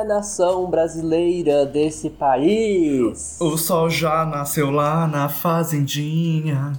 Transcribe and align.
Dia, 0.00 0.04
nação 0.04 0.68
brasileira 0.70 1.66
desse 1.66 2.08
país! 2.08 3.36
O 3.40 3.56
sol 3.58 3.90
já 3.90 4.24
nasceu 4.24 4.70
lá 4.70 5.06
na 5.06 5.28
fazendinha. 5.28 6.72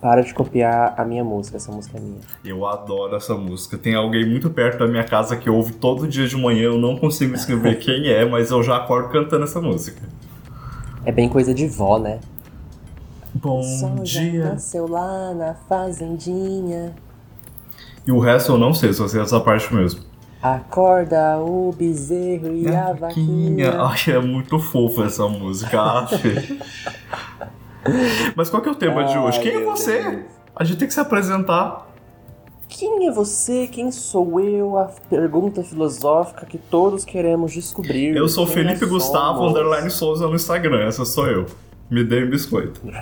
Para 0.00 0.22
de 0.22 0.32
copiar 0.32 0.94
a 0.96 1.04
minha 1.04 1.24
música, 1.24 1.56
essa 1.56 1.72
música 1.72 1.98
é 1.98 2.00
minha. 2.00 2.20
Eu 2.44 2.64
adoro 2.66 3.16
essa 3.16 3.34
música. 3.34 3.76
Tem 3.76 3.96
alguém 3.96 4.28
muito 4.28 4.48
perto 4.48 4.78
da 4.78 4.86
minha 4.86 5.02
casa 5.02 5.36
que 5.36 5.50
ouve 5.50 5.72
todo 5.72 6.06
dia 6.06 6.28
de 6.28 6.36
manhã. 6.36 6.64
Eu 6.64 6.78
não 6.78 6.96
consigo 6.96 7.34
escrever 7.34 7.78
quem 7.80 8.06
é, 8.08 8.24
mas 8.24 8.50
eu 8.52 8.62
já 8.62 8.76
acordo 8.76 9.08
cantando 9.08 9.42
essa 9.44 9.60
música. 9.60 10.00
É 11.04 11.10
bem 11.10 11.28
coisa 11.28 11.52
de 11.52 11.66
vó, 11.66 11.98
né? 11.98 12.20
Bom 13.34 13.58
O 13.58 13.62
sol 13.64 13.96
já 14.04 14.20
dia. 14.20 14.44
nasceu 14.50 14.86
lá 14.86 15.34
na 15.34 15.54
fazendinha. 15.54 16.94
E 18.06 18.12
o 18.12 18.20
resto 18.20 18.52
eu 18.52 18.58
não 18.58 18.72
sei, 18.72 18.92
só 18.92 19.08
sei 19.08 19.20
essa 19.20 19.40
parte 19.40 19.74
mesmo. 19.74 20.07
Acorda 20.42 21.38
o 21.38 21.72
bezerro 21.76 22.54
e 22.54 22.68
a 22.68 22.92
vaquinha. 22.92 23.72
Ai, 23.82 24.14
é 24.14 24.18
muito 24.20 24.58
fofa 24.60 25.04
essa 25.04 25.26
música. 25.28 25.78
Mas 28.36 28.48
qual 28.50 28.62
que 28.62 28.68
é 28.68 28.72
o 28.72 28.74
tema 28.76 29.04
de 29.04 29.18
hoje? 29.18 29.38
Ai, 29.38 29.42
Quem 29.44 29.56
é 29.56 29.64
você? 29.64 30.02
Deus. 30.02 30.22
A 30.54 30.64
gente 30.64 30.78
tem 30.78 30.88
que 30.88 30.94
se 30.94 31.00
apresentar. 31.00 31.86
Quem 32.68 33.08
é 33.08 33.10
você? 33.12 33.66
Quem 33.66 33.90
sou 33.90 34.38
eu? 34.40 34.78
A 34.78 34.84
pergunta 35.08 35.62
filosófica 35.64 36.44
que 36.46 36.58
todos 36.58 37.04
queremos 37.04 37.52
descobrir. 37.52 38.14
Eu 38.16 38.28
sou 38.28 38.44
Quem 38.46 38.54
Felipe 38.56 38.84
Gustavo, 38.86 39.38
somos? 39.38 39.50
underline 39.52 39.90
Souza 39.90 40.26
no 40.28 40.34
Instagram. 40.34 40.86
Essa 40.86 41.04
sou 41.04 41.26
eu. 41.26 41.46
Me 41.90 42.04
dê 42.04 42.24
um 42.24 42.30
biscoito. 42.30 42.80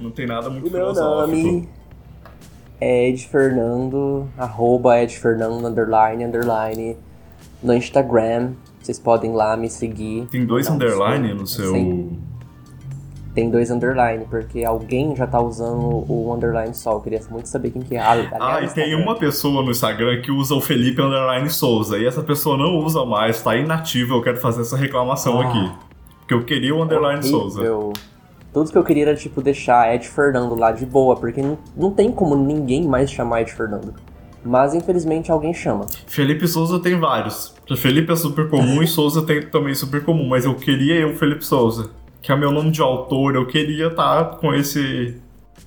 Não 0.00 0.10
tem 0.10 0.26
nada 0.26 0.50
muito 0.50 0.66
O 0.68 0.70
meu 0.70 0.80
filosófico. 0.94 1.36
nome 1.36 1.68
é 2.82 3.08
Ed 3.08 3.26
Fernando, 3.28 4.26
arroba 4.36 5.00
Ed 5.00 5.16
Fernando, 5.16 5.66
underline, 5.66 6.24
underline, 6.24 6.96
no 7.62 7.72
Instagram. 7.74 8.52
Vocês 8.82 8.98
podem 8.98 9.32
lá 9.32 9.56
me 9.56 9.70
seguir. 9.70 10.26
Tem 10.30 10.44
dois 10.44 10.66
Não, 10.66 10.74
underline 10.74 11.28
sim, 11.28 11.34
no 11.34 11.46
seu. 11.46 11.72
sim. 11.72 12.18
Tem 13.34 13.48
dois 13.48 13.70
underline, 13.70 14.26
porque 14.28 14.62
alguém 14.64 15.14
já 15.16 15.26
tá 15.26 15.40
usando 15.40 16.04
o 16.06 16.34
underline 16.34 16.74
só. 16.74 16.92
Eu 16.92 17.00
queria 17.00 17.20
muito 17.30 17.46
saber 17.48 17.70
quem 17.70 17.80
que 17.80 17.94
é. 17.96 18.00
Ah, 18.00 18.10
aliás, 18.10 18.72
e 18.72 18.74
tem 18.74 18.94
uma 18.94 19.14
pessoa 19.16 19.62
no 19.62 19.70
Instagram 19.70 20.20
que 20.20 20.30
usa 20.30 20.54
o 20.54 20.60
Felipe 20.60 21.00
Underline 21.00 21.48
Souza. 21.48 21.96
E 21.96 22.04
essa 22.04 22.22
pessoa 22.22 22.58
não 22.58 22.76
usa 22.78 23.06
mais, 23.06 23.40
tá 23.40 23.56
inativa. 23.56 24.14
Eu 24.14 24.22
quero 24.22 24.36
fazer 24.38 24.60
essa 24.62 24.76
reclamação 24.76 25.40
Ah. 25.40 25.46
aqui. 25.48 25.72
Porque 26.18 26.34
eu 26.34 26.44
queria 26.44 26.74
o 26.74 26.82
Underline 26.82 27.22
Souza. 27.22 27.62
Tudo 28.52 28.70
que 28.70 28.76
eu 28.76 28.84
queria 28.84 29.04
era, 29.04 29.16
tipo, 29.16 29.40
deixar 29.40 29.94
Ed 29.94 30.06
Fernando 30.06 30.54
lá 30.54 30.72
de 30.72 30.84
boa, 30.84 31.16
porque 31.16 31.40
não, 31.40 31.56
não 31.76 31.90
tem 31.90 32.12
como 32.12 32.36
ninguém 32.36 32.86
mais 32.86 33.10
chamar 33.10 33.42
Ed 33.42 33.52
Fernando. 33.52 33.94
Mas, 34.44 34.74
infelizmente, 34.74 35.30
alguém 35.30 35.54
chama. 35.54 35.86
Felipe 36.06 36.46
Souza 36.48 36.78
tem 36.80 36.98
vários. 36.98 37.54
Felipe 37.76 38.12
é 38.12 38.16
super 38.16 38.50
comum 38.50 38.82
e 38.82 38.86
Souza 38.88 39.22
tem 39.22 39.40
também 39.42 39.74
super 39.74 40.04
comum. 40.04 40.28
Mas 40.28 40.44
eu 40.44 40.54
queria 40.54 40.96
eu, 40.96 41.14
Felipe 41.16 41.44
Souza. 41.44 41.90
Que 42.20 42.32
é 42.32 42.36
meu 42.36 42.50
nome 42.50 42.70
de 42.70 42.82
autor. 42.82 43.34
Eu 43.36 43.46
queria 43.46 43.86
estar 43.86 44.36
com 44.36 44.52
esse. 44.52 45.16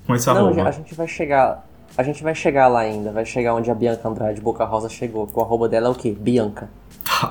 Com 0.06 0.14
esse 0.14 0.28
Não, 0.28 0.48
arroba. 0.48 0.64
a 0.68 0.72
gente 0.72 0.94
vai 0.94 1.08
chegar. 1.08 1.66
A 1.98 2.04
gente 2.04 2.22
vai 2.22 2.36
chegar 2.36 2.68
lá 2.68 2.82
ainda. 2.82 3.12
Vai 3.12 3.26
chegar 3.26 3.56
onde 3.56 3.72
a 3.72 3.76
Bianca 3.76 4.08
Andrade 4.08 4.42
Boca 4.42 4.66
Rosa 4.66 4.90
chegou. 4.90 5.26
Que 5.26 5.40
o 5.40 5.42
arroba 5.42 5.70
dela 5.70 5.88
é 5.88 5.90
o 5.90 5.96
quê? 5.96 6.16
Bianca. 6.18 6.70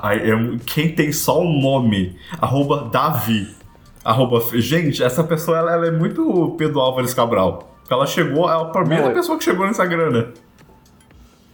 Ai, 0.01 0.17
é- 0.31 0.57
quem 0.65 0.93
tem 0.95 1.11
só 1.11 1.41
o 1.41 1.47
nome, 1.61 2.17
arroba 2.41 2.89
Davi. 2.91 3.55
Arroba, 4.05 4.39
gente, 4.61 5.03
essa 5.03 5.23
pessoa 5.23 5.57
ela, 5.57 5.73
ela 5.73 5.87
é 5.87 5.91
muito 5.91 6.55
Pedro 6.59 6.79
Álvares 6.79 7.11
Cabral. 7.13 7.75
Ela 7.89 8.05
chegou, 8.05 8.47
é 8.49 8.53
a 8.53 8.65
primeira 8.65 9.03
Não, 9.05 9.09
eu- 9.09 9.15
pessoa 9.15 9.35
que 9.37 9.43
chegou 9.43 9.65
no 9.65 9.71
Instagram, 9.71 10.11
né? 10.11 10.27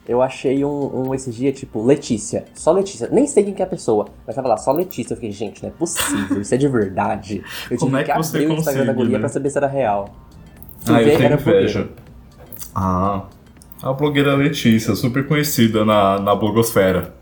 Eu 0.08 0.22
achei 0.22 0.66
um, 0.66 1.08
um 1.08 1.16
esse 1.16 1.32
dia, 1.32 1.54
tipo, 1.54 1.82
Letícia. 1.86 2.44
Só 2.54 2.72
Letícia. 2.74 3.08
Nem 3.12 3.26
sei 3.28 3.44
quem 3.46 3.54
que 3.54 3.62
é 3.62 3.66
a 3.66 3.68
pessoa. 3.68 4.08
Mas 4.28 4.36
tava 4.36 4.50
lá, 4.50 4.58
só 4.58 4.72
Letícia. 4.74 5.14
Eu 5.14 5.16
fiquei, 5.18 5.32
gente, 5.32 5.62
não 5.64 5.70
é 5.70 5.72
possível. 5.72 6.42
Isso 6.42 6.54
é 6.54 6.58
de 6.58 6.68
verdade. 6.68 7.42
Eu 7.70 7.78
Como 7.80 7.92
tive 7.92 8.02
é 8.02 8.06
que 8.12 8.18
você 8.18 8.38
abrir 8.38 8.50
o 8.50 8.54
Instagram 8.58 8.86
da 8.86 8.94
guria 8.94 9.14
né? 9.14 9.20
pra 9.20 9.30
saber 9.30 9.50
se 9.50 9.58
era 9.58 9.68
real. 9.68 10.10
Fui 10.80 10.96
Ah, 10.96 11.02
eu 11.04 11.18
tenho 11.18 11.34
inveja. 11.34 11.90
Ah, 12.76 13.24
a 13.82 13.94
blogueira 13.94 14.34
Letícia, 14.36 14.96
super 14.96 15.26
conhecida 15.28 15.86
na, 15.86 16.20
na 16.20 16.36
blogosfera. 16.36 17.14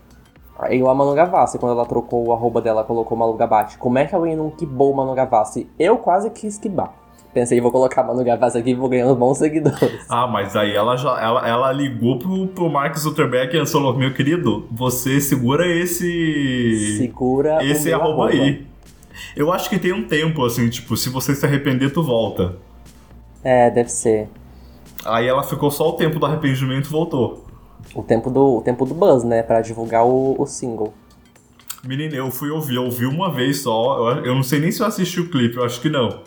Aí 0.60 0.80
a 0.80 0.94
Manu 0.94 1.14
Gavassi, 1.14 1.58
quando 1.58 1.72
ela 1.72 1.86
trocou 1.86 2.26
o 2.26 2.32
arroba 2.32 2.60
dela, 2.60 2.84
colocou 2.84 3.16
Manu 3.16 3.32
Gavassi. 3.34 3.78
Como 3.78 3.98
é 3.98 4.04
que 4.04 4.14
alguém 4.14 4.36
não 4.36 4.50
quibou 4.50 4.92
o 4.92 4.96
Manu 4.96 5.14
Gavassi? 5.14 5.66
Eu 5.78 5.96
quase 5.96 6.28
quis 6.30 6.58
quibar. 6.58 6.92
Pensei, 7.32 7.60
vou 7.60 7.70
colocar 7.70 8.02
Manu 8.02 8.22
Gavassi 8.24 8.58
aqui 8.58 8.70
e 8.70 8.74
vou 8.74 8.88
ganhar 8.88 9.06
uns 9.06 9.16
bons 9.16 9.38
seguidores. 9.38 10.04
Ah, 10.08 10.26
mas 10.26 10.56
aí 10.56 10.74
ela 10.74 10.96
já 10.96 11.18
ela, 11.20 11.48
ela 11.48 11.72
ligou 11.72 12.18
pro, 12.18 12.46
pro 12.48 12.68
Mark 12.68 12.96
Zuckerberg 12.96 13.56
e 13.56 13.66
falou: 13.66 13.96
Meu 13.96 14.12
querido, 14.12 14.66
você 14.70 15.20
segura 15.20 15.66
esse. 15.66 16.98
Segura 16.98 17.64
esse 17.64 17.88
meu 17.88 18.00
arroba 18.00 18.28
aí. 18.28 18.66
Eu 19.36 19.52
acho 19.52 19.70
que 19.70 19.78
tem 19.78 19.92
um 19.92 20.06
tempo, 20.06 20.44
assim, 20.44 20.68
tipo, 20.68 20.96
se 20.96 21.08
você 21.08 21.34
se 21.34 21.46
arrepender, 21.46 21.92
tu 21.92 22.02
volta. 22.02 22.56
É, 23.44 23.70
deve 23.70 23.90
ser. 23.90 24.28
Aí 25.04 25.26
ela 25.26 25.42
ficou 25.42 25.70
só 25.70 25.88
o 25.88 25.92
tempo 25.92 26.18
do 26.18 26.26
arrependimento 26.26 26.86
e 26.86 26.90
voltou. 26.90 27.49
O 27.94 28.02
tempo 28.02 28.30
do, 28.30 28.58
o 28.58 28.62
tempo 28.62 28.84
do 28.84 28.94
buzz, 28.94 29.24
né? 29.24 29.42
Pra 29.42 29.60
divulgar 29.60 30.04
o, 30.06 30.36
o 30.40 30.46
single. 30.46 30.92
Menina, 31.84 32.14
eu 32.14 32.30
fui 32.30 32.50
ouvir, 32.50 32.74
eu 32.76 32.84
ouvi 32.84 33.06
uma 33.06 33.30
vez 33.32 33.62
só. 33.62 34.10
Eu, 34.10 34.24
eu 34.26 34.34
não 34.34 34.42
sei 34.42 34.60
nem 34.60 34.70
se 34.70 34.82
eu 34.82 34.86
assisti 34.86 35.20
o 35.20 35.30
clipe, 35.30 35.56
eu 35.56 35.64
acho 35.64 35.80
que 35.80 35.88
não. 35.88 36.20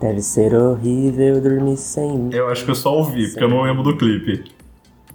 Deve 0.00 0.20
ser 0.22 0.54
horrível 0.54 1.40
dormir 1.40 1.76
sem 1.76 2.18
mim. 2.18 2.30
Eu 2.34 2.48
acho 2.48 2.64
que 2.64 2.70
eu 2.70 2.74
só 2.74 2.94
ouvi, 2.96 3.28
porque 3.28 3.44
eu 3.44 3.48
não 3.48 3.62
lembro 3.62 3.82
do 3.82 3.96
clipe. 3.96 4.44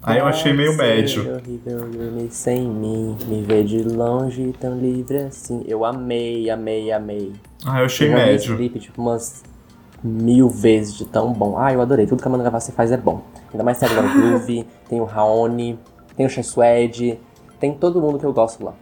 Aí 0.02 0.20
eu 0.20 0.26
achei 0.26 0.54
meio 0.54 0.72
Deve 0.78 0.82
médio. 0.84 1.24
ser 1.24 1.34
horrível 1.34 1.90
dormir 1.90 2.28
sem 2.32 2.62
mim. 2.62 3.18
Me 3.28 3.42
ver 3.42 3.66
de 3.66 3.84
longe 3.84 4.54
tão 4.60 4.80
livre 4.80 5.18
assim. 5.18 5.64
Eu 5.68 5.84
amei, 5.84 6.50
amei, 6.50 6.92
amei. 6.92 7.34
Ah, 7.66 7.80
eu 7.80 7.86
achei 7.86 8.08
eu 8.08 8.14
vi 8.16 8.20
esse 8.22 8.26
médio. 8.48 8.56
clipe, 8.56 8.80
tipo, 8.80 9.02
umas 9.02 9.44
mil 10.04 10.50
vezes 10.50 10.96
de 10.96 11.06
tão 11.06 11.34
bom. 11.34 11.58
Ah, 11.58 11.74
eu 11.74 11.82
adorei. 11.82 12.06
Tudo 12.06 12.22
que 12.22 12.28
a 12.28 12.32
Manu 12.32 12.44
Gavassi 12.44 12.72
faz 12.72 12.92
é 12.92 12.98
bom. 12.98 13.22
Ainda 13.52 13.64
mais 13.64 13.78
tem 13.78 13.90
agora 13.90 14.08
o 14.08 14.14
Groove, 14.14 14.68
tem 14.88 15.02
o 15.02 15.06
Raoni, 15.06 15.80
tem 16.16 16.26
o 16.26 16.30
Chai 16.30 16.44
tem 17.60 17.74
todo 17.74 18.00
mundo 18.02 18.18
que 18.18 18.26
eu 18.26 18.34
gosto 18.34 18.64
lá. 18.64 18.74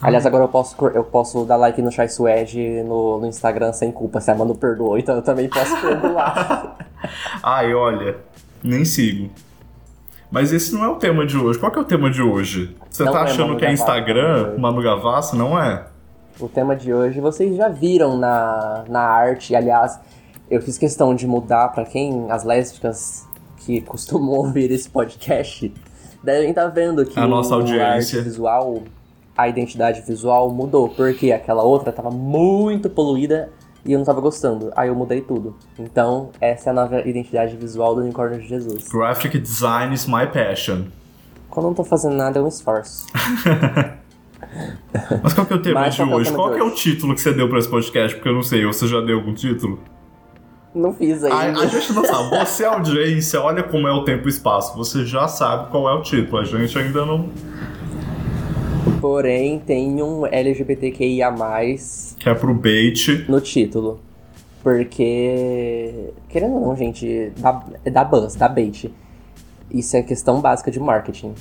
Aliás, 0.00 0.26
agora 0.26 0.44
eu 0.44 0.48
posso, 0.48 0.76
eu 0.88 1.04
posso 1.04 1.44
dar 1.44 1.56
like 1.56 1.80
no 1.80 1.90
Chai 1.90 2.08
Suede 2.08 2.82
no, 2.82 3.20
no 3.20 3.26
Instagram 3.26 3.72
sem 3.72 3.92
culpa. 3.92 4.20
Se 4.20 4.30
a 4.30 4.34
Manu 4.34 4.54
perdoou, 4.54 4.98
então 4.98 5.14
eu 5.16 5.22
também 5.22 5.48
posso 5.48 5.80
perdoar. 5.80 6.76
Ai, 7.42 7.74
olha, 7.74 8.16
nem 8.62 8.84
sigo. 8.84 9.30
Mas 10.30 10.52
esse 10.52 10.74
não 10.74 10.84
é 10.84 10.88
o 10.88 10.96
tema 10.96 11.24
de 11.24 11.38
hoje. 11.38 11.58
Qual 11.58 11.70
que 11.70 11.78
é 11.78 11.82
o 11.82 11.84
tema 11.84 12.10
de 12.10 12.20
hoje? 12.20 12.76
Você 12.90 13.04
Não 13.04 13.12
tá 13.12 13.20
é 13.20 13.22
achando 13.22 13.48
Manu 13.48 13.58
que 13.58 13.64
é 13.66 13.72
Instagram? 13.72 14.58
Manu 14.58 14.82
Gavassi? 14.82 15.36
Não 15.36 15.58
é? 15.58 15.86
O 16.40 16.48
tema 16.48 16.74
de 16.74 16.92
hoje 16.92 17.20
vocês 17.20 17.56
já 17.56 17.68
viram 17.68 18.16
na, 18.16 18.84
na 18.88 19.00
arte. 19.00 19.54
Aliás, 19.54 19.98
eu 20.50 20.60
fiz 20.60 20.76
questão 20.78 21.14
de 21.14 21.26
mudar 21.26 21.68
pra 21.68 21.84
quem, 21.84 22.30
as 22.30 22.44
lésbicas 22.44 23.26
que 23.58 23.80
costumam 23.82 24.30
ouvir 24.30 24.70
esse 24.70 24.88
podcast, 24.90 25.72
devem 26.22 26.50
estar 26.50 26.68
vendo 26.68 27.04
que 27.04 27.18
A 27.18 27.26
nossa 27.26 27.54
audiência. 27.54 28.18
arte 28.18 28.20
visual, 28.20 28.82
a 29.36 29.48
identidade 29.48 30.00
visual 30.02 30.50
mudou, 30.50 30.88
porque 30.88 31.32
aquela 31.32 31.62
outra 31.62 31.92
tava 31.92 32.10
muito 32.10 32.88
poluída 32.90 33.50
e 33.84 33.92
eu 33.92 33.98
não 33.98 34.06
tava 34.06 34.20
gostando. 34.20 34.72
Aí 34.74 34.88
eu 34.88 34.94
mudei 34.94 35.20
tudo. 35.20 35.54
Então, 35.78 36.30
essa 36.40 36.68
é 36.68 36.72
a 36.72 36.74
nova 36.74 37.00
identidade 37.00 37.56
visual 37.56 37.94
do 37.94 38.00
Unicórnio 38.00 38.40
de 38.40 38.48
Jesus. 38.48 38.88
Graphic 38.88 39.38
design 39.38 39.94
is 39.94 40.06
my 40.06 40.26
passion. 40.26 40.84
Quando 41.50 41.66
eu 41.66 41.70
não 41.70 41.74
tô 41.74 41.84
fazendo 41.84 42.16
nada, 42.16 42.38
eu 42.38 42.42
me 42.42 42.48
esforço. 42.48 43.06
Mas 45.22 45.32
qual 45.32 45.46
que 45.46 45.52
é 45.52 45.56
o 45.56 45.62
tema 45.62 45.80
Mas 45.80 45.94
de 45.94 46.02
é 46.02 46.04
hoje? 46.04 46.32
Qual 46.32 46.52
que 46.52 46.58
é 46.58 46.62
o 46.62 46.66
hoje? 46.66 46.76
título 46.76 47.14
que 47.14 47.20
você 47.20 47.32
deu 47.32 47.48
pra 47.48 47.58
esse 47.58 47.68
podcast? 47.68 48.14
Porque 48.16 48.28
eu 48.28 48.34
não 48.34 48.42
sei, 48.42 48.64
você 48.64 48.86
já 48.86 49.00
deu 49.00 49.16
algum 49.18 49.34
título? 49.34 49.80
Não 50.74 50.92
fiz 50.92 51.22
A, 51.24 51.38
ainda. 51.40 51.60
a 51.60 51.66
gente 51.66 51.92
não 51.92 52.04
sabe. 52.04 52.36
Você, 52.38 52.64
audiência, 52.64 53.40
olha 53.40 53.62
como 53.62 53.86
é 53.86 53.92
o 53.92 54.02
tempo 54.04 54.26
e 54.26 54.30
espaço. 54.30 54.76
Você 54.76 55.04
já 55.06 55.28
sabe 55.28 55.70
qual 55.70 55.88
é 55.88 55.94
o 55.94 56.02
título. 56.02 56.38
A 56.38 56.44
gente 56.44 56.76
ainda 56.78 57.04
não. 57.06 57.28
Porém, 59.00 59.58
tem 59.60 60.02
um 60.02 60.26
LGBTQIA+, 60.26 61.32
Que 62.18 62.28
é 62.28 62.34
pro 62.34 62.54
bait. 62.54 63.24
no 63.28 63.40
título. 63.40 64.00
Porque, 64.62 66.10
querendo 66.28 66.54
ou 66.54 66.68
não, 66.68 66.76
gente, 66.76 67.30
dá, 67.36 67.62
dá 67.92 68.02
buzz, 68.02 68.34
dá 68.34 68.48
bait. 68.48 68.90
Isso 69.70 69.96
é 69.96 70.02
questão 70.02 70.40
básica 70.40 70.70
de 70.70 70.80
marketing. 70.80 71.34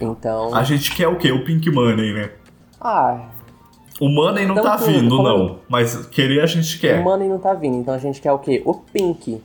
Então, 0.00 0.54
A 0.54 0.62
gente 0.62 0.94
quer 0.94 1.08
o 1.08 1.16
quê? 1.16 1.32
O 1.32 1.42
Pink 1.42 1.70
Money, 1.70 2.12
né? 2.12 2.30
Ah, 2.80 3.28
O 4.00 4.08
Money 4.08 4.44
não 4.46 4.54
Então, 4.58 4.64
tá 4.64 4.76
vindo, 4.76 5.22
não. 5.22 5.58
Mas 5.68 6.06
querer 6.06 6.40
a 6.42 6.46
gente 6.46 6.78
quer. 6.78 7.00
o 7.00 7.04
money 7.04 7.28
não 7.28 7.38
tá 7.38 7.54
vindo, 7.54 7.76
então 7.76 7.94
a 7.94 7.98
gente 7.98 8.20
quer 8.20 8.32
o 8.32 8.38
quê? 8.38 8.62
O 8.64 8.74
pink. 8.74 9.40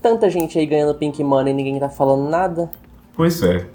Tanta 0.00 0.28
gente 0.30 0.58
aí 0.58 0.66
ganhando 0.66 0.94
pink 0.96 1.22
money 1.22 1.52
e 1.52 1.56
ninguém 1.56 1.78
tá 1.78 1.88
falando 1.88 2.28
nada. 2.28 2.70
Pois 3.14 3.42
é. 3.42 3.66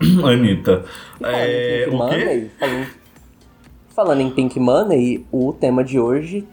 Anitta. 0.24 0.84
Falando 1.20 1.36
É, 1.36 1.84
em 1.86 1.90
pink 1.90 1.94
o 1.96 2.08
quê? 2.08 2.24
money, 2.24 2.50
falando, 2.58 2.86
falando 3.94 4.20
em 4.20 4.30
pink 4.30 4.60
money, 4.60 5.26
o 5.32 5.52
tema 5.52 5.82
de 5.84 5.98
hoje 5.98 6.46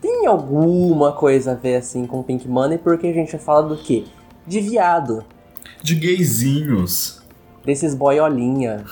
tem 0.00 0.26
alguma 0.26 1.12
coisa 1.12 1.52
a 1.52 1.54
ver 1.54 1.76
assim 1.76 2.06
com 2.06 2.22
pink 2.22 2.46
money, 2.48 2.76
porque 2.78 3.06
a 3.06 3.12
gente 3.12 3.32
vai 3.32 3.40
falar 3.40 3.62
do 3.62 3.76
quê? 3.76 4.04
De 4.46 4.60
viado. 4.60 5.24
De 5.82 5.94
gayzinhos. 5.94 7.22
Desses 7.64 7.94
boiolinha. 7.94 8.84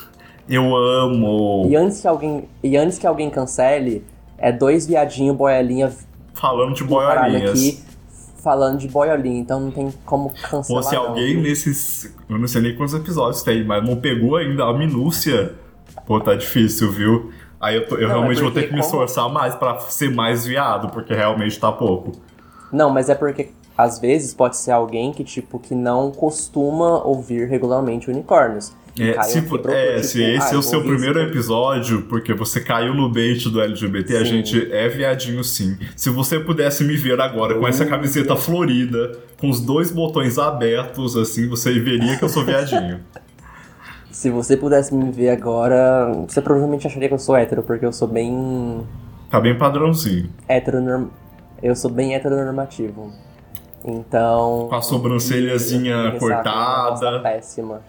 Eu 0.51 0.75
amo. 0.77 1.67
E 1.71 1.77
antes 1.77 2.01
que 2.01 2.09
alguém, 2.09 2.49
e 2.63 2.77
antes 2.77 2.99
que 2.99 3.07
alguém 3.07 3.31
cancele, 3.31 4.05
é 4.37 4.51
dois 4.51 4.87
viadinho 4.87 5.33
boiolinha 5.33 5.93
Falando 6.35 6.75
de 6.75 6.83
boiolinhas. 6.85 7.51
aqui 7.51 7.79
falando 8.43 8.79
de 8.79 8.89
boiolinha, 8.89 9.39
então 9.39 9.61
não 9.61 9.71
tem 9.71 9.93
como 10.07 10.31
cancelar. 10.31 10.83
Ou 10.83 10.89
se 10.89 10.95
não, 10.95 11.09
alguém 11.09 11.35
viu? 11.35 11.43
nesses. 11.43 12.17
Eu 12.29 12.39
não 12.39 12.49
sei 12.49 12.63
nem 12.63 12.75
quantos 12.75 12.95
episódios 12.95 13.43
tem, 13.43 13.63
mas 13.65 13.87
não 13.87 13.97
pegou 13.97 14.37
ainda 14.37 14.65
a 14.65 14.73
minúcia. 14.73 15.55
Pô, 16.07 16.19
tá 16.21 16.35
difícil, 16.35 16.91
viu? 16.91 17.31
Aí 17.61 17.77
eu, 17.77 17.87
tô- 17.87 17.97
eu 17.97 18.09
Não, 18.09 18.15
é 18.15 18.19
realmente 18.19 18.41
vou 18.41 18.51
ter 18.51 18.67
que 18.69 18.73
me 18.73 18.81
esforçar 18.81 19.29
mais 19.29 19.55
pra 19.55 19.79
ser 19.81 20.11
mais 20.11 20.47
viado, 20.47 20.89
porque 20.89 21.13
realmente 21.15 21.61
tá 21.61 21.71
pouco. 21.71 22.13
Não, 22.73 22.89
mas 22.89 23.11
é 23.11 23.15
porque 23.15 23.51
às 23.83 23.99
vezes 23.99 24.35
pode 24.35 24.57
ser 24.57 24.73
alguém 24.73 25.13
que, 25.13 25.25
tipo, 25.25 25.59
que 25.59 25.75
não 25.75 26.11
costuma 26.11 27.03
ouvir 27.05 27.49
regularmente 27.49 28.11
unicórnios. 28.11 28.73
É, 28.99 29.13
caiu 29.13 29.31
se, 29.31 29.43
pro- 29.43 29.71
é, 29.71 29.95
tipo, 29.95 30.05
se 30.07 30.25
ah, 30.25 30.35
esse 30.37 30.53
é 30.53 30.55
eu 30.57 30.59
o 30.59 30.63
seu 30.63 30.83
primeiro 30.83 31.19
isso. 31.21 31.29
episódio, 31.31 32.03
porque 32.03 32.35
você 32.35 32.61
caiu 32.61 32.93
no 32.93 33.09
bait 33.09 33.49
do 33.49 33.61
LGBT, 33.61 34.17
a 34.17 34.19
Sim. 34.19 34.25
gente 34.27 34.73
é 34.73 34.89
viadinho 34.89 35.43
sim. 35.45 35.79
Se 35.97 36.11
você 36.11 36.41
pudesse 36.41 36.83
me 36.85 36.97
ver 36.97 37.21
agora 37.21 37.59
com 37.59 37.67
essa 37.67 37.87
camiseta 37.87 38.35
florida, 38.37 39.13
com 39.41 39.49
os 39.49 39.61
dois 39.61 39.91
botões 39.91 40.39
abertos, 40.39 41.17
assim, 41.17 41.49
você 41.49 41.79
veria 41.79 42.17
que 42.19 42.25
eu 42.25 42.29
sou 42.29 42.45
viadinho. 42.45 43.01
Se 44.11 44.29
você 44.29 44.57
pudesse 44.57 44.93
me 44.93 45.11
ver 45.11 45.31
agora, 45.31 46.13
você 46.29 46.43
provavelmente 46.43 46.85
acharia 46.87 47.07
que 47.09 47.15
eu 47.15 47.19
sou 47.19 47.37
hétero, 47.37 47.63
porque 47.63 47.87
eu 47.87 47.93
sou 47.93 48.09
bem 48.09 48.85
tá 49.31 49.41
bem 49.41 49.57
padrãozinho. 49.57 50.29
heteronorm... 50.49 51.07
Eu 51.63 51.77
sou 51.77 51.91
bem 51.91 52.15
heteronormativo. 52.15 53.13
Então. 53.85 54.67
Com 54.69 54.75
a 54.75 54.83
sobrancelhazinha 54.83 56.17
cortada. 56.19 56.91
bosta 56.91 57.21
péssima. 57.21 57.81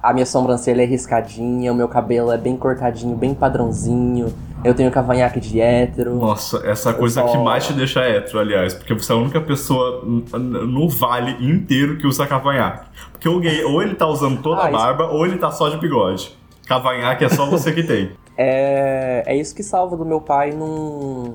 A 0.00 0.12
minha 0.12 0.24
sobrancelha 0.26 0.82
é 0.82 0.86
riscadinha, 0.86 1.72
o 1.72 1.74
meu 1.74 1.88
cabelo 1.88 2.30
é 2.30 2.38
bem 2.38 2.56
cortadinho, 2.56 3.16
bem 3.16 3.34
padrãozinho. 3.34 4.32
Eu 4.62 4.72
tenho 4.72 4.90
cavanhaque 4.92 5.40
de 5.40 5.60
hétero. 5.60 6.14
Nossa, 6.14 6.64
essa 6.64 6.94
coisa 6.94 7.20
só- 7.22 7.26
que 7.28 7.38
mais 7.38 7.66
te 7.66 7.72
deixa 7.72 8.00
hétero, 8.02 8.38
aliás, 8.38 8.74
porque 8.74 8.94
você 8.94 9.10
é 9.12 9.16
a 9.16 9.18
única 9.18 9.40
pessoa 9.40 10.02
no 10.04 10.88
vale 10.88 11.32
inteiro 11.44 11.96
que 11.98 12.06
usa 12.06 12.26
cavanhaque. 12.28 12.86
Porque 13.10 13.28
o 13.28 13.40
gay, 13.40 13.64
ou 13.64 13.82
ele 13.82 13.96
tá 13.96 14.06
usando 14.06 14.40
toda 14.40 14.60
Ah, 14.62 14.66
a 14.66 14.70
isso- 14.70 14.78
barba, 14.78 15.06
ou 15.06 15.26
ele 15.26 15.36
tá 15.36 15.50
só 15.50 15.68
de 15.68 15.76
bigode. 15.78 16.36
Cavanhaque 16.68 17.24
é 17.24 17.28
só 17.28 17.46
você 17.46 17.72
que 17.72 17.82
tem. 17.82 18.10
É, 18.40 19.24
é 19.26 19.36
isso 19.36 19.52
que 19.52 19.64
salva 19.64 19.96
do 19.96 20.04
meu 20.04 20.20
pai 20.20 20.52
não 20.52 21.34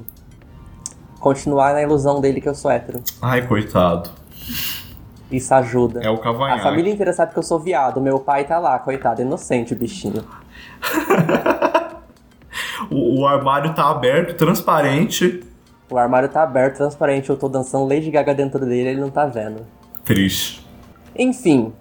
continuar 1.23 1.73
na 1.73 1.81
ilusão 1.81 2.19
dele 2.19 2.41
que 2.41 2.49
eu 2.49 2.53
sou 2.53 2.69
hétero. 2.69 3.01
Ai, 3.21 3.47
coitado. 3.47 4.09
Isso 5.31 5.53
ajuda. 5.55 6.01
É 6.03 6.09
o 6.09 6.15
A 6.15 6.19
cavanhaque. 6.19 6.61
família 6.61 6.91
inteira 6.93 7.13
sabe 7.13 7.31
que 7.31 7.39
eu 7.39 7.43
sou 7.43 7.57
viado. 7.59 8.01
Meu 8.01 8.19
pai 8.19 8.43
tá 8.43 8.59
lá, 8.59 8.77
coitado, 8.77 9.21
inocente 9.21 9.73
o 9.73 9.75
bichinho. 9.75 10.23
O, 12.91 13.21
o 13.21 13.27
armário 13.27 13.73
tá 13.73 13.89
aberto, 13.89 14.35
transparente. 14.35 15.41
O 15.89 15.97
armário 15.97 16.27
tá 16.27 16.43
aberto, 16.43 16.77
transparente, 16.77 17.29
eu 17.29 17.37
tô 17.37 17.47
dançando 17.47 17.87
Lady 17.87 18.11
Gaga 18.11 18.35
dentro 18.35 18.59
dele, 18.65 18.89
ele 18.89 19.01
não 19.01 19.09
tá 19.09 19.25
vendo. 19.25 19.65
Triste. 20.03 20.67
Enfim, 21.17 21.71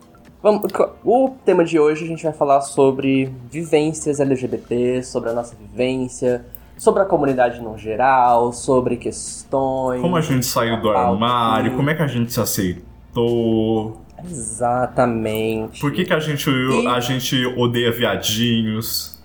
vamos, 0.41 0.63
o 1.05 1.31
tema 1.45 1.65
de 1.65 1.79
hoje 1.79 2.05
a 2.05 2.07
gente 2.07 2.23
vai 2.23 2.33
falar 2.33 2.61
sobre 2.61 3.35
vivências 3.51 4.21
LGBT, 4.21 5.03
sobre 5.03 5.31
a 5.31 5.33
nossa 5.33 5.57
vivência, 5.57 6.45
sobre 6.83 7.01
a 7.01 7.05
comunidade 7.05 7.61
no 7.61 7.79
geral, 7.79 8.53
sobre 8.53 8.97
questões. 8.97 10.01
Como 10.03 10.17
a 10.17 10.21
gente 10.21 10.45
saiu 10.45 10.81
do 10.83 10.91
armário, 10.91 11.77
como 11.77 11.89
é 11.89 11.95
que 11.95 12.03
a 12.03 12.09
gente 12.09 12.33
se 12.33 12.41
aceitou, 12.41 14.01
Exatamente. 14.29 15.81
por 15.81 15.93
que, 15.93 16.05
que 16.05 16.13
a, 16.13 16.19
gente, 16.19 16.51
a 16.89 16.99
gente 16.99 17.47
odeia 17.57 17.93
viadinhos. 17.93 19.17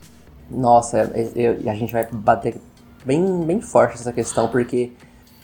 Nossa, 0.52 1.00
é- 1.00 1.32
é- 1.36 1.58
e 1.64 1.68
a 1.68 1.74
gente 1.74 1.92
vai 1.92 2.08
bater 2.12 2.62
bem, 3.04 3.42
bem 3.44 3.60
forte 3.60 3.98
nessa 3.98 4.14
questão, 4.14 4.48
porque 4.50 4.92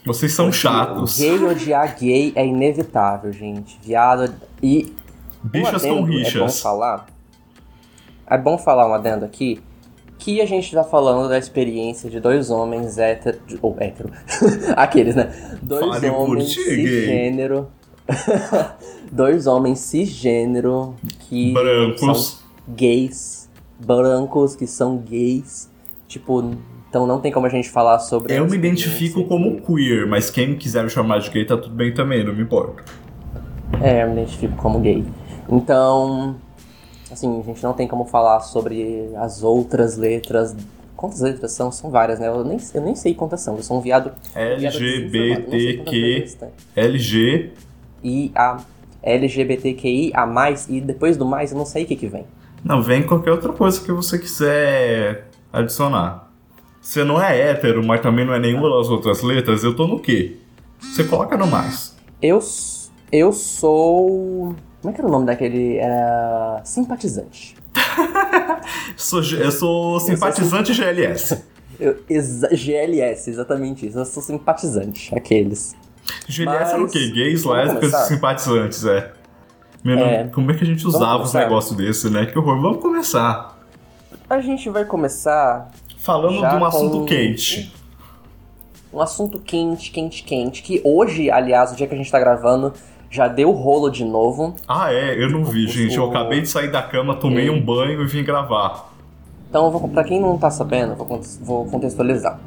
Vocês 0.05 0.33
são 0.33 0.51
chatos. 0.51 1.17
gay 1.19 1.43
odiar 1.43 1.95
gay 1.99 2.31
é 2.35 2.45
inevitável, 2.45 3.33
gente. 3.33 3.79
Viado. 3.83 4.31
E. 4.61 4.93
um 5.43 5.47
Bichas 5.49 5.81
com 5.81 5.87
adendo, 5.89 5.97
É 5.97 6.01
bom 6.01 6.05
rixas. 6.05 6.61
falar. 6.61 7.05
É 8.27 8.37
bom 8.37 8.55
falar 8.57 8.87
um 8.87 8.93
adendo 8.93 9.25
aqui. 9.25 9.59
Que 10.23 10.39
a 10.39 10.45
gente 10.45 10.73
tá 10.73 10.85
falando 10.85 11.27
da 11.27 11.37
experiência 11.37 12.09
de 12.09 12.17
dois 12.17 12.49
homens 12.49 12.97
hétero. 12.97 13.39
Ou 13.61 13.75
hétero. 13.77 14.09
Aqueles, 14.73 15.15
né? 15.15 15.29
Dois 15.61 15.85
Fale 15.85 16.09
homens 16.09 16.53
cisgênero. 16.53 17.67
dois 19.11 19.47
homens 19.47 19.79
cisgênero 19.79 20.95
que. 21.27 21.51
Brancos. 21.51 21.99
São 21.99 22.39
gays. 22.73 23.49
Brancos 23.85 24.55
que 24.55 24.65
são 24.65 24.95
gays. 24.95 25.69
Tipo, 26.07 26.51
então 26.87 27.05
não 27.05 27.19
tem 27.19 27.29
como 27.29 27.45
a 27.45 27.49
gente 27.49 27.69
falar 27.69 27.99
sobre. 27.99 28.33
Eu 28.33 28.47
me 28.47 28.55
identifico 28.55 29.25
como 29.25 29.59
queer, 29.59 30.07
mas 30.07 30.29
quem 30.29 30.55
quiser 30.55 30.85
me 30.85 30.89
chamar 30.89 31.19
de 31.19 31.29
gay 31.31 31.43
tá 31.43 31.57
tudo 31.57 31.75
bem 31.75 31.93
também, 31.93 32.23
não 32.23 32.33
me 32.33 32.43
importo. 32.43 32.81
É, 33.81 34.03
eu 34.03 34.07
me 34.07 34.21
identifico 34.21 34.55
como 34.55 34.79
gay. 34.79 35.03
Então, 35.49 36.37
assim, 37.13 37.39
a 37.39 37.43
gente 37.43 37.63
não 37.63 37.73
tem 37.73 37.87
como 37.87 38.05
falar 38.05 38.39
sobre 38.41 39.09
as 39.15 39.43
outras 39.43 39.97
letras. 39.97 40.55
Quantas 40.95 41.21
letras 41.21 41.51
são? 41.51 41.71
São 41.71 41.89
várias, 41.89 42.19
né? 42.19 42.27
Eu 42.27 42.43
nem, 42.43 42.57
eu 42.73 42.81
nem 42.81 42.95
sei 42.95 43.13
quantas 43.13 43.41
são. 43.41 43.55
Eu 43.55 43.63
sou 43.63 43.77
um 43.77 43.81
viado. 43.81 44.11
LGBTQ. 44.35 46.27
LG, 46.75 47.51
E 48.03 48.31
a 48.35 48.57
LGBTQI, 49.01 50.11
a 50.13 50.25
mais, 50.25 50.67
e 50.69 50.79
depois 50.79 51.17
do 51.17 51.25
mais 51.25 51.51
eu 51.51 51.57
não 51.57 51.65
sei 51.65 51.83
o 51.83 51.87
que 51.87 51.95
que 51.95 52.07
vem. 52.07 52.25
Não, 52.63 52.81
vem 52.81 53.03
qualquer 53.03 53.31
outra 53.31 53.51
coisa 53.51 53.81
que 53.81 53.91
você 53.91 54.17
quiser 54.17 55.27
adicionar. 55.51 56.31
Você 56.81 57.03
não 57.03 57.21
é 57.21 57.37
hétero, 57.49 57.85
mas 57.85 58.01
também 58.01 58.25
não 58.25 58.33
é 58.33 58.39
nenhuma 58.39 58.69
das 58.69 58.89
outras 58.89 59.21
letras, 59.21 59.63
eu 59.63 59.75
tô 59.75 59.87
no 59.87 59.99
quê? 59.99 60.37
Você 60.79 61.03
coloca 61.03 61.37
no 61.37 61.47
mais. 61.47 61.95
Eu, 62.21 62.39
eu 63.11 63.31
sou. 63.33 64.55
Como 64.83 64.91
é 64.91 64.93
que 64.93 64.99
era 65.01 65.07
o 65.07 65.11
nome 65.11 65.25
daquele? 65.25 65.77
Era. 65.77 66.61
Simpatizante. 66.65 67.55
Sou, 68.97 69.21
eu 69.23 69.51
sou 69.51 69.99
simpatizante 69.99 70.73
GLS. 70.73 71.41
Eu, 71.79 71.97
exa- 72.09 72.49
GLS, 72.53 73.29
exatamente 73.29 73.87
isso. 73.87 73.97
Eu 73.97 74.05
sou 74.05 74.21
simpatizante, 74.21 75.13
aqueles. 75.15 75.75
GLS 76.27 76.73
era 76.73 76.83
o 76.83 76.87
quê? 76.87 77.09
Gays, 77.11 77.43
lésbicas 77.45 77.93
e 77.93 78.07
simpatizantes, 78.07 78.85
é. 78.85 79.11
Meu, 79.83 79.97
É. 79.97 80.25
Como 80.27 80.51
é 80.51 80.53
que 80.53 80.63
a 80.63 80.67
gente 80.67 80.85
usava 80.85 81.23
os 81.23 81.33
negócios 81.33 81.75
desse, 81.77 82.09
né? 82.09 82.25
Que 82.25 82.37
horror. 82.37 82.61
Vamos 82.61 82.81
começar. 82.81 83.57
A 84.29 84.39
gente 84.41 84.69
vai 84.69 84.85
começar 84.85 85.71
Falando 85.97 86.35
de 86.37 86.55
um 86.55 86.65
assunto 86.65 86.99
com- 86.99 87.05
quente. 87.05 87.73
um 88.93 88.99
assunto 89.01 89.39
quente, 89.39 89.91
quente, 89.91 90.23
quente, 90.23 90.61
que 90.61 90.81
hoje, 90.83 91.31
aliás, 91.31 91.71
o 91.71 91.75
dia 91.75 91.87
que 91.87 91.93
a 91.93 91.97
gente 91.97 92.11
tá 92.11 92.19
gravando, 92.19 92.73
já 93.13 93.27
deu 93.27 93.51
rolo 93.51 93.89
de 93.91 94.03
novo. 94.03 94.55
Ah, 94.67 94.91
é? 94.91 95.21
Eu 95.23 95.29
não 95.29 95.45
vi, 95.45 95.65
O- 95.65 95.69
gente. 95.69 95.95
Eu 95.95 96.05
o- 96.05 96.09
acabei 96.09 96.41
de 96.41 96.47
sair 96.49 96.71
da 96.71 96.81
cama, 96.81 97.15
tomei 97.15 97.47
um 97.49 97.61
banho 97.61 98.01
e 98.01 98.07
vim 98.07 98.23
gravar. 98.23 98.91
Então, 99.49 99.65
eu 99.65 99.71
vou, 99.71 99.87
pra 99.87 100.03
quem 100.03 100.19
não 100.19 100.35
tá 100.37 100.49
sabendo, 100.49 100.93
eu 100.93 100.95
vou, 100.95 101.05
con- 101.05 101.21
vou 101.41 101.65
contextualizar. 101.67 102.39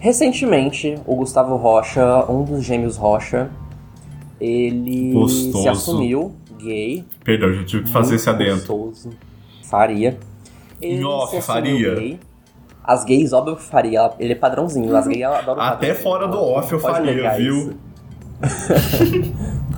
Recentemente, 0.00 0.96
o 1.06 1.14
Gustavo 1.14 1.54
Rocha, 1.56 2.24
um 2.28 2.42
dos 2.42 2.64
gêmeos 2.64 2.96
Rocha, 2.96 3.50
ele 4.40 5.12
Gostoso. 5.12 5.62
se 5.62 5.68
assumiu 5.68 6.34
gay. 6.58 7.04
Perdão, 7.22 7.52
gente, 7.52 7.66
tive 7.66 7.84
que 7.84 7.90
fazer 7.90 8.16
esse 8.16 8.28
adendo. 8.28 8.56
gostoso. 8.56 9.10
Faria. 9.62 10.18
Ele 10.82 11.06
assumiu 11.06 11.42
faria. 11.42 11.94
gay. 11.94 12.20
As 12.82 13.04
gays, 13.04 13.32
óbvio 13.32 13.54
que 13.56 13.62
faria. 13.62 14.10
Ele 14.18 14.32
é 14.32 14.36
padrãozinho. 14.36 14.96
As 14.96 15.06
gays 15.06 15.22
adoram 15.22 15.60
Até 15.62 15.88
padrão. 15.88 16.02
fora 16.02 16.26
do 16.26 16.38
off 16.42 16.72
eu 16.72 16.80
faria, 16.80 17.30
viu? 17.36 17.74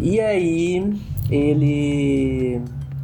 E 0.00 0.20
aí, 0.20 0.92
ele 1.30 2.60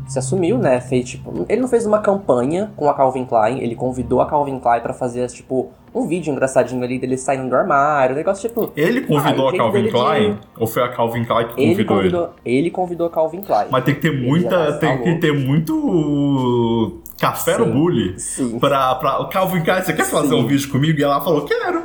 se 0.08 0.18
assumiu, 0.18 0.56
né? 0.58 0.80
Fez, 0.80 1.08
tipo, 1.10 1.44
ele 1.48 1.60
não 1.60 1.68
fez 1.68 1.84
uma 1.84 1.98
campanha 1.98 2.70
com 2.76 2.88
a 2.88 2.94
Calvin 2.94 3.24
Klein, 3.24 3.58
ele 3.60 3.74
convidou 3.74 4.20
a 4.20 4.26
Calvin 4.26 4.58
Klein 4.60 4.80
pra 4.80 4.94
fazer, 4.94 5.26
tipo, 5.28 5.70
um 5.94 6.06
vídeo 6.06 6.30
engraçadinho 6.32 6.82
ali 6.84 6.98
dele 6.98 7.16
saindo 7.16 7.48
do 7.48 7.56
armário, 7.56 8.14
um 8.14 8.18
negócio 8.18 8.48
tipo. 8.48 8.70
Ele 8.76 9.00
convidou 9.00 9.48
Ah, 9.48 9.52
a 9.52 9.56
Calvin 9.56 9.72
dele 9.78 9.86
de- 9.88 9.92
Klein? 9.92 10.38
Ou 10.58 10.66
foi 10.66 10.82
a 10.82 10.88
Calvin 10.90 11.24
Klein 11.24 11.48
que 11.48 11.54
convidou 11.54 11.66
ele? 11.78 11.84
convidou, 11.86 12.30
ele 12.44 12.70
convidou 12.70 13.06
a 13.06 13.10
Calvin 13.10 13.40
Klein. 13.40 13.66
Mas 13.70 13.84
tem 13.84 13.94
que 13.94 14.00
ter 14.02 14.08
Ele 14.12 14.26
muita. 14.26 14.72
Tem 14.74 15.02
que 15.02 15.14
ter 15.16 15.32
muito. 15.32 17.00
Café 17.18 17.56
no 17.56 17.64
Sim. 17.64 17.72
bully. 17.72 18.20
Sim. 18.20 18.58
Pra, 18.58 18.94
pra. 18.96 19.22
O 19.22 19.28
Calvin 19.30 19.62
Klein, 19.62 19.82
você 19.82 19.94
quer 19.94 20.04
fazer 20.04 20.28
Sim. 20.28 20.34
um 20.34 20.46
vídeo 20.46 20.70
comigo? 20.70 20.98
E 21.00 21.02
ela 21.02 21.18
falou, 21.22 21.46
quero. 21.46 21.84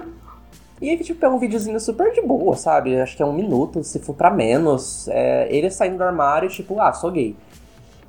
E 0.81 0.89
aí, 0.89 0.97
tipo, 0.97 1.23
é 1.23 1.29
um 1.29 1.37
videozinho 1.37 1.79
super 1.79 2.11
de 2.11 2.21
boa, 2.21 2.55
sabe? 2.55 2.99
Acho 2.99 3.15
que 3.15 3.21
é 3.21 3.25
um 3.25 3.33
minuto, 3.33 3.83
se 3.83 3.99
for 3.99 4.15
pra 4.15 4.31
menos. 4.31 5.07
É, 5.09 5.47
ele 5.55 5.69
saindo 5.69 5.97
do 5.97 6.03
armário, 6.03 6.49
tipo, 6.49 6.81
ah, 6.81 6.91
sou 6.91 7.11
gay. 7.11 7.35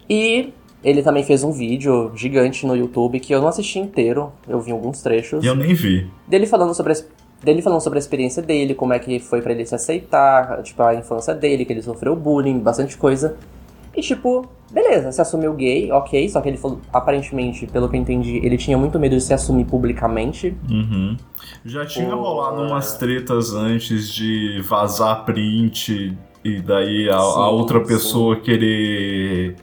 E 0.08 0.54
ele 0.82 1.02
também 1.02 1.22
fez 1.22 1.44
um 1.44 1.52
vídeo 1.52 2.10
gigante 2.14 2.66
no 2.66 2.74
YouTube 2.74 3.20
que 3.20 3.32
eu 3.34 3.40
não 3.40 3.48
assisti 3.48 3.78
inteiro, 3.78 4.32
eu 4.48 4.60
vi 4.60 4.72
alguns 4.72 5.02
trechos. 5.02 5.44
E 5.44 5.46
eu 5.46 5.54
nem 5.54 5.74
vi. 5.74 6.10
Dele 6.26 6.46
falando 6.46 6.74
sobre 6.74 6.94
a, 6.94 6.96
dele 7.44 7.60
falando 7.60 7.80
sobre 7.80 7.98
a 7.98 8.00
experiência 8.00 8.42
dele, 8.42 8.74
como 8.74 8.94
é 8.94 8.98
que 8.98 9.18
foi 9.20 9.42
pra 9.42 9.52
ele 9.52 9.66
se 9.66 9.74
aceitar, 9.74 10.62
tipo, 10.62 10.82
a 10.82 10.94
infância 10.94 11.34
dele, 11.34 11.64
que 11.66 11.72
ele 11.72 11.82
sofreu 11.82 12.16
bullying, 12.16 12.58
bastante 12.58 12.96
coisa. 12.96 13.36
E 13.94 14.00
tipo, 14.00 14.46
beleza, 14.70 15.12
se 15.12 15.20
assumiu 15.20 15.52
gay, 15.54 15.90
ok. 15.92 16.28
Só 16.28 16.40
que 16.40 16.48
ele 16.48 16.56
falou, 16.56 16.80
aparentemente, 16.92 17.66
pelo 17.66 17.88
que 17.88 17.96
eu 17.96 18.00
entendi, 18.00 18.36
ele 18.44 18.56
tinha 18.56 18.76
muito 18.78 18.98
medo 18.98 19.14
de 19.16 19.22
se 19.22 19.34
assumir 19.34 19.64
publicamente. 19.66 20.56
Uhum. 20.70 21.16
Já 21.64 21.84
tinha 21.84 22.08
Pô, 22.10 22.16
rolado 22.22 22.62
é. 22.62 22.66
umas 22.66 22.96
tretas 22.96 23.52
antes 23.52 24.08
de 24.12 24.60
vazar 24.62 25.24
print 25.24 26.16
e 26.44 26.60
daí 26.60 27.08
a, 27.10 27.16
a 27.16 27.20
Sim, 27.20 27.38
outra 27.40 27.80
sim. 27.80 27.86
pessoa 27.86 28.36
querer 28.40 29.56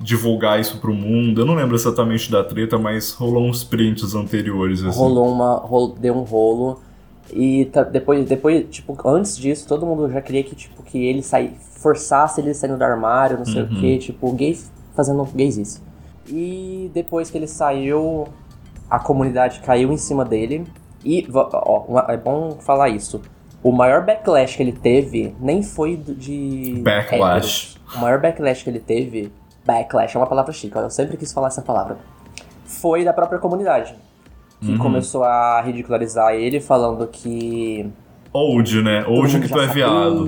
divulgar 0.00 0.60
isso 0.60 0.78
pro 0.78 0.94
mundo. 0.94 1.40
Eu 1.40 1.46
não 1.46 1.54
lembro 1.54 1.74
exatamente 1.74 2.30
da 2.30 2.44
treta, 2.44 2.78
mas 2.78 3.12
rolou 3.12 3.44
uns 3.48 3.64
prints 3.64 4.14
anteriores, 4.14 4.82
assim. 4.84 4.96
Rolou 4.98 5.28
uma. 5.32 5.54
rol- 5.56 5.94
deu 5.98 6.14
um 6.14 6.22
rolo. 6.22 6.80
E 7.32 7.66
tá- 7.66 7.82
depois, 7.82 8.26
depois, 8.26 8.64
tipo, 8.70 8.96
antes 9.06 9.36
disso, 9.36 9.66
todo 9.68 9.84
mundo 9.84 10.08
já 10.10 10.20
queria 10.22 10.42
que, 10.42 10.54
tipo, 10.54 10.82
que 10.82 11.04
ele 11.04 11.22
sair, 11.22 11.52
forçasse 11.80 12.40
ele 12.40 12.52
saindo 12.54 12.76
do 12.76 12.82
armário, 12.84 13.38
não 13.38 13.44
sei 13.44 13.62
Uhum. 13.62 13.68
o 13.72 13.80
quê, 13.80 13.98
tipo, 13.98 14.32
gay 14.32 14.58
fazendo 14.94 15.24
gaysice. 15.34 15.80
E 16.26 16.90
depois 16.92 17.30
que 17.30 17.38
ele 17.38 17.46
saiu, 17.46 18.26
a 18.90 18.98
comunidade 18.98 19.60
caiu 19.60 19.92
em 19.92 19.96
cima 19.96 20.24
dele. 20.24 20.64
E, 21.04 21.26
ó, 21.32 22.04
é 22.08 22.16
bom 22.16 22.58
falar 22.60 22.88
isso. 22.88 23.20
O 23.62 23.72
maior 23.72 24.04
backlash 24.04 24.56
que 24.56 24.62
ele 24.62 24.72
teve 24.72 25.34
nem 25.40 25.62
foi 25.62 25.96
de. 25.96 26.80
Backlash. 26.84 27.14
héteros. 27.14 27.80
O 27.96 27.98
maior 28.00 28.20
backlash 28.20 28.62
que 28.64 28.70
ele 28.70 28.80
teve. 28.80 29.32
Backlash 29.64 30.16
é 30.16 30.18
uma 30.20 30.26
palavra 30.26 30.52
chique, 30.52 30.74
eu 30.76 30.90
sempre 30.90 31.16
quis 31.16 31.32
falar 31.32 31.48
essa 31.48 31.62
palavra. 31.62 31.98
Foi 32.64 33.04
da 33.04 33.12
própria 33.12 33.38
comunidade. 33.38 33.94
Que 34.60 34.72
Uhum. 34.72 34.78
começou 34.78 35.22
a 35.24 35.60
ridicularizar 35.60 36.34
ele, 36.34 36.60
falando 36.60 37.06
que. 37.06 37.88
Old, 38.32 38.82
né? 38.82 39.04
Old 39.06 39.40
que 39.40 39.48
tu 39.48 39.60
é 39.60 39.66
viado. 39.66 40.26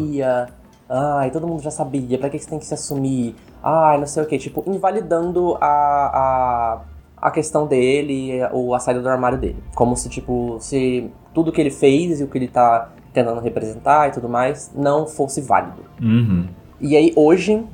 Ai, 0.92 1.30
todo 1.30 1.46
mundo 1.46 1.62
já 1.62 1.70
sabia. 1.70 2.18
Pra 2.18 2.28
que 2.28 2.36
você 2.36 2.50
tem 2.50 2.58
que 2.58 2.66
se 2.66 2.74
assumir? 2.74 3.36
Ai, 3.62 3.96
não 3.96 4.06
sei 4.06 4.24
o 4.24 4.26
que. 4.26 4.36
Tipo, 4.36 4.64
invalidando 4.66 5.56
a, 5.60 5.66
a, 5.66 6.80
a 7.16 7.30
questão 7.30 7.64
dele, 7.64 8.40
ou 8.50 8.74
a 8.74 8.80
saída 8.80 9.00
do 9.00 9.08
armário 9.08 9.38
dele. 9.38 9.62
Como 9.76 9.96
se, 9.96 10.08
tipo, 10.08 10.56
se 10.58 11.08
tudo 11.32 11.52
que 11.52 11.60
ele 11.60 11.70
fez 11.70 12.20
e 12.20 12.24
o 12.24 12.26
que 12.26 12.36
ele 12.36 12.48
tá 12.48 12.90
tentando 13.12 13.40
representar 13.40 14.08
e 14.08 14.12
tudo 14.12 14.28
mais 14.28 14.72
não 14.74 15.06
fosse 15.06 15.40
válido. 15.40 15.84
Uhum. 16.02 16.48
E 16.80 16.96
aí, 16.96 17.12
hoje, 17.14 17.64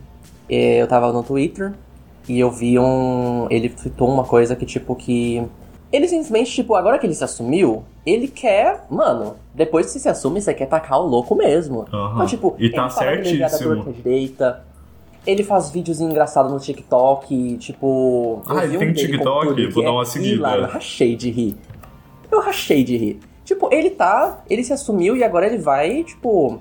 eh, 0.50 0.82
eu 0.82 0.86
tava 0.86 1.10
no 1.10 1.22
Twitter 1.22 1.72
e 2.28 2.38
eu 2.38 2.50
vi 2.50 2.78
um. 2.78 3.46
Ele 3.48 3.70
tweetou 3.70 4.10
uma 4.10 4.24
coisa 4.24 4.54
que, 4.54 4.66
tipo, 4.66 4.94
que. 4.94 5.42
Ele 5.90 6.06
simplesmente, 6.06 6.50
tipo, 6.50 6.74
agora 6.74 6.98
que 6.98 7.06
ele 7.06 7.14
se 7.14 7.24
assumiu, 7.24 7.82
ele 8.06 8.28
quer. 8.28 8.86
Mano, 8.88 9.34
depois 9.52 9.86
que 9.86 9.92
você 9.92 9.98
se 9.98 10.08
assume, 10.08 10.40
você 10.40 10.54
quer 10.54 10.66
tacar 10.66 11.00
o 11.00 11.06
louco 11.06 11.34
mesmo. 11.34 11.84
Aham. 11.92 12.12
Então, 12.14 12.26
tipo, 12.26 12.54
E 12.58 12.70
tá 12.70 12.86
é 12.86 12.88
certíssimo. 12.88 13.82
à 13.82 13.92
direita. 13.92 14.64
Ele 15.26 15.42
faz 15.42 15.70
vídeos 15.70 16.00
engraçados 16.00 16.52
no 16.52 16.60
TikTok, 16.60 17.56
tipo. 17.58 18.42
Ah, 18.46 18.64
ele 18.64 18.76
um 18.76 18.78
tem 18.78 18.88
com 18.88 18.94
TikTok? 18.94 19.66
Vou 19.66 19.82
dar 19.82 19.90
uma 19.92 20.04
seguida. 20.04 20.48
Eu 20.56 20.66
rachei 20.66 21.16
de 21.16 21.30
rir. 21.30 21.56
Eu 22.30 22.40
rachei 22.40 22.84
de 22.84 22.96
rir. 22.96 23.20
Tipo, 23.44 23.68
ele 23.72 23.90
tá. 23.90 24.42
Ele 24.48 24.62
se 24.62 24.72
assumiu 24.72 25.16
e 25.16 25.24
agora 25.24 25.46
ele 25.46 25.58
vai, 25.58 26.04
tipo. 26.04 26.60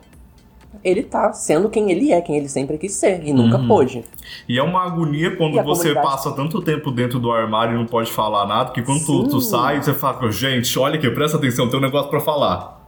Ele 0.83 1.03
tá 1.03 1.31
sendo 1.33 1.69
quem 1.69 1.91
ele 1.91 2.11
é, 2.11 2.21
quem 2.21 2.35
ele 2.37 2.47
sempre 2.49 2.77
quis 2.77 2.93
ser, 2.93 3.21
e 3.25 3.33
nunca 3.33 3.57
Uhum. 3.57 3.67
pôde. 3.67 4.03
E 4.47 4.57
é 4.57 4.63
uma 4.63 4.83
agonia 4.85 5.35
quando 5.35 5.53
você 5.63 5.89
comunidade- 5.89 6.07
passa 6.07 6.31
tanto 6.31 6.61
tempo 6.61 6.91
dentro 6.91 7.19
do 7.19 7.31
armário 7.31 7.75
e 7.75 7.77
não 7.77 7.85
pode 7.85 8.11
falar 8.11 8.45
nada, 8.45 8.71
que 8.71 8.81
quando 8.81 9.05
tu, 9.05 9.27
tu 9.27 9.41
sai, 9.41 9.81
você 9.81 9.93
fala, 9.93 10.31
gente, 10.31 10.77
olha 10.79 10.95
aqui, 10.97 11.09
presta 11.09 11.37
atenção, 11.37 11.69
tem 11.69 11.79
um 11.79 11.81
negócio 11.81 12.09
pra 12.09 12.19
falar. 12.19 12.83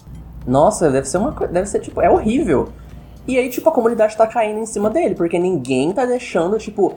Nossa, 0.46 0.90
deve 0.90 1.08
ser 1.08 1.18
uma 1.18 1.32
coisa. 1.32 1.52
Deve 1.52 1.68
ser, 1.68 1.80
tipo, 1.80 2.02
é 2.02 2.10
horrível. 2.10 2.70
E 3.28 3.38
aí, 3.38 3.50
tipo, 3.50 3.68
a 3.68 3.72
comunidade 3.72 4.16
tá 4.16 4.26
caindo 4.26 4.60
em 4.60 4.66
cima 4.66 4.90
dele, 4.90 5.14
porque 5.14 5.38
ninguém 5.38 5.92
tá 5.92 6.06
deixando, 6.06 6.58
tipo, 6.58 6.94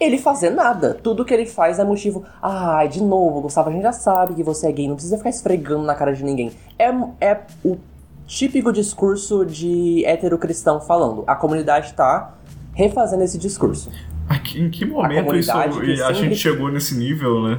ele 0.00 0.16
fazer 0.16 0.48
nada. 0.50 0.94
Tudo 1.02 1.24
que 1.24 1.34
ele 1.34 1.44
faz 1.44 1.78
é 1.78 1.84
motivo. 1.84 2.24
Ai, 2.42 2.88
de 2.88 3.02
novo, 3.02 3.42
Gustavo, 3.42 3.68
a 3.68 3.72
gente 3.72 3.82
já 3.82 3.92
sabe 3.92 4.34
que 4.34 4.42
você 4.42 4.68
é 4.68 4.72
gay, 4.72 4.88
não 4.88 4.94
precisa 4.94 5.18
ficar 5.18 5.28
esfregando 5.28 5.84
na 5.84 5.94
cara 5.94 6.14
de 6.14 6.24
ninguém. 6.24 6.52
É, 6.78 6.88
é 7.20 7.40
o 7.62 7.76
típico 8.26 8.72
discurso 8.72 9.44
de 9.44 10.04
hétero 10.04 10.38
cristão 10.38 10.80
falando. 10.80 11.24
A 11.26 11.34
comunidade 11.34 11.92
tá 11.94 12.34
refazendo 12.74 13.22
esse 13.22 13.38
discurso. 13.38 13.90
Aqui, 14.28 14.60
em 14.60 14.70
que 14.70 14.84
momento 14.84 15.34
isso 15.36 15.52
comunidade 15.52 15.80
que 15.80 16.02
a 16.02 16.12
gente 16.12 16.36
chegou 16.36 16.70
nesse 16.70 16.96
nível, 16.96 17.42
né? 17.42 17.58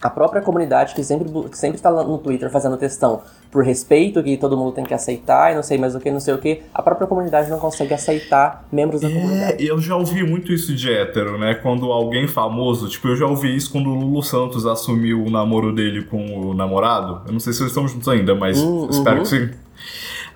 A 0.00 0.08
própria 0.10 0.40
comunidade 0.40 0.94
que 0.94 1.02
sempre, 1.02 1.28
que 1.48 1.58
sempre 1.58 1.80
tá 1.80 1.90
no 1.90 2.18
Twitter 2.18 2.48
fazendo 2.50 2.78
questão 2.78 3.20
por 3.50 3.64
respeito, 3.64 4.22
que 4.22 4.36
todo 4.36 4.56
mundo 4.56 4.70
tem 4.70 4.84
que 4.84 4.94
aceitar 4.94 5.50
e 5.50 5.56
não 5.56 5.62
sei 5.62 5.76
mais 5.76 5.92
o 5.96 5.98
que, 5.98 6.08
não 6.08 6.20
sei 6.20 6.34
o 6.34 6.38
que, 6.38 6.62
a 6.72 6.80
própria 6.82 7.08
comunidade 7.08 7.50
não 7.50 7.58
consegue 7.58 7.92
aceitar 7.92 8.64
membros 8.70 9.00
da 9.00 9.08
É, 9.08 9.12
comunidade. 9.12 9.66
eu 9.66 9.80
já 9.80 9.96
ouvi 9.96 10.22
muito 10.22 10.52
isso 10.52 10.72
de 10.72 10.92
hétero, 10.92 11.36
né? 11.36 11.54
Quando 11.54 11.90
alguém 11.90 12.28
famoso, 12.28 12.88
tipo, 12.88 13.08
eu 13.08 13.16
já 13.16 13.26
ouvi 13.26 13.56
isso 13.56 13.72
quando 13.72 13.88
o 13.90 13.94
Lulu 13.94 14.22
Santos 14.22 14.66
assumiu 14.66 15.24
o 15.24 15.30
namoro 15.30 15.72
dele 15.74 16.04
com 16.04 16.48
o 16.48 16.54
namorado. 16.54 17.22
Eu 17.26 17.32
não 17.32 17.40
sei 17.40 17.52
se 17.52 17.60
eles 17.62 17.72
estão 17.72 17.88
juntos 17.88 18.06
ainda, 18.08 18.36
mas 18.36 18.62
Hum, 18.62 18.86
espero 18.90 19.16
uhum. 19.16 19.22
que 19.22 19.28
sim. 19.28 19.50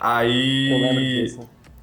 Aí 0.01 1.33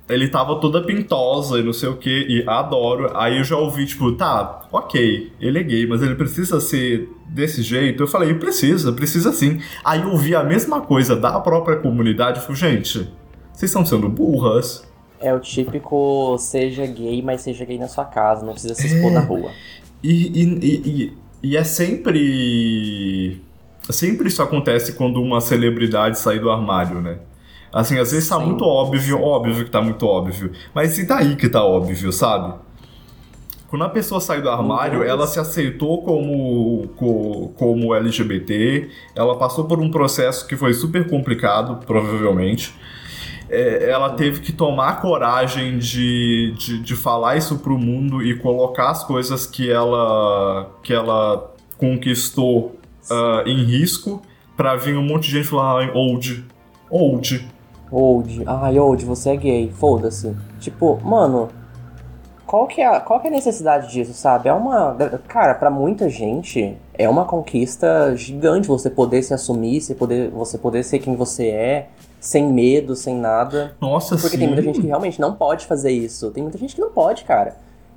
ele 0.09 0.27
tava 0.27 0.59
toda 0.59 0.81
pintosa 0.83 1.59
e 1.59 1.63
não 1.63 1.71
sei 1.73 1.89
o 1.89 1.95
que, 1.97 2.09
e 2.27 2.43
adoro. 2.47 3.15
Aí 3.15 3.37
eu 3.37 3.43
já 3.43 3.55
ouvi, 3.57 3.85
tipo, 3.85 4.11
tá, 4.13 4.67
ok, 4.71 5.31
ele 5.39 5.59
é 5.59 5.63
gay, 5.63 5.87
mas 5.87 6.01
ele 6.01 6.15
precisa 6.15 6.59
ser 6.59 7.07
desse 7.27 7.61
jeito. 7.61 8.01
Eu 8.03 8.07
falei, 8.07 8.33
precisa, 8.33 8.91
precisa 8.91 9.31
sim. 9.31 9.61
Aí 9.83 10.01
eu 10.01 10.09
ouvi 10.09 10.35
a 10.35 10.43
mesma 10.43 10.81
coisa 10.81 11.15
da 11.15 11.39
própria 11.39 11.77
comunidade 11.77 12.39
e 12.39 12.41
falei, 12.41 12.55
gente, 12.57 13.07
vocês 13.53 13.69
estão 13.69 13.85
sendo 13.85 14.09
burras. 14.09 14.83
É 15.21 15.33
o 15.33 15.39
típico 15.39 16.37
seja 16.39 16.85
gay, 16.87 17.21
mas 17.21 17.41
seja 17.41 17.63
gay 17.65 17.77
na 17.77 17.87
sua 17.87 18.05
casa, 18.05 18.45
não 18.45 18.53
precisa 18.53 18.73
se 18.73 18.87
expor 18.87 19.11
É. 19.11 19.13
na 19.13 19.19
rua. 19.19 19.51
E, 20.01 20.11
e, 20.11 20.43
e, 20.43 20.75
e- 21.03 21.13
e 21.41 21.55
é 21.57 21.63
sempre. 21.63 23.41
Sempre 23.89 24.27
isso 24.27 24.41
acontece 24.41 24.93
quando 24.93 25.21
uma 25.21 25.41
celebridade 25.41 26.19
sai 26.19 26.37
do 26.39 26.49
armário, 26.51 27.01
né? 27.01 27.17
Assim, 27.71 27.99
às 27.99 28.11
vezes 28.11 28.27
tá 28.27 28.37
Sim, 28.39 28.45
muito 28.47 28.65
óbvio, 28.65 29.21
óbvio 29.21 29.63
que 29.65 29.69
tá 29.71 29.81
muito 29.81 30.05
óbvio. 30.05 30.51
Mas 30.73 30.97
e 30.97 31.05
daí 31.05 31.35
que 31.35 31.47
tá 31.49 31.63
óbvio, 31.63 32.11
sabe? 32.11 32.53
Quando 33.67 33.83
a 33.85 33.89
pessoa 33.89 34.19
sai 34.19 34.41
do 34.41 34.49
armário, 34.49 35.03
ela 35.03 35.27
se 35.27 35.39
aceitou 35.39 36.01
como, 36.01 36.87
co- 36.95 37.49
como 37.55 37.93
LGBT, 37.93 38.89
ela 39.15 39.37
passou 39.37 39.65
por 39.65 39.79
um 39.79 39.91
processo 39.91 40.47
que 40.47 40.55
foi 40.57 40.73
super 40.73 41.07
complicado, 41.07 41.79
provavelmente. 41.85 42.73
É, 43.47 43.89
ela 43.91 44.11
teve 44.11 44.41
que 44.41 44.51
tomar 44.51 45.01
coragem 45.01 45.77
de, 45.77 46.53
de, 46.57 46.79
de 46.79 46.95
falar 46.95 47.35
isso 47.37 47.59
pro 47.59 47.77
mundo 47.77 48.23
e 48.23 48.35
colocar 48.37 48.89
as 48.89 49.03
coisas 49.03 49.45
que 49.45 49.69
ela, 49.71 50.71
que 50.83 50.93
ela 50.93 51.51
conquistou 51.77 52.75
ah, 53.09 53.43
em 53.45 53.63
risco 53.63 54.21
pra 54.57 54.75
vir 54.75 54.97
um 54.97 55.03
monte 55.03 55.25
de 55.27 55.31
gente 55.37 55.47
falar, 55.47 55.95
old, 55.95 56.43
old. 56.89 57.47
Old, 57.91 58.43
ai, 58.45 58.77
Old, 58.79 59.03
você 59.05 59.31
é 59.31 59.35
gay, 59.35 59.71
foda-se. 59.71 60.35
Tipo, 60.59 60.99
mano, 61.03 61.49
qual 62.45 62.65
que, 62.67 62.81
é 62.81 62.87
a, 62.87 62.99
qual 62.99 63.19
que 63.19 63.27
é 63.27 63.29
a 63.29 63.33
necessidade 63.33 63.91
disso, 63.91 64.13
sabe? 64.13 64.49
É 64.49 64.53
uma. 64.53 64.95
Cara, 65.27 65.53
pra 65.55 65.69
muita 65.69 66.09
gente, 66.09 66.75
é 66.93 67.07
uma 67.07 67.25
conquista 67.25 68.15
gigante 68.15 68.67
você 68.67 68.89
poder 68.89 69.21
se 69.23 69.33
assumir, 69.33 69.81
você 69.81 69.93
poder, 69.95 70.29
você 70.31 70.57
poder 70.57 70.83
ser 70.83 70.99
quem 70.99 71.15
você 71.15 71.47
é, 71.47 71.89
sem 72.19 72.51
medo, 72.51 72.95
sem 72.95 73.15
nada. 73.15 73.75
Nossa, 73.79 74.15
Porque 74.15 74.29
sim. 74.29 74.39
tem 74.39 74.47
muita 74.47 74.61
gente 74.63 74.81
que 74.81 74.87
realmente 74.87 75.19
não 75.21 75.33
pode 75.35 75.65
fazer 75.65 75.91
isso. 75.91 76.31
Tem 76.31 76.43
muita 76.43 76.57
gente 76.57 76.75
que 76.75 76.81
não 76.81 76.89
pode, 76.91 77.23
cara. 77.23 77.55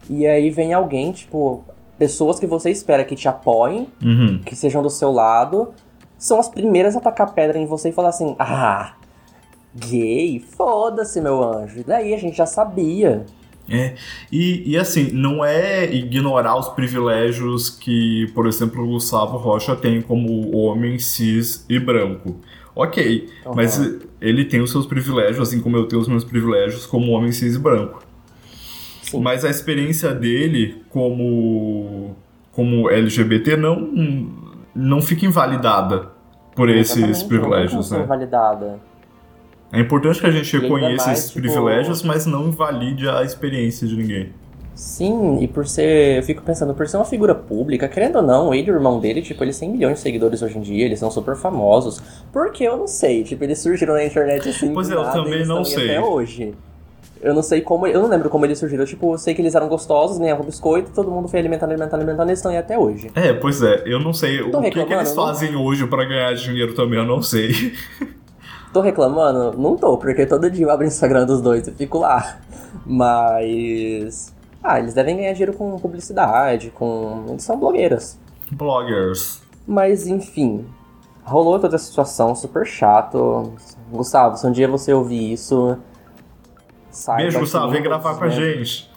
E 0.08 0.26
aí 0.26 0.50
vem 0.50 0.72
alguém, 0.74 1.12
tipo, 1.12 1.64
pessoas 1.98 2.38
que 2.38 2.46
você 2.46 2.70
espera 2.70 3.04
que 3.04 3.14
te 3.16 3.28
apoiem, 3.28 3.88
Uhum. 4.02 4.40
que 4.44 4.54
sejam 4.56 4.82
do 4.82 4.90
seu 4.90 5.12
lado, 5.12 5.72
são 6.18 6.38
as 6.38 6.48
primeiras 6.48 6.94
a 6.96 7.00
tacar 7.00 7.32
pedra 7.32 7.58
em 7.58 7.64
você 7.66 7.88
e 7.88 7.92
falar 7.92 8.10
assim: 8.10 8.36
ah, 8.38 8.92
gay, 9.74 10.38
foda-se, 10.56 11.20
meu 11.20 11.42
anjo. 11.42 11.80
E 11.80 11.84
daí 11.84 12.14
a 12.14 12.18
gente 12.18 12.36
já 12.36 12.46
sabia. 12.46 13.24
É, 13.70 13.94
e, 14.30 14.72
e 14.72 14.76
assim, 14.76 15.10
não 15.12 15.44
é 15.44 15.84
ignorar 15.92 16.58
os 16.58 16.68
privilégios 16.70 17.70
que, 17.70 18.26
por 18.34 18.46
exemplo, 18.46 18.82
o 18.82 18.88
Gustavo 18.88 19.36
Rocha 19.38 19.76
tem 19.76 20.02
como 20.02 20.54
homem 20.56 20.98
cis 20.98 21.64
e 21.68 21.78
branco. 21.78 22.36
Ok, 22.74 23.28
Uhum. 23.46 23.52
mas 23.54 23.78
ele 24.20 24.44
tem 24.46 24.60
os 24.60 24.70
seus 24.70 24.86
privilégios, 24.86 25.40
assim 25.48 25.60
como 25.60 25.76
eu 25.76 25.86
tenho 25.86 26.00
os 26.00 26.08
meus 26.08 26.24
privilégios 26.24 26.86
como 26.86 27.12
homem 27.12 27.30
cis 27.30 27.54
e 27.54 27.58
branco. 27.58 28.02
Sim. 29.02 29.20
Mas 29.20 29.44
a 29.44 29.50
experiência 29.50 30.12
dele 30.14 30.82
como, 30.88 32.16
como 32.50 32.90
LGBT 32.90 33.56
não, 33.56 34.32
não 34.74 35.00
fica 35.02 35.24
invalidada 35.26 36.08
por 36.56 36.68
esses 36.70 37.20
não 37.22 37.28
privilégios, 37.28 37.88
ser 37.88 37.98
né? 37.98 38.04
Validada. 38.04 38.80
É 39.72 39.80
importante 39.80 40.20
que 40.20 40.26
a 40.26 40.30
gente 40.30 40.58
reconheça 40.58 41.06
mais, 41.06 41.18
esses 41.18 41.30
tipo- 41.30 41.40
privilégios, 41.42 42.02
mas 42.02 42.26
não 42.26 42.48
invalide 42.48 43.08
a 43.08 43.22
experiência 43.22 43.86
de 43.88 43.96
ninguém. 43.96 44.30
Sim, 44.74 45.38
e 45.40 45.46
por 45.48 45.66
ser. 45.66 46.18
Eu 46.18 46.22
fico 46.22 46.42
pensando, 46.42 46.74
por 46.74 46.88
ser 46.88 46.96
uma 46.96 47.04
figura 47.04 47.34
pública, 47.34 47.88
querendo 47.88 48.16
ou 48.16 48.22
não, 48.22 48.54
ele 48.54 48.68
e 48.68 48.72
o 48.72 48.74
irmão 48.74 48.98
dele, 48.98 49.22
tipo, 49.22 49.42
eles 49.44 49.58
têm 49.58 49.70
milhões 49.70 49.94
de 49.94 50.00
seguidores 50.00 50.42
hoje 50.42 50.58
em 50.58 50.60
dia, 50.62 50.84
eles 50.84 50.98
são 50.98 51.10
super 51.10 51.36
famosos. 51.36 52.02
Porque 52.32 52.64
eu 52.64 52.76
não 52.76 52.86
sei, 52.86 53.22
tipo, 53.22 53.44
eles 53.44 53.58
surgiram 53.58 53.94
na 53.94 54.04
internet 54.04 54.48
assim. 54.48 54.72
Pois 54.72 54.90
é, 54.90 54.94
eu 54.94 55.02
nada, 55.02 55.18
e 55.18 55.22
também 55.22 55.34
eles 55.34 55.48
não 55.48 55.64
sei. 55.64 55.90
Até 55.90 56.00
hoje. 56.00 56.54
Eu 57.20 57.32
não 57.34 57.42
sei 57.42 57.60
como. 57.60 57.86
Eu 57.86 58.00
não 58.02 58.08
lembro 58.08 58.28
como 58.28 58.44
eles 58.44 58.58
surgiram. 58.58 58.84
Tipo, 58.84 59.14
eu 59.14 59.18
sei 59.18 59.32
que 59.34 59.40
eles 59.40 59.54
eram 59.54 59.68
gostosos, 59.68 60.18
ganhavam 60.18 60.44
biscoito, 60.44 60.90
todo 60.92 61.10
mundo 61.10 61.28
foi 61.28 61.38
alimentando, 61.38 61.70
alimentando, 61.70 62.00
alimentando, 62.00 62.28
eles 62.28 62.38
estão 62.40 62.50
aí 62.50 62.58
até 62.58 62.76
hoje. 62.76 63.10
É, 63.14 63.32
pois 63.32 63.62
é, 63.62 63.82
eu 63.86 64.00
não 64.00 64.12
sei 64.12 64.42
Tô 64.50 64.58
o 64.58 64.62
que, 64.62 64.84
que 64.84 64.92
eles 64.92 65.14
fazem 65.14 65.54
hoje 65.54 65.86
pra 65.86 66.04
ganhar 66.04 66.34
dinheiro 66.34 66.74
também, 66.74 66.98
eu 66.98 67.06
não 67.06 67.22
sei. 67.22 67.72
Tô 68.72 68.80
reclamando? 68.80 69.56
Não 69.58 69.76
tô, 69.76 69.98
porque 69.98 70.24
todo 70.24 70.50
dia 70.50 70.64
eu 70.64 70.70
abro 70.70 70.84
o 70.84 70.88
Instagram 70.88 71.26
dos 71.26 71.42
dois 71.42 71.66
e 71.68 71.72
fico 71.72 71.98
lá. 71.98 72.38
Mas. 72.86 74.34
Ah, 74.62 74.78
eles 74.78 74.94
devem 74.94 75.16
ganhar 75.16 75.32
dinheiro 75.32 75.52
com 75.52 75.78
publicidade, 75.78 76.70
com. 76.70 77.26
Eles 77.28 77.42
são 77.42 77.58
blogueiras. 77.58 78.18
Bloggers. 78.50 79.42
Mas 79.66 80.06
enfim. 80.06 80.66
Rolou 81.24 81.58
toda 81.60 81.76
essa 81.76 81.84
situação 81.84 82.34
super 82.34 82.66
chato. 82.66 83.52
Gustavo, 83.90 84.36
se 84.36 84.46
um 84.46 84.50
dia 84.50 84.66
você 84.66 84.92
ouvir 84.92 85.32
isso. 85.32 85.76
Saiba 86.90 87.22
Beijo, 87.22 87.36
que 87.38 87.44
Gustavo, 87.44 87.70
vem 87.70 87.82
gravar 87.82 88.16
com 88.16 88.24
a 88.24 88.28
gente. 88.28 88.90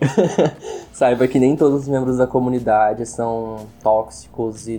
Saiba 0.92 1.26
que 1.28 1.38
nem 1.38 1.56
todos 1.56 1.82
os 1.82 1.88
membros 1.88 2.16
da 2.16 2.26
comunidade 2.26 3.06
são 3.06 3.66
tóxicos 3.82 4.66
e, 4.68 4.78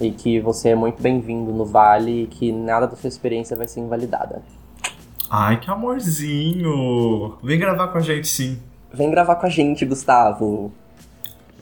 e 0.00 0.10
que 0.10 0.40
você 0.40 0.70
é 0.70 0.74
muito 0.74 1.02
bem-vindo 1.02 1.52
no 1.52 1.64
Vale 1.64 2.24
e 2.24 2.26
que 2.26 2.52
nada 2.52 2.86
da 2.86 2.96
sua 2.96 3.08
experiência 3.08 3.56
vai 3.56 3.68
ser 3.68 3.80
invalidada. 3.80 4.42
Ai, 5.30 5.58
que 5.58 5.70
amorzinho. 5.70 7.34
Vem 7.42 7.58
gravar 7.58 7.88
com 7.88 7.98
a 7.98 8.02
gente 8.02 8.28
sim. 8.28 8.58
Vem 8.92 9.10
gravar 9.10 9.36
com 9.36 9.46
a 9.46 9.48
gente, 9.48 9.84
Gustavo. 9.86 10.72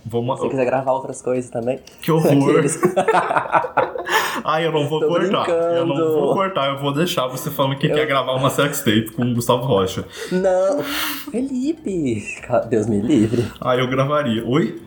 Vamos... 0.04 0.36
Se 0.36 0.42
você 0.42 0.50
quiser 0.50 0.64
gravar 0.64 0.92
outras 0.92 1.22
coisas 1.22 1.50
também. 1.50 1.78
Que 2.00 2.10
horror. 2.10 2.64
Ai, 4.44 4.66
eu 4.66 4.72
não 4.72 4.88
vou 4.88 5.00
Tô 5.00 5.08
cortar. 5.08 5.48
Eu 5.48 5.86
não 5.86 5.94
brincando. 5.94 6.20
vou 6.20 6.34
cortar, 6.34 6.68
eu 6.70 6.78
vou 6.80 6.92
deixar 6.92 7.26
você 7.26 7.50
falando 7.50 7.76
que 7.76 7.88
quer 7.88 8.06
gravar 8.06 8.34
uma 8.34 8.50
sextape 8.50 9.12
com 9.12 9.22
o 9.22 9.34
Gustavo 9.34 9.64
Rocha. 9.64 10.04
Não! 10.32 10.82
Felipe! 11.30 12.24
Deus 12.68 12.86
me 12.86 13.00
livre. 13.00 13.46
Ah, 13.60 13.76
eu 13.76 13.86
gravaria. 13.88 14.44
Oi? 14.46 14.80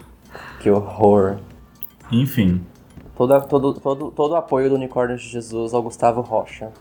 Que 0.60 0.70
horror. 0.70 1.38
Enfim. 2.12 2.62
Todo, 3.16 3.42
todo, 3.48 3.74
todo, 3.74 4.12
todo 4.12 4.32
o 4.32 4.36
apoio 4.36 4.70
do 4.70 4.76
Unicórnio 4.76 5.18
de 5.18 5.28
Jesus 5.28 5.74
ao 5.74 5.84
Gustavo 5.84 6.22
Rocha. 6.22 6.72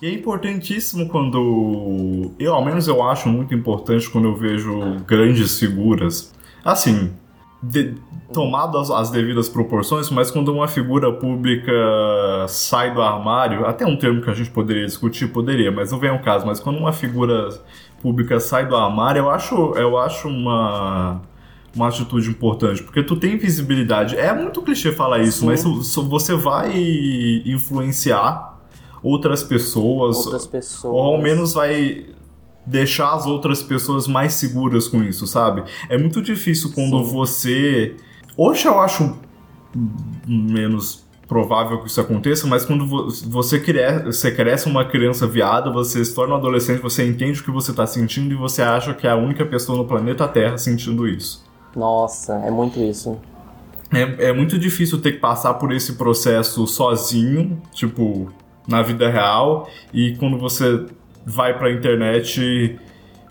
E 0.00 0.06
é 0.06 0.12
importantíssimo 0.12 1.08
quando. 1.08 2.30
Eu, 2.38 2.54
ao 2.54 2.64
menos, 2.64 2.86
eu 2.86 3.02
acho 3.02 3.28
muito 3.28 3.54
importante 3.54 4.08
quando 4.10 4.28
eu 4.28 4.36
vejo 4.36 4.96
grandes 5.06 5.58
figuras. 5.58 6.34
Assim, 6.62 7.12
de... 7.62 7.94
tomado 8.32 8.76
as, 8.78 8.90
as 8.90 9.10
devidas 9.10 9.48
proporções, 9.48 10.10
mas 10.10 10.30
quando 10.30 10.52
uma 10.52 10.68
figura 10.68 11.10
pública 11.12 11.72
sai 12.48 12.92
do 12.92 13.00
armário, 13.00 13.66
até 13.66 13.86
um 13.86 13.96
termo 13.96 14.20
que 14.20 14.28
a 14.28 14.34
gente 14.34 14.50
poderia 14.50 14.84
discutir, 14.84 15.28
poderia, 15.28 15.72
mas 15.72 15.90
não 15.90 15.98
vem 15.98 16.10
ao 16.10 16.18
caso, 16.18 16.46
mas 16.46 16.60
quando 16.60 16.78
uma 16.78 16.92
figura 16.92 17.48
pública 18.02 18.38
sai 18.38 18.66
do 18.66 18.76
armário, 18.76 19.20
eu 19.20 19.30
acho, 19.30 19.54
eu 19.76 19.96
acho 19.96 20.28
uma. 20.28 21.22
Uma 21.76 21.88
atitude 21.88 22.30
importante, 22.30 22.82
porque 22.82 23.02
tu 23.02 23.14
tem 23.16 23.36
visibilidade. 23.36 24.16
É 24.16 24.32
muito 24.34 24.62
clichê 24.62 24.90
falar 24.92 25.20
isso, 25.20 25.40
Sim. 25.40 25.46
mas 25.46 25.62
você 25.94 26.34
vai 26.34 26.72
influenciar 27.44 28.58
outras 29.02 29.42
pessoas, 29.42 30.16
Outras 30.16 30.46
pessoas. 30.46 30.92
ou 30.94 31.00
ao 31.00 31.20
menos 31.20 31.52
vai 31.52 32.06
deixar 32.66 33.12
as 33.12 33.26
outras 33.26 33.62
pessoas 33.62 34.08
mais 34.08 34.32
seguras 34.34 34.88
com 34.88 35.02
isso, 35.04 35.26
sabe? 35.26 35.62
É 35.88 35.96
muito 35.98 36.20
difícil 36.22 36.72
quando 36.74 37.04
Sim. 37.04 37.12
você. 37.12 37.94
Hoje 38.36 38.66
eu 38.66 38.80
acho 38.80 39.14
menos 40.26 41.04
provável 41.28 41.80
que 41.82 41.88
isso 41.88 42.00
aconteça, 42.00 42.46
mas 42.46 42.64
quando 42.64 42.86
vo- 42.86 43.08
você, 43.28 43.58
cre- 43.60 44.04
você 44.04 44.30
cresce 44.30 44.68
uma 44.68 44.84
criança 44.84 45.26
viada, 45.26 45.70
você 45.70 46.04
se 46.04 46.14
torna 46.14 46.34
um 46.34 46.38
adolescente, 46.38 46.80
você 46.80 47.04
entende 47.06 47.40
o 47.40 47.44
que 47.44 47.50
você 47.50 47.72
está 47.72 47.84
sentindo 47.86 48.32
e 48.32 48.36
você 48.36 48.62
acha 48.62 48.94
que 48.94 49.06
é 49.06 49.10
a 49.10 49.16
única 49.16 49.44
pessoa 49.44 49.76
no 49.76 49.84
planeta 49.84 50.26
Terra 50.28 50.56
sentindo 50.56 51.06
isso. 51.06 51.44
Nossa, 51.76 52.36
é 52.36 52.50
muito 52.50 52.80
isso. 52.80 53.18
É, 53.92 54.28
é 54.28 54.32
muito 54.32 54.58
difícil 54.58 55.00
ter 55.00 55.12
que 55.12 55.18
passar 55.18 55.54
por 55.54 55.70
esse 55.72 55.92
processo 55.92 56.66
sozinho, 56.66 57.60
tipo, 57.72 58.32
na 58.66 58.82
vida 58.82 59.08
real, 59.08 59.68
e 59.92 60.16
quando 60.16 60.38
você 60.38 60.86
vai 61.24 61.56
pra 61.56 61.70
internet 61.70 62.40
e, 62.40 62.76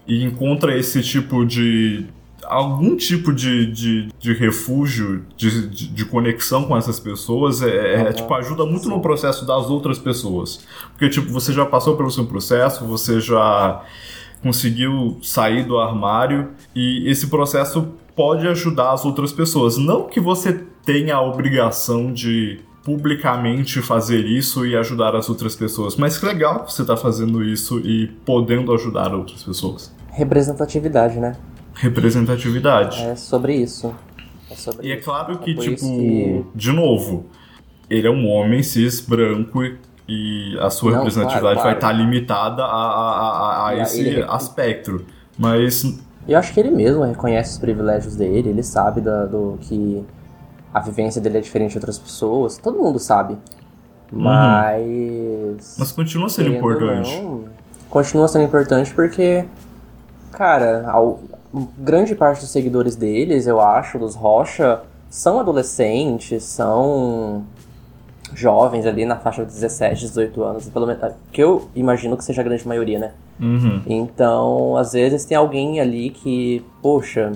e 0.08 0.24
encontra 0.24 0.78
esse 0.78 1.02
tipo 1.02 1.46
de. 1.46 2.06
algum 2.44 2.96
tipo 2.96 3.34
de, 3.34 3.66
de, 3.66 4.08
de 4.20 4.34
refúgio, 4.34 5.26
de, 5.36 5.68
de, 5.68 5.88
de 5.88 6.06
conexão 6.06 6.64
com 6.66 6.78
essas 6.78 7.00
pessoas, 7.00 7.62
é, 7.62 7.96
é, 7.96 8.02
Aham. 8.02 8.14
tipo, 8.14 8.34
ajuda 8.34 8.66
muito 8.66 8.84
Sim. 8.84 8.90
no 8.90 9.02
processo 9.02 9.46
das 9.46 9.66
outras 9.70 9.98
pessoas. 9.98 10.66
Porque, 10.92 11.10
tipo, 11.10 11.30
você 11.32 11.52
já 11.52 11.66
passou 11.66 11.98
pelo 11.98 12.12
seu 12.12 12.26
processo, 12.26 12.86
você 12.86 13.20
já 13.20 13.84
conseguiu 14.42 15.18
sair 15.22 15.64
do 15.66 15.78
armário 15.78 16.50
e 16.76 17.10
esse 17.10 17.28
processo 17.28 17.88
pode 18.16 18.48
ajudar 18.48 18.94
as 18.94 19.04
outras 19.06 19.32
pessoas. 19.32 19.78
Não 19.78 20.04
que 20.08 20.20
você 20.20 20.54
tenha 20.86 21.16
a 21.16 21.22
obrigação 21.22 22.14
de 22.14 22.60
publicamente 22.84 23.82
fazer 23.82 24.26
isso 24.26 24.66
e 24.66 24.76
ajudar 24.76 25.16
as 25.16 25.28
outras 25.28 25.56
pessoas, 25.56 25.96
mas 25.96 26.18
que 26.20 26.26
legal 26.26 26.64
que 26.64 26.72
você 26.72 26.84
está 26.84 26.96
fazendo 26.96 27.44
isso 27.44 27.80
e 27.80 28.08
podendo 28.24 28.72
ajudar 28.74 29.14
outras 29.14 29.44
pessoas. 29.44 29.94
Representatividade, 30.12 31.20
né? 31.20 31.36
Representatividade. 31.74 33.02
É 33.02 33.16
sobre 33.16 33.56
isso. 33.56 33.94
É 34.52 34.56
sobre 34.56 34.88
E 34.88 34.92
é 34.92 34.98
claro 34.98 35.40
que, 35.40 35.56
por 35.56 35.64
tipo, 35.64 35.78
que- 35.80 36.44
de 36.54 36.72
novo, 36.72 37.26
ele 37.90 38.08
é 38.08 38.12
um 38.12 38.28
homem 38.30 38.62
cis, 38.62 39.02
branco 39.02 39.64
e- 39.64 39.78
e 40.08 40.58
a 40.60 40.70
sua 40.70 40.92
Não, 40.92 40.98
representatividade 41.00 41.56
claro, 41.56 41.68
vai 41.70 41.74
estar 41.76 41.92
limitada 41.92 42.64
a, 42.64 42.68
a, 42.68 43.10
a, 43.12 43.66
a 43.66 43.68
a- 43.70 43.78
esse 43.78 44.00
ele- 44.02 44.24
aspecto. 44.28 45.04
Mas 45.38 45.84
Eu 46.28 46.38
acho 46.40 46.54
que 46.54 46.60
ele 46.60 46.72
mesmo 46.72 47.04
reconhece 47.04 47.52
os 47.54 47.58
privilégios 47.60 48.16
dele, 48.16 48.50
ele 48.50 48.64
sabe 48.64 49.02
da- 49.02 49.26
do 49.26 49.58
que 49.62 50.04
a 50.74 50.80
vivência 50.80 51.20
dele 51.22 51.38
é 51.38 51.42
diferente 51.42 51.72
de 51.72 51.78
outras 51.78 51.98
pessoas, 51.98 52.58
todo 52.58 52.78
mundo 52.78 53.00
sabe. 53.00 53.38
Mas. 54.12 54.82
Uhum. 54.82 55.58
Mas 55.80 55.92
continua 55.92 56.30
sendo 56.30 56.50
importante. 56.56 57.22
não, 57.22 57.46
continua 57.90 58.28
sendo 58.28 58.46
importante 58.46 58.94
porque, 58.94 59.46
cara, 60.32 60.90
ao- 60.90 61.20
grande 61.78 62.14
parte 62.16 62.42
dos 62.42 62.50
seguidores 62.50 62.96
deles, 62.96 63.48
eu 63.48 63.62
acho, 63.62 63.98
dos 63.98 64.14
Rocha, 64.16 64.82
são 65.10 65.40
adolescentes, 65.40 66.44
são 66.44 67.44
jovens 68.36 68.86
ali 68.86 69.06
na 69.06 69.16
faixa 69.16 69.44
de 69.46 69.52
17, 69.52 70.02
18 70.02 70.44
anos, 70.44 70.70
pelo 70.70 70.86
menos, 70.86 71.02
que 71.32 71.42
eu 71.42 71.70
imagino 71.76 72.16
que 72.18 72.24
seja 72.24 72.42
a 72.42 72.44
grande 72.44 72.68
maioria, 72.68 73.00
né? 73.00 73.12
Uhum. 73.40 73.82
Então, 73.88 74.78
às 74.78 74.94
vezes 74.94 75.26
tem 75.26 75.38
alguém 75.38 75.80
ali 75.80 76.10
que, 76.10 76.64
poxa, 76.82 77.32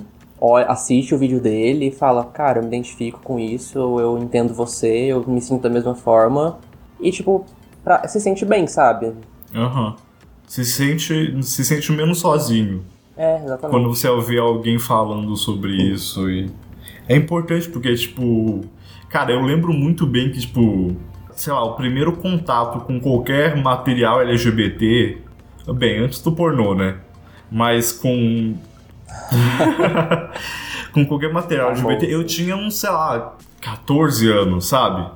assiste 0.68 1.16
o 1.16 1.18
vídeo 1.18 1.40
dele 1.42 1.88
e 1.88 1.92
fala, 1.92 2.24
cara, 2.26 2.60
eu 2.60 2.64
me 2.64 2.68
identifico 2.68 3.20
com 3.24 3.40
isso, 3.40 3.78
eu 4.00 4.18
entendo 4.18 4.54
você, 4.54 5.06
eu 5.06 5.24
me 5.28 5.42
sinto 5.42 5.62
da 5.64 5.70
mesma 5.70 5.96
forma. 5.96 6.58
E, 7.00 7.12
tipo, 7.12 7.46
pra- 7.84 8.08
se 8.08 8.20
sente 8.20 8.46
bem, 8.46 8.68
sabe? 8.68 9.14
Aham. 9.56 9.96
Se 10.48 10.66
sente, 10.66 11.44
se 11.44 11.64
sente 11.64 11.92
menos 11.92 12.20
sozinho 12.20 12.84
É, 13.16 13.36
exatamente. 13.44 13.70
quando 13.70 13.88
você 13.96 14.08
ouvir 14.08 14.40
alguém 14.40 14.80
falando 14.80 15.36
sobre 15.38 15.74
isso. 15.76 16.30
E 16.30 16.50
é 17.08 17.16
importante 17.16 17.70
porque, 17.70 17.94
tipo, 17.96 18.62
cara, 19.10 19.32
eu 19.32 19.42
lembro 19.42 19.74
muito 19.74 20.06
bem 20.06 20.32
que, 20.32 20.40
tipo, 20.40 20.96
sei 21.32 21.52
lá, 21.54 21.64
o 21.64 21.74
primeiro 21.76 22.14
contato 22.14 22.82
com 22.82 23.00
qualquer 23.00 23.56
material 23.58 24.22
LGBT, 24.22 25.18
bem, 25.76 26.00
antes 26.00 26.22
do 26.22 26.32
pornô, 26.32 26.74
né? 26.76 26.98
Mas 27.52 27.92
com. 27.92 28.56
com 30.94 31.06
qualquer 31.06 31.32
material 31.32 31.68
Tá 31.74 31.80
LGBT, 31.80 32.14
eu 32.14 32.24
tinha 32.24 32.56
uns, 32.56 32.80
sei 32.80 32.90
lá, 32.90 33.36
14 33.62 34.30
anos, 34.32 34.68
sabe? 34.68 35.10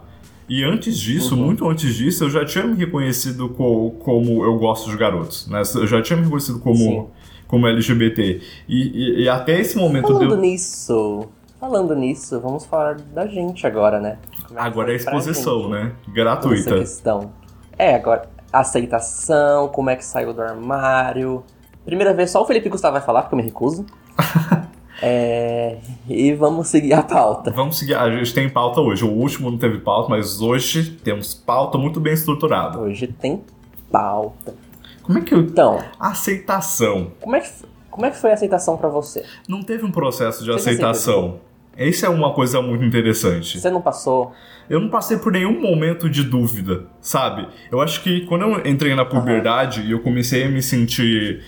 E 0.49 0.63
antes 0.63 0.99
disso, 0.99 1.36
Uhum. 1.36 1.45
muito 1.45 1.67
antes 1.67 1.95
disso, 1.95 2.25
eu 2.25 2.29
já 2.29 2.43
tinha 2.45 2.65
me 2.65 2.75
reconhecido 2.75 3.49
co- 3.49 3.91
como 3.99 4.43
eu 4.43 4.58
gosto 4.58 4.89
de 4.91 4.97
garotos, 4.97 5.47
né? 5.47 5.62
Eu 5.75 5.88
já 5.88 6.01
tinha 6.01 6.17
me 6.17 6.23
reconhecido 6.23 6.60
como, 6.60 6.75
Sim. 6.77 7.06
como 7.47 7.65
LGBT. 7.67 8.41
E, 8.67 8.82
e- 8.82 9.23
e 9.23 9.29
até 9.29 9.60
esse 9.60 9.77
momento 9.77 10.08
Falando 10.08 10.27
deu. 10.29 10.38
nisso, 10.38 11.27
falando 11.63 11.95
nisso, 11.95 12.41
vamos 12.41 12.65
falar 12.65 12.95
da 12.95 13.26
gente 13.26 13.65
agora, 13.65 13.97
né? 13.97 14.17
Como 14.47 14.60
que 14.60 14.65
Agora 14.67 14.89
é 14.89 14.93
a 14.93 14.95
exposição, 14.97 15.69
né? 15.69 15.93
Gratuita. 16.10 16.78
questão. 16.78 17.32
É, 17.78 17.95
agora, 17.95 18.28
aceitação, 18.52 19.69
como 19.69 19.89
é 19.89 19.95
que 19.95 20.04
saiu 20.04 20.34
do 20.34 20.41
armário. 20.41 21.41
Primeira 21.86 22.13
vez 22.13 22.32
só 22.32 22.41
o 22.41 22.45
Felipe 22.45 22.67
Gustavo 22.67 22.97
vai 22.97 23.02
falar, 23.02 23.21
porque 23.21 23.36
eu 23.36 23.38
me 23.38 23.45
recuso. 23.45 23.86
é, 25.02 25.78
e 26.06 26.34
vamos 26.34 26.67
seguir 26.67 26.95
a 26.95 27.02
pauta. 27.02 27.52
Vamos 27.52 27.80
seguir. 27.80 27.95
A 27.95 28.12
gente 28.12 28.34
tem 28.34 28.49
pauta 28.49 28.82
hoje. 28.82 29.06
O 29.06 29.12
último 29.12 29.49
não 29.49 29.58
teve 29.58 29.78
pauta, 29.78 30.10
mas 30.10 30.41
hoje 30.41 30.91
temos 31.02 31.34
pauta 31.34 31.78
muito 31.78 32.02
bem 32.02 32.12
estruturada. 32.13 32.78
Hoje 32.78 33.08
tem 33.08 33.41
pauta. 33.89 34.54
Como 35.02 35.17
é 35.17 35.21
que 35.21 35.34
eu. 35.34 35.39
Então, 35.39 35.82
Aceitação. 35.97 37.13
como 37.21 37.38
é 37.38 37.39
que, 37.39 37.49
como 37.89 38.06
é 38.06 38.12
que 38.12 38.17
foi 38.17 38.32
a 38.32 38.34
aceitação 38.34 38.76
pra 38.76 38.89
você? 38.89 39.26
Não 39.47 39.63
teve 39.63 39.86
um 39.86 39.91
processo 39.91 40.43
de 40.43 40.52
Você 40.52 40.76
já 40.76 40.89
aceitação. 40.89 41.39
Essa 41.76 42.08
é 42.08 42.10
uma 42.10 42.34
coisa 42.34 42.62
muito 42.62 42.84
interessante. 42.84 43.60
Você 43.60 43.70
não 43.70 43.82
passou? 43.82 44.32
Eu 44.70 44.80
não 44.80 44.90
passei 44.90 45.18
por 45.18 45.32
nenhum 45.32 45.60
momento 45.60 46.10
de 46.10 46.24
dúvida, 46.24 46.86
sabe? 47.02 47.48
Eu 47.72 47.82
acho 47.82 48.02
que 48.02 48.22
quando 48.22 48.44
eu 48.44 48.66
entrei 48.66 48.96
na 48.96 49.04
puberdade 49.04 49.82
e 49.82 49.92
eu 49.92 50.00
comecei 50.00 50.46
a 50.46 50.50
me 50.50 50.62
sentir 50.62 51.44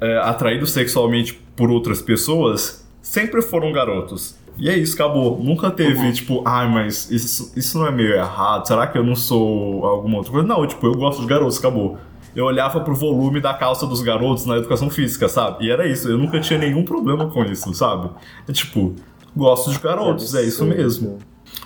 é, 0.00 0.18
atraído 0.18 0.66
sexualmente 0.66 1.34
por 1.56 1.70
outras 1.70 2.02
pessoas 2.02 2.86
sempre 3.00 3.42
foram 3.42 3.72
garotos. 3.72 4.36
E 4.58 4.68
é 4.68 4.76
isso, 4.76 4.94
acabou. 4.94 5.42
Nunca 5.42 5.70
teve, 5.70 5.98
uhum. 5.98 6.12
tipo, 6.12 6.42
ai, 6.46 6.66
ah, 6.66 6.68
mas 6.68 7.10
isso, 7.10 7.52
isso 7.56 7.78
não 7.78 7.86
é 7.86 7.90
meio 7.90 8.14
errado? 8.14 8.66
Será 8.66 8.86
que 8.86 8.98
eu 8.98 9.04
não 9.04 9.16
sou 9.16 9.84
alguma 9.84 10.18
outra 10.18 10.32
coisa? 10.32 10.46
Não, 10.46 10.66
tipo, 10.66 10.86
eu 10.86 10.92
gosto 10.92 11.22
de 11.22 11.26
garotos, 11.26 11.58
acabou. 11.58 11.98
Eu 12.34 12.46
olhava 12.46 12.80
pro 12.80 12.94
volume 12.94 13.40
da 13.40 13.52
calça 13.52 13.86
dos 13.86 14.00
garotos 14.02 14.46
na 14.46 14.56
educação 14.56 14.88
física, 14.88 15.28
sabe? 15.28 15.66
E 15.66 15.70
era 15.70 15.86
isso, 15.86 16.08
eu 16.08 16.16
nunca 16.16 16.40
tinha 16.40 16.58
nenhum 16.58 16.82
problema 16.84 17.28
com 17.28 17.44
isso, 17.44 17.72
sabe? 17.74 18.10
É 18.48 18.52
tipo, 18.52 18.94
gosto 19.36 19.70
de 19.70 19.78
garotos, 19.78 20.34
é 20.34 20.42
isso 20.42 20.64
mesmo. 20.64 21.18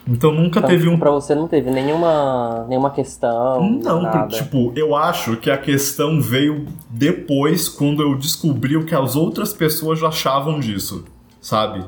Então 0.09 0.31
nunca 0.31 0.61
então, 0.61 0.71
teve 0.71 0.89
um. 0.89 0.99
Pra 0.99 1.11
você 1.11 1.35
não 1.35 1.49
teve 1.49 1.71
nenhuma, 1.71 2.65
nenhuma 2.69 2.91
questão. 2.91 3.61
Não, 3.61 4.03
nada. 4.03 4.29
tipo, 4.29 4.73
eu 4.77 4.95
acho 4.95 5.37
que 5.37 5.51
a 5.51 5.59
questão 5.59 6.21
veio 6.21 6.67
depois, 6.89 7.69
quando 7.69 8.03
eu 8.03 8.17
descobri 8.17 8.77
o 8.77 8.85
que 8.85 8.95
as 8.95 9.17
outras 9.17 9.53
pessoas 9.53 10.03
achavam 10.03 10.61
disso, 10.61 11.05
sabe? 11.41 11.85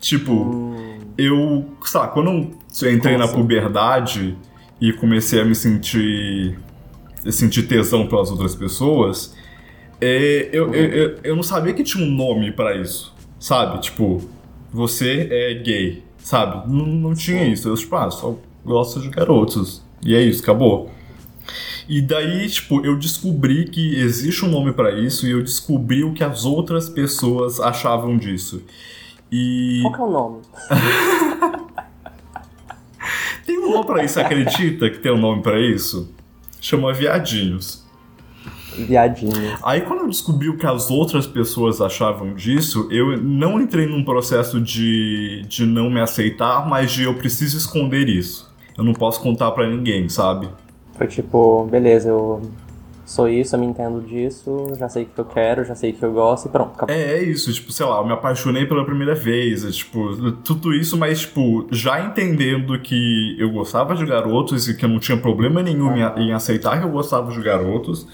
Tipo, 0.00 0.32
hum. 0.32 0.98
eu. 1.18 1.66
Sei 1.84 2.00
lá, 2.00 2.08
quando 2.08 2.28
eu 2.30 2.92
entrei 2.92 2.98
Como 2.98 3.18
na 3.18 3.24
assim? 3.24 3.34
puberdade 3.34 4.38
e 4.80 4.92
comecei 4.94 5.40
a 5.40 5.44
me 5.44 5.54
sentir. 5.54 6.58
sentir 7.30 7.64
tesão 7.64 8.06
pelas 8.06 8.30
outras 8.30 8.54
pessoas, 8.54 9.36
é, 10.00 10.48
eu, 10.52 10.68
uhum. 10.68 10.74
eu, 10.74 10.88
eu, 10.88 11.18
eu 11.22 11.36
não 11.36 11.42
sabia 11.42 11.74
que 11.74 11.84
tinha 11.84 12.02
um 12.02 12.10
nome 12.10 12.50
para 12.50 12.76
isso, 12.76 13.14
sabe? 13.38 13.78
Tipo, 13.80 14.22
você 14.72 15.28
é 15.30 15.54
gay 15.54 16.02
Sabe? 16.22 16.72
Não, 16.72 16.86
não 16.86 17.14
tinha 17.14 17.44
isso. 17.44 17.68
Eu, 17.68 17.74
tipo, 17.74 17.94
ah, 17.96 18.10
só 18.10 18.36
gosto 18.64 19.00
de 19.00 19.08
garotos. 19.08 19.82
E 20.04 20.14
é 20.14 20.22
isso, 20.22 20.42
acabou. 20.42 20.90
E 21.88 22.00
daí, 22.00 22.48
tipo, 22.48 22.84
eu 22.86 22.96
descobri 22.96 23.68
que 23.68 23.96
existe 23.96 24.44
um 24.44 24.48
nome 24.48 24.72
para 24.72 24.92
isso 24.92 25.26
e 25.26 25.32
eu 25.32 25.42
descobri 25.42 26.04
o 26.04 26.12
que 26.12 26.22
as 26.22 26.44
outras 26.44 26.88
pessoas 26.88 27.58
achavam 27.60 28.16
disso. 28.16 28.62
E. 29.30 29.80
Qual 29.82 29.94
que 29.94 30.00
é 30.00 30.04
o 30.04 30.10
nome? 30.10 30.42
tem 33.44 33.58
um 33.58 33.72
nome 33.72 33.86
pra 33.86 34.04
isso, 34.04 34.20
acredita 34.20 34.88
que 34.90 34.98
tem 34.98 35.12
um 35.12 35.18
nome 35.18 35.42
para 35.42 35.60
isso? 35.60 36.14
Chama 36.60 36.92
viadinhos. 36.92 37.84
Viadinho. 38.76 39.56
Aí 39.62 39.80
quando 39.82 40.00
eu 40.00 40.08
descobri 40.08 40.48
o 40.48 40.56
que 40.56 40.66
as 40.66 40.90
outras 40.90 41.26
pessoas 41.26 41.80
achavam 41.80 42.34
disso, 42.34 42.88
eu 42.90 43.20
não 43.20 43.60
entrei 43.60 43.86
num 43.86 44.04
processo 44.04 44.60
de, 44.60 45.42
de 45.48 45.66
não 45.66 45.90
me 45.90 46.00
aceitar, 46.00 46.68
mas 46.68 46.92
de 46.92 47.04
eu 47.04 47.14
preciso 47.14 47.56
esconder 47.56 48.08
isso. 48.08 48.50
Eu 48.76 48.84
não 48.84 48.92
posso 48.92 49.20
contar 49.20 49.50
para 49.50 49.68
ninguém, 49.68 50.08
sabe? 50.08 50.48
Foi 50.96 51.06
tipo, 51.06 51.66
beleza, 51.70 52.08
eu 52.08 52.42
sou 53.04 53.28
isso, 53.28 53.54
eu 53.54 53.60
me 53.60 53.66
entendo 53.66 54.00
disso, 54.00 54.72
já 54.78 54.88
sei 54.88 55.02
o 55.02 55.06
que 55.06 55.18
eu 55.18 55.24
quero, 55.24 55.64
já 55.64 55.74
sei 55.74 55.90
o 55.90 55.94
que 55.94 56.02
eu 56.02 56.12
gosto 56.12 56.46
e 56.46 56.48
pronto, 56.48 56.72
acabou. 56.74 56.94
É, 56.94 57.18
é 57.18 57.22
isso, 57.22 57.52
tipo, 57.52 57.70
sei 57.70 57.84
lá, 57.84 57.98
eu 57.98 58.06
me 58.06 58.12
apaixonei 58.12 58.64
pela 58.64 58.84
primeira 58.84 59.14
vez, 59.14 59.64
é, 59.64 59.70
tipo, 59.70 60.32
tudo 60.44 60.72
isso, 60.72 60.96
mas, 60.96 61.20
tipo, 61.20 61.66
já 61.70 62.00
entendendo 62.00 62.78
que 62.80 63.36
eu 63.38 63.50
gostava 63.50 63.94
de 63.94 64.06
garotos 64.06 64.68
e 64.68 64.76
que 64.76 64.84
eu 64.84 64.88
não 64.88 64.98
tinha 64.98 65.18
problema 65.18 65.62
nenhum 65.62 65.90
ah. 65.90 66.14
em, 66.16 66.28
em 66.28 66.32
aceitar 66.32 66.78
que 66.78 66.86
eu 66.86 66.90
gostava 66.90 67.30
de 67.30 67.40
garotos 67.40 68.06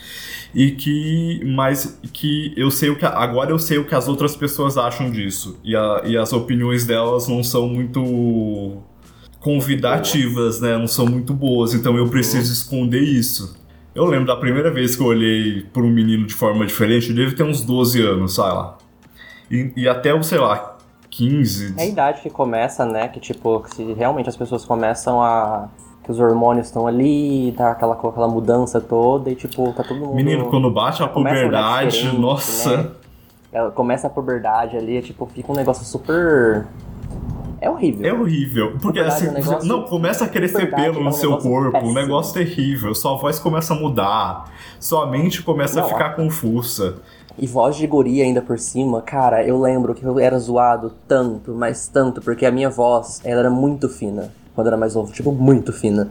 e 0.54 0.70
que 0.72 1.42
mas 1.44 2.00
que 2.12 2.52
eu 2.56 2.70
sei 2.70 2.90
o 2.90 2.96
que 2.96 3.04
agora 3.04 3.50
eu 3.50 3.58
sei 3.58 3.78
o 3.78 3.84
que 3.84 3.94
as 3.94 4.08
outras 4.08 4.34
pessoas 4.34 4.78
acham 4.78 5.10
disso 5.10 5.58
e, 5.62 5.76
a, 5.76 6.02
e 6.04 6.16
as 6.16 6.32
opiniões 6.32 6.86
delas 6.86 7.28
não 7.28 7.42
são 7.44 7.68
muito 7.68 8.82
convidativas, 9.40 10.60
né? 10.60 10.76
Não 10.76 10.88
são 10.88 11.06
muito 11.06 11.32
boas, 11.32 11.74
então 11.74 11.96
eu 11.96 12.08
preciso 12.08 12.52
esconder 12.52 13.02
isso. 13.02 13.56
Eu 13.94 14.04
lembro 14.04 14.26
da 14.26 14.36
primeira 14.36 14.70
vez 14.70 14.94
que 14.94 15.02
eu 15.02 15.06
olhei 15.06 15.62
para 15.72 15.82
um 15.82 15.90
menino 15.90 16.26
de 16.26 16.34
forma 16.34 16.66
diferente, 16.66 17.10
ele 17.10 17.24
deve 17.24 17.34
ter 17.34 17.42
uns 17.42 17.62
12 17.62 18.00
anos, 18.02 18.34
sei 18.34 18.44
lá. 18.44 18.78
E, 19.50 19.72
e 19.76 19.88
até, 19.88 20.20
sei 20.22 20.38
lá, 20.38 20.76
15. 21.10 21.74
É 21.76 21.82
a 21.82 21.86
idade 21.86 22.20
que 22.20 22.30
começa, 22.30 22.84
né? 22.84 23.08
Que 23.08 23.18
tipo, 23.20 23.64
se 23.74 23.92
realmente 23.94 24.28
as 24.28 24.36
pessoas 24.36 24.64
começam 24.64 25.22
a 25.22 25.68
que 26.08 26.12
os 26.12 26.18
hormônios 26.18 26.68
estão 26.68 26.86
ali, 26.86 27.52
tá 27.54 27.72
aquela, 27.72 27.92
aquela 27.92 28.28
mudança 28.28 28.80
toda 28.80 29.30
e 29.30 29.34
tipo, 29.34 29.74
tá 29.74 29.84
todo 29.84 30.00
mundo. 30.00 30.14
Menino, 30.14 30.46
quando 30.46 30.70
bate 30.70 31.02
a 31.02 31.06
puberdade, 31.06 32.08
a 32.08 32.12
nossa. 32.14 32.76
Né? 32.78 32.90
Ela 33.52 33.70
começa 33.70 34.06
a 34.06 34.10
puberdade 34.10 34.74
ali, 34.74 34.96
é, 34.96 35.02
tipo, 35.02 35.26
fica 35.26 35.52
um 35.52 35.54
negócio 35.54 35.84
super. 35.84 36.66
É 37.60 37.68
horrível. 37.68 38.08
É 38.08 38.18
horrível. 38.18 38.78
Porque 38.80 39.00
assim, 39.00 39.26
é 39.26 39.38
um 39.38 39.64
não, 39.66 39.82
começa 39.82 40.24
a 40.24 40.28
crescer 40.28 40.74
pelo 40.74 41.00
no 41.00 41.06
é 41.06 41.08
um 41.10 41.12
seu 41.12 41.36
corpo, 41.36 41.72
péssimo. 41.72 41.90
um 41.90 41.94
negócio 41.94 42.32
terrível. 42.32 42.94
Sua 42.94 43.14
voz 43.18 43.38
começa 43.38 43.74
a 43.74 43.76
mudar, 43.76 44.50
sua 44.80 45.06
mente 45.06 45.42
começa 45.42 45.78
não, 45.78 45.84
a 45.84 45.88
ficar 45.90 46.12
ó. 46.12 46.14
confusa. 46.14 47.02
E 47.38 47.46
voz 47.46 47.76
de 47.76 47.86
guri 47.86 48.22
ainda 48.22 48.40
por 48.40 48.58
cima, 48.58 49.02
cara, 49.02 49.46
eu 49.46 49.60
lembro 49.60 49.94
que 49.94 50.04
eu 50.04 50.18
era 50.18 50.38
zoado 50.38 50.90
tanto, 51.06 51.52
mas 51.52 51.86
tanto, 51.86 52.22
porque 52.22 52.46
a 52.46 52.50
minha 52.50 52.70
voz, 52.70 53.20
ela 53.24 53.40
era 53.40 53.50
muito 53.50 53.90
fina 53.90 54.32
quando 54.58 54.66
era 54.66 54.76
mais 54.76 54.96
novo, 54.96 55.12
tipo, 55.12 55.30
muito 55.30 55.72
fina. 55.72 56.10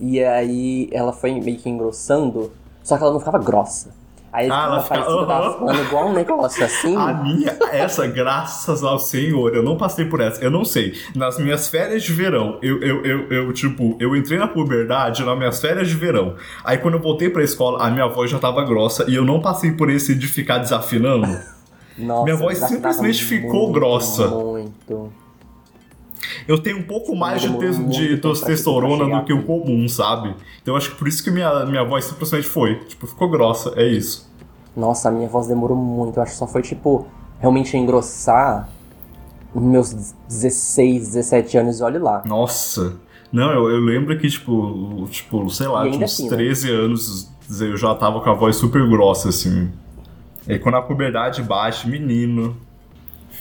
E 0.00 0.20
aí 0.24 0.88
ela 0.90 1.12
foi 1.12 1.40
meio 1.40 1.56
que 1.56 1.70
engrossando, 1.70 2.50
só 2.82 2.96
que 2.96 3.04
ela 3.04 3.12
não 3.12 3.20
ficava 3.20 3.38
grossa. 3.38 3.90
Aí 4.32 4.50
ah, 4.50 4.64
ela 4.64 4.82
fica, 4.82 4.98
uh 5.08 5.22
-huh. 5.22 5.26
falando 5.26 5.80
igual 5.80 6.08
um 6.08 6.12
negócio 6.12 6.64
assim. 6.64 6.96
A 6.96 7.14
minha, 7.14 7.56
essa, 7.70 8.04
graças 8.08 8.82
ao 8.82 8.98
Senhor, 8.98 9.54
eu 9.54 9.62
não 9.62 9.76
passei 9.76 10.06
por 10.06 10.20
essa. 10.20 10.42
Eu 10.42 10.50
não 10.50 10.64
sei. 10.64 10.92
Nas 11.14 11.38
minhas 11.38 11.68
férias 11.68 12.02
de 12.02 12.12
verão, 12.12 12.58
eu, 12.60 12.82
eu, 12.82 13.04
eu, 13.04 13.32
eu, 13.32 13.52
tipo, 13.52 13.96
eu 14.00 14.16
entrei 14.16 14.40
na 14.40 14.48
puberdade 14.48 15.24
nas 15.24 15.38
minhas 15.38 15.60
férias 15.60 15.86
de 15.86 15.94
verão. 15.94 16.34
Aí 16.64 16.78
quando 16.78 16.94
eu 16.94 17.00
voltei 17.00 17.30
pra 17.30 17.44
escola, 17.44 17.80
a 17.80 17.88
minha 17.88 18.08
voz 18.08 18.28
já 18.28 18.40
tava 18.40 18.64
grossa 18.64 19.04
e 19.06 19.14
eu 19.14 19.24
não 19.24 19.40
passei 19.40 19.70
por 19.70 19.88
esse 19.88 20.16
de 20.16 20.26
ficar 20.26 20.58
desafinando. 20.58 21.28
Nossa, 21.96 22.24
minha 22.24 22.36
voz 22.36 22.58
simplesmente 22.58 23.22
ficou 23.22 23.66
muito, 23.66 23.72
grossa. 23.72 24.26
Muito 24.26 25.12
eu 26.46 26.58
tenho 26.58 26.78
um 26.78 26.82
pouco 26.82 27.14
mais 27.14 27.42
de, 27.42 27.48
te 27.48 27.88
de 27.88 28.16
testosterona 28.18 29.18
do 29.18 29.24
que 29.24 29.32
o 29.32 29.42
comum, 29.44 29.88
sabe? 29.88 30.34
Então 30.62 30.76
acho 30.76 30.90
que 30.90 30.96
por 30.96 31.08
isso 31.08 31.22
que 31.22 31.30
minha, 31.30 31.64
minha 31.66 31.84
voz 31.84 32.04
simplesmente 32.04 32.46
foi. 32.46 32.76
Tipo, 32.86 33.06
ficou 33.06 33.28
grossa, 33.28 33.72
é 33.76 33.86
isso. 33.86 34.28
Nossa, 34.76 35.08
a 35.08 35.12
minha 35.12 35.28
voz 35.28 35.46
demorou 35.46 35.76
muito. 35.76 36.18
Eu 36.18 36.22
acho 36.22 36.32
que 36.32 36.38
só 36.38 36.46
foi, 36.46 36.62
tipo, 36.62 37.06
realmente 37.40 37.76
engrossar 37.76 38.68
meus 39.54 40.14
16, 40.28 41.08
17 41.08 41.58
anos 41.58 41.80
e 41.80 41.82
olhe 41.82 41.98
lá. 41.98 42.22
Nossa. 42.24 42.96
Não, 43.32 43.50
eu, 43.52 43.68
eu 43.70 43.80
lembro 43.80 44.18
que, 44.18 44.28
tipo, 44.28 45.06
tipo, 45.10 45.50
sei 45.50 45.66
lá, 45.66 45.82
tinha 45.82 46.04
uns 46.04 46.12
assim, 46.12 46.28
13 46.28 46.70
né? 46.70 46.72
anos 46.72 47.30
eu 47.60 47.76
já 47.76 47.94
tava 47.94 48.20
com 48.20 48.30
a 48.30 48.34
voz 48.34 48.56
super 48.56 48.86
grossa, 48.88 49.30
assim. 49.30 49.70
E 50.46 50.58
quando 50.58 50.76
a 50.76 50.82
puberdade 50.82 51.42
bate, 51.42 51.88
menino, 51.88 52.56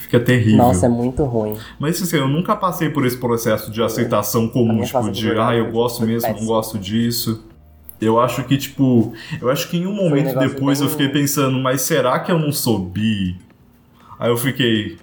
Fica 0.07 0.21
terrível. 0.21 0.59
Nossa, 0.59 0.85
é 0.85 0.89
muito 0.89 1.21
ruim. 1.25 1.57
Mas 1.77 2.01
assim, 2.01 2.15
eu 2.15 2.29
nunca 2.29 2.55
passei 2.55 2.89
por 2.89 3.05
esse 3.05 3.17
processo 3.17 3.69
de 3.69 3.83
aceitação 3.83 4.47
comum, 4.47 4.81
tipo, 4.81 5.11
de 5.11 5.31
ah, 5.37 5.53
eu 5.53 5.69
gosto 5.69 6.05
mesmo, 6.05 6.33
não 6.33 6.45
gosto 6.45 6.79
disso. 6.79 7.43
Eu 7.99 8.17
acho 8.17 8.41
que, 8.45 8.55
tipo, 8.55 9.11
eu 9.41 9.49
acho 9.49 9.69
que 9.69 9.75
em 9.75 9.85
um 9.85 9.93
momento 9.93 10.33
um 10.33 10.39
depois 10.39 10.79
bem... 10.79 10.87
eu 10.87 10.91
fiquei 10.91 11.09
pensando, 11.09 11.59
mas 11.59 11.81
será 11.81 12.19
que 12.21 12.31
eu 12.31 12.39
não 12.39 12.53
sou 12.53 12.79
bi? 12.79 13.35
Aí 14.17 14.29
eu 14.29 14.37
fiquei 14.37 14.97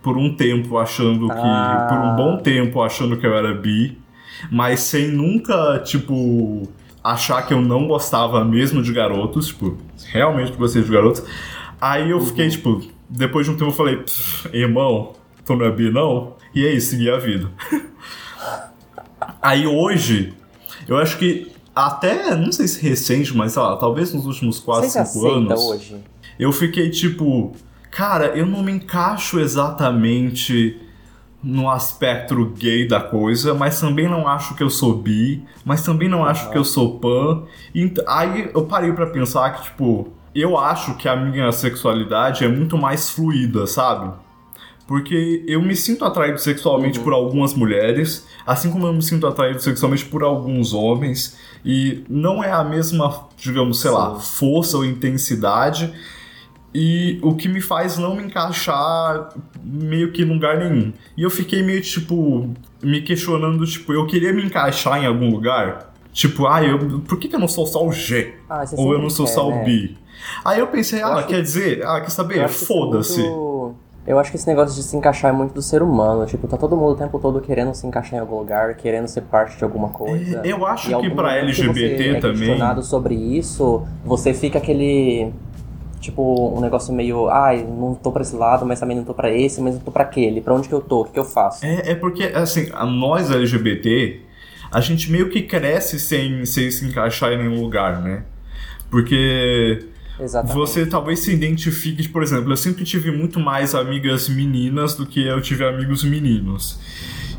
por 0.00 0.16
um 0.16 0.32
tempo 0.32 0.78
achando 0.78 1.26
que. 1.26 1.34
Ah. 1.34 1.88
Por 1.90 1.98
um 1.98 2.14
bom 2.14 2.40
tempo 2.40 2.80
achando 2.80 3.16
que 3.16 3.26
eu 3.26 3.34
era 3.34 3.52
bi, 3.52 3.98
mas 4.48 4.78
sem 4.78 5.08
nunca, 5.08 5.80
tipo, 5.80 6.68
achar 7.02 7.42
que 7.42 7.52
eu 7.52 7.60
não 7.60 7.88
gostava 7.88 8.44
mesmo 8.44 8.80
de 8.80 8.92
garotos, 8.92 9.48
tipo, 9.48 9.76
realmente 10.12 10.52
gostei 10.52 10.82
de 10.82 10.92
garotos. 10.92 11.24
Aí 11.80 12.10
eu 12.10 12.20
fiquei, 12.20 12.44
uhum. 12.44 12.50
tipo, 12.50 12.95
depois 13.08 13.46
de 13.46 13.52
um 13.52 13.56
tempo 13.56 13.70
eu 13.70 13.74
falei, 13.74 14.04
irmão, 14.52 15.12
tu 15.44 15.54
não 15.54 15.66
é 15.66 15.70
bi 15.70 15.90
não? 15.90 16.34
E 16.54 16.64
é 16.64 16.72
isso, 16.72 16.90
segui 16.90 17.10
a 17.10 17.18
vida. 17.18 17.50
Aí 19.40 19.66
hoje, 19.66 20.34
eu 20.88 20.96
acho 20.96 21.18
que 21.18 21.52
até, 21.74 22.34
não 22.34 22.50
sei 22.50 22.66
se 22.66 22.80
recente, 22.80 23.36
mas 23.36 23.52
sei 23.52 23.62
lá, 23.62 23.76
talvez 23.76 24.12
nos 24.12 24.26
últimos 24.26 24.58
4, 24.58 24.88
5 24.88 25.26
anos. 25.26 25.60
hoje? 25.62 25.96
Eu 26.38 26.50
fiquei 26.52 26.90
tipo, 26.90 27.52
cara, 27.90 28.26
eu 28.36 28.46
não 28.46 28.62
me 28.62 28.72
encaixo 28.72 29.38
exatamente 29.38 30.80
no 31.42 31.70
aspecto 31.70 32.44
gay 32.58 32.88
da 32.88 33.00
coisa, 33.00 33.54
mas 33.54 33.78
também 33.78 34.08
não 34.08 34.26
acho 34.26 34.54
que 34.54 34.62
eu 34.62 34.70
sou 34.70 34.96
bi, 34.96 35.44
mas 35.64 35.82
também 35.82 36.08
não 36.08 36.24
acho 36.24 36.50
que 36.50 36.58
eu 36.58 36.64
sou 36.64 36.98
pan. 36.98 37.44
E 37.74 37.92
aí 38.08 38.50
eu 38.52 38.66
parei 38.66 38.92
para 38.92 39.06
pensar 39.06 39.50
que, 39.50 39.64
tipo, 39.64 40.08
eu 40.40 40.58
acho 40.58 40.96
que 40.96 41.08
a 41.08 41.16
minha 41.16 41.50
sexualidade 41.52 42.44
é 42.44 42.48
muito 42.48 42.76
mais 42.76 43.10
fluida, 43.10 43.66
sabe? 43.66 44.12
Porque 44.86 45.44
eu 45.48 45.60
me 45.60 45.74
sinto 45.74 46.04
atraído 46.04 46.38
sexualmente 46.38 46.98
uhum. 46.98 47.04
por 47.04 47.12
algumas 47.12 47.54
mulheres, 47.54 48.26
assim 48.46 48.70
como 48.70 48.86
eu 48.86 48.92
me 48.92 49.02
sinto 49.02 49.26
atraído 49.26 49.60
sexualmente 49.60 50.04
por 50.04 50.22
alguns 50.22 50.72
homens, 50.72 51.36
e 51.64 52.04
não 52.08 52.42
é 52.42 52.52
a 52.52 52.62
mesma, 52.62 53.26
digamos, 53.36 53.80
sei 53.80 53.90
Sim. 53.90 53.96
lá, 53.96 54.14
força 54.20 54.76
ou 54.76 54.84
intensidade, 54.84 55.92
e 56.72 57.18
o 57.22 57.34
que 57.34 57.48
me 57.48 57.60
faz 57.60 57.96
não 57.96 58.14
me 58.14 58.22
encaixar 58.22 59.30
meio 59.64 60.12
que 60.12 60.22
em 60.22 60.26
lugar 60.26 60.58
nenhum. 60.58 60.92
E 61.16 61.22
eu 61.22 61.30
fiquei 61.30 61.62
meio 61.62 61.80
tipo 61.80 62.54
me 62.82 63.00
questionando, 63.00 63.64
tipo, 63.66 63.92
eu 63.92 64.06
queria 64.06 64.32
me 64.32 64.44
encaixar 64.44 65.02
em 65.02 65.06
algum 65.06 65.30
lugar, 65.30 65.94
tipo, 66.12 66.46
ah, 66.46 66.62
eu, 66.62 67.00
por 67.00 67.18
que, 67.18 67.28
que 67.28 67.34
eu 67.34 67.40
não 67.40 67.48
sou 67.48 67.66
só 67.66 67.84
o 67.84 67.90
G? 67.90 68.34
Ah, 68.48 68.64
Ou 68.76 68.92
eu 68.92 69.00
não 69.00 69.10
sou 69.10 69.26
quer, 69.26 69.32
só 69.32 69.48
o 69.48 69.50
né? 69.50 69.64
B? 69.64 69.96
Aí 70.44 70.58
eu 70.60 70.66
pensei, 70.68 71.02
Eu 71.02 71.06
ah, 71.08 71.22
quer 71.22 71.42
dizer, 71.42 71.84
ah, 71.84 72.00
quer 72.00 72.10
saber? 72.10 72.34
que 72.34 72.40
é 72.40 72.48
Foda-se. 72.48 73.22
Eu 74.06 74.20
acho 74.20 74.30
que 74.30 74.36
esse 74.36 74.46
negócio 74.46 74.76
de 74.76 74.84
se 74.84 74.96
encaixar 74.96 75.34
é 75.34 75.36
muito 75.36 75.52
do 75.52 75.60
ser 75.60 75.82
humano. 75.82 76.24
Tipo, 76.26 76.46
tá 76.46 76.56
todo 76.56 76.76
mundo 76.76 76.92
o 76.92 76.96
tempo 76.96 77.18
todo 77.18 77.40
querendo 77.40 77.74
se 77.74 77.84
encaixar 77.86 78.14
em 78.14 78.20
algum 78.20 78.38
lugar, 78.38 78.74
querendo 78.76 79.08
ser 79.08 79.22
parte 79.22 79.56
de 79.58 79.64
alguma 79.64 79.88
coisa. 79.88 80.42
É, 80.44 80.52
Eu 80.52 80.64
acho 80.64 80.88
E 80.92 80.94
que 81.00 81.10
pra 81.10 81.24
momento 81.34 81.54
que 81.56 81.62
LGBT 81.62 81.96
você 81.96 82.08
é 82.10 82.20
também. 82.20 82.36
questionado 82.38 82.82
sobre 82.84 83.14
isso, 83.16 83.84
você 84.04 84.32
fica 84.32 84.58
aquele. 84.58 85.32
Tipo, 86.00 86.56
um 86.56 86.60
negócio 86.60 86.94
meio. 86.94 87.28
Ai, 87.28 87.64
não 87.68 87.94
tô 87.96 88.12
pra 88.12 88.22
esse 88.22 88.36
lado, 88.36 88.64
mas 88.64 88.78
também 88.78 88.96
não 88.96 89.02
tô 89.02 89.12
pra 89.12 89.28
esse, 89.28 89.60
mas 89.60 89.74
não 89.74 89.80
tô 89.80 89.90
pra 89.90 90.04
aquele. 90.04 90.40
Pra 90.40 90.54
onde 90.54 90.68
que 90.68 90.74
eu 90.74 90.80
tô? 90.80 91.00
O 91.00 91.04
que, 91.06 91.10
que 91.12 91.18
eu 91.18 91.24
faço? 91.24 91.66
É, 91.66 91.90
é 91.90 91.94
porque, 91.96 92.22
assim, 92.32 92.70
a 92.74 92.86
nós 92.86 93.28
LGBT, 93.28 94.20
a 94.70 94.80
gente 94.80 95.10
meio 95.10 95.28
que 95.30 95.42
cresce 95.42 95.98
sem, 95.98 96.44
sem 96.46 96.70
se 96.70 96.86
encaixar 96.86 97.32
em 97.32 97.38
nenhum 97.38 97.60
lugar, 97.60 98.00
né? 98.00 98.22
Porque 98.88 99.84
Exatamente. 100.18 100.56
você 100.56 100.86
talvez 100.86 101.20
se 101.20 101.32
identifique, 101.32 102.08
por 102.08 102.22
exemplo, 102.22 102.50
eu 102.52 102.56
sempre 102.56 102.84
tive 102.84 103.10
muito 103.10 103.38
mais 103.38 103.74
amigas 103.74 104.28
meninas 104.28 104.94
do 104.94 105.06
que 105.06 105.24
eu 105.24 105.40
tive 105.40 105.64
amigos 105.64 106.02
meninos. 106.02 106.78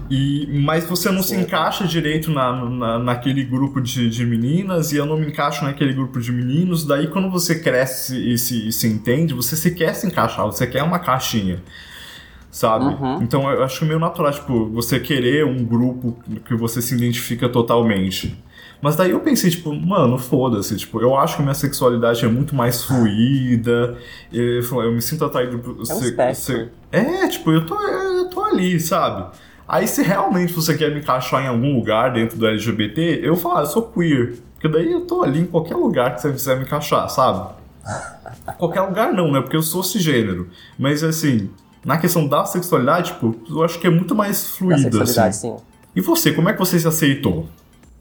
E, 0.09 0.47
mas 0.61 0.85
você 0.85 1.11
não 1.11 1.21
se 1.21 1.35
Sim. 1.35 1.41
encaixa 1.41 1.85
direito 1.85 2.31
na, 2.31 2.53
na, 2.69 2.99
naquele 2.99 3.43
grupo 3.43 3.81
de, 3.81 4.09
de 4.09 4.25
meninas 4.25 4.93
e 4.93 4.97
eu 4.97 5.05
não 5.05 5.17
me 5.17 5.27
encaixo 5.27 5.65
naquele 5.65 5.93
grupo 5.93 6.19
de 6.19 6.31
meninos. 6.31 6.85
Daí, 6.85 7.07
quando 7.07 7.29
você 7.29 7.59
cresce 7.59 8.15
e 8.33 8.37
se, 8.37 8.69
e 8.69 8.71
se 8.71 8.87
entende, 8.87 9.33
você 9.33 9.55
se 9.55 9.71
quer 9.71 9.93
se 9.93 10.07
encaixar, 10.07 10.45
você 10.45 10.65
quer 10.65 10.81
uma 10.83 10.99
caixinha, 10.99 11.61
sabe? 12.49 12.85
Uhum. 12.85 13.21
Então, 13.21 13.51
eu 13.51 13.63
acho 13.63 13.83
meio 13.85 13.99
natural, 13.99 14.31
tipo, 14.31 14.69
você 14.69 14.97
querer 14.97 15.45
um 15.45 15.63
grupo 15.65 16.17
que 16.45 16.55
você 16.55 16.81
se 16.81 16.95
identifica 16.95 17.49
totalmente. 17.49 18.37
Mas 18.81 18.95
daí 18.95 19.11
eu 19.11 19.19
pensei, 19.19 19.49
tipo, 19.49 19.73
mano, 19.73 20.17
foda-se, 20.17 20.75
tipo, 20.77 21.01
eu 21.01 21.15
acho 21.17 21.37
que 21.37 21.41
minha 21.41 21.53
sexualidade 21.55 22.23
é 22.23 22.27
muito 22.27 22.55
mais 22.55 22.83
fluida, 22.83 23.97
eu, 24.31 24.61
eu 24.83 24.91
me 24.91 25.01
sinto 25.01 25.25
atraído 25.25 25.57
por... 25.59 25.77
É 25.77 25.81
um 25.81 25.85
se- 25.85 26.11
se- 26.35 26.69
é, 26.91 27.27
tipo, 27.27 27.51
eu 27.51 27.65
tô, 27.65 27.81
eu 27.81 28.29
tô 28.29 28.43
ali, 28.43 28.79
sabe? 28.79 29.25
Aí 29.67 29.87
se 29.87 30.01
realmente 30.03 30.53
você 30.53 30.77
quer 30.77 30.91
me 30.93 30.99
encaixar 30.99 31.43
em 31.43 31.47
algum 31.47 31.75
lugar 31.75 32.13
dentro 32.13 32.37
do 32.37 32.47
LGBT, 32.47 33.19
eu 33.23 33.35
falo, 33.35 33.57
ah, 33.57 33.61
eu 33.61 33.65
sou 33.65 33.81
queer. 33.81 34.35
Porque 34.53 34.67
daí 34.69 34.91
eu 34.91 35.01
tô 35.01 35.23
ali 35.23 35.39
em 35.41 35.45
qualquer 35.45 35.75
lugar 35.75 36.15
que 36.15 36.21
você 36.21 36.31
quiser 36.31 36.57
me 36.57 36.63
encaixar, 36.63 37.09
sabe? 37.09 37.53
qualquer 38.57 38.81
lugar 38.81 39.11
não, 39.13 39.31
né? 39.31 39.41
Porque 39.41 39.55
eu 39.57 39.61
sou 39.61 39.83
cisgênero. 39.83 40.49
Mas 40.77 41.03
assim, 41.03 41.49
na 41.83 41.97
questão 41.97 42.27
da 42.27 42.45
sexualidade, 42.45 43.11
tipo, 43.13 43.35
eu 43.49 43.63
acho 43.63 43.79
que 43.79 43.87
é 43.87 43.89
muito 43.89 44.15
mais 44.15 44.47
fluida, 44.51 44.81
sexualidade, 44.83 45.29
assim. 45.29 45.49
sim. 45.49 45.55
E 45.95 46.01
você, 46.01 46.31
como 46.31 46.47
é 46.49 46.53
que 46.53 46.59
você 46.59 46.79
se 46.79 46.87
aceitou? 46.87 47.47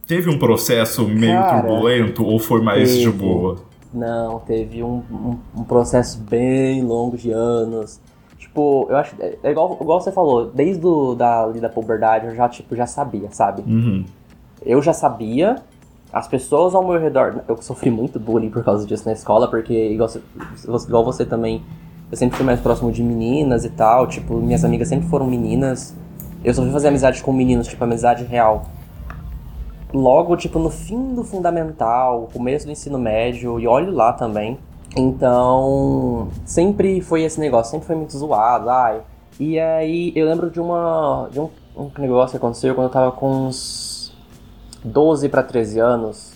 Teve 0.07 0.31
um 0.31 0.39
processo 0.39 1.07
meio 1.07 1.33
Cara, 1.41 1.63
turbulento 1.63 2.25
ou 2.25 2.39
foi 2.39 2.63
mais 2.63 2.91
de 2.91 3.05
teve. 3.07 3.19
boa? 3.19 3.57
Não, 3.93 4.39
teve 4.41 4.83
um, 4.83 5.03
um, 5.11 5.37
um 5.57 5.65
processo 5.65 6.19
bem 6.21 6.83
longo 6.85 7.17
de 7.17 7.33
anos. 7.33 8.01
Tipo, 8.39 8.87
eu 8.89 8.97
acho. 8.97 9.15
É 9.19 9.37
é 9.43 9.51
igual, 9.51 9.77
igual 9.81 10.01
você 10.01 10.13
falou, 10.13 10.47
desde 10.47 10.87
o, 10.87 11.15
da, 11.15 11.47
da 11.49 11.69
puberdade 11.69 12.27
eu 12.27 12.35
já, 12.35 12.49
tipo, 12.49 12.77
já 12.77 12.87
sabia, 12.87 13.29
sabe? 13.33 13.63
Uhum. 13.67 14.05
Eu 14.65 14.81
já 14.81 14.93
sabia, 14.93 15.57
as 16.13 16.29
pessoas 16.29 16.75
ao 16.75 16.87
meu 16.87 17.01
redor. 17.01 17.41
Eu 17.49 17.57
sofri 17.61 17.91
muito 17.91 18.21
bullying 18.21 18.51
por 18.51 18.63
causa 18.65 18.87
disso 18.87 19.07
na 19.07 19.13
escola, 19.13 19.49
porque, 19.49 19.75
igual 19.91 20.09
você, 20.09 20.21
igual 20.87 21.05
você 21.05 21.25
também, 21.25 21.63
eu 22.11 22.17
sempre 22.17 22.37
fui 22.37 22.47
mais 22.47 22.61
próximo 22.61 22.93
de 22.93 23.03
meninas 23.03 23.65
e 23.65 23.71
tal. 23.71 24.07
Tipo, 24.07 24.35
minhas 24.37 24.65
amigas 24.65 24.89
sempre 24.89 25.09
foram 25.09 25.27
meninas. 25.27 25.95
Eu 26.45 26.55
só 26.55 26.63
fui 26.63 26.71
fazer 26.71 26.89
amizade 26.89 27.23
com 27.23 27.33
meninos, 27.33 27.67
tipo, 27.67 27.83
amizade 27.83 28.25
real. 28.25 28.67
Logo, 29.93 30.37
tipo, 30.37 30.59
no 30.59 30.69
fim 30.71 31.15
do 31.15 31.23
fundamental, 31.25 32.29
começo 32.33 32.67
do 32.67 32.73
ensino 32.73 32.99
médio, 32.99 33.59
e 33.61 33.67
olho 33.67 33.93
lá 33.93 34.13
também. 34.13 34.59
Então, 34.97 36.29
sempre 36.45 37.01
foi 37.01 37.23
esse 37.23 37.39
negócio, 37.41 37.71
sempre 37.71 37.87
foi 37.87 37.97
muito 37.97 38.17
zoado, 38.17 38.69
ai. 38.71 39.01
E 39.39 39.59
aí, 39.59 40.13
eu 40.17 40.27
lembro 40.27 40.51
de 40.51 40.61
uma. 40.61 41.29
de 41.31 41.39
um, 41.41 41.49
um 41.77 41.91
negócio 41.99 42.31
que 42.33 42.37
aconteceu 42.39 42.75
quando 42.75 42.87
eu 42.87 42.93
tava 42.93 43.13
com 43.13 43.29
uns 43.47 44.13
12 44.85 45.29
pra 45.29 45.43
13 45.43 45.79
anos. 45.79 46.33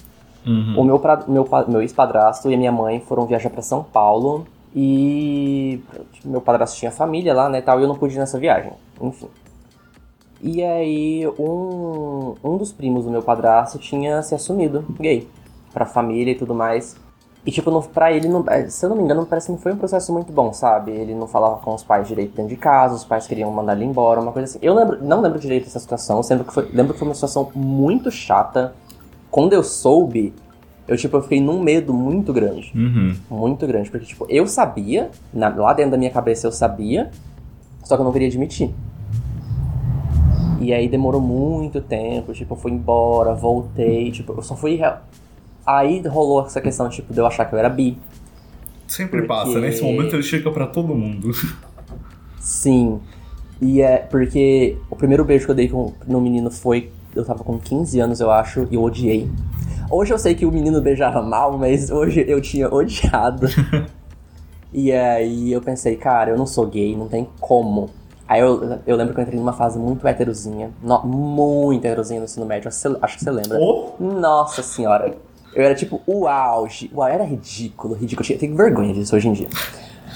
Uhum. 0.47 0.75
O 0.79 0.85
meu, 0.85 0.99
pra- 0.99 1.25
meu, 1.27 1.47
meu 1.69 1.81
ex-padrasto 1.83 2.51
e 2.51 2.55
a 2.55 2.59
minha 2.59 2.73
mãe 2.73 3.01
foram 3.01 3.27
viajar 3.27 3.51
pra 3.51 3.63
São 3.63 3.83
Paulo. 3.83 4.47
E 4.75 5.83
meu 6.25 6.41
padrasto 6.41 6.77
tinha 6.79 6.91
família 6.93 7.35
lá, 7.35 7.49
né, 7.49 7.61
tal, 7.61 7.81
e 7.81 7.83
eu 7.83 7.89
não 7.89 7.97
pude 7.97 8.15
ir 8.15 8.19
nessa 8.19 8.39
viagem. 8.39 8.73
Enfim. 9.01 9.29
E 10.43 10.63
aí, 10.63 11.27
um, 11.39 12.35
um 12.43 12.57
dos 12.57 12.73
primos 12.73 13.05
do 13.05 13.11
meu 13.11 13.23
padrasto 13.23 13.79
tinha 13.79 14.23
se 14.23 14.35
assumido 14.35 14.85
gay. 14.99 15.29
Pra 15.73 15.85
família 15.87 16.33
e 16.33 16.35
tudo 16.35 16.55
mais. 16.55 16.97
E, 17.45 17.51
tipo, 17.51 17.71
não, 17.71 17.81
pra 17.81 18.13
ele, 18.13 18.29
não, 18.29 18.45
eh, 18.49 18.69
se 18.69 18.85
eu 18.85 18.91
não 18.91 18.97
me 18.97 19.03
engano, 19.03 19.25
parece 19.25 19.47
que 19.47 19.53
não 19.53 19.59
foi 19.59 19.73
um 19.73 19.77
processo 19.77 20.13
muito 20.13 20.31
bom, 20.33 20.53
sabe? 20.53 20.91
Ele 20.91 21.15
não 21.15 21.27
falava 21.27 21.57
com 21.63 21.75
os 21.75 21.83
pais 21.83 22.07
direito 22.07 22.35
dentro 22.37 22.51
de 22.51 22.57
casa, 22.57 22.95
os 22.95 23.05
pais 23.05 23.27
queriam 23.27 23.51
mandar 23.51 23.75
ele 23.75 23.85
embora, 23.85 24.21
uma 24.21 24.31
coisa 24.33 24.45
assim. 24.49 24.59
Eu 24.61 24.75
lembro, 24.75 25.03
não 25.03 25.21
lembro 25.23 25.39
direito 25.39 25.65
dessa 25.65 25.79
situação, 25.79 26.21
lembro 26.29 26.45
que 26.45 26.53
foi, 26.53 26.69
lembro 26.73 26.93
que 26.93 26.99
foi 26.99 27.09
uma 27.09 27.15
situação 27.15 27.51
muito 27.55 28.11
chata. 28.11 28.75
Quando 29.31 29.55
eu 29.55 29.63
soube, 29.63 30.35
eu, 30.87 30.97
tipo, 30.99 31.17
eu 31.17 31.23
fiquei 31.23 31.41
num 31.41 31.63
medo 31.63 31.95
muito 31.95 32.31
grande. 32.33 32.73
Uhum. 32.75 33.17
Muito 33.31 33.67
grande, 33.67 33.91
porque, 33.91 34.05
tipo, 34.07 34.27
eu 34.29 34.47
sabia, 34.47 35.11
na- 35.33 35.49
lá 35.49 35.73
dentro 35.73 35.93
da 35.93 35.97
minha 35.97 36.11
cabeça 36.11 36.47
eu 36.47 36.53
sabia, 36.53 37.11
só 37.85 37.97
que 37.97 38.03
eu 38.03 38.05
não 38.05 38.13
queria 38.13 38.29
admitir. 38.29 38.75
E 40.61 40.73
aí 40.75 40.89
demorou 40.89 41.21
muito 41.21 41.81
tempo, 41.81 42.33
tipo, 42.35 42.53
eu 42.53 42.59
fui 42.59 42.71
embora, 42.71 43.35
voltei, 43.35 44.11
tipo, 44.13 44.35
eu 44.35 44.43
só 44.43 44.55
fui. 44.55 44.79
Aí 45.67 46.07
rolou 46.07 46.45
essa 46.47 46.61
questão, 46.61 46.89
tipo, 46.89 47.13
de 47.13 47.19
eu 47.19 47.27
achar 47.27 47.47
que 47.47 47.55
eu 47.55 47.59
era 47.59 47.69
bi. 47.69 47.97
Sempre 48.87 49.23
Porque- 49.23 49.27
passa, 49.29 49.59
né? 49.59 49.69
Esse 49.69 49.83
momento 49.83 50.15
ele 50.17 50.23
chega 50.23 50.51
pra 50.51 50.67
todo 50.67 50.95
mundo. 50.95 51.31
Sim. 52.41 53.01
E 53.61 53.81
é 53.81 53.99
porque 53.99 54.77
o 54.91 54.97
primeiro 54.97 55.25
beijo 55.25 55.45
que 55.45 55.51
eu 55.51 55.55
dei 55.55 55.69
com, 55.69 55.93
no 56.07 56.21
menino 56.21 56.51
foi. 56.51 56.91
Eu 57.15 57.25
tava 57.25 57.43
com 57.43 57.59
15 57.59 57.99
anos, 58.01 58.21
eu 58.21 58.31
acho, 58.31 58.67
e 58.71 58.75
eu 58.75 58.83
odiei. 58.83 59.29
Hoje 59.91 60.13
eu 60.13 60.19
sei 60.19 60.35
que 60.35 60.47
o 60.47 60.53
menino 60.53 60.81
beijava 60.81 61.21
mal, 61.23 61.59
mas 61.59 61.91
hoje 61.91 62.25
eu 62.29 62.41
tinha 62.41 62.73
odiado. 62.73 63.47
e 64.73 64.93
aí 64.93 65.53
eu 65.53 65.61
pensei, 65.61 65.97
cara, 65.97 66.31
eu 66.31 66.39
não 66.39 66.47
sou 66.47 66.67
gay, 66.67 66.97
não 66.97 67.09
tem 67.09 67.27
como. 67.41 67.91
Aí 68.31 68.41
eu, 68.41 68.79
eu 68.87 68.95
lembro 68.97 69.13
que 69.13 69.19
eu 69.19 69.25
entrei 69.25 69.37
numa 69.41 69.53
fase 69.53 69.77
muito 69.77 70.07
heterozinha. 70.07 70.71
no- 70.81 71.03
muito 71.05 71.85
heterozinha 71.85 72.21
no 72.21 72.27
ensino 72.27 72.47
médio, 72.47 72.69
acho 72.69 72.77
que 72.81 72.89
você- 72.89 72.99
acho 73.03 73.19
que 73.19 73.25
você 73.25 73.31
lembra. 73.33 73.59
Ou 73.59 73.97
Nossa 73.99 74.63
senhora. 74.63 75.13
Eu 75.53 75.65
era 75.65 75.75
tipo 75.75 76.01
o 76.07 76.29
auge. 76.29 76.89
Uau, 76.95 77.09
era 77.09 77.25
ridículo, 77.25 77.95
ridículo. 77.95 78.25
Eu 78.31 78.39
tenho 78.39 78.55
vergonha 78.57 78.95
disso 78.95 79.17
hoje 79.17 79.27
em 79.27 79.33
dia. 79.33 79.49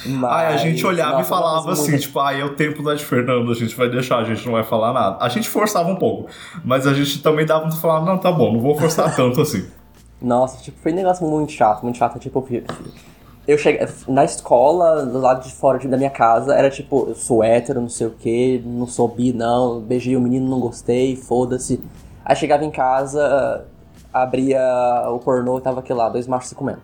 Mas, 0.07 0.31
Ai, 0.33 0.55
a 0.55 0.57
gente 0.59 0.87
olhava 0.87 1.15
e 1.15 1.17
nossa, 1.17 1.29
falava 1.29 1.57
nossa, 1.71 1.83
assim, 1.83 1.91
muito- 1.93 2.03
tipo, 2.03 2.21
ai, 2.21 2.41
é 2.41 2.45
o 2.45 2.55
tempo 2.55 2.83
da 2.85 2.95
de 2.95 3.05
Fernando, 3.05 3.51
a 3.51 3.55
gente 3.55 3.75
vai 3.75 3.89
deixar, 3.89 4.19
a 4.19 4.25
gente 4.25 4.45
não 4.47 4.53
vai 4.53 4.63
falar 4.63 4.93
nada. 4.93 5.17
A 5.19 5.29
gente 5.29 5.49
forçava 5.49 5.89
um 5.89 5.97
pouco, 5.97 6.29
mas 6.65 6.87
a 6.87 6.95
gente 6.95 7.21
também 7.21 7.45
dava 7.45 7.63
pra 7.67 7.73
falar, 7.73 8.05
não, 8.05 8.17
tá 8.19 8.31
bom, 8.31 8.53
não 8.53 8.61
vou 8.61 8.77
forçar 8.79 9.17
tanto 9.17 9.41
assim. 9.41 9.67
Nossa, 10.23 10.63
tipo, 10.63 10.79
foi 10.81 10.93
um 10.93 10.97
negócio 10.97 11.27
muito 11.27 11.51
chato, 11.53 11.83
muito 11.83 11.97
chato. 11.99 12.19
Tipo, 12.21 12.47
eu- 12.51 12.63
eu 13.47 13.59
cheguei 13.59 13.87
na 14.09 14.25
escola, 14.25 15.05
do 15.05 15.19
lado 15.19 15.45
de 15.45 15.53
fora 15.53 15.79
da 15.87 15.97
minha 15.97 16.11
casa, 16.11 16.55
era 16.55 16.71
tipo, 16.71 17.07
eu 17.09 17.15
sou 17.15 17.45
hétero, 17.45 17.81
não 17.81 17.89
sei 17.89 18.07
o 18.07 18.11
que, 18.11 18.63
não 18.65 18.87
sou 18.87 19.07
bi, 19.07 19.33
não, 19.33 19.81
beijei 19.81 20.17
o 20.17 20.21
menino, 20.21 20.49
não 20.49 20.61
gostei, 20.61 21.15
foda-se. 21.15 21.81
Aí 22.25 22.35
chegava 22.35 22.65
em 22.65 22.71
casa, 22.71 23.67
abria 24.13 24.61
o 25.09 25.19
pornô 25.19 25.59
e 25.59 25.61
tava 25.61 25.81
aqui 25.81 25.93
lá, 25.93 26.09
dois 26.09 26.27
machos 26.27 26.49
se 26.49 26.55
comendo. 26.55 26.81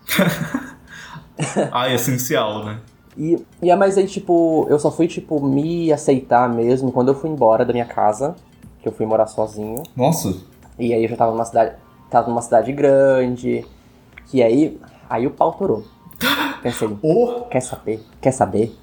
Ai, 1.73 1.94
essencial, 1.96 2.64
né? 2.64 2.81
E, 3.16 3.44
e 3.62 3.70
é, 3.70 3.77
mas 3.77 3.96
aí, 3.96 4.07
tipo, 4.07 4.66
eu 4.68 4.79
só 4.79 4.90
fui, 4.90 5.09
tipo, 5.09 5.40
me 5.40 5.90
aceitar 5.92 6.49
mesmo 6.49 6.92
quando 6.92 7.09
eu 7.09 7.14
fui 7.14 7.31
embora 7.31 7.64
da 7.64 7.73
minha 7.73 7.87
casa, 7.87 8.35
que 8.83 8.88
eu 8.88 8.92
fui 8.92 9.07
morar 9.07 9.27
sozinho. 9.27 9.83
Nossa. 9.96 10.37
E 10.79 10.92
aí 10.92 11.03
eu 11.03 11.09
já 11.09 11.16
tava 11.16 11.33
numa 11.33 11.44
cidade, 11.44 11.75
tava 12.11 12.29
numa 12.29 12.42
cidade 12.42 12.73
grande, 12.73 13.64
que 14.27 14.42
aí, 14.42 14.79
aí 15.09 15.27
o 15.27 15.31
pau 15.31 15.53
torou. 15.53 15.85
Pensei, 16.62 16.88
Ou 17.02 17.42
quer 17.42 17.61
saber? 17.61 18.04
Quer 18.20 18.33
saber? 18.33 18.76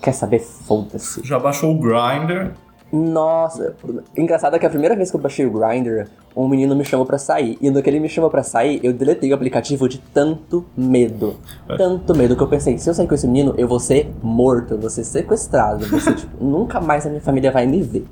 Quer 0.00 0.12
saber? 0.12 0.40
Foda-se. 0.40 1.20
já 1.24 1.38
baixou 1.38 1.70
o 1.72 1.78
Grindr. 1.78 2.52
Nossa, 2.92 3.74
engraçado 4.16 4.54
é 4.54 4.58
que 4.58 4.66
a 4.66 4.70
primeira 4.70 4.94
vez 4.94 5.10
que 5.10 5.16
eu 5.16 5.20
baixei 5.20 5.46
o 5.46 5.50
Grindr, 5.50 6.08
um 6.36 6.46
menino 6.46 6.74
me 6.76 6.84
chamou 6.84 7.06
pra 7.06 7.16
sair. 7.16 7.56
E 7.60 7.70
no 7.70 7.82
que 7.82 7.88
ele 7.88 7.98
me 8.00 8.08
chamou 8.08 8.28
pra 8.28 8.42
sair, 8.42 8.80
eu 8.82 8.92
deletei 8.92 9.30
o 9.30 9.34
aplicativo 9.34 9.88
de 9.88 9.98
tanto 9.98 10.64
medo. 10.76 11.36
É. 11.68 11.76
Tanto 11.76 12.14
medo 12.14 12.36
que 12.36 12.42
eu 12.42 12.48
pensei, 12.48 12.76
se 12.76 12.90
eu 12.90 12.94
sair 12.94 13.06
com 13.06 13.14
esse 13.14 13.26
menino, 13.26 13.54
eu 13.56 13.66
vou 13.66 13.80
ser 13.80 14.12
morto, 14.22 14.74
eu 14.74 14.78
vou 14.78 14.90
ser 14.90 15.04
sequestrado. 15.04 15.84
Eu 15.84 15.88
vou 15.88 16.00
ser, 16.00 16.14
tipo, 16.16 16.44
nunca 16.44 16.80
mais 16.80 17.06
a 17.06 17.08
minha 17.08 17.22
família 17.22 17.50
vai 17.50 17.66
me 17.66 17.80
ver. 17.82 18.06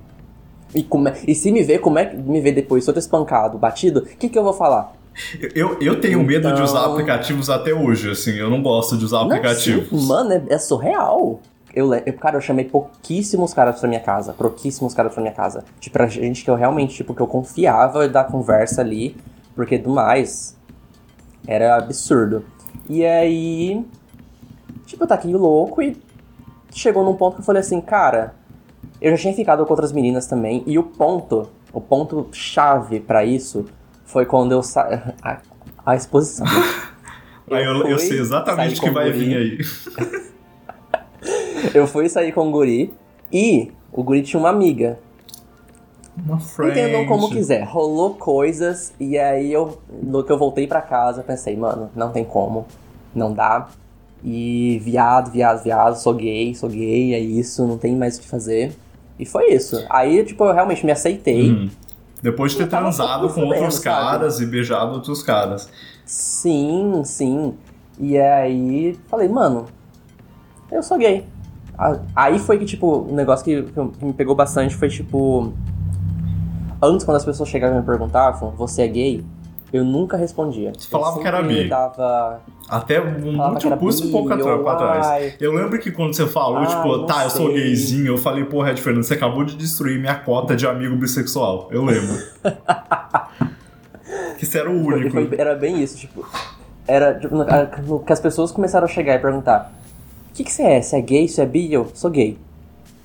E, 0.75 0.83
como 0.83 1.09
é- 1.09 1.15
e 1.27 1.35
se 1.35 1.51
me 1.53 1.63
ver, 1.63 1.81
como 1.81 1.99
é 1.99 2.07
que 2.07 2.17
me 2.17 2.41
ver 2.41 2.53
depois, 2.53 2.87
todo 2.87 2.99
espancado, 2.99 3.59
batido, 3.59 4.01
o 4.01 4.03
que, 4.07 4.29
que 4.31 4.39
eu 4.39 4.45
vou 4.45 4.53
falar? 4.55 4.95
Eu, 5.55 5.79
eu 5.81 6.01
tenho 6.01 6.23
medo 6.23 6.53
de 6.55 6.63
usar 6.63 6.81
Então- 6.81 6.93
aplicativos 6.93 7.51
até 7.51 7.75
hoje, 7.75 8.11
assim, 8.11 8.33
eu 8.37 8.49
não 8.49 8.63
gosto 8.63 8.97
de 8.97 9.05
usar 9.05 9.19
Não, 9.19 9.27
aplicativos. 9.27 9.89
sim, 9.89 10.07
mano, 10.07 10.33
é, 10.33 10.43
é 10.49 10.59
surreal. 10.59 11.41
Eu, 11.75 11.93
eu, 11.95 12.13
cara, 12.15 12.37
eu 12.37 12.41
chamei 12.41 12.65
pouquíssimos 12.65 13.55
caras 13.55 13.79
pra 13.79 13.89
minha 13.89 14.01
casa. 14.01 14.33
Pouquíssimos 14.33 14.93
caras 14.95 15.13
pra 15.13 15.21
minha 15.23 15.35
casa. 15.35 15.65
Tipo, 15.79 15.93
pra 15.95 16.07
gente 16.09 16.43
que 16.45 16.51
eu 16.51 16.55
realmente, 16.57 16.95
tipo, 16.95 17.15
que 17.15 17.21
eu 17.21 17.27
confiava 17.29 18.09
da 18.09 18.25
conversa 18.25 18.81
ali. 18.81 19.17
Porque 19.55 19.79
do 19.79 19.91
mais, 19.91 20.57
era 21.47 21.77
absurdo. 21.77 22.45
E 22.89 23.05
aí, 23.05 23.85
tipo, 24.87 25.05
eu 25.05 25.07
taquei 25.09 25.33
louco 25.33 25.81
e 25.83 25.97
chegou 26.73 27.05
num 27.05 27.15
ponto 27.15 27.35
que 27.35 27.41
eu 27.41 27.45
falei 27.45 27.61
assim, 27.61 27.81
cara, 27.81 28.35
eu 29.01 29.11
já 29.13 29.17
tinha 29.23 29.35
ficado 29.35 29.65
com 29.65 29.73
outras 29.73 29.93
meninas 29.93 30.27
também, 30.27 30.63
e 30.67 30.79
o 30.79 30.83
ponto, 30.85 31.49
o 31.73 31.81
ponto 31.81 32.29
chave 32.33 32.99
pra 33.01 33.25
isso 33.25 33.67
foi 34.11 34.27
quando 34.27 34.53
eu 34.53 34.63
saí. 34.63 35.01
A, 35.23 35.39
a, 35.87 35.97
exposição. 35.97 36.47
Aí 37.51 37.65
eu, 37.65 37.89
eu, 37.89 37.99
sei 37.99 38.19
exatamente 38.19 38.79
o 38.79 38.83
que 38.83 38.91
vai 38.91 39.11
vir 39.11 39.37
aí. 39.37 39.59
eu 41.75 41.85
fui 41.85 42.09
sair 42.09 42.31
com 42.31 42.47
o 42.49 42.51
guri 42.53 42.95
e 43.33 43.73
o 43.93 44.05
guri 44.05 44.23
tinha 44.23 44.39
uma 44.39 44.51
amiga. 44.51 45.01
Uma 46.17 46.39
friend. 46.39 46.79
Entendam 46.79 47.07
como 47.07 47.29
quiser. 47.29 47.65
Rolou 47.65 48.15
coisas 48.15 48.93
e 49.01 49.19
aí 49.19 49.53
eu, 49.53 49.81
no 50.01 50.23
que 50.23 50.31
eu 50.31 50.39
voltei 50.39 50.69
para 50.69 50.81
casa, 50.81 51.25
pensei, 51.25 51.57
mano, 51.57 51.91
não 51.97 52.13
tem 52.13 52.25
como. 52.25 52.69
Não 53.13 53.33
dá. 53.33 53.69
E 54.23 54.79
viado, 54.85 55.33
viado, 55.33 55.65
viado, 55.65 55.97
sou 55.97 56.15
gay, 56.15 56.55
sou 56.55 56.69
gay, 56.69 57.15
é 57.15 57.19
isso, 57.19 57.67
não 57.67 57.79
tem 57.79 57.97
mais 57.97 58.17
o 58.17 58.21
que 58.21 58.29
fazer. 58.29 58.77
E 59.19 59.27
foi 59.27 59.53
isso. 59.53 59.85
Aí, 59.91 60.25
tipo, 60.25 60.45
eu 60.45 60.53
realmente 60.53 60.87
me 60.87 60.93
aceitei. 60.93 61.51
Uhum. 61.51 61.71
Depois 62.23 62.53
de 62.53 62.59
ter 62.59 62.69
transado 62.69 63.29
com 63.31 63.43
outros 63.43 63.79
caras 63.79 64.35
sabe? 64.35 64.47
e 64.47 64.51
beijado 64.51 64.93
outros 64.93 65.23
caras. 65.23 65.69
Sim, 66.05 67.03
sim. 67.05 67.55
E 67.99 68.19
aí, 68.19 68.99
falei, 69.09 69.29
mano, 69.29 69.67
eu 70.71 70.83
sou 70.83 70.99
gay. 70.99 71.27
Aí 72.15 72.39
foi 72.39 72.59
que, 72.59 72.65
tipo, 72.65 73.07
um 73.11 73.15
negócio 73.15 73.45
que, 73.45 73.63
que 73.63 74.05
me 74.05 74.13
pegou 74.13 74.35
bastante 74.35 74.75
foi, 74.75 74.89
tipo... 74.89 75.53
Antes, 76.83 77.05
quando 77.05 77.17
as 77.17 77.25
pessoas 77.25 77.49
chegavam 77.49 77.77
e 77.77 77.81
me 77.81 77.87
perguntavam, 77.87 78.51
você 78.51 78.83
é 78.83 78.89
gay? 78.89 79.25
Eu 79.73 79.85
nunca 79.85 80.17
respondia. 80.17 80.73
Você 80.77 80.89
falava 80.89 81.21
que 81.21 81.27
era 81.27 81.43
bi. 81.43 81.69
Dava... 81.69 82.41
Até 82.69 83.01
um 83.01 83.33
muito 83.33 83.71
curso 83.79 84.09
um 84.09 84.11
pouco 84.11 84.33
atrás, 84.33 84.63
pra 84.63 84.77
trás. 84.77 85.37
Eu 85.41 85.53
lembro 85.53 85.79
que 85.79 85.91
quando 85.91 86.15
você 86.15 86.27
falou, 86.27 86.59
ai, 86.59 86.67
tipo, 86.67 87.07
tá, 87.07 87.15
sei. 87.15 87.25
eu 87.25 87.31
sou 87.31 87.49
gayzinho, 87.53 88.07
eu 88.09 88.19
falei, 88.19 88.45
pô, 88.45 88.63
Red 88.63 88.77
Fernando, 88.77 89.03
você 89.03 89.15
acabou 89.15 89.45
de 89.45 89.57
destruir 89.57 89.99
minha 89.99 90.15
cota 90.15 90.55
de 90.57 90.67
amigo 90.67 90.97
bissexual. 90.97 91.69
Eu 91.71 91.85
lembro. 91.85 92.17
que 94.39 94.47
você 94.47 94.59
era 94.59 94.71
o 94.71 94.75
único. 94.75 95.11
Foi, 95.11 95.31
era 95.39 95.55
bem 95.55 95.83
isso, 95.83 95.97
tipo. 95.97 96.27
Era 96.87 97.15
tipo, 97.19 98.01
que 98.01 98.13
as 98.13 98.21
pessoas 98.21 98.51
começaram 98.51 98.87
a 98.87 98.89
chegar 98.89 99.15
e 99.15 99.19
perguntar: 99.19 99.73
O 100.31 100.35
que, 100.35 100.45
que 100.45 100.53
você 100.53 100.63
é? 100.63 100.83
Você 100.83 100.97
é 100.97 101.01
gay? 101.01 101.29
Você 101.29 101.43
é 101.43 101.47
bi? 101.47 101.73
Eu 101.73 101.91
sou 101.95 102.11
gay. 102.11 102.39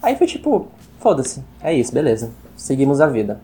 Aí 0.01 0.15
foi 0.15 0.27
tipo, 0.27 0.67
foda-se, 0.99 1.43
é 1.61 1.73
isso, 1.73 1.93
beleza. 1.93 2.31
Seguimos 2.55 3.01
a 3.01 3.07
vida. 3.07 3.39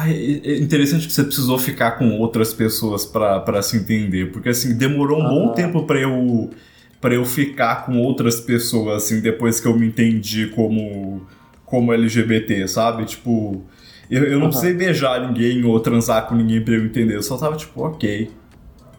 Ah, 0.00 0.08
é 0.08 0.58
interessante 0.58 1.08
que 1.08 1.12
você 1.12 1.24
precisou 1.24 1.58
ficar 1.58 1.98
com 1.98 2.20
outras 2.20 2.54
pessoas 2.54 3.04
para 3.04 3.60
se 3.62 3.76
entender, 3.76 4.30
porque 4.30 4.50
assim, 4.50 4.78
demorou 4.78 5.20
um 5.20 5.28
bom 5.28 5.52
tempo 5.52 5.82
para 5.82 5.98
eu 5.98 6.50
para 7.00 7.16
eu 7.16 7.24
ficar 7.24 7.84
com 7.84 7.98
outras 7.98 8.40
pessoas 8.40 9.02
assim 9.02 9.20
depois 9.20 9.58
que 9.58 9.66
eu 9.66 9.76
me 9.76 9.88
entendi 9.88 10.46
como 10.54 11.26
como 11.64 11.92
LGBT, 11.92 12.68
sabe? 12.68 13.06
Tipo, 13.06 13.60
eu, 14.08 14.22
eu 14.22 14.38
não 14.38 14.44
uhum. 14.44 14.50
precisei 14.50 14.72
beijar 14.72 15.26
ninguém 15.26 15.64
ou 15.64 15.80
transar 15.80 16.28
com 16.28 16.36
ninguém 16.36 16.62
pra 16.62 16.74
eu 16.74 16.84
entender, 16.84 17.16
eu 17.16 17.22
só 17.24 17.36
tava 17.36 17.56
tipo, 17.56 17.84
OK. 17.84 18.30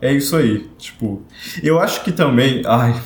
É 0.02 0.12
isso 0.12 0.36
aí, 0.36 0.68
tipo. 0.78 1.24
Eu 1.64 1.80
acho 1.80 2.04
que 2.04 2.12
também, 2.12 2.62
ai, 2.66 3.02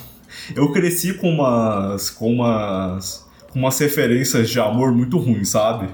eu 0.56 0.72
cresci 0.72 1.14
com 1.14 1.30
umas 1.30 2.10
com 2.10 2.34
umas 2.34 3.24
com 3.52 3.60
umas 3.60 3.78
referências 3.78 4.50
de 4.50 4.60
amor 4.60 4.92
muito 4.92 5.20
ruins, 5.20 5.50
sabe? 5.50 5.88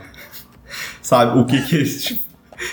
Sabe? 1.02 1.40
O 1.40 1.46
que 1.46 1.62
que 1.62 1.84
tipo, 1.84 2.30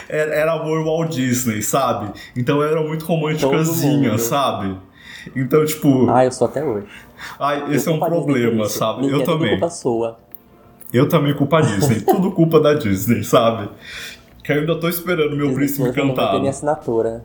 era, 0.08 0.52
amor 0.52 0.84
Walt 0.84 1.10
Disney, 1.10 1.62
sabe? 1.62 2.12
Então 2.36 2.60
eu 2.60 2.68
era 2.68 2.82
muito 2.82 3.04
românticazinha, 3.04 4.18
sabe? 4.18 4.76
Então, 5.34 5.64
tipo. 5.64 6.10
Ah, 6.10 6.24
eu 6.24 6.32
sou 6.32 6.46
até 6.46 6.64
hoje. 6.64 6.86
Ai, 7.38 7.74
esse 7.74 7.88
eu 7.88 7.94
é 7.94 7.96
um 7.96 8.00
problema, 8.00 8.68
sabe? 8.68 9.02
Ninguém 9.02 9.18
eu 9.18 9.22
é 9.22 9.26
também. 9.26 9.50
culpa 9.50 9.70
sua. 9.70 10.18
Eu 10.92 11.08
também 11.08 11.34
culpa 11.34 11.60
Disney. 11.60 12.00
tudo 12.06 12.30
culpa 12.32 12.60
da 12.60 12.74
Disney, 12.74 13.24
sabe? 13.24 13.68
Que 14.44 14.52
eu 14.52 14.60
ainda 14.60 14.78
tô 14.78 14.88
esperando 14.88 15.36
meu 15.36 15.48
Disney 15.48 15.54
príncipe 15.54 15.88
encantado. 15.88 16.38
Minha 16.38 16.50
assinatura. 16.50 17.24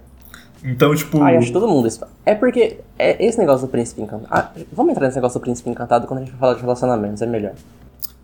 Então, 0.64 0.94
tipo. 0.96 1.22
Ah, 1.22 1.34
eu 1.34 1.40
acho 1.40 1.52
todo 1.52 1.68
mundo. 1.68 1.88
É 2.26 2.36
porque 2.36 2.80
é 2.98 3.24
esse 3.24 3.38
negócio 3.38 3.68
do 3.68 3.72
príncipe 3.72 4.02
encantado. 4.02 4.28
Ah, 4.32 4.52
vamos 4.72 4.92
entrar 4.92 5.06
nesse 5.06 5.18
negócio 5.18 5.40
do 5.40 5.44
príncipe 5.44 5.70
encantado 5.70 6.08
quando 6.08 6.22
a 6.22 6.24
gente 6.24 6.36
falar 6.36 6.54
de 6.56 6.62
relacionamentos, 6.62 7.22
é 7.22 7.26
melhor. 7.26 7.54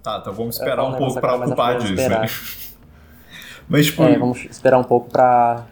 Tá, 0.07 0.19
então 0.21 0.33
vamos 0.33 0.55
esperar 0.55 0.85
um 0.85 0.93
pouco 0.93 1.19
pra 1.19 1.37
culpar 1.37 1.75
a 1.75 1.79
Disney. 1.79 2.07
Mas, 3.67 3.87
tipo... 3.87 4.03
É, 4.03 4.17
vamos 4.17 4.45
esperar 4.45 4.77
um 4.77 4.83
pouco 4.83 5.09
pra 5.09 5.65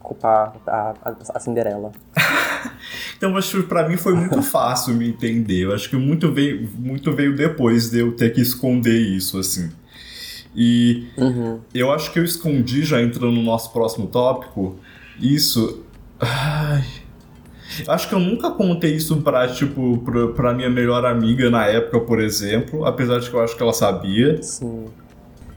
culpar 0.00 0.56
a, 0.66 0.94
a, 1.04 1.14
a 1.34 1.38
Cinderela. 1.38 1.92
então, 3.16 3.30
mas 3.30 3.48
tipo, 3.48 3.62
pra 3.62 3.88
mim 3.88 3.96
foi 3.96 4.12
muito 4.14 4.42
fácil 4.42 4.94
me 4.94 5.08
entender. 5.08 5.66
Eu 5.66 5.72
acho 5.72 5.88
que 5.88 5.94
muito 5.94 6.32
veio, 6.32 6.68
muito 6.76 7.12
veio 7.12 7.36
depois 7.36 7.90
de 7.90 8.00
eu 8.00 8.10
ter 8.10 8.30
que 8.30 8.40
esconder 8.40 8.98
isso, 8.98 9.38
assim. 9.38 9.70
E 10.56 11.06
uhum. 11.16 11.60
eu 11.72 11.92
acho 11.92 12.12
que 12.12 12.18
eu 12.18 12.24
escondi, 12.24 12.82
já 12.82 13.00
entrando 13.00 13.30
no 13.30 13.42
nosso 13.42 13.72
próximo 13.72 14.08
tópico, 14.08 14.76
isso. 15.20 15.84
Ai. 16.18 16.84
Acho 17.86 18.08
que 18.08 18.14
eu 18.14 18.18
nunca 18.18 18.50
contei 18.50 18.94
isso 18.94 19.20
pra, 19.22 19.48
tipo, 19.48 19.98
pra, 19.98 20.28
pra 20.28 20.54
minha 20.54 20.70
melhor 20.70 21.04
amiga 21.04 21.50
na 21.50 21.66
época, 21.66 22.00
por 22.00 22.20
exemplo, 22.20 22.84
apesar 22.84 23.20
de 23.20 23.30
que 23.30 23.34
eu 23.34 23.42
acho 23.42 23.56
que 23.56 23.62
ela 23.62 23.72
sabia. 23.72 24.42
Sim. 24.42 24.86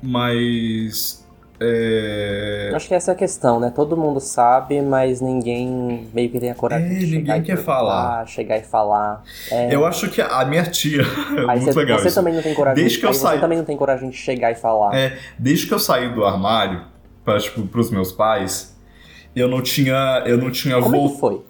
Mas 0.01 1.23
é... 1.59 2.71
Acho 2.75 2.87
que 2.87 2.93
essa 2.93 3.11
é 3.11 3.13
a 3.13 3.15
questão, 3.15 3.59
né? 3.59 3.71
Todo 3.73 3.95
mundo 3.95 4.19
sabe, 4.19 4.81
mas 4.81 5.21
ninguém 5.21 6.07
meio 6.13 6.29
que 6.29 6.39
tem 6.39 6.51
a 6.51 6.55
coragem 6.55 6.87
é, 6.87 6.99
de 6.99 7.05
chegar 7.05 7.35
ninguém 7.35 7.43
quer 7.43 7.63
falar. 7.63 8.27
chegar 8.27 8.57
e 8.57 8.63
falar. 8.63 9.23
É... 9.49 9.73
Eu 9.73 9.85
acho 9.85 10.09
que 10.09 10.21
a 10.21 10.43
minha 10.45 10.63
tia 10.63 11.01
é 11.01 11.05
aí 11.49 11.59
muito 11.59 11.73
você, 11.73 11.79
legal 11.79 11.99
Você 11.99 12.07
isso. 12.07 12.15
também 12.15 12.33
não 12.33 12.41
tem 12.41 12.53
coragem. 12.53 12.83
Desde 12.83 12.99
que 12.99 13.05
eu 13.05 13.13
saí... 13.13 13.35
Você 13.35 13.41
também 13.41 13.57
não 13.57 13.65
tem 13.65 13.77
coragem 13.77 14.09
de 14.09 14.17
chegar 14.17 14.51
e 14.51 14.55
falar. 14.55 14.95
É, 14.95 15.17
desde 15.39 15.67
que 15.67 15.73
eu 15.73 15.79
saí 15.79 16.13
do 16.13 16.25
armário 16.25 16.81
para 17.23 17.39
tipo 17.39 17.65
pros 17.67 17.89
meus 17.89 18.11
pais, 18.11 18.75
eu 19.33 19.47
não 19.47 19.61
tinha 19.61 20.23
eu 20.25 20.37
não 20.37 20.51
tinha 20.51 20.81
Como 20.81 20.95
é 20.95 21.07
que 21.07 21.19
foi? 21.19 21.41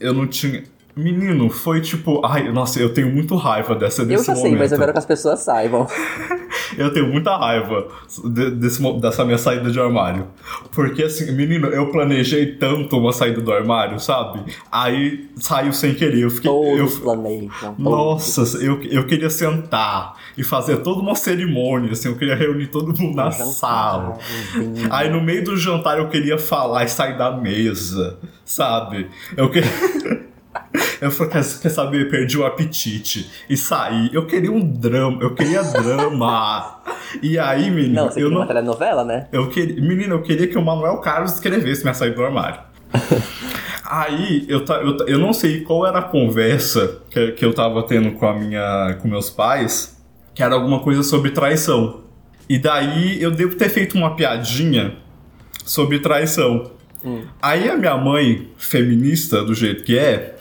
Eu 0.00 0.14
não 0.14 0.26
tinha 0.26 0.64
Menino, 0.98 1.48
foi 1.48 1.80
tipo. 1.80 2.26
Ai, 2.26 2.50
nossa, 2.50 2.80
eu 2.80 2.92
tenho 2.92 3.08
muito 3.08 3.36
raiva 3.36 3.72
dessa 3.76 4.04
desse 4.04 4.20
Eu 4.20 4.24
já 4.24 4.32
momento. 4.32 4.50
sei, 4.50 4.58
mas 4.58 4.72
eu 4.72 4.78
quero 4.78 4.92
que 4.92 4.98
as 4.98 5.06
pessoas 5.06 5.38
saibam. 5.40 5.86
eu 6.76 6.92
tenho 6.92 7.06
muita 7.06 7.36
raiva 7.36 7.88
de, 8.24 8.50
desse, 8.50 9.00
dessa 9.00 9.24
minha 9.24 9.38
saída 9.38 9.70
de 9.70 9.80
armário. 9.80 10.26
Porque 10.72 11.02
assim, 11.02 11.32
menino, 11.32 11.68
eu 11.68 11.90
planejei 11.90 12.54
tanto 12.56 12.98
uma 12.98 13.12
saída 13.12 13.40
do 13.40 13.52
armário, 13.52 13.98
sabe? 14.00 14.40
Aí 14.70 15.28
saiu 15.36 15.72
sem 15.72 15.94
querer. 15.94 16.20
Eu 16.20 16.30
fiquei. 16.30 16.50
Todos 16.50 16.94
eu, 16.96 17.00
planejam. 17.00 17.74
Nossa, 17.78 18.58
eu, 18.58 18.82
eu 18.82 19.06
queria 19.06 19.30
sentar 19.30 20.16
e 20.36 20.44
fazer 20.44 20.78
toda 20.78 21.00
uma 21.00 21.14
cerimônia, 21.14 21.92
assim, 21.92 22.08
eu 22.08 22.16
queria 22.16 22.34
reunir 22.34 22.68
todo 22.68 22.96
mundo 22.96 23.14
na 23.14 23.30
jantar, 23.30 23.46
sala. 23.46 24.18
Aí 24.90 25.10
no 25.10 25.20
meio 25.20 25.44
do 25.44 25.56
jantar 25.56 25.98
eu 25.98 26.08
queria 26.08 26.38
falar 26.38 26.84
e 26.84 26.88
sair 26.88 27.16
da 27.16 27.30
mesa, 27.30 28.18
sabe? 28.44 29.08
Eu 29.36 29.50
queria. 29.50 29.68
Eu 31.00 31.10
falei, 31.10 31.32
quer, 31.32 31.42
saber? 31.42 32.10
Perdi 32.10 32.38
o 32.38 32.44
apetite. 32.44 33.30
E 33.48 33.56
saí. 33.56 34.10
Eu 34.12 34.26
queria 34.26 34.50
um 34.50 34.60
drama. 34.60 35.22
Eu 35.22 35.34
queria 35.34 35.62
drama. 35.62 36.80
e 37.22 37.38
aí, 37.38 37.70
menino. 37.70 37.94
Não, 37.94 38.10
você 38.10 38.22
eu 38.22 38.30
não... 38.30 38.38
uma 38.38 38.46
telenovela, 38.46 39.04
né? 39.04 39.28
Eu 39.32 39.48
queria... 39.48 39.80
Menino, 39.80 40.16
eu 40.16 40.22
queria 40.22 40.46
que 40.46 40.58
o 40.58 40.62
Manuel 40.62 40.98
Carlos 40.98 41.34
escrevesse 41.34 41.82
minha 41.82 41.94
saída 41.94 42.16
do 42.16 42.24
armário. 42.24 42.60
aí, 43.84 44.44
eu, 44.48 44.64
eu, 44.64 45.06
eu 45.06 45.18
não 45.18 45.32
sei 45.32 45.60
qual 45.60 45.86
era 45.86 45.98
a 45.98 46.02
conversa 46.02 47.02
que, 47.10 47.32
que 47.32 47.44
eu 47.44 47.54
tava 47.54 47.82
tendo 47.84 48.12
com 48.12 48.26
a 48.26 48.34
minha. 48.34 48.98
com 49.00 49.08
meus 49.08 49.30
pais, 49.30 50.00
que 50.34 50.42
era 50.42 50.54
alguma 50.54 50.80
coisa 50.80 51.02
sobre 51.02 51.30
traição. 51.30 52.02
E 52.48 52.58
daí 52.58 53.22
eu 53.22 53.30
devo 53.30 53.56
ter 53.56 53.68
feito 53.68 53.96
uma 53.96 54.16
piadinha 54.16 54.96
sobre 55.64 55.98
traição. 55.98 56.77
Hum. 57.04 57.24
Aí 57.40 57.68
a 57.68 57.76
minha 57.76 57.96
mãe, 57.96 58.48
feminista 58.56 59.44
do 59.44 59.54
jeito 59.54 59.84
que 59.84 59.98
é, 59.98 60.36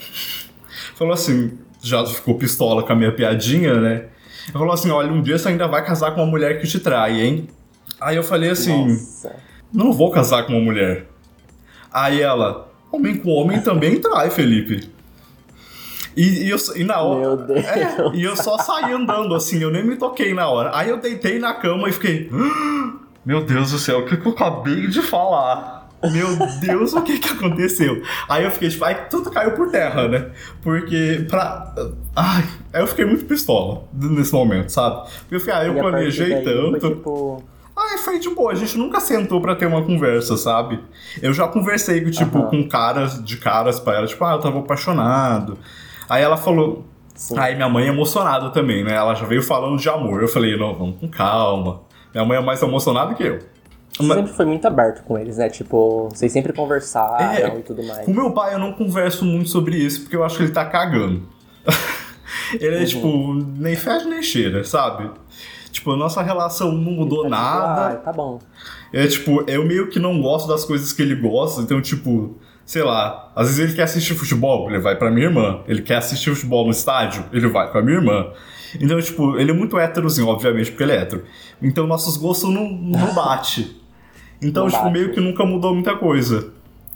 falou 0.95 1.14
assim: 1.14 1.58
já 1.82 2.05
ficou 2.05 2.36
pistola 2.36 2.84
com 2.84 2.93
a 2.93 2.95
minha 2.95 3.12
piadinha, 3.12 3.76
né? 3.76 4.05
Ela 4.49 4.60
falou 4.60 4.74
assim: 4.74 4.89
olha, 4.89 5.12
um 5.12 5.22
dia 5.22 5.38
você 5.38 5.49
ainda 5.49 5.68
vai 5.68 5.86
casar 5.86 6.12
com 6.12 6.22
uma 6.22 6.30
mulher 6.30 6.60
que 6.60 6.68
te 6.68 6.80
trai, 6.80 7.22
hein? 7.22 7.47
Aí 7.99 8.16
eu 8.16 8.24
falei 8.24 8.49
assim: 8.49 8.88
Nossa. 8.88 9.36
não 9.72 9.93
vou 9.93 10.12
casar 10.12 10.45
com 10.45 10.53
uma 10.53 10.62
mulher. 10.62 11.08
Aí 11.91 12.22
ela: 12.22 12.72
homem 12.91 13.18
com 13.18 13.30
homem 13.32 13.62
também 13.62 13.99
trai, 13.99 14.30
Felipe. 14.30 14.89
E, 16.16 16.45
e, 16.45 16.49
eu, 16.49 16.58
e 16.76 16.84
na 16.84 16.99
hora. 16.99 17.20
Meu 17.20 17.38
Deus. 17.38 17.66
É, 17.66 18.12
e 18.16 18.24
eu 18.24 18.36
só 18.36 18.58
saí 18.58 18.91
andando 18.91 19.36
assim, 19.36 19.62
eu 19.62 19.70
nem 19.70 19.86
me 19.86 19.95
toquei 19.95 20.34
na 20.34 20.49
hora. 20.49 20.72
Aí 20.74 20.89
eu 20.89 20.97
deitei 20.97 21.38
na 21.38 21.53
cama 21.53 21.88
e 21.88 21.93
fiquei. 21.93 22.28
Ah, 22.34 22.93
meu 23.24 23.43
Deus 23.43 23.72
do 23.72 23.78
céu, 23.78 23.99
o 23.99 24.05
que, 24.05 24.18
que 24.18 24.26
eu 24.26 24.32
acabei 24.32 24.88
de 24.88 25.01
falar? 25.03 25.86
Meu 26.11 26.27
Deus, 26.61 26.93
o 26.93 27.01
que 27.01 27.17
que 27.17 27.29
aconteceu? 27.29 28.01
Aí 28.29 28.43
eu 28.43 28.51
fiquei 28.51 28.69
tipo, 28.69 28.85
aí 28.85 28.95
tudo 29.09 29.31
caiu 29.31 29.51
por 29.51 29.71
terra, 29.71 30.07
né? 30.07 30.29
Porque 30.61 31.25
pra. 31.27 31.73
Ai, 32.15 32.43
aí 32.71 32.81
eu 32.81 32.87
fiquei 32.87 33.05
muito 33.05 33.25
pistola 33.25 33.83
nesse 33.93 34.31
momento, 34.31 34.69
sabe? 34.69 35.09
Porque 35.21 35.35
eu 35.35 35.39
falei, 35.39 35.55
ah, 35.55 35.65
eu 35.65 35.73
planejei 35.73 36.41
tanto. 36.43 36.79
Foi, 36.79 36.89
tipo... 36.91 37.43
Aí 37.75 37.97
foi 37.99 38.19
de 38.19 38.29
boa, 38.29 38.51
a 38.51 38.55
gente 38.55 38.75
nunca 38.77 38.99
sentou 38.99 39.39
pra 39.39 39.55
ter 39.55 39.67
uma 39.67 39.83
conversa, 39.83 40.35
sabe? 40.35 40.79
Eu 41.21 41.31
já 41.31 41.47
conversei, 41.47 42.03
tipo, 42.09 42.39
Aham. 42.39 42.47
com 42.47 42.67
caras 42.67 43.23
de 43.23 43.37
caras 43.37 43.79
pra 43.79 43.97
ela, 43.97 44.07
tipo, 44.07 44.23
ah, 44.25 44.33
eu 44.33 44.39
tava 44.39 44.59
apaixonado. 44.59 45.57
Aí 46.09 46.23
ela 46.23 46.37
falou. 46.37 46.85
Sim. 47.13 47.37
Aí 47.37 47.55
minha 47.55 47.69
mãe 47.69 47.85
é 47.85 47.89
emocionada 47.89 48.51
também, 48.51 48.83
né? 48.83 48.93
Ela 48.93 49.15
já 49.15 49.25
veio 49.25 49.41
falando 49.41 49.77
de 49.77 49.89
amor. 49.89 50.21
Eu 50.21 50.27
falei, 50.27 50.55
não, 50.55 50.73
vamos 50.73 50.99
com 50.99 51.07
calma. 51.07 51.81
Minha 52.13 52.25
mãe 52.25 52.37
é 52.37 52.41
mais 52.41 52.61
emocionada 52.61 53.13
que 53.13 53.23
eu. 53.23 53.39
Você 53.97 54.03
Mas- 54.03 54.17
sempre 54.17 54.33
foi 54.33 54.45
muito 54.45 54.65
aberto 54.67 55.03
com 55.03 55.17
eles, 55.17 55.37
né? 55.37 55.49
Tipo, 55.49 56.09
vocês 56.09 56.31
sempre 56.31 56.53
conversaram 56.53 57.31
É, 57.33 57.59
e 57.59 57.63
tudo 57.63 57.83
mais. 57.83 58.05
Com 58.05 58.13
meu 58.13 58.31
pai 58.31 58.53
eu 58.53 58.59
não 58.59 58.71
converso 58.73 59.25
muito 59.25 59.49
sobre 59.49 59.75
isso, 59.75 60.01
porque 60.01 60.15
eu 60.15 60.23
acho 60.23 60.37
que 60.37 60.43
ele 60.43 60.51
tá 60.51 60.65
cagando. 60.65 61.23
ele 62.59 62.75
é, 62.83 62.85
tipo, 62.85 63.33
nem 63.57 63.75
fede 63.75 64.05
nem 64.05 64.21
cheira, 64.21 64.63
sabe? 64.63 65.09
Tipo, 65.71 65.91
a 65.91 65.97
nossa 65.97 66.21
relação 66.21 66.71
não 66.71 66.91
mudou 66.91 67.23
Tá 67.23 67.29
tipo, 67.29 67.29
nada. 67.41 67.87
Ah, 67.87 67.95
tá 67.95 68.13
bom. 68.13 68.39
É 68.93 69.05
tipo, 69.07 69.43
eu 69.47 69.65
meio 69.65 69.89
que 69.89 69.99
não 69.99 70.21
gosto 70.21 70.47
das 70.47 70.63
coisas 70.63 70.93
que 70.93 71.01
ele 71.01 71.15
gosta, 71.15 71.61
então, 71.61 71.81
tipo, 71.81 72.37
sei 72.65 72.83
lá, 72.83 73.31
às 73.35 73.47
vezes 73.47 73.59
ele 73.63 73.73
quer 73.73 73.83
assistir 73.83 74.13
futebol, 74.13 74.69
ele 74.69 74.79
vai 74.79 74.95
pra 74.95 75.09
minha 75.11 75.25
irmã. 75.27 75.61
Ele 75.67 75.81
quer 75.81 75.97
assistir 75.97 76.33
futebol 76.33 76.65
no 76.65 76.71
estádio, 76.71 77.25
ele 77.33 77.47
vai 77.47 77.71
com 77.71 77.77
a 77.77 77.81
minha 77.81 77.97
irmã. 77.97 78.27
Então, 78.79 78.99
tipo, 79.01 79.37
ele 79.37 79.51
é 79.51 79.53
muito 79.53 79.77
héterozinho, 79.79 80.27
obviamente, 80.27 80.71
porque 80.71 80.83
ele 80.83 80.91
é 80.93 80.97
hétero. 80.97 81.23
Então, 81.61 81.87
nossos 81.87 82.17
gostos 82.17 82.49
não, 82.49 82.67
não 82.69 83.13
bate. 83.15 83.75
Então, 84.41 84.63
Não 84.63 84.69
tipo, 84.71 84.83
bate. 84.83 84.93
meio 84.93 85.11
que 85.13 85.19
nunca 85.19 85.45
mudou 85.45 85.73
muita 85.73 85.95
coisa. 85.95 86.49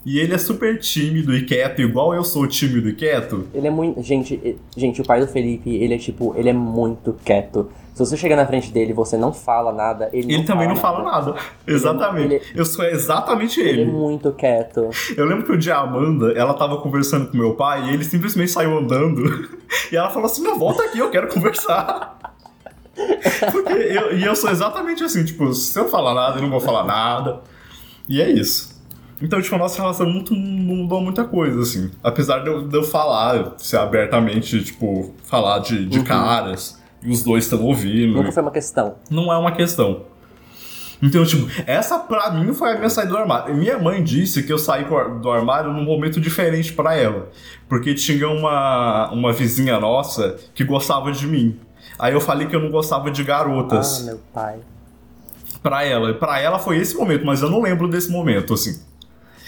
E 0.04 0.18
ele 0.18 0.34
é 0.34 0.38
super 0.38 0.78
tímido 0.80 1.32
e 1.36 1.44
quieto, 1.44 1.80
igual 1.80 2.12
eu 2.12 2.24
sou 2.24 2.44
tímido 2.46 2.88
e 2.88 2.92
quieto. 2.94 3.46
Ele 3.54 3.68
é 3.68 3.70
muito. 3.70 4.02
Gente, 4.02 4.56
gente, 4.76 5.00
o 5.00 5.04
pai 5.04 5.20
do 5.20 5.28
Felipe, 5.28 5.70
ele 5.76 5.94
é 5.94 5.98
tipo, 5.98 6.34
ele 6.36 6.48
é 6.48 6.52
muito 6.52 7.14
quieto. 7.24 7.70
Se 7.94 8.00
você 8.00 8.16
chegar 8.16 8.34
na 8.36 8.46
frente 8.46 8.72
dele 8.72 8.90
e 8.90 8.94
você 8.94 9.16
não 9.18 9.32
fala 9.32 9.70
nada, 9.70 10.08
ele, 10.12 10.32
Ele 10.34 10.44
também 10.44 10.66
não 10.66 10.74
fala 10.74 11.04
nada. 11.04 11.34
Exatamente. 11.66 12.34
ele- 12.34 12.42
Eu 12.54 12.64
sou 12.64 12.84
exatamente 12.84 13.60
Ele 13.60 13.68
é 13.68 13.72
ele. 13.82 13.90
muito 13.92 14.32
quieto. 14.32 14.88
Eu 15.16 15.24
lembro 15.26 15.44
que 15.44 15.52
o 15.52 15.58
dia 15.58 15.76
Amanda, 15.76 16.32
ela 16.32 16.54
tava 16.54 16.78
conversando 16.78 17.26
com 17.30 17.36
meu 17.36 17.54
pai 17.54 17.90
e 17.90 17.94
ele 17.94 18.02
simplesmente 18.04 18.50
saiu 18.50 18.76
andando. 18.78 19.22
E 19.90 19.96
ela 19.96 20.10
falou 20.10 20.26
assim: 20.26 20.42
não, 20.42 20.58
volta 20.58 20.82
aqui, 20.84 20.98
eu 20.98 21.10
quero 21.10 21.28
conversar. 21.32 22.31
Porque 23.52 23.72
eu, 23.72 24.16
e 24.18 24.24
eu 24.24 24.34
sou 24.36 24.50
exatamente 24.50 25.02
assim, 25.02 25.24
tipo, 25.24 25.52
se 25.54 25.78
eu 25.78 25.88
falar 25.88 26.14
nada, 26.14 26.38
eu 26.38 26.42
não 26.42 26.50
vou 26.50 26.60
falar 26.60 26.84
nada. 26.84 27.40
E 28.08 28.20
é 28.20 28.30
isso. 28.30 28.72
Então, 29.20 29.40
tipo, 29.40 29.54
a 29.54 29.58
nossa 29.58 29.80
relação 29.80 30.06
muito, 30.08 30.34
não 30.34 30.76
mudou 30.76 31.00
muita 31.00 31.24
coisa, 31.24 31.60
assim. 31.60 31.90
Apesar 32.02 32.40
de 32.40 32.48
eu, 32.48 32.66
de 32.66 32.76
eu 32.76 32.82
falar, 32.82 33.52
ser 33.58 33.76
abertamente, 33.78 34.62
tipo, 34.64 35.14
falar 35.24 35.60
de, 35.60 35.86
de 35.86 36.02
caras, 36.02 36.80
e 37.02 37.10
os 37.10 37.22
dois 37.22 37.44
estão 37.44 37.62
ouvindo. 37.62 38.14
Nunca 38.14 38.32
foi 38.32 38.42
uma 38.42 38.50
questão. 38.50 38.96
Não 39.10 39.32
é 39.32 39.38
uma 39.38 39.52
questão. 39.52 40.02
Então, 41.00 41.24
tipo, 41.24 41.48
essa 41.66 41.98
pra 41.98 42.30
mim 42.32 42.52
foi 42.52 42.72
a 42.72 42.76
minha 42.76 42.88
saída 42.90 43.10
do 43.12 43.18
armário. 43.18 43.56
Minha 43.56 43.78
mãe 43.78 44.02
disse 44.04 44.42
que 44.42 44.52
eu 44.52 44.58
saí 44.58 44.84
do 44.84 44.96
ar- 44.96 45.18
do 45.20 45.30
armário 45.30 45.72
num 45.72 45.82
momento 45.84 46.20
diferente 46.20 46.72
pra 46.72 46.94
ela. 46.96 47.28
Porque 47.68 47.92
tinha 47.94 48.28
uma, 48.28 49.10
uma 49.10 49.32
vizinha 49.32 49.80
nossa 49.80 50.36
que 50.54 50.62
gostava 50.64 51.10
de 51.10 51.26
mim. 51.26 51.58
Aí 52.02 52.12
eu 52.12 52.20
falei 52.20 52.48
que 52.48 52.56
eu 52.56 52.60
não 52.60 52.68
gostava 52.70 53.10
de 53.12 53.22
Ah, 53.22 53.24
garotas 53.24 54.02
meu 54.04 54.18
pai. 54.34 54.56
pra 55.62 55.84
ela. 55.84 56.12
Pra 56.14 56.40
ela 56.40 56.58
foi 56.58 56.78
esse 56.78 56.96
momento, 56.96 57.24
mas 57.24 57.40
eu 57.42 57.48
não 57.48 57.62
lembro 57.62 57.86
desse 57.86 58.10
momento, 58.10 58.54
assim. 58.54 58.80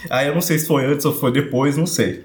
Aí 0.08 0.28
eu 0.28 0.34
não 0.34 0.40
sei 0.40 0.58
se 0.60 0.66
foi 0.68 0.84
antes 0.86 1.04
ou 1.04 1.12
foi 1.12 1.32
depois, 1.32 1.76
não 1.76 1.86
sei. 1.86 2.24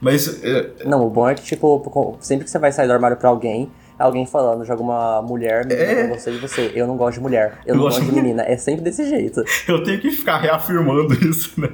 Mas 0.00 0.42
é, 0.42 0.70
Não, 0.86 1.04
o 1.06 1.10
bom 1.10 1.28
é 1.28 1.34
que, 1.34 1.42
tipo, 1.42 2.16
sempre 2.20 2.44
que 2.46 2.50
você 2.50 2.58
vai 2.58 2.72
sair 2.72 2.86
do 2.86 2.94
armário 2.94 3.18
pra 3.18 3.28
alguém, 3.28 3.70
é 3.98 4.02
alguém 4.02 4.24
falando 4.24 4.64
de 4.64 4.70
alguma 4.72 5.20
mulher, 5.20 5.70
É. 5.70 6.06
você 6.08 6.30
e 6.30 6.38
você. 6.38 6.72
Eu 6.74 6.86
não 6.86 6.96
gosto 6.96 7.16
de 7.16 7.20
mulher. 7.20 7.58
Eu 7.66 7.74
Eu 7.74 7.74
não 7.74 7.82
gosto 7.82 8.02
de 8.02 8.10
menina. 8.10 8.44
É 8.44 8.56
sempre 8.56 8.80
desse 8.82 9.06
jeito. 9.06 9.44
eu 9.68 9.82
tenho 9.84 10.00
que 10.00 10.10
ficar 10.10 10.38
reafirmando 10.38 11.12
isso, 11.28 11.60
né? 11.60 11.68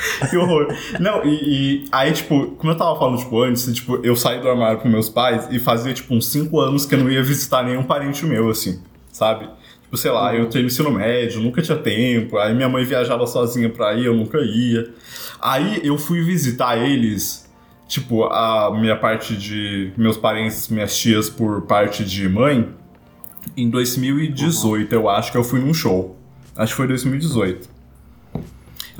Que 0.30 0.36
horror. 0.36 0.74
Não, 0.98 1.24
e, 1.24 1.82
e 1.82 1.84
aí, 1.92 2.12
tipo, 2.12 2.52
como 2.52 2.72
eu 2.72 2.76
tava 2.76 2.98
falando, 2.98 3.18
tipo, 3.18 3.42
antes, 3.42 3.72
tipo, 3.74 4.00
eu 4.02 4.16
saí 4.16 4.40
do 4.40 4.48
armário 4.48 4.78
com 4.78 4.88
meus 4.88 5.08
pais 5.08 5.48
e 5.50 5.58
fazia, 5.58 5.92
tipo, 5.92 6.14
uns 6.14 6.26
5 6.28 6.58
anos 6.60 6.86
que 6.86 6.94
eu 6.94 6.98
não 6.98 7.10
ia 7.10 7.22
visitar 7.22 7.62
nenhum 7.62 7.82
parente 7.82 8.24
meu, 8.24 8.48
assim, 8.48 8.80
sabe? 9.12 9.48
Tipo, 9.82 9.96
sei 9.96 10.10
lá, 10.10 10.34
eu 10.34 10.48
tenho 10.48 10.66
ensino 10.66 10.90
médio, 10.90 11.40
nunca 11.40 11.60
tinha 11.60 11.76
tempo, 11.76 12.38
aí 12.38 12.54
minha 12.54 12.68
mãe 12.68 12.84
viajava 12.84 13.26
sozinha 13.26 13.68
pra 13.68 13.94
ir, 13.94 14.06
eu 14.06 14.14
nunca 14.14 14.38
ia. 14.38 14.88
Aí 15.40 15.80
eu 15.84 15.98
fui 15.98 16.22
visitar 16.22 16.78
eles, 16.78 17.50
tipo, 17.88 18.24
a 18.24 18.70
minha 18.78 18.96
parte 18.96 19.36
de. 19.36 19.92
meus 19.96 20.16
parentes, 20.16 20.68
minhas 20.68 20.96
tias 20.96 21.28
por 21.28 21.62
parte 21.62 22.04
de 22.04 22.28
mãe, 22.28 22.68
em 23.56 23.68
2018, 23.68 24.92
eu 24.94 25.08
acho 25.08 25.32
que 25.32 25.38
eu 25.38 25.44
fui 25.44 25.60
num 25.60 25.74
show. 25.74 26.16
Acho 26.56 26.72
que 26.72 26.76
foi 26.76 26.86
2018. 26.86 27.79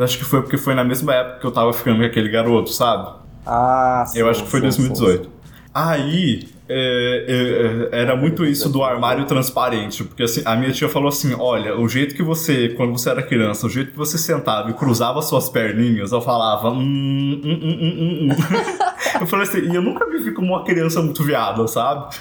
Eu 0.00 0.04
acho 0.04 0.16
que 0.16 0.24
foi 0.24 0.40
porque 0.40 0.56
foi 0.56 0.74
na 0.74 0.82
mesma 0.82 1.14
época 1.14 1.40
que 1.40 1.46
eu 1.46 1.50
tava 1.50 1.70
ficando 1.74 1.98
com 1.98 2.06
aquele 2.06 2.30
garoto, 2.30 2.72
sabe? 2.72 3.06
Ah, 3.46 4.02
sim. 4.06 4.18
Eu 4.18 4.30
acho 4.30 4.44
que 4.44 4.48
foi 4.48 4.60
sim, 4.60 4.70
sim, 4.70 4.88
2018. 4.88 5.28
Aí, 5.74 6.48
é, 6.66 7.90
é, 7.92 8.00
era 8.00 8.16
muito 8.16 8.42
isso 8.46 8.70
do 8.70 8.82
armário 8.82 9.26
transparente, 9.26 10.02
porque 10.02 10.22
assim, 10.22 10.40
a 10.46 10.56
minha 10.56 10.72
tia 10.72 10.88
falou 10.88 11.10
assim, 11.10 11.36
olha, 11.38 11.78
o 11.78 11.86
jeito 11.86 12.14
que 12.14 12.22
você, 12.22 12.70
quando 12.70 12.92
você 12.92 13.10
era 13.10 13.22
criança, 13.22 13.66
o 13.66 13.68
jeito 13.68 13.90
que 13.90 13.98
você 13.98 14.16
sentava 14.16 14.70
e 14.70 14.72
cruzava 14.72 15.20
suas 15.20 15.50
perninhas, 15.50 16.12
eu 16.12 16.22
falava, 16.22 16.70
hum, 16.70 17.42
hum, 17.44 17.60
hum, 17.62 17.78
hum, 17.82 17.96
hum, 18.00 18.28
hum. 18.30 18.80
Eu 19.20 19.26
falei 19.26 19.46
assim, 19.46 19.70
e 19.70 19.74
eu 19.74 19.82
nunca 19.82 20.06
me 20.06 20.18
vi 20.18 20.32
como 20.32 20.54
uma 20.54 20.64
criança 20.64 21.02
muito 21.02 21.22
viada, 21.22 21.68
sabe? 21.68 22.16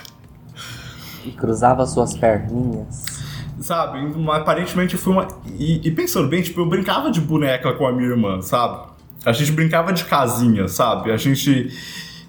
E 1.24 1.32
cruzava 1.32 1.86
suas 1.86 2.18
perninhas. 2.18 3.19
Sabe? 3.62 4.00
Aparentemente 4.32 4.98
fui 4.98 5.14
uma. 5.14 5.28
E, 5.58 5.88
e 5.88 5.92
pensando 5.92 6.28
bem, 6.28 6.42
tipo, 6.42 6.62
eu 6.62 6.66
brincava 6.66 7.12
de 7.12 7.20
boneca 7.20 7.74
com 7.74 7.86
a 7.86 7.92
minha 7.92 8.10
irmã, 8.10 8.42
sabe? 8.42 8.88
A 9.26 9.32
gente 9.32 9.52
brincava 9.52 9.92
de 9.92 10.06
casinha, 10.06 10.68
sabe? 10.68 11.12
A 11.12 11.18
gente. 11.18 11.70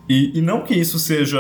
E, 0.08 0.38
e 0.38 0.42
não 0.42 0.62
que 0.62 0.74
isso 0.74 0.98
seja 0.98 1.38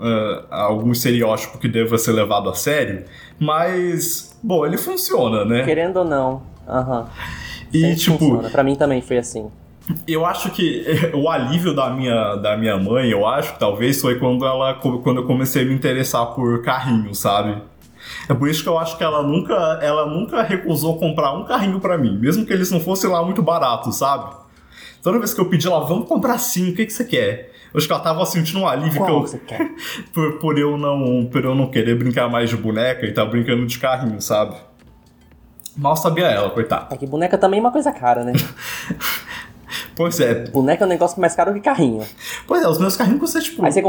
ah, 0.00 0.44
algum 0.50 0.92
estereótipo 0.92 1.58
que 1.58 1.68
deva 1.68 1.98
ser 1.98 2.12
levado 2.12 2.48
a 2.48 2.54
sério, 2.54 3.04
mas. 3.38 4.38
Bom, 4.42 4.64
ele 4.64 4.78
funciona, 4.78 5.44
né? 5.44 5.64
Querendo 5.64 5.98
ou 5.98 6.04
não. 6.04 6.42
Aham. 6.66 7.06
E, 7.72 7.80
Sempre 7.80 7.96
tipo, 7.96 8.18
funciona. 8.18 8.50
Pra 8.50 8.62
mim 8.62 8.76
também 8.76 9.00
foi 9.00 9.18
assim. 9.18 9.50
eu 10.06 10.24
acho 10.24 10.50
que 10.50 10.84
o 11.14 11.28
alívio 11.28 11.74
da 11.74 11.90
minha, 11.90 12.36
da 12.36 12.56
minha 12.56 12.76
mãe, 12.78 13.10
eu 13.10 13.26
acho 13.26 13.54
que 13.54 13.60
talvez 13.60 14.00
foi 14.00 14.18
quando 14.18 14.44
ela 14.46 14.74
quando 14.74 15.20
eu 15.20 15.26
comecei 15.26 15.62
a 15.62 15.66
me 15.66 15.74
interessar 15.74 16.26
por 16.34 16.62
carrinho, 16.62 17.14
sabe? 17.14 17.60
É 18.30 18.34
por 18.34 18.48
isso 18.48 18.62
que 18.62 18.68
eu 18.68 18.78
acho 18.78 18.96
que 18.96 19.02
ela 19.02 19.24
nunca, 19.24 19.54
ela 19.82 20.06
nunca 20.06 20.40
recusou 20.40 20.96
comprar 21.00 21.32
um 21.32 21.44
carrinho 21.44 21.80
pra 21.80 21.98
mim, 21.98 22.16
mesmo 22.16 22.46
que 22.46 22.52
eles 22.52 22.70
não 22.70 22.78
fossem 22.78 23.10
lá 23.10 23.24
muito 23.24 23.42
baratos, 23.42 23.96
sabe? 23.96 24.32
Toda 25.02 25.18
vez 25.18 25.34
que 25.34 25.40
eu 25.40 25.46
pedi 25.46 25.66
ela, 25.66 25.80
vamos 25.80 26.06
comprar 26.06 26.38
sim, 26.38 26.70
o 26.70 26.74
que, 26.76 26.86
que 26.86 26.92
você 26.92 27.04
quer? 27.04 27.50
Eu 27.74 27.78
acho 27.78 27.88
que 27.88 27.92
ela 27.92 28.00
tava 28.00 28.24
sentindo 28.24 28.60
um 28.60 28.68
alívio 28.68 29.04
que 29.04 29.10
eu, 29.10 29.24
quer? 29.48 29.72
por, 30.14 30.38
por 30.38 30.56
eu 30.56 30.78
não, 30.78 31.26
por 31.26 31.44
eu 31.44 31.56
não 31.56 31.72
querer 31.72 31.96
brincar 31.96 32.28
mais 32.28 32.48
de 32.48 32.56
boneca 32.56 33.04
e 33.04 33.12
tá 33.12 33.24
brincando 33.24 33.66
de 33.66 33.76
carrinho, 33.80 34.20
sabe? 34.22 34.54
Mal 35.76 35.96
sabia 35.96 36.26
ela, 36.26 36.50
coitada. 36.50 36.94
É 36.94 36.96
que 36.96 37.08
boneca 37.08 37.36
também 37.36 37.58
é 37.58 37.60
uma 37.60 37.72
coisa 37.72 37.90
cara, 37.90 38.22
né? 38.22 38.32
Pois 39.94 40.18
é, 40.18 40.46
Boneca 40.48 40.84
é 40.84 40.86
um 40.86 40.88
negócio 40.88 41.20
mais 41.20 41.34
caro 41.34 41.52
que 41.52 41.60
carrinho. 41.60 42.02
pois 42.46 42.62
é, 42.62 42.68
os 42.68 42.78
meus 42.78 42.96
carrinhos 42.96 43.20
custam 43.20 43.42
tipo. 43.42 43.62
Aí 43.64 43.70
você, 43.70 43.82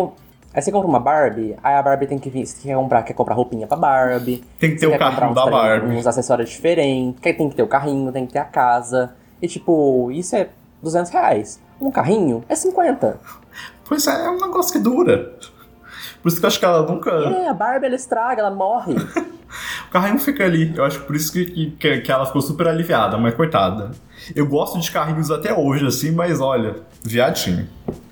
aí 0.53 0.61
você 0.61 0.71
compra 0.71 0.87
uma 0.87 0.99
Barbie, 0.99 1.55
aí 1.63 1.75
a 1.75 1.81
Barbie 1.81 2.07
tem 2.07 2.19
que 2.19 2.29
vir. 2.29 2.45
Você 2.45 2.67
quer 2.67 2.75
comprar, 2.75 3.03
quer 3.03 3.13
comprar 3.13 3.35
roupinha 3.35 3.67
pra 3.67 3.77
Barbie. 3.77 4.43
Tem 4.59 4.71
que 4.71 4.79
ter 4.79 4.87
o 4.87 4.97
carrinho 4.97 5.33
da 5.33 5.45
Barbie. 5.45 5.95
Uns 5.95 6.07
acessórios 6.07 6.49
diferentes. 6.49 7.19
Tem 7.21 7.49
que 7.49 7.55
ter 7.55 7.63
o 7.63 7.67
carrinho, 7.67 8.11
tem 8.11 8.25
que 8.25 8.33
ter 8.33 8.39
a 8.39 8.45
casa. 8.45 9.13
E 9.41 9.47
tipo, 9.47 10.11
isso 10.11 10.35
é 10.35 10.49
200 10.81 11.11
reais. 11.11 11.59
Um 11.79 11.91
carrinho 11.91 12.43
é 12.47 12.55
50. 12.55 13.19
Pois 13.87 14.05
é, 14.07 14.25
é 14.25 14.29
um 14.29 14.39
negócio 14.39 14.71
que 14.71 14.79
dura. 14.79 15.33
Por 16.21 16.29
isso 16.29 16.39
que 16.39 16.45
eu 16.45 16.47
acho 16.47 16.59
que 16.59 16.65
ela 16.65 16.83
nunca. 16.83 17.11
É, 17.11 17.47
a 17.47 17.53
Barbie 17.53 17.87
ela 17.87 17.95
estraga, 17.95 18.41
ela 18.41 18.51
morre. 18.51 18.95
O 19.87 19.91
carrinho 19.91 20.17
fica 20.17 20.45
ali. 20.45 20.73
Eu 20.73 20.85
acho 20.85 21.01
que 21.01 21.05
por 21.05 21.13
isso 21.13 21.29
que, 21.33 21.71
que, 21.71 21.99
que 21.99 22.09
ela 22.09 22.25
ficou 22.25 22.41
super 22.41 22.69
aliviada, 22.69 23.17
mas 23.17 23.35
coitada. 23.35 23.91
Eu 24.35 24.45
gosto 24.47 24.79
de 24.79 24.91
carrinhos 24.91 25.31
até 25.31 25.53
hoje, 25.53 25.85
assim, 25.85 26.11
mas 26.11 26.39
olha, 26.39 26.77
viadinho. 27.03 27.67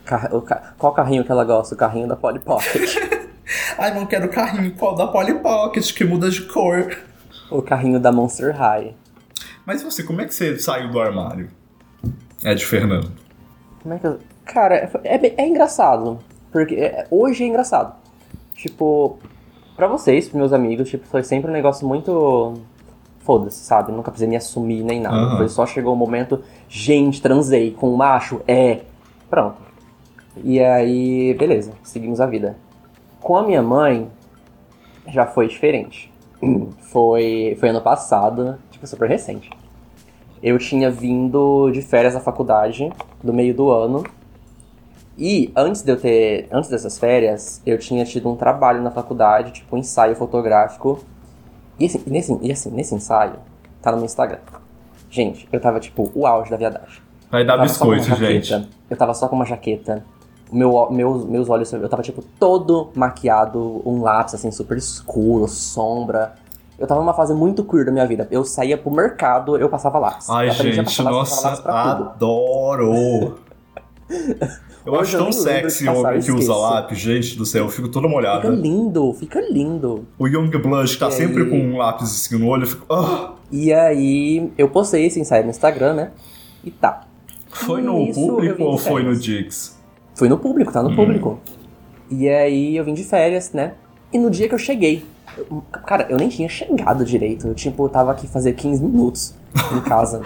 Car- 0.05 0.33
o 0.35 0.41
ca- 0.41 0.73
Qual 0.77 0.93
carrinho 0.93 1.23
que 1.23 1.31
ela 1.31 1.43
gosta? 1.43 1.75
O 1.75 1.77
carrinho 1.77 2.07
da 2.07 2.15
Polly 2.15 2.39
Pocket. 2.39 2.95
Ai, 3.77 3.93
não 3.93 4.05
quero 4.05 4.29
carrinho 4.29 4.71
qual 4.75 4.95
da 4.95 5.07
Polly 5.07 5.35
Pocket, 5.35 5.93
que 5.93 6.03
muda 6.03 6.29
de 6.29 6.41
cor. 6.43 6.95
o 7.51 7.61
carrinho 7.61 7.99
da 7.99 8.11
Monster 8.11 8.55
High. 8.55 8.93
Mas 9.65 9.81
você, 9.83 10.03
como 10.03 10.21
é 10.21 10.25
que 10.25 10.33
você 10.33 10.57
saiu 10.59 10.89
do 10.91 10.99
armário? 10.99 11.49
É 12.43 12.53
de 12.55 12.65
Fernando. 12.65 13.11
Como 13.81 13.93
é 13.93 13.99
que 13.99 14.07
eu... 14.07 14.19
Cara, 14.45 14.75
é, 14.75 14.89
é, 15.03 15.33
é 15.43 15.47
engraçado. 15.47 16.19
Porque 16.51 16.75
é- 16.75 17.07
hoje 17.11 17.43
é 17.43 17.47
engraçado. 17.47 17.93
Tipo, 18.55 19.19
pra 19.75 19.87
vocês, 19.87 20.25
pros 20.27 20.37
meus 20.39 20.53
amigos, 20.53 20.89
tipo, 20.89 21.05
foi 21.07 21.23
sempre 21.23 21.49
um 21.49 21.53
negócio 21.53 21.87
muito. 21.87 22.59
Foda-se, 23.29 23.63
sabe? 23.63 23.91
Nunca 23.91 24.09
precisei 24.09 24.27
me 24.27 24.35
assumir 24.35 24.81
nem 24.81 24.99
nada. 24.99 25.15
Aham. 25.15 25.37
Foi 25.37 25.49
só 25.49 25.63
chegou 25.63 25.93
o 25.93 25.95
momento, 25.95 26.41
gente, 26.67 27.21
transei 27.21 27.69
com 27.69 27.93
um 27.93 27.95
macho, 27.95 28.41
é. 28.47 28.79
Pronto. 29.29 29.61
E 30.43 30.59
aí, 30.59 31.35
beleza, 31.35 31.73
seguimos 31.83 32.19
a 32.19 32.25
vida. 32.25 32.57
Com 33.21 33.37
a 33.37 33.43
minha 33.43 33.61
mãe, 33.61 34.09
já 35.09 35.27
foi 35.27 35.47
diferente. 35.47 36.11
foi, 36.91 37.55
foi 37.59 37.69
ano 37.69 37.81
passado, 37.81 38.57
tipo, 38.71 38.87
super 38.87 39.07
recente. 39.07 39.51
Eu 40.41 40.57
tinha 40.57 40.89
vindo 40.89 41.69
de 41.69 41.83
férias 41.83 42.15
da 42.15 42.19
faculdade, 42.19 42.91
do 43.23 43.31
meio 43.31 43.53
do 43.53 43.69
ano. 43.69 44.03
E 45.15 45.51
antes 45.55 45.83
de 45.83 45.91
eu 45.91 46.01
ter. 46.01 46.47
Antes 46.51 46.67
dessas 46.67 46.97
férias, 46.97 47.61
eu 47.63 47.77
tinha 47.77 48.03
tido 48.05 48.27
um 48.27 48.35
trabalho 48.35 48.81
na 48.81 48.89
faculdade, 48.89 49.51
tipo 49.51 49.75
um 49.75 49.77
ensaio 49.77 50.15
fotográfico. 50.15 50.99
E 51.79 51.85
assim, 51.85 52.01
nesse, 52.07 52.37
e 52.41 52.51
assim, 52.51 52.69
nesse 52.71 52.95
ensaio, 52.95 53.35
tá 53.81 53.91
no 53.91 53.97
meu 53.97 54.05
Instagram. 54.05 54.39
Gente, 55.09 55.47
eu 55.51 55.59
tava 55.59 55.79
tipo 55.79 56.11
o 56.13 56.27
auge 56.27 56.51
da 56.51 56.57
viadagem. 56.57 57.01
Vai 57.31 57.45
dar 57.45 57.57
biscoito, 57.57 58.03
gente. 58.15 58.47
jaqueta. 58.47 58.69
Eu 58.89 58.97
tava 58.97 59.13
só 59.13 59.27
com 59.27 59.35
uma 59.35 59.45
jaqueta. 59.45 60.03
Meu, 60.51 60.89
meus, 60.91 61.25
meus 61.25 61.47
olhos, 61.49 61.71
eu 61.71 61.87
tava 61.87 62.01
tipo 62.01 62.23
todo 62.39 62.89
maquiado, 62.95 63.81
um 63.85 64.01
lápis 64.01 64.33
assim 64.33 64.51
super 64.51 64.77
escuro, 64.77 65.47
sombra. 65.47 66.33
Eu 66.77 66.87
tava 66.87 67.01
numa 67.01 67.13
fase 67.13 67.33
muito 67.33 67.63
queer 67.63 67.85
da 67.85 67.91
minha 67.91 68.07
vida. 68.07 68.27
Eu 68.31 68.43
saía 68.43 68.77
pro 68.77 68.89
mercado, 68.89 69.57
eu 69.57 69.69
passava 69.69 69.99
lápis. 69.99 70.29
Ai, 70.29 70.49
gente, 70.51 70.77
lápis, 70.77 70.99
nossa, 70.99 71.49
lápis 71.49 71.65
adoro! 71.67 73.39
Eu 74.85 74.93
Hoje 74.93 75.01
acho 75.01 75.15
eu 75.17 75.23
tão 75.23 75.31
sexy 75.31 75.85
passar, 75.85 75.97
homem 75.99 76.21
que 76.21 76.31
usa 76.31 76.55
lápis, 76.55 76.97
gente 76.99 77.37
do 77.37 77.45
céu, 77.45 77.65
eu 77.65 77.69
fico 77.69 77.89
toda 77.89 78.07
Fica 78.07 78.15
molhada. 78.15 78.47
lindo, 78.49 79.13
fica 79.13 79.41
lindo. 79.41 80.05
O 80.17 80.25
Youngblood 80.27 80.97
tá 80.97 81.09
E 81.09 81.11
sempre 81.11 81.43
aí? 81.43 81.49
com 81.49 81.57
um 81.59 81.77
lápis 81.77 82.05
assim 82.05 82.37
no 82.39 82.47
olho, 82.47 82.63
eu 82.63 82.67
fico. 82.67 82.85
Ah! 82.93 83.33
E 83.51 83.73
aí, 83.73 84.49
eu 84.57 84.69
postei 84.69 85.05
esse 85.05 85.19
ensaio 85.19 85.43
no 85.43 85.49
Instagram, 85.49 85.93
né? 85.95 86.11
E 86.63 86.71
tá. 86.71 87.01
Foi 87.49 87.81
no 87.81 88.11
público 88.13 88.63
ou 88.63 88.77
foi 88.77 89.03
no. 89.03 89.15
Dix? 89.15 89.77
Foi 90.15 90.29
no 90.29 90.37
público, 90.37 90.71
tá 90.71 90.81
no 90.81 90.89
Hum. 90.91 90.95
público. 90.95 91.39
E 92.09 92.29
aí 92.29 92.75
eu 92.77 92.83
vim 92.85 92.93
de 92.93 93.03
férias, 93.03 93.51
né? 93.53 93.73
E 94.13 94.17
no 94.17 94.29
dia 94.29 94.47
que 94.47 94.55
eu 94.55 94.59
cheguei, 94.59 95.03
eu- 95.37 95.61
cara, 95.85 96.07
eu 96.09 96.17
nem 96.17 96.29
tinha 96.29 96.47
chegado 96.49 97.03
direito. 97.03 97.47
Eu, 97.47 97.53
tipo, 97.53 97.87
tava 97.89 98.11
aqui 98.11 98.27
fazer 98.27 98.53
15 98.53 98.83
minutos 98.83 99.33
em 99.75 99.81
casa. 99.87 100.21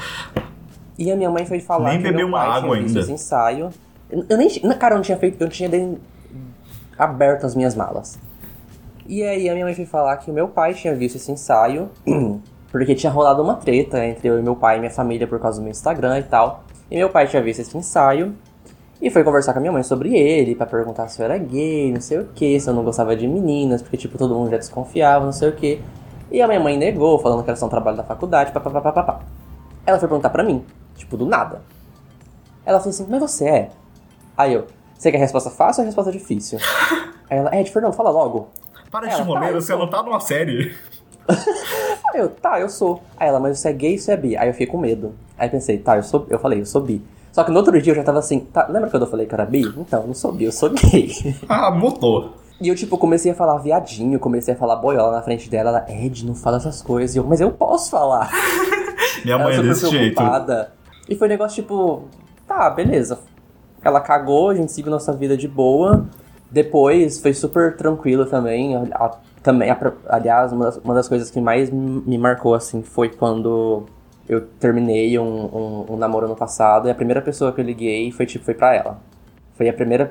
e 0.98 1.12
a 1.12 1.16
minha 1.16 1.30
mãe 1.30 1.46
foi 1.46 1.60
falar 1.60 1.90
Nem 1.90 1.98
que 1.98 2.04
bebeu 2.04 2.28
uma 2.28 2.40
água 2.42 2.76
ainda. 2.76 3.00
esse 3.00 3.12
ensaio. 3.12 3.70
Eu, 4.30 4.38
nem, 4.38 4.48
cara, 4.78 4.94
eu 4.94 4.98
não 4.98 5.04
tinha 5.04 5.18
feito, 5.18 5.42
eu 5.42 5.46
não 5.46 5.52
tinha 5.52 5.70
aberto 6.98 7.46
as 7.46 7.56
minhas 7.56 7.76
malas. 7.76 8.20
E 9.08 9.24
aí 9.24 9.50
a 9.50 9.54
minha 9.54 9.66
mãe 9.66 9.74
foi 9.74 9.86
falar 9.86 10.18
que 10.18 10.30
o 10.30 10.34
meu 10.34 10.48
pai 10.48 10.74
tinha 10.74 10.94
visto 10.96 11.16
esse 11.16 11.32
ensaio, 11.32 11.90
porque 12.72 12.94
tinha 12.96 13.12
rolado 13.12 13.42
uma 13.42 13.56
treta 13.56 14.06
entre 14.06 14.28
eu 14.28 14.40
e 14.40 14.42
meu 14.42 14.56
pai 14.56 14.78
e 14.78 14.80
minha 14.80 14.92
família 14.92 15.28
por 15.28 15.40
causa 15.40 15.60
do 15.60 15.64
meu 15.64 15.72
Instagram 15.72 16.20
e 16.20 16.24
tal. 16.24 16.64
E 16.92 16.98
meu 16.98 17.10
pai 17.10 17.28
tinha 17.28 17.42
visto 17.42 17.62
esse 17.62 17.76
ensaio 17.76 18.36
e 19.02 19.10
foi 19.10 19.24
conversar 19.24 19.52
com 19.54 19.60
a 19.60 19.62
minha 19.62 19.72
mãe 19.72 19.84
sobre 19.84 20.16
ele, 20.16 20.56
pra 20.56 20.66
perguntar 20.66 21.08
se 21.08 21.20
eu 21.20 21.26
era 21.26 21.38
gay, 21.38 21.92
não 21.92 22.00
sei 22.00 22.20
o 22.20 22.26
que, 22.34 22.60
se 22.60 22.70
eu 22.70 22.74
não 22.74 22.84
gostava 22.84 23.16
de 23.16 23.28
meninas, 23.28 23.82
porque 23.82 23.98
tipo 23.98 24.18
todo 24.18 24.36
mundo 24.36 24.52
já 24.52 24.58
desconfiava, 24.58 25.26
não 25.26 25.34
sei 25.34 25.50
o 25.50 25.54
que. 25.54 25.82
E 26.32 26.42
a 26.42 26.48
minha 26.48 26.60
mãe 26.60 26.78
negou, 26.78 27.20
falando 27.20 27.44
que 27.44 27.50
era 27.50 27.58
só 27.58 27.66
um 27.66 27.70
trabalho 27.70 27.98
da 27.98 28.04
faculdade, 28.04 28.52
papapá. 28.52 29.20
Ela 29.86 30.00
foi 30.00 30.08
perguntar 30.08 30.30
pra 30.30 30.44
mim, 30.44 30.64
tipo, 30.96 31.18
do 31.18 31.26
nada. 31.26 31.62
Ela 32.66 32.80
falou 32.80 32.92
assim, 32.92 33.06
mas 33.10 33.20
você 33.20 33.46
é? 33.46 33.70
Aí 34.38 34.54
eu, 34.54 34.68
você 34.98 35.12
quer 35.12 35.18
resposta 35.18 35.50
fácil 35.50 35.82
ou 35.82 35.86
resposta 35.86 36.12
difícil? 36.12 36.60
Aí 37.30 37.38
ela, 37.38 37.50
de 37.50 37.72
Fernando, 37.72 37.94
fala 37.94 38.10
logo. 38.10 38.50
Para 38.92 39.08
Ela, 39.08 39.16
de 39.16 39.22
tá, 39.22 39.26
moleira, 39.26 39.58
eu 39.58 39.62
você 39.62 39.76
não 39.76 39.90
tá 39.90 40.04
numa 40.04 40.20
série. 40.20 40.74
Aí 42.14 42.20
eu, 42.20 42.30
tá, 42.30 42.60
eu 42.60 42.70
sou. 42.70 43.02
Aí 43.18 43.28
ela, 43.28 43.40
mas 43.40 43.60
você 43.60 43.70
é 43.70 43.74
gay 43.74 43.94
ou 43.94 44.00
você 44.00 44.12
é 44.12 44.18
bi? 44.18 44.38
Aí 44.38 44.48
eu 44.48 44.54
fiquei 44.54 44.68
com 44.68 44.78
medo. 44.78 45.16
Aí 45.38 45.50
pensei, 45.50 45.78
tá, 45.78 45.96
eu 45.98 46.04
sou. 46.04 46.26
Eu 46.30 46.38
falei, 46.38 46.60
eu 46.62 46.66
sou 46.66 46.82
bi. 46.82 47.04
Só 47.32 47.44
que 47.44 47.50
no 47.50 47.58
outro 47.58 47.82
dia 47.82 47.92
eu 47.92 47.96
já 47.96 48.04
tava 48.04 48.20
assim, 48.20 48.42
tá, 48.42 48.68
lembra 48.70 48.90
quando 48.90 49.04
eu 49.04 49.10
falei 49.10 49.26
que 49.26 49.34
eu 49.34 49.38
era 49.38 49.46
bi? 49.46 49.62
Então, 49.62 50.02
eu 50.02 50.08
não 50.08 50.14
sou 50.14 50.32
bi, 50.32 50.44
eu 50.44 50.52
sou 50.52 50.70
gay. 50.70 51.12
Ah, 51.50 51.72
mutou. 51.72 52.36
E 52.62 52.68
eu, 52.70 52.76
tipo, 52.76 52.98
comecei 52.98 53.32
a 53.32 53.36
falar 53.36 53.58
viadinho, 53.58 54.20
comecei 54.20 54.54
a 54.54 54.58
falar 54.58 54.76
boiola 54.76 55.12
na 55.12 55.22
frente 55.24 55.50
dela. 55.50 55.70
Ela, 55.70 55.86
Ed, 55.90 56.26
não 56.26 56.36
fala 56.36 56.58
essas 56.58 56.82
coisas. 56.82 57.16
E 57.16 57.20
eu, 57.20 57.24
mas 57.24 57.42
eu 57.42 57.52
posso 57.52 57.90
falar. 57.90 58.30
Minha 59.26 59.40
mãe 59.40 59.56
é 59.56 59.62
desse 59.64 59.90
jeito. 59.90 60.16
preocupada. 60.16 60.72
E 61.10 61.16
foi 61.16 61.28
um 61.28 61.32
negócio, 61.32 61.62
tipo, 61.62 62.04
tá, 62.48 62.70
beleza. 62.70 63.20
Ela 63.84 64.00
cagou, 64.00 64.50
a 64.50 64.56
gente 64.56 64.72
seguiu 64.72 64.92
nossa 64.92 65.12
vida 65.14 65.36
de 65.36 65.48
boa. 65.48 66.06
Depois 66.50 67.20
foi 67.20 67.34
super 67.34 67.76
tranquilo 67.76 68.26
também. 68.26 68.76
A- 68.76 69.18
também, 69.42 69.70
a- 69.70 69.94
aliás, 70.08 70.54
uma 70.54 70.66
das, 70.66 70.78
uma 70.78 70.94
das 70.94 71.08
coisas 71.10 71.30
que 71.30 71.42
mais 71.42 71.70
me 71.70 72.18
marcou, 72.18 72.54
assim, 72.56 72.82
foi 72.82 73.10
quando 73.10 73.84
eu 74.30 74.40
terminei 74.60 75.20
um, 75.20 75.26
um, 75.26 75.86
um 75.94 75.98
namoro 75.98 76.28
no 76.28 76.36
passado. 76.36 76.88
E 76.88 76.92
a 76.92 76.96
primeira 76.96 77.22
pessoa 77.22 77.52
que 77.52 77.60
eu 77.60 77.66
liguei 77.66 78.12
foi, 78.12 78.26
tipo, 78.26 78.46
foi 78.46 78.54
pra 78.54 78.74
ela. 78.74 79.00
Foi 79.58 79.68
a 79.68 79.74
primeira. 79.74 80.10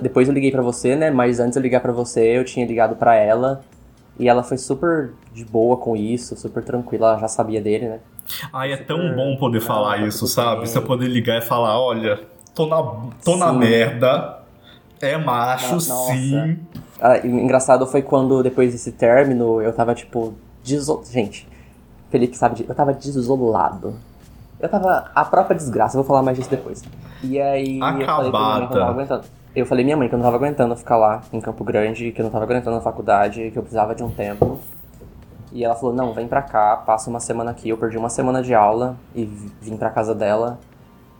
Depois 0.00 0.28
eu 0.28 0.34
liguei 0.34 0.50
pra 0.52 0.62
você, 0.62 0.94
né? 0.94 1.10
Mas 1.10 1.40
antes 1.40 1.54
de 1.54 1.58
eu 1.58 1.62
ligar 1.62 1.80
pra 1.80 1.92
você, 1.92 2.38
eu 2.38 2.44
tinha 2.44 2.64
ligado 2.66 2.94
pra 2.96 3.16
ela. 3.16 3.62
E 4.18 4.28
ela 4.28 4.42
foi 4.42 4.58
super 4.58 5.10
de 5.32 5.44
boa 5.44 5.76
com 5.76 5.96
isso, 5.96 6.36
super 6.36 6.62
tranquila, 6.64 7.10
ela 7.10 7.18
já 7.20 7.28
sabia 7.28 7.60
dele, 7.60 7.88
né? 7.88 7.98
Ai, 8.52 8.72
é 8.72 8.76
tão 8.76 9.14
bom 9.14 9.36
poder 9.36 9.60
Não, 9.60 9.66
falar 9.66 9.98
tá 9.98 10.06
isso, 10.06 10.26
sabe? 10.26 10.56
bem. 10.62 10.66
Você 10.66 10.80
poder 10.80 11.06
ligar 11.06 11.38
e 11.38 11.42
falar, 11.42 11.80
olha, 11.80 12.20
tô 12.58 12.66
na, 12.66 12.82
tô 13.24 13.36
na 13.36 13.52
merda, 13.52 14.38
é 15.00 15.16
macho, 15.16 15.74
Nossa. 15.74 15.94
sim. 16.12 16.58
Ah, 17.00 17.18
engraçado 17.24 17.86
foi 17.86 18.02
quando, 18.02 18.42
depois 18.42 18.72
desse 18.72 18.90
término, 18.90 19.62
eu 19.62 19.72
tava, 19.72 19.94
tipo, 19.94 20.34
deso... 20.64 21.00
Gente, 21.08 21.48
Felipe 22.10 22.36
sabe 22.36 22.56
disso. 22.56 22.68
Eu 22.70 22.74
tava 22.74 22.92
desolado. 22.92 23.94
Eu 24.58 24.68
tava 24.68 25.10
a 25.14 25.24
própria 25.24 25.56
desgraça, 25.56 25.96
eu 25.96 26.02
vou 26.02 26.08
falar 26.08 26.22
mais 26.22 26.36
disso 26.36 26.50
depois. 26.50 26.82
E 27.22 27.40
aí, 27.40 27.78
eu 27.78 28.06
falei 28.06 28.06
pra 28.06 28.06
minha 28.06 28.24
mãe 28.24 28.32
que 28.32 28.32
eu 28.32 28.46
não 28.48 28.64
Acabada. 28.64 28.78
tava 28.80 28.90
aguentando. 28.90 29.24
Eu 29.54 29.66
falei 29.66 29.84
minha 29.84 29.96
mãe 29.96 30.08
que 30.08 30.14
eu 30.14 30.18
não 30.18 30.24
tava 30.24 30.36
aguentando 30.36 30.76
ficar 30.76 30.96
lá 30.96 31.22
em 31.32 31.40
Campo 31.40 31.62
Grande, 31.62 32.10
que 32.10 32.20
eu 32.20 32.24
não 32.24 32.30
tava 32.30 32.44
aguentando 32.44 32.74
na 32.76 32.82
faculdade, 32.82 33.50
que 33.52 33.58
eu 33.58 33.62
precisava 33.62 33.94
de 33.94 34.02
um 34.02 34.10
tempo. 34.10 34.58
E 35.52 35.64
ela 35.64 35.74
falou, 35.76 35.94
não, 35.94 36.12
vem 36.12 36.26
pra 36.28 36.42
cá, 36.42 36.76
passa 36.76 37.08
uma 37.08 37.20
semana 37.20 37.52
aqui. 37.52 37.68
Eu 37.68 37.78
perdi 37.78 37.96
uma 37.96 38.08
semana 38.10 38.42
de 38.42 38.52
aula 38.54 38.96
e 39.14 39.24
vi- 39.24 39.52
vim 39.60 39.76
pra 39.76 39.90
casa 39.90 40.14
dela 40.14 40.58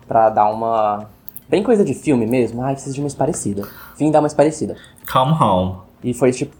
pra 0.08 0.28
dar 0.30 0.50
uma... 0.50 1.06
Bem 1.48 1.62
coisa 1.62 1.84
de 1.84 1.94
filme 1.94 2.26
mesmo. 2.26 2.62
Ai, 2.62 2.74
preciso 2.74 2.94
de 2.94 3.00
uma 3.00 3.10
parecida. 3.10 3.66
Vim 3.96 4.10
dar 4.10 4.20
uma 4.20 4.28
parecida. 4.28 4.76
Come 5.10 5.32
home. 5.32 5.76
E 6.04 6.12
foi 6.12 6.30
tipo. 6.32 6.54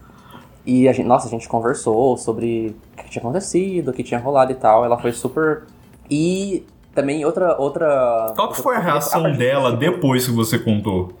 E 0.65 0.87
a 0.89 0.93
gente, 0.93 1.05
nossa, 1.05 1.27
a 1.27 1.29
gente 1.29 1.47
conversou 1.47 2.17
sobre 2.17 2.75
o 2.97 3.03
que 3.03 3.09
tinha 3.09 3.21
acontecido, 3.21 3.89
o 3.89 3.93
que 3.93 4.03
tinha 4.03 4.19
rolado 4.19 4.51
e 4.51 4.55
tal. 4.55 4.83
Ela 4.83 4.97
foi 4.97 5.11
super. 5.11 5.63
E 6.09 6.65
também 6.93 7.23
outra. 7.23 7.55
outra 7.57 8.33
Qual 8.35 8.49
que 8.49 8.57
foi 8.61 8.75
a 8.75 8.79
reação 8.79 9.23
partir 9.23 9.37
dela 9.37 9.69
disso, 9.71 9.79
tipo, 9.79 9.93
depois 9.95 10.25
que 10.25 10.31
você 10.31 10.57
contou? 10.59 11.13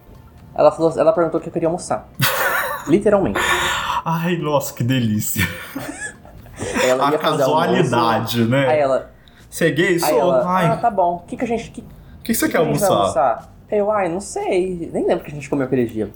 Ela, 0.55 0.71
falou, 0.71 0.93
ela 0.97 1.13
perguntou 1.13 1.39
o 1.39 1.43
que 1.43 1.49
eu 1.49 1.53
queria 1.53 1.67
almoçar. 1.67 2.09
Literalmente. 2.87 3.39
Ai, 4.03 4.35
nossa, 4.37 4.73
que 4.73 4.83
delícia. 4.83 5.43
Ela 6.83 7.03
A 7.03 7.05
almoço, 7.07 7.23
casualidade, 7.23 8.41
Aí 8.41 8.47
né? 8.47 8.79
ela. 8.79 9.11
Você 9.49 9.67
é 9.67 9.71
gay? 9.71 9.87
Aí 9.93 9.99
Sou. 9.99 10.19
ela. 10.19 10.43
Ai, 10.45 10.67
Ah, 10.67 10.75
o 10.75 10.77
tá 10.81 10.89
bom. 10.91 11.15
O 11.15 11.19
que, 11.19 11.37
que 11.37 11.43
a 11.43 11.47
gente. 11.47 11.71
Que, 11.71 11.83
que 12.23 12.33
você 12.33 12.47
que 12.47 12.51
quer 12.51 12.61
a 12.61 12.65
gente 12.65 12.79
vai 12.79 12.89
almoçar? 12.89 13.21
almoçar? 13.21 13.58
Eu, 13.71 13.91
ai, 13.91 14.09
não 14.09 14.19
sei. 14.19 14.89
Nem 14.93 15.05
lembro 15.05 15.23
que 15.23 15.31
a 15.31 15.33
gente 15.33 15.49
comeu 15.49 15.65
aquele 15.65 15.85
dia. 15.85 16.09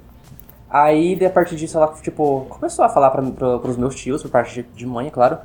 Aí, 0.69 1.23
a 1.23 1.29
partir 1.29 1.55
disso, 1.55 1.77
ela, 1.77 1.87
tipo, 2.01 2.47
começou 2.49 2.83
a 2.83 2.89
falar 2.89 3.11
pra, 3.11 3.21
pra, 3.21 3.59
pros 3.59 3.77
meus 3.77 3.93
tios, 3.95 4.23
por 4.23 4.31
parte 4.31 4.63
de, 4.63 4.67
de 4.75 4.85
mãe, 4.87 5.07
é 5.07 5.11
claro. 5.11 5.37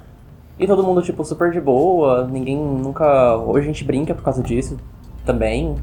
E 0.58 0.66
todo 0.66 0.82
mundo, 0.82 1.02
tipo, 1.02 1.22
super 1.24 1.52
de 1.52 1.60
boa. 1.60 2.26
Ninguém 2.26 2.56
nunca. 2.56 3.36
Hoje 3.36 3.64
a 3.64 3.66
gente 3.66 3.84
brinca 3.84 4.14
por 4.14 4.22
causa 4.24 4.42
disso 4.42 4.78
também. 5.24 5.76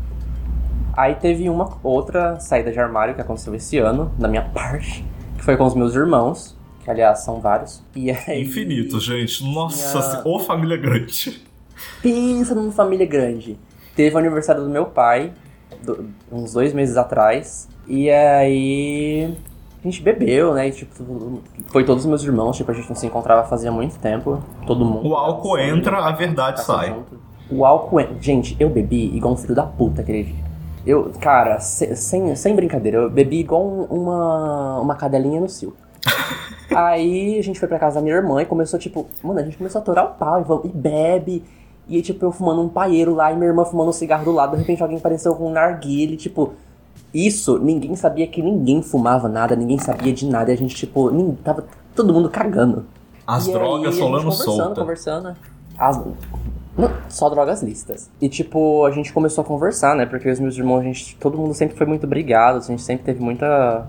Aí 0.97 1.13
teve 1.15 1.49
uma 1.49 1.77
outra 1.83 2.39
saída 2.39 2.71
de 2.71 2.79
armário 2.79 3.13
que 3.13 3.21
aconteceu 3.21 3.53
esse 3.53 3.77
ano, 3.77 4.11
da 4.17 4.27
minha 4.27 4.41
parte, 4.49 5.05
que 5.37 5.43
foi 5.43 5.55
com 5.57 5.65
os 5.65 5.75
meus 5.75 5.93
irmãos, 5.93 6.57
que 6.83 6.89
aliás 6.89 7.19
são 7.19 7.39
vários. 7.39 7.83
E 7.95 8.09
aí, 8.09 8.41
Infinito, 8.41 8.99
gente. 8.99 9.43
Nossa, 9.53 10.21
Minha- 10.23 10.35
ô 10.35 10.39
família 10.39 10.77
grande. 10.77 11.43
Pensa 12.01 12.55
numa 12.55 12.71
família 12.71 13.05
grande. 13.05 13.57
Teve 13.95 14.15
o 14.15 14.17
aniversário 14.17 14.63
do 14.63 14.69
meu 14.69 14.85
pai, 14.85 15.31
do- 15.85 16.05
uns 16.31 16.53
dois 16.53 16.73
meses 16.73 16.97
atrás. 16.97 17.67
E 17.87 18.09
aí. 18.09 19.33
A 19.83 19.87
gente 19.87 20.01
bebeu, 20.01 20.53
né? 20.55 20.67
E, 20.67 20.71
tipo, 20.71 21.39
foi 21.67 21.83
todos 21.85 22.03
os 22.03 22.09
meus 22.09 22.23
irmãos, 22.23 22.57
tipo, 22.57 22.71
a 22.71 22.73
gente 22.73 22.89
não 22.89 22.95
se 22.95 23.05
encontrava 23.05 23.47
fazia 23.47 23.71
muito 23.71 23.99
tempo. 23.99 24.41
Todo 24.65 24.83
mundo. 24.83 25.07
O 25.07 25.15
álcool 25.15 25.51
Família, 25.57 25.73
entra, 25.75 25.97
a 25.99 26.11
verdade 26.11 26.65
tava 26.65 26.79
sai. 26.79 26.89
junto. 26.89 27.19
O 27.51 27.63
álcool 27.63 27.99
entra. 27.99 28.15
Gente, 28.19 28.57
eu 28.59 28.67
bebi 28.67 29.15
igual 29.15 29.35
um 29.35 29.37
filho 29.37 29.53
da 29.53 29.61
puta 29.63 30.01
aquele 30.01 30.23
dia. 30.23 30.43
Eu, 30.87 31.11
cara, 31.21 31.59
se- 31.59 31.95
sem, 31.95 32.35
sem 32.35 32.55
brincadeira, 32.55 32.97
eu 32.97 33.09
bebi 33.11 33.39
igual 33.41 33.63
um- 33.63 33.83
uma, 33.83 34.79
uma 34.79 34.95
cadelinha 34.95 35.39
no 35.39 35.47
cio. 35.47 35.75
Aí 36.75 37.37
a 37.37 37.43
gente 37.43 37.59
foi 37.59 37.67
pra 37.69 37.77
casa 37.77 37.95
da 37.95 38.01
minha 38.01 38.15
irmã 38.15 38.41
e 38.41 38.45
começou, 38.45 38.79
tipo, 38.79 39.05
mano, 39.23 39.39
a 39.39 39.43
gente 39.43 39.57
começou 39.57 39.79
a 39.81 39.83
torar 39.83 40.05
o 40.05 40.09
pau 40.15 40.41
e, 40.41 40.43
vamos- 40.43 40.65
e 40.65 40.69
bebe. 40.69 41.43
E 41.87 42.01
tipo, 42.01 42.25
eu 42.25 42.31
fumando 42.31 42.61
um 42.61 42.69
paeiro 42.69 43.13
lá 43.13 43.31
e 43.31 43.35
minha 43.35 43.47
irmã 43.47 43.63
fumando 43.65 43.89
um 43.89 43.93
cigarro 43.93 44.25
do 44.25 44.31
lado. 44.31 44.51
De 44.51 44.57
repente 44.57 44.81
alguém 44.81 44.97
apareceu 44.97 45.35
com 45.35 45.47
um 45.47 45.51
narguile, 45.51 46.17
tipo. 46.17 46.53
Isso, 47.13 47.57
ninguém 47.57 47.95
sabia 47.95 48.27
que 48.27 48.41
ninguém 48.41 48.81
fumava 48.81 49.29
nada, 49.29 49.55
ninguém 49.55 49.77
sabia 49.77 50.11
de 50.11 50.25
nada. 50.25 50.51
E 50.51 50.53
a 50.53 50.57
gente, 50.57 50.75
tipo, 50.75 51.09
nem, 51.09 51.31
tava 51.35 51.63
todo 51.95 52.13
mundo 52.13 52.29
cagando. 52.29 52.85
As 53.25 53.47
E 53.47 53.51
drogas 53.53 53.95
aí, 53.95 54.01
rolando 54.01 54.23
conversando, 54.23 54.55
solta. 54.55 54.81
conversando. 54.81 55.33
As... 55.77 55.97
não, 56.77 56.91
Só 57.07 57.29
drogas 57.29 57.63
listas. 57.63 58.09
E 58.21 58.27
tipo, 58.27 58.85
a 58.85 58.91
gente 58.91 59.13
começou 59.13 59.43
a 59.43 59.45
conversar, 59.45 59.95
né? 59.95 60.05
Porque 60.05 60.29
os 60.29 60.39
meus 60.39 60.57
irmãos, 60.57 60.79
a 60.79 60.83
gente, 60.83 61.15
todo 61.17 61.37
mundo 61.37 61.53
sempre 61.53 61.77
foi 61.77 61.87
muito 61.87 62.05
brigado, 62.05 62.57
a 62.57 62.61
gente 62.61 62.81
sempre 62.81 63.05
teve 63.05 63.21
muita 63.21 63.87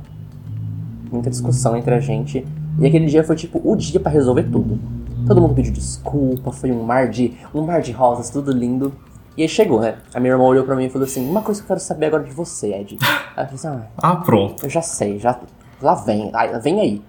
muita 1.10 1.30
discussão 1.30 1.76
entre 1.76 1.94
a 1.94 2.00
gente. 2.00 2.46
E 2.78 2.86
aquele 2.86 3.06
dia 3.06 3.24
foi 3.24 3.36
tipo 3.36 3.60
o 3.64 3.74
dia 3.76 3.98
pra 4.00 4.10
resolver 4.10 4.44
tudo. 4.44 4.78
Todo 5.26 5.40
mundo 5.40 5.54
pediu 5.54 5.72
desculpa, 5.72 6.52
foi 6.52 6.70
um 6.70 6.82
mar 6.82 7.08
de 7.08 7.36
um 7.54 7.62
mar 7.62 7.80
de 7.82 7.92
rosas, 7.92 8.30
tudo 8.30 8.52
lindo. 8.52 8.92
E 9.36 9.42
aí 9.42 9.48
chegou, 9.48 9.80
né? 9.80 9.98
A 10.14 10.20
minha 10.20 10.32
irmã 10.32 10.44
olhou 10.44 10.64
pra 10.64 10.74
mim 10.76 10.84
e 10.86 10.88
falou 10.90 11.06
assim: 11.06 11.28
Uma 11.28 11.42
coisa 11.42 11.60
que 11.60 11.64
eu 11.64 11.68
quero 11.68 11.80
saber 11.80 12.06
agora 12.06 12.22
de 12.24 12.30
você, 12.32 12.72
Ed. 12.72 12.96
Eu 13.36 13.44
falei 13.44 13.54
assim: 13.54 13.68
Ah, 13.68 13.82
Ah, 13.98 14.16
pronto. 14.16 14.64
eu 14.64 14.70
já 14.70 14.80
sei, 14.80 15.18
já. 15.18 15.38
Lá 15.82 15.94
vem, 15.94 16.30
ai, 16.32 16.58
vem 16.60 16.80
aí. 16.80 17.02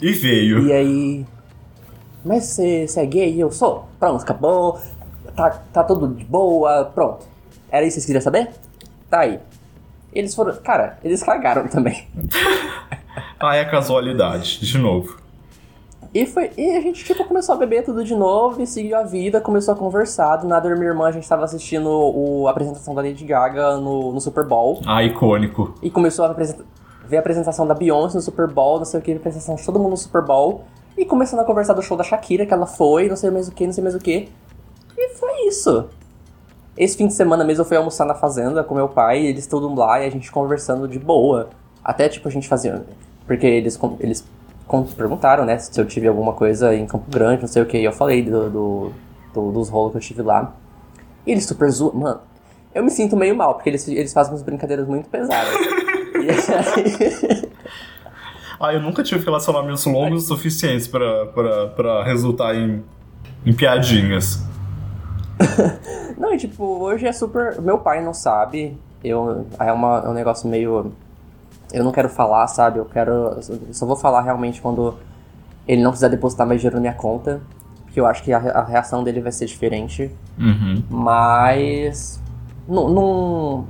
E 0.00 0.12
veio. 0.12 0.66
E 0.66 0.72
aí. 0.72 1.26
Mas 2.24 2.44
você, 2.44 2.86
é 2.96 3.06
gay? 3.06 3.34
Eu 3.42 3.50
sou. 3.50 3.88
Pronto, 3.98 4.22
acabou. 4.22 4.78
Tá, 5.34 5.50
tá 5.72 5.82
tudo 5.84 6.08
de 6.08 6.24
boa, 6.24 6.84
pronto. 6.94 7.26
Era 7.70 7.84
isso 7.86 7.94
que 7.96 8.02
vocês 8.02 8.06
queriam 8.06 8.22
saber? 8.22 8.50
Tá 9.08 9.20
aí. 9.20 9.40
Eles 10.12 10.34
foram. 10.34 10.54
Cara, 10.56 10.98
eles 11.02 11.22
cagaram 11.22 11.66
também. 11.68 12.06
Ah, 13.40 13.56
é 13.56 13.64
casualidade, 13.64 14.60
de 14.60 14.78
novo. 14.78 15.18
E, 16.14 16.26
foi, 16.26 16.52
e 16.56 16.76
a 16.76 16.80
gente, 16.80 17.04
tipo, 17.04 17.24
começou 17.24 17.56
a 17.56 17.58
beber 17.58 17.84
tudo 17.84 18.04
de 18.04 18.14
novo 18.14 18.62
e 18.62 18.66
seguiu 18.68 18.96
a 18.96 19.02
vida, 19.02 19.40
começou 19.40 19.74
a 19.74 19.76
conversar. 19.76 20.36
Do 20.36 20.46
nada, 20.46 20.68
eu 20.68 20.76
e 20.76 20.78
minha 20.78 20.90
irmã, 20.90 21.08
a 21.08 21.10
gente 21.10 21.28
tava 21.28 21.42
assistindo 21.44 21.90
o, 21.90 22.46
a 22.46 22.52
apresentação 22.52 22.94
da 22.94 23.02
Lady 23.02 23.24
Gaga 23.24 23.78
no, 23.78 24.12
no 24.12 24.20
Super 24.20 24.46
Bowl. 24.46 24.80
Ah, 24.86 25.02
icônico. 25.02 25.74
E 25.82 25.90
começou 25.90 26.24
a 26.24 26.30
apresenta- 26.30 26.64
ver 27.04 27.16
a 27.16 27.20
apresentação 27.20 27.66
da 27.66 27.74
Beyoncé 27.74 28.14
no 28.16 28.22
Super 28.22 28.46
Bowl, 28.46 28.78
não 28.78 28.84
sei 28.84 29.00
o 29.00 29.02
que, 29.02 29.12
a 29.12 29.16
apresentação 29.16 29.56
de 29.56 29.64
todo 29.66 29.78
mundo 29.80 29.90
no 29.90 29.96
Super 29.96 30.22
Bowl. 30.22 30.62
E 30.96 31.04
começando 31.04 31.40
a 31.40 31.44
conversar 31.44 31.72
do 31.74 31.82
show 31.82 31.96
da 31.96 32.04
Shakira, 32.04 32.46
que 32.46 32.54
ela 32.54 32.66
foi, 32.66 33.08
não 33.08 33.16
sei 33.16 33.30
mais 33.30 33.48
o 33.48 33.52
que, 33.52 33.66
não 33.66 33.72
sei 33.72 33.82
mais 33.82 33.96
o 33.96 33.98
que. 33.98 34.28
E 34.96 35.08
foi 35.16 35.48
isso. 35.48 35.86
Esse 36.76 36.96
fim 36.96 37.08
de 37.08 37.14
semana 37.14 37.42
mesmo 37.42 37.62
eu 37.62 37.66
fui 37.66 37.76
almoçar 37.76 38.04
na 38.04 38.14
fazenda 38.14 38.62
com 38.62 38.74
meu 38.76 38.88
pai, 38.88 39.26
eles 39.26 39.48
todos 39.48 39.76
lá 39.76 40.00
e 40.00 40.06
a 40.06 40.10
gente 40.10 40.30
conversando 40.30 40.86
de 40.86 40.98
boa. 41.00 41.48
Até 41.84 42.08
tipo 42.08 42.28
a 42.28 42.30
gente 42.30 42.46
fazia. 42.48 42.84
Porque 43.26 43.46
eles, 43.46 43.76
eles 43.98 44.24
perguntaram, 44.96 45.44
né, 45.44 45.58
se 45.58 45.78
eu 45.80 45.84
tive 45.86 46.08
alguma 46.08 46.32
coisa 46.32 46.74
em 46.74 46.86
Campo 46.86 47.10
Grande, 47.10 47.42
não 47.42 47.48
sei 47.48 47.62
o 47.62 47.66
que. 47.66 47.78
E 47.78 47.84
eu 47.84 47.92
falei 47.92 48.22
do, 48.22 48.50
do- 48.50 48.92
do- 49.32 49.52
dos 49.52 49.68
rolos 49.68 49.92
que 49.92 49.98
eu 49.98 50.02
tive 50.02 50.22
lá. 50.22 50.52
E 51.26 51.32
eles 51.32 51.44
super 51.46 51.70
zoam. 51.70 51.94
Mano, 51.94 52.20
eu 52.74 52.82
me 52.84 52.90
sinto 52.90 53.16
meio 53.16 53.36
mal, 53.36 53.54
porque 53.54 53.70
eles, 53.70 53.86
eles 53.88 54.12
fazem 54.12 54.32
umas 54.32 54.42
brincadeiras 54.42 54.86
muito 54.86 55.08
pesadas. 55.08 55.48
aí, 56.14 57.50
Ah, 58.60 58.72
eu 58.72 58.80
nunca 58.80 59.02
tive 59.02 59.24
relacionamentos 59.24 59.84
longos 59.86 60.24
o 60.24 60.26
suficientes 60.28 60.86
pra, 60.88 61.26
pra, 61.26 61.66
pra 61.68 62.04
resultar 62.04 62.54
em, 62.54 62.82
em 63.44 63.52
piadinhas. 63.52 64.42
Não, 66.16 66.32
e 66.32 66.38
tipo, 66.38 66.64
hoje 66.64 67.06
é 67.06 67.12
super. 67.12 67.60
Meu 67.60 67.78
pai 67.78 68.02
não 68.02 68.14
sabe. 68.14 68.78
Eu. 69.02 69.46
É, 69.58 69.72
uma, 69.72 70.02
é 70.04 70.08
um 70.08 70.12
negócio 70.14 70.48
meio. 70.48 70.92
Eu 71.74 71.82
não 71.82 71.90
quero 71.90 72.08
falar, 72.08 72.46
sabe? 72.46 72.78
Eu 72.78 72.84
quero. 72.84 73.12
Eu 73.12 73.72
só 73.72 73.84
vou 73.84 73.96
falar 73.96 74.22
realmente 74.22 74.62
quando 74.62 74.96
ele 75.66 75.82
não 75.82 75.90
precisar 75.90 76.08
depositar 76.08 76.46
mais 76.46 76.60
dinheiro 76.60 76.76
na 76.76 76.80
minha 76.80 76.94
conta. 76.94 77.40
Porque 77.84 77.98
eu 77.98 78.06
acho 78.06 78.22
que 78.22 78.32
a, 78.32 78.38
a 78.38 78.64
reação 78.64 79.02
dele 79.02 79.20
vai 79.20 79.32
ser 79.32 79.46
diferente. 79.46 80.10
Uhum. 80.38 80.82
Mas. 80.88 82.22
Não, 82.68 82.88
não. 82.88 83.66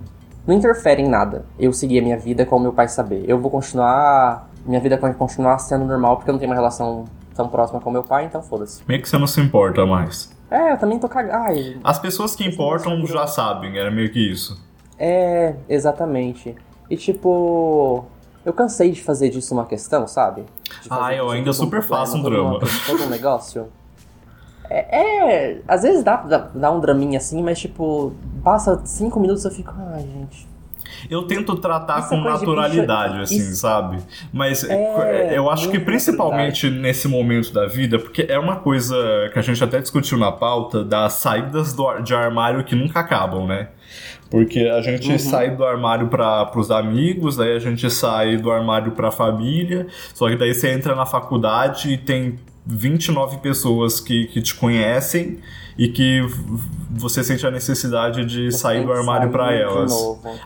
Não 0.47 0.55
interfere 0.55 1.01
em 1.01 1.09
nada. 1.09 1.47
Eu 1.59 1.73
seguir 1.73 2.01
a 2.01 2.03
minha 2.03 2.19
vida 2.19 2.45
com 2.45 2.57
o 2.57 2.61
meu 2.61 2.73
pai 2.75 2.89
saber. 2.89 3.25
Eu 3.27 3.39
vou 3.41 3.51
continuar. 3.51 4.51
Minha 4.67 4.81
vida 4.81 4.99
vai 4.99 5.15
continuar 5.15 5.59
sendo 5.59 5.87
normal 5.87 6.17
porque 6.17 6.31
eu 6.31 6.33
não 6.33 6.39
tenho 6.39 6.51
uma 6.51 6.57
relação 6.57 7.07
tão 7.35 7.49
próxima 7.49 7.81
com 7.81 7.91
meu 7.91 8.03
pai, 8.03 8.27
então 8.27 8.43
foda-se. 8.43 8.83
Meio 8.87 9.01
que 9.01 9.09
você 9.09 9.19
não 9.19 9.27
se 9.27 9.41
importa 9.41 9.85
mais. 9.85 10.31
É, 10.51 10.73
eu 10.73 10.79
também 10.79 10.99
tô 10.99 11.09
cagado. 11.09 11.45
Ai, 11.45 11.79
As 11.83 11.99
pessoas 11.99 12.37
que 12.37 12.47
importam 12.47 13.05
já 13.07 13.27
sabem, 13.27 13.77
era 13.77 13.91
meio 13.91 14.11
que 14.11 14.21
isso. 14.21 14.63
É, 14.99 15.55
exatamente. 15.69 16.55
E 16.95 16.97
tipo, 16.97 18.05
eu 18.47 18.53
cansei 18.53 18.93
de 18.93 19.03
fazer 19.03 19.29
disso 19.29 19.53
uma 19.53 19.67
questão, 19.67 20.07
sabe? 20.07 20.45
Ah, 20.89 21.13
eu 21.13 21.29
ainda 21.29 21.53
super 21.53 21.83
faço 21.83 22.17
um 22.17 22.23
todo 22.23 22.41
uma- 22.41 22.59
drama. 22.61 22.73
todo 22.87 23.03
um 23.03 23.09
negócio. 23.09 23.67
É, 24.71 24.99
é, 25.51 25.61
às 25.67 25.83
vezes 25.83 26.05
dá, 26.05 26.17
dá, 26.19 26.39
dá 26.55 26.71
um 26.71 26.79
draminha 26.81 27.19
assim, 27.19 27.43
mas 27.43 27.59
tipo, 27.59 28.13
passa 28.45 28.81
cinco 28.85 29.19
minutos 29.21 29.45
e 29.45 29.49
eu 29.49 29.53
fico, 29.53 29.73
ai 29.93 30.03
gente. 30.03 30.49
Eu 31.11 31.27
tento 31.27 31.57
tratar 31.57 31.99
Isso 31.99 32.15
é 32.15 32.17
com 32.17 32.23
naturalidade, 32.23 33.21
assim, 33.21 33.37
isso- 33.37 33.57
sabe? 33.57 33.99
Mas 34.33 34.63
É, 34.65 35.37
eu 35.37 35.51
acho 35.51 35.69
que 35.71 35.79
principalmente 35.81 36.71
nesse 36.71 37.09
momento 37.09 37.53
da 37.53 37.67
vida, 37.67 37.99
porque 37.99 38.25
é 38.29 38.39
uma 38.39 38.57
coisa 38.57 38.97
que 39.33 39.39
a 39.39 39.43
gente 39.43 39.63
até 39.63 39.81
discutiu 39.81 40.17
na 40.17 40.31
pauta 40.33 40.83
das 40.85 41.15
saídas 41.15 41.73
do 41.75 42.01
de 42.01 42.15
armário 42.15 42.63
que 42.65 42.75
nunca 42.77 43.01
acabam, 43.01 43.47
né? 43.47 43.69
Porque 44.31 44.61
a 44.61 44.81
gente 44.81 45.11
Uhum. 45.13 45.19
sai 45.19 45.55
do 45.55 45.65
armário 45.65 46.09
para 46.09 46.51
os 46.57 46.71
amigos, 46.71 47.39
aí 47.39 47.55
a 47.55 47.59
gente 47.59 47.89
sai 47.91 48.37
do 48.37 48.51
armário 48.51 48.93
para 48.93 49.09
a 49.09 49.13
família, 49.13 49.87
só 50.13 50.29
que 50.29 50.37
daí 50.37 50.53
você 50.55 50.71
entra 50.73 50.95
na 50.95 51.07
faculdade 51.07 51.93
e 51.93 51.97
tem 51.97 52.37
29 52.67 53.39
pessoas 53.39 54.01
que, 54.01 54.27
que 54.27 54.41
te 54.41 54.55
conhecem 54.55 55.39
e 55.77 55.89
que 55.89 56.23
você 56.91 57.25
sente 57.25 57.45
a 57.47 57.51
necessidade 57.51 58.25
de 58.25 58.51
Você 58.51 58.59
sair 58.59 58.85
do 58.87 58.93
armário 58.93 59.31
para 59.31 59.53
elas. 59.53 59.93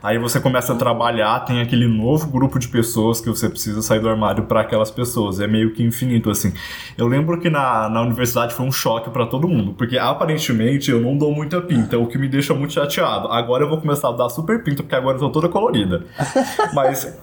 Aí 0.02 0.18
você 0.18 0.40
começa 0.40 0.72
a 0.72 0.76
trabalhar, 0.76 1.40
tem 1.40 1.60
aquele 1.60 1.86
novo 1.86 2.28
grupo 2.28 2.58
de 2.58 2.66
pessoas 2.66 3.20
que 3.20 3.28
você 3.28 3.48
precisa 3.48 3.82
sair 3.82 4.00
do 4.00 4.08
armário 4.08 4.44
para 4.44 4.62
aquelas 4.62 4.90
pessoas. 4.90 5.38
É 5.38 5.46
meio 5.46 5.72
que 5.72 5.82
infinito, 5.82 6.30
assim. 6.30 6.52
Eu 6.96 7.06
lembro 7.06 7.38
que 7.38 7.50
na, 7.50 7.88
na 7.88 8.00
universidade 8.00 8.54
foi 8.54 8.66
um 8.66 8.72
choque 8.72 9.10
para 9.10 9.26
todo 9.26 9.46
mundo, 9.46 9.74
porque 9.74 9.98
aparentemente 9.98 10.90
eu 10.90 11.00
não 11.00 11.16
dou 11.16 11.32
muita 11.32 11.60
pinta, 11.60 11.98
o 11.98 12.06
que 12.06 12.16
me 12.16 12.28
deixa 12.28 12.54
muito 12.54 12.72
chateado. 12.72 13.28
Agora 13.28 13.64
eu 13.64 13.68
vou 13.68 13.78
começar 13.78 14.08
a 14.08 14.12
dar 14.12 14.30
super 14.30 14.64
pinta, 14.64 14.82
porque 14.82 14.96
agora 14.96 15.16
eu 15.16 15.20
tô 15.20 15.30
toda 15.30 15.48
colorida. 15.48 16.06
Mas 16.72 17.20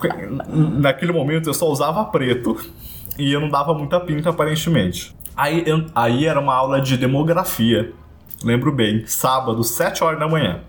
naquele 0.52 1.12
momento 1.12 1.50
eu 1.50 1.54
só 1.54 1.68
usava 1.68 2.06
preto 2.06 2.56
e 3.18 3.32
eu 3.32 3.40
não 3.40 3.50
dava 3.50 3.74
muita 3.74 4.00
pinta, 4.00 4.30
aparentemente. 4.30 5.16
Aí, 5.36 5.64
eu- 5.66 5.86
aí 5.94 6.26
era 6.26 6.40
uma 6.40 6.54
aula 6.54 6.80
de 6.82 6.98
demografia. 6.98 7.92
Lembro 8.44 8.72
bem, 8.72 9.04
sábado, 9.06 9.64
7 9.64 10.04
horas 10.04 10.20
da 10.20 10.28
manhã 10.28 10.62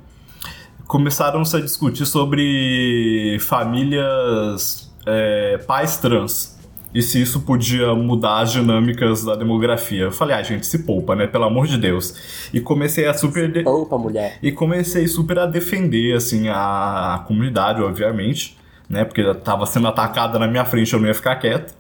começaram 0.86 1.44
-se 1.44 1.57
a 1.57 1.61
discutir 1.61 2.07
sobre 2.07 3.38
famílias 3.40 4.92
é, 5.05 5.59
pais 5.66 5.97
trans 5.99 6.57
e 6.94 7.03
se 7.03 7.20
isso 7.20 7.40
podia 7.42 7.94
mudar 7.94 8.38
as 8.40 8.53
dinâmicas 8.53 9.24
da 9.24 9.34
demografia. 9.34 10.05
Eu 10.05 10.12
falei, 10.12 10.34
ah, 10.36 10.42
gente, 10.42 10.64
se 10.66 10.84
poupa, 10.84 11.14
né? 11.14 11.26
Pelo 11.26 11.44
amor 11.44 11.66
de 11.66 11.76
Deus. 11.76 12.49
E 12.55 12.61
comecei 12.61 13.07
a 13.07 13.12
super. 13.12 13.51
de- 13.53 13.68
Opa, 13.68 13.99
mulher. 13.99 14.38
E 14.42 14.51
comecei 14.51 15.07
super 15.07 15.38
a 15.40 15.47
defender, 15.47 16.14
assim, 16.16 16.49
a, 16.49 17.16
a 17.16 17.18
comunidade, 17.18 17.82
obviamente, 17.82 18.57
né? 18.88 19.05
Porque 19.05 19.20
ela 19.20 19.34
tava 19.34 19.66
sendo 19.66 19.86
atacada 19.88 20.38
na 20.38 20.47
minha 20.49 20.64
frente, 20.64 20.92
eu 20.94 21.01
não 21.01 21.07
ia 21.09 21.14
ficar 21.14 21.36
quieto. 21.36 21.74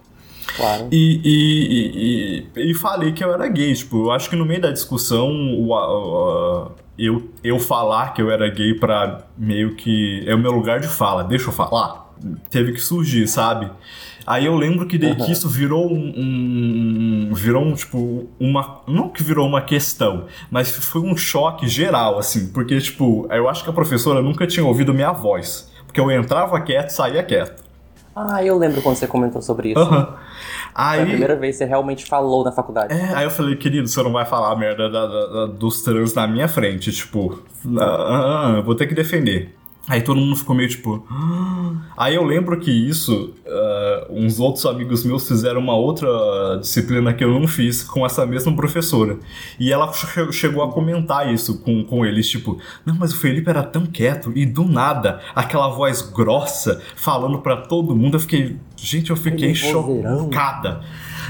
Claro. 0.56 0.88
E, 0.92 1.20
e, 1.24 2.46
e, 2.56 2.70
e- 2.70 2.74
falei 2.74 3.12
que 3.12 3.22
eu 3.24 3.32
era 3.32 3.48
gay. 3.48 3.74
Tipo, 3.74 4.06
eu 4.06 4.10
acho 4.12 4.30
que 4.30 4.36
no 4.36 4.44
meio 4.46 4.60
da 4.60 4.70
discussão, 4.70 5.28
o, 5.58 5.74
a- 5.74 5.84
a- 5.84 6.70
eu, 6.98 7.28
eu 7.44 7.58
falar 7.58 8.14
que 8.14 8.22
eu 8.22 8.30
era 8.30 8.48
gay 8.48 8.74
pra 8.74 9.22
meio 9.36 9.74
que. 9.74 10.22
É 10.26 10.34
o 10.34 10.38
meu 10.38 10.52
lugar 10.52 10.80
de 10.80 10.88
fala, 10.88 11.24
deixa 11.24 11.48
eu 11.48 11.52
falar. 11.52 12.06
Teve 12.50 12.72
que 12.72 12.80
surgir, 12.80 13.26
sabe? 13.28 13.70
Aí 14.26 14.46
eu 14.46 14.56
lembro 14.56 14.86
que, 14.86 14.96
de, 14.98 15.06
Uhum. 15.06 15.14
que 15.16 15.30
isso 15.30 15.48
virou 15.48 15.92
um, 15.92 16.12
um- 16.16 17.34
Virou 17.34 17.62
um, 17.64 17.74
tipo, 17.74 18.26
uma. 18.40 18.80
Não 18.88 19.08
que 19.10 19.22
virou 19.22 19.46
uma 19.46 19.60
questão, 19.60 20.24
mas 20.50 20.70
foi 20.70 21.02
um 21.02 21.16
choque 21.16 21.68
geral, 21.68 22.18
assim. 22.18 22.48
Porque, 22.48 22.78
tipo, 22.80 23.26
eu 23.30 23.48
acho 23.48 23.62
que 23.62 23.70
a 23.70 23.72
professora 23.72 24.22
nunca 24.22 24.46
tinha 24.46 24.64
ouvido 24.64 24.94
minha 24.94 25.12
voz. 25.12 25.70
Porque 25.86 26.00
eu 26.00 26.10
entrava 26.10 26.60
quieto 26.60 26.90
saía 26.90 27.22
quieto. 27.22 27.62
Ah, 28.16 28.42
eu 28.42 28.56
lembro 28.56 28.80
quando 28.80 28.96
você 28.96 29.06
comentou 29.06 29.42
sobre 29.42 29.72
isso. 29.72 29.86
Foi 29.86 30.06
Aí. 30.74 31.02
a 31.02 31.06
primeira 31.06 31.36
vez 31.36 31.54
que 31.56 31.58
você 31.58 31.64
realmente 31.66 32.04
falou 32.06 32.42
na 32.44 32.52
faculdade. 32.52 32.92
É, 32.94 33.14
aí 33.14 33.24
eu 33.24 33.30
falei, 33.30 33.56
querido, 33.56 33.86
você 33.88 34.02
não 34.02 34.12
vai 34.12 34.24
falar 34.24 34.52
a 34.52 34.56
merda 34.56 34.88
da- 34.90 35.06
da- 35.06 35.26
da- 35.26 35.46
dos 35.46 35.82
trans 35.82 36.14
na 36.14 36.26
minha 36.26 36.48
frente, 36.48 36.92
tipo, 36.92 37.42
ah, 37.78 38.50
ah, 38.50 38.54
eu 38.56 38.62
vou 38.62 38.74
ter 38.74 38.86
que 38.86 38.94
defender. 38.94 39.55
Aí 39.88 40.02
todo 40.02 40.18
mundo 40.20 40.34
ficou 40.34 40.54
meio 40.56 40.68
tipo. 40.68 41.06
"Ah". 41.08 41.72
Aí 41.96 42.14
eu 42.16 42.24
lembro 42.24 42.58
que 42.58 42.70
isso, 42.70 43.32
ah, 43.46 44.06
uns 44.10 44.40
outros 44.40 44.66
amigos 44.66 45.04
meus 45.04 45.26
fizeram 45.28 45.60
uma 45.60 45.76
outra 45.76 46.08
disciplina 46.60 47.14
que 47.14 47.22
eu 47.22 47.30
não 47.30 47.46
fiz 47.46 47.84
com 47.84 48.04
essa 48.04 48.26
mesma 48.26 48.54
professora. 48.54 49.18
E 49.60 49.72
ela 49.72 49.90
che- 49.92 50.32
chegou 50.32 50.62
a 50.64 50.72
comentar 50.72 51.32
isso 51.32 51.58
com, 51.60 51.84
com 51.84 52.04
eles, 52.04 52.28
tipo, 52.28 52.58
não, 52.84 52.96
mas 52.96 53.12
o 53.12 53.16
Felipe 53.18 53.48
era 53.48 53.62
tão 53.62 53.86
quieto 53.86 54.32
e 54.34 54.44
do 54.44 54.64
nada, 54.64 55.20
aquela 55.34 55.68
voz 55.68 56.02
grossa 56.02 56.80
falando 56.96 57.38
pra 57.38 57.56
todo 57.56 57.94
mundo. 57.94 58.16
Eu 58.16 58.20
fiquei, 58.20 58.56
gente, 58.76 59.10
eu 59.10 59.16
fiquei 59.16 59.54
chocada. 60.30 60.80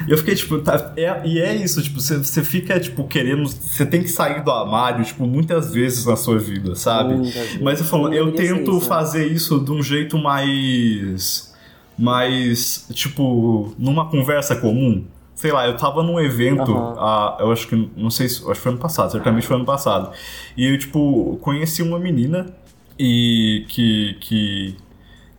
E 0.07 0.11
eu 0.12 0.18
fiquei, 0.18 0.34
tipo, 0.34 0.59
tá, 0.59 0.92
é- 0.97 1.22
e 1.24 1.40
é 1.40 1.55
isso, 1.55 1.82
tipo, 1.82 2.01
você, 2.01 2.42
fica, 2.44 2.78
tipo, 2.80 3.05
querendo. 3.05 3.47
Você 3.49 3.86
tem 3.86 4.03
que 4.03 4.09
sair 4.09 4.42
do 4.42 4.51
armário, 4.51 5.05
tipo, 5.05 5.26
muitas 5.26 5.72
vezes 5.72 6.05
na 6.07 6.16
sua 6.16 6.38
vida, 6.38 6.74
sabe? 6.74 7.14
Muitas. 7.14 7.61
Mas 7.61 7.80
eu 7.80 7.86
falo, 7.86 8.12
eu 8.12 8.32
tento 8.32 8.70
isso, 8.70 8.80
né? 8.80 8.86
fazer 8.86 9.26
isso 9.26 9.61
de 9.61 9.70
um 9.72 9.82
jeito 9.82 10.18
mais. 10.18 11.55
mais. 11.99 12.86
tipo, 12.92 13.74
numa 13.78 14.09
conversa 14.09 14.57
comum. 14.57 15.05
Sei 15.34 15.53
lá, 15.53 15.66
eu 15.66 15.76
tava 15.76 16.03
num 16.03 16.18
evento, 16.18 16.72
Aham. 16.72 16.94
ah, 16.99 17.36
eu 17.40 17.53
acho 17.53 17.68
que, 17.68 17.90
não 17.94 18.09
sei 18.09 18.26
se, 18.26 18.36
acho 18.36 18.53
que 18.53 18.57
foi 18.57 18.72
ano 18.72 18.80
passado, 18.80 19.12
certamente 19.12 19.47
foi 19.47 19.57
ano 19.57 19.66
passado. 19.66 20.11
E 20.57 20.66
eu, 20.66 20.78
tipo, 20.78 21.38
conheci 21.42 21.82
uma 21.82 21.99
menina 21.99 22.47
e 22.99 23.66
que, 23.68 24.16
que, 24.18 24.76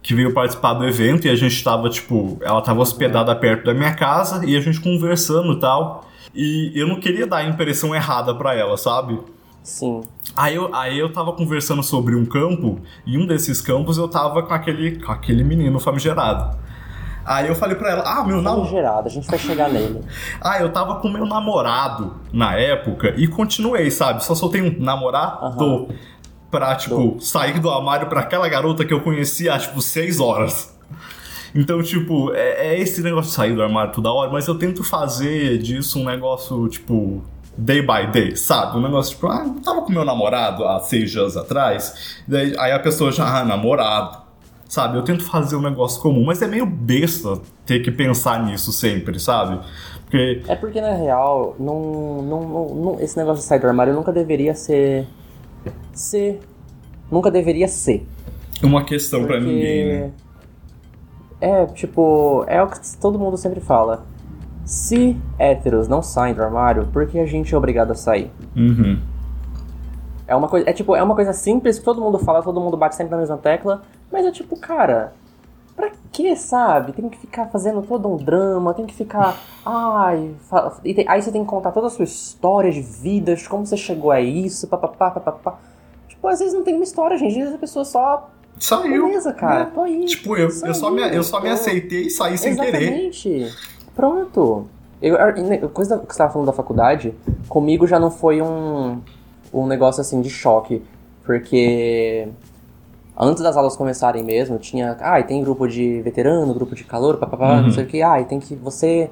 que 0.08 0.16
veio 0.16 0.34
participar 0.34 0.74
do 0.74 0.88
evento 0.88 1.28
e 1.28 1.30
a 1.30 1.36
gente 1.36 1.62
tava, 1.62 1.90
tipo, 1.90 2.38
ela 2.42 2.62
tava 2.62 2.80
hospedada 2.80 3.36
perto 3.36 3.66
da 3.66 3.74
minha 3.74 3.94
casa 3.94 4.46
e 4.46 4.56
a 4.56 4.62
gente 4.62 4.80
conversando 4.80 5.52
e 5.52 5.60
tal. 5.60 6.08
E 6.34 6.72
eu 6.74 6.88
não 6.88 6.98
queria 6.98 7.28
dar 7.28 7.40
a 7.40 7.44
impressão 7.44 7.94
errada 7.94 8.34
para 8.34 8.56
ela, 8.56 8.78
sabe? 8.78 9.20
Sim. 9.62 10.00
Aí 10.34 10.56
eu, 10.56 10.74
aí 10.74 10.98
eu 10.98 11.12
tava 11.12 11.34
conversando 11.34 11.84
sobre 11.84 12.16
um 12.16 12.26
campo, 12.26 12.80
e 13.06 13.18
um 13.18 13.28
desses 13.28 13.60
campos 13.60 13.98
eu 13.98 14.08
tava 14.08 14.44
com 14.44 14.54
aquele, 14.54 14.98
com 14.98 15.12
aquele 15.12 15.44
menino 15.44 15.78
famigerado. 15.78 16.58
Aí 17.26 17.50
eu 17.50 17.56
falei 17.56 17.76
pra 17.76 17.92
ela, 17.92 18.04
ah, 18.06 18.24
meu 18.24 18.42
namorado. 18.42 18.70
Famigerado, 18.70 19.08
a 19.08 19.12
gente 19.12 19.28
vai 19.28 19.38
chegar 19.38 19.70
nele. 19.70 20.02
Ah, 20.40 20.62
eu 20.62 20.72
tava 20.72 20.96
com 21.02 21.10
meu 21.10 21.26
namorado 21.26 22.16
na 22.32 22.56
época 22.56 23.14
e 23.18 23.28
continuei, 23.28 23.92
sabe? 23.92 24.24
Só 24.24 24.34
soltei 24.34 24.62
um 24.62 24.82
namorado 24.82 25.46
Aham. 25.46 25.88
Pra, 26.52 26.76
tipo, 26.76 27.18
sair 27.20 27.60
do 27.60 27.70
armário 27.70 28.08
pra 28.08 28.22
aquela 28.22 28.48
garota 28.48 28.86
que 28.86 28.94
eu 28.94 29.02
conhecia 29.02 29.54
há, 29.54 29.60
tipo, 29.60 29.82
seis 29.82 30.20
horas. 30.20 30.76
Então, 31.56 31.82
tipo, 31.82 32.34
é, 32.34 32.68
é 32.76 32.80
esse 32.80 33.02
negócio 33.02 33.30
de 33.30 33.36
sair 33.36 33.56
do 33.56 33.64
armário 33.64 33.92
toda 33.94 34.12
hora, 34.12 34.30
mas 34.32 34.48
eu 34.48 34.56
tento 34.58 34.84
fazer 34.84 35.58
disso 35.58 36.00
um 36.00 36.06
negócio, 36.06 36.68
tipo, 36.68 37.22
day 37.58 37.82
by 37.82 38.12
day, 38.12 38.36
sabe? 38.36 38.78
Um 38.78 38.82
negócio 38.82 39.16
tipo, 39.16 39.28
ah, 39.28 39.44
eu 39.46 39.62
tava 39.62 39.82
com 39.82 39.92
meu 39.92 40.06
namorado 40.06 40.64
há 40.66 40.80
seis 40.80 41.16
anos 41.16 41.36
atrás, 41.36 42.22
daí, 42.28 42.54
aí 42.60 42.72
a 42.72 42.80
pessoa 42.80 43.12
já, 43.12 43.40
ah, 43.40 43.44
namorado, 43.46 44.18
sabe? 44.70 44.98
Eu 44.98 45.04
tento 45.04 45.24
fazer 45.24 45.56
um 45.56 45.62
negócio 45.62 46.00
comum, 46.02 46.26
mas 46.26 46.42
é 46.42 46.48
meio 46.48 46.66
besta 46.66 47.40
ter 47.66 47.80
que 47.80 47.90
pensar 47.92 48.46
nisso 48.46 48.72
sempre, 48.72 49.20
sabe? 49.20 49.60
Porque, 50.04 50.44
É 50.48 50.56
porque, 50.56 50.80
na 50.80 50.94
real, 50.94 51.56
não, 51.60 52.22
não, 52.22 52.42
não- 52.42 52.76
não- 52.76 53.00
esse 53.00 53.18
negócio 53.18 53.42
de 53.42 53.48
sair 53.48 53.60
do 53.60 53.68
armário 53.68 53.94
nunca 53.94 54.12
deveria 54.12 54.54
ser. 54.54 55.08
Ser. 55.98 56.40
Nunca 57.12 57.32
deveria 57.32 57.68
ser. 57.68 58.06
uma 58.64 58.84
questão 58.84 59.26
pra 59.26 59.36
Porque- 59.38 59.52
ninguém, 59.52 59.86
né? 59.88 60.12
É, 61.40 61.66
tipo, 61.68 62.44
é 62.48 62.62
o 62.64 62.68
que 62.68 62.80
todo 63.00 63.20
mundo 63.20 63.38
sempre 63.38 63.60
fala. 63.60 64.04
Se 64.66 65.16
héteros 65.38 65.88
não 65.88 66.02
saem 66.02 66.34
do 66.34 66.42
armário, 66.44 66.88
por 66.88 67.06
que 67.08 67.20
a 67.20 67.26
gente 67.26 67.54
é 67.54 67.58
obrigado 67.58 67.92
a 67.92 67.96
sair? 67.96 68.32
Uhum. 68.56 69.00
É 70.28 70.36
uma 70.36 70.48
coisa, 70.50 70.70
é 70.70 70.74
tipo, 70.74 70.96
é 70.96 71.02
uma 71.04 71.16
coisa 71.16 71.32
simples 71.34 71.80
que 71.80 71.86
todo 71.86 72.02
mundo 72.02 72.18
fala, 72.20 72.42
todo 72.44 72.60
mundo 72.60 72.76
bate 72.76 72.96
sempre 72.96 73.12
na 73.12 73.18
mesma 73.18 73.38
tecla, 73.38 73.84
mas 74.12 74.26
é 74.26 74.32
tipo, 74.32 74.60
cara, 74.60 75.14
pra 75.76 75.92
que, 76.12 76.36
sabe? 76.36 76.92
Tem 76.92 77.08
que 77.08 77.18
ficar 77.18 77.46
fazendo 77.48 77.82
todo 77.84 78.10
um 78.10 78.18
drama, 78.18 78.74
tem 78.74 78.86
que 78.86 78.94
ficar, 78.96 79.38
ai, 79.66 80.34
fa- 80.50 80.78
e 80.84 80.94
tem- 80.94 81.06
aí 81.08 81.22
você 81.22 81.32
tem 81.32 81.44
que 81.44 81.50
contar 81.50 81.72
toda 81.72 81.88
a 81.88 81.90
sua 81.92 82.04
história 82.04 82.72
de 82.72 82.82
vida, 82.82 83.36
de 83.36 83.48
como 83.48 83.66
você 83.66 83.78
chegou 83.78 84.12
a 84.12 84.20
isso, 84.20 84.68
papapá, 84.68 85.12
papapá. 85.12 85.60
Tipo, 86.28 86.34
às 86.34 86.40
vezes 86.40 86.54
não 86.54 86.64
tem 86.64 86.76
uma 86.76 86.84
história, 86.84 87.18
gente, 87.18 87.32
às 87.32 87.38
vezes 87.38 87.54
a 87.56 87.58
pessoa 87.58 87.86
só, 87.86 88.30
Saiu. 88.60 89.06
beleza, 89.08 89.32
cara, 89.34 89.66
né? 89.66 89.72
tô 89.74 89.82
aí. 89.82 90.06
Tipo, 90.06 90.36
eu, 90.36 90.50
eu, 90.50 90.74
só 90.74 90.90
me, 90.92 91.02
eu 91.16 91.24
só 91.24 91.40
me 91.40 91.48
Saiu, 91.48 91.54
aceitei 91.54 92.02
e 92.08 92.10
saí 92.10 92.38
sem 92.38 92.56
querer. 92.56 92.82
Exatamente. 92.82 93.56
Pronto. 93.96 94.68
Eu, 95.02 95.16
coisa 95.70 95.98
que 96.00 96.06
você 96.06 96.12
estava 96.12 96.32
falando 96.34 96.48
da 96.48 96.54
faculdade, 96.54 97.14
comigo 97.48 97.86
já 97.88 98.00
não 98.00 98.10
foi 98.12 98.42
um, 98.42 99.00
um 99.54 99.68
negócio 99.68 100.02
assim 100.02 100.22
de 100.22 100.30
choque. 100.30 100.82
Porque 101.24 102.28
antes 103.18 103.44
das 103.44 103.56
aulas 103.56 103.76
começarem 103.76 104.24
mesmo, 104.24 104.58
tinha. 104.58 104.98
Ah, 105.00 105.22
tem 105.22 105.44
grupo 105.44 105.68
de 105.68 106.02
veterano, 106.02 106.54
grupo 106.54 106.74
de 106.74 106.84
calor, 106.84 107.18
papapá, 107.18 107.58
Uhum. 107.58 107.62
não 107.64 107.72
sei 107.72 107.84
o 107.84 107.88
que. 107.88 108.02
Ah, 108.02 108.24
tem 108.24 108.40
que. 108.40 108.56
Você 108.56 109.10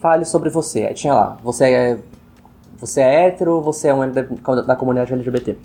fale 0.00 0.24
sobre 0.24 0.50
você. 0.50 0.84
Aí 0.84 0.94
tinha 0.94 1.14
lá, 1.14 1.38
você 1.42 1.64
é. 1.64 1.98
Você 2.78 3.00
é 3.00 3.26
hétero, 3.26 3.60
você 3.60 3.88
é 3.88 3.94
um 3.94 4.10
da, 4.10 4.22
da 4.62 4.74
comunidade 4.76 5.12
LGBT. 5.12 5.56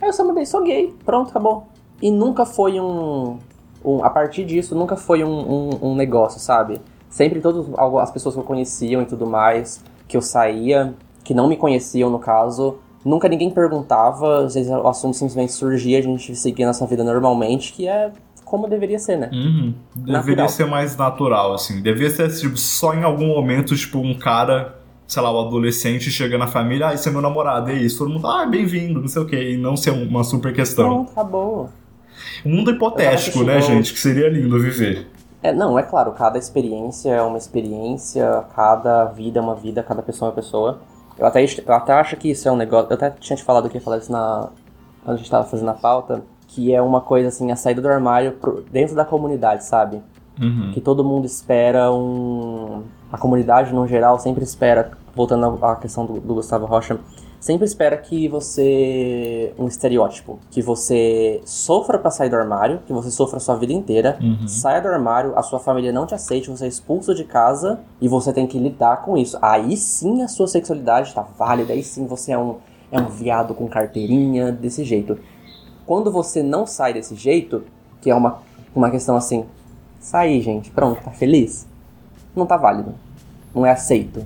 Aí 0.00 0.08
eu 0.08 0.12
só 0.12 0.24
mandei, 0.24 0.44
sou 0.46 0.62
gay, 0.62 0.94
pronto, 1.04 1.30
acabou. 1.30 1.66
E 2.02 2.10
nunca 2.10 2.44
foi 2.44 2.80
um. 2.80 3.38
um- 3.84 4.04
a 4.04 4.10
partir 4.10 4.44
disso, 4.44 4.74
nunca 4.74 4.96
foi 4.96 5.22
um, 5.24 5.30
um, 5.30 5.70
um 5.90 5.94
negócio, 5.94 6.40
sabe? 6.40 6.80
Sempre 7.08 7.40
todas 7.40 7.66
as 8.00 8.10
pessoas 8.10 8.34
que 8.34 8.40
eu 8.40 8.44
conheciam 8.44 9.02
e 9.02 9.06
tudo 9.06 9.26
mais, 9.26 9.82
que 10.08 10.16
eu 10.16 10.22
saía, 10.22 10.94
que 11.22 11.32
não 11.32 11.46
me 11.48 11.56
conheciam 11.56 12.10
no 12.10 12.18
caso, 12.18 12.76
nunca 13.04 13.28
ninguém 13.28 13.50
perguntava, 13.50 14.44
às 14.44 14.54
vezes 14.54 14.70
o 14.70 14.86
assunto 14.88 15.14
simplesmente 15.16 15.52
surgia, 15.52 15.98
a 15.98 16.02
gente 16.02 16.34
seguia 16.34 16.66
nossa 16.66 16.86
vida 16.86 17.04
normalmente, 17.04 17.72
que 17.72 17.86
é 17.86 18.10
como 18.44 18.68
deveria 18.68 18.98
ser, 18.98 19.16
né? 19.16 19.30
Uhum. 19.32 19.74
Deveria 19.94 20.18
Natural. 20.22 20.48
ser 20.48 20.66
mais 20.66 20.96
natural, 20.96 21.54
assim. 21.54 21.80
Devia 21.80 22.10
ser 22.10 22.28
tipo, 22.34 22.56
só 22.56 22.92
em 22.94 23.02
algum 23.02 23.28
momento, 23.28 23.74
tipo, 23.76 23.98
um 23.98 24.18
cara, 24.18 24.76
sei 25.06 25.22
lá, 25.22 25.30
o 25.32 25.46
adolescente 25.46 26.10
chega 26.10 26.36
na 26.38 26.46
família, 26.46 26.88
ah, 26.88 26.94
esse 26.94 27.08
é 27.08 27.12
meu 27.12 27.20
namorado, 27.20 27.70
é 27.70 27.74
isso. 27.74 27.98
Todo 27.98 28.10
mundo, 28.10 28.26
ah, 28.26 28.46
bem-vindo, 28.46 29.00
não 29.00 29.08
sei 29.08 29.22
o 29.22 29.26
quê. 29.26 29.52
E 29.52 29.56
não 29.56 29.76
ser 29.76 29.90
uma 29.90 30.24
super 30.24 30.52
questão. 30.52 30.86
Pronto, 30.88 31.10
acabou. 31.12 31.68
Um 32.44 32.56
mundo 32.56 32.70
hipotético, 32.70 33.42
né, 33.42 33.60
gente? 33.60 33.92
Que 33.92 33.98
seria 33.98 34.28
lindo 34.28 34.58
viver. 34.58 35.08
É, 35.42 35.52
não, 35.52 35.78
é 35.78 35.82
claro, 35.82 36.12
cada 36.12 36.38
experiência 36.38 37.10
é 37.10 37.20
uma 37.20 37.36
experiência, 37.36 38.44
cada 38.56 39.04
vida 39.06 39.38
é 39.38 39.42
uma 39.42 39.54
vida, 39.54 39.82
cada 39.82 40.02
pessoa 40.02 40.28
é 40.28 40.30
uma 40.30 40.34
pessoa. 40.34 40.78
Eu 41.18 41.26
até, 41.26 41.44
eu 41.44 41.74
até 41.74 41.92
acho 41.92 42.16
que 42.16 42.30
isso 42.30 42.48
é 42.48 42.52
um 42.52 42.56
negócio. 42.56 42.88
Eu 42.90 42.94
até 42.94 43.10
tinha 43.10 43.36
te 43.36 43.42
falado 43.44 43.68
que 43.68 43.76
ia 43.76 43.80
falar 43.80 43.98
isso 43.98 44.10
na. 44.10 44.48
Quando 45.04 45.16
a 45.16 45.18
gente 45.18 45.30
tava 45.30 45.44
fazendo 45.44 45.68
a 45.68 45.74
pauta, 45.74 46.22
que 46.48 46.72
é 46.74 46.80
uma 46.80 47.00
coisa 47.02 47.28
assim, 47.28 47.52
a 47.52 47.56
saída 47.56 47.82
do 47.82 47.88
armário 47.88 48.32
pro- 48.32 48.64
dentro 48.72 48.96
da 48.96 49.04
comunidade, 49.04 49.64
sabe? 49.64 50.00
Uhum. 50.40 50.72
Que 50.72 50.80
todo 50.80 51.04
mundo 51.04 51.24
espera 51.26 51.92
um. 51.92 52.82
A 53.12 53.18
comunidade, 53.18 53.72
no 53.72 53.86
geral, 53.86 54.18
sempre 54.18 54.42
espera, 54.42 54.90
voltando 55.14 55.64
à 55.64 55.76
questão 55.76 56.04
do, 56.04 56.14
do 56.20 56.34
Gustavo 56.34 56.66
Rocha, 56.66 56.98
sempre 57.38 57.64
espera 57.64 57.96
que 57.96 58.26
você. 58.28 59.52
um 59.58 59.68
estereótipo. 59.68 60.38
Que 60.50 60.60
você 60.60 61.40
sofra 61.44 61.98
pra 61.98 62.10
sair 62.10 62.28
do 62.30 62.36
armário, 62.36 62.80
que 62.86 62.92
você 62.92 63.10
sofra 63.10 63.36
a 63.36 63.40
sua 63.40 63.54
vida 63.56 63.72
inteira, 63.72 64.18
Uhum. 64.20 64.48
saia 64.48 64.80
do 64.80 64.88
armário, 64.88 65.32
a 65.36 65.42
sua 65.42 65.60
família 65.60 65.92
não 65.92 66.06
te 66.06 66.14
aceite, 66.14 66.50
você 66.50 66.64
é 66.64 66.68
expulso 66.68 67.14
de 67.14 67.22
casa 67.24 67.78
e 68.00 68.08
você 68.08 68.32
tem 68.32 68.46
que 68.46 68.58
lidar 68.58 69.02
com 69.02 69.16
isso. 69.16 69.38
Aí 69.40 69.76
sim 69.76 70.22
a 70.22 70.28
sua 70.28 70.48
sexualidade 70.48 71.14
tá 71.14 71.22
válida, 71.22 71.72
aí 71.72 71.82
sim 71.84 72.06
você 72.06 72.32
é 72.32 72.38
um, 72.38 72.56
é 72.90 72.98
um 72.98 73.06
viado 73.06 73.54
com 73.54 73.68
carteirinha, 73.68 74.50
desse 74.50 74.82
jeito. 74.84 75.16
Quando 75.86 76.10
você 76.10 76.42
não 76.42 76.66
sai 76.66 76.92
desse 76.94 77.14
jeito, 77.14 77.62
que 78.00 78.10
é 78.10 78.14
uma, 78.14 78.38
uma 78.74 78.90
questão 78.90 79.14
assim, 79.16 79.44
sair, 80.04 80.40
gente, 80.42 80.70
pronto, 80.70 81.02
tá 81.02 81.10
feliz? 81.10 81.66
Não 82.36 82.44
tá 82.46 82.56
válido. 82.56 82.94
Não 83.54 83.64
é 83.64 83.70
aceito. 83.70 84.24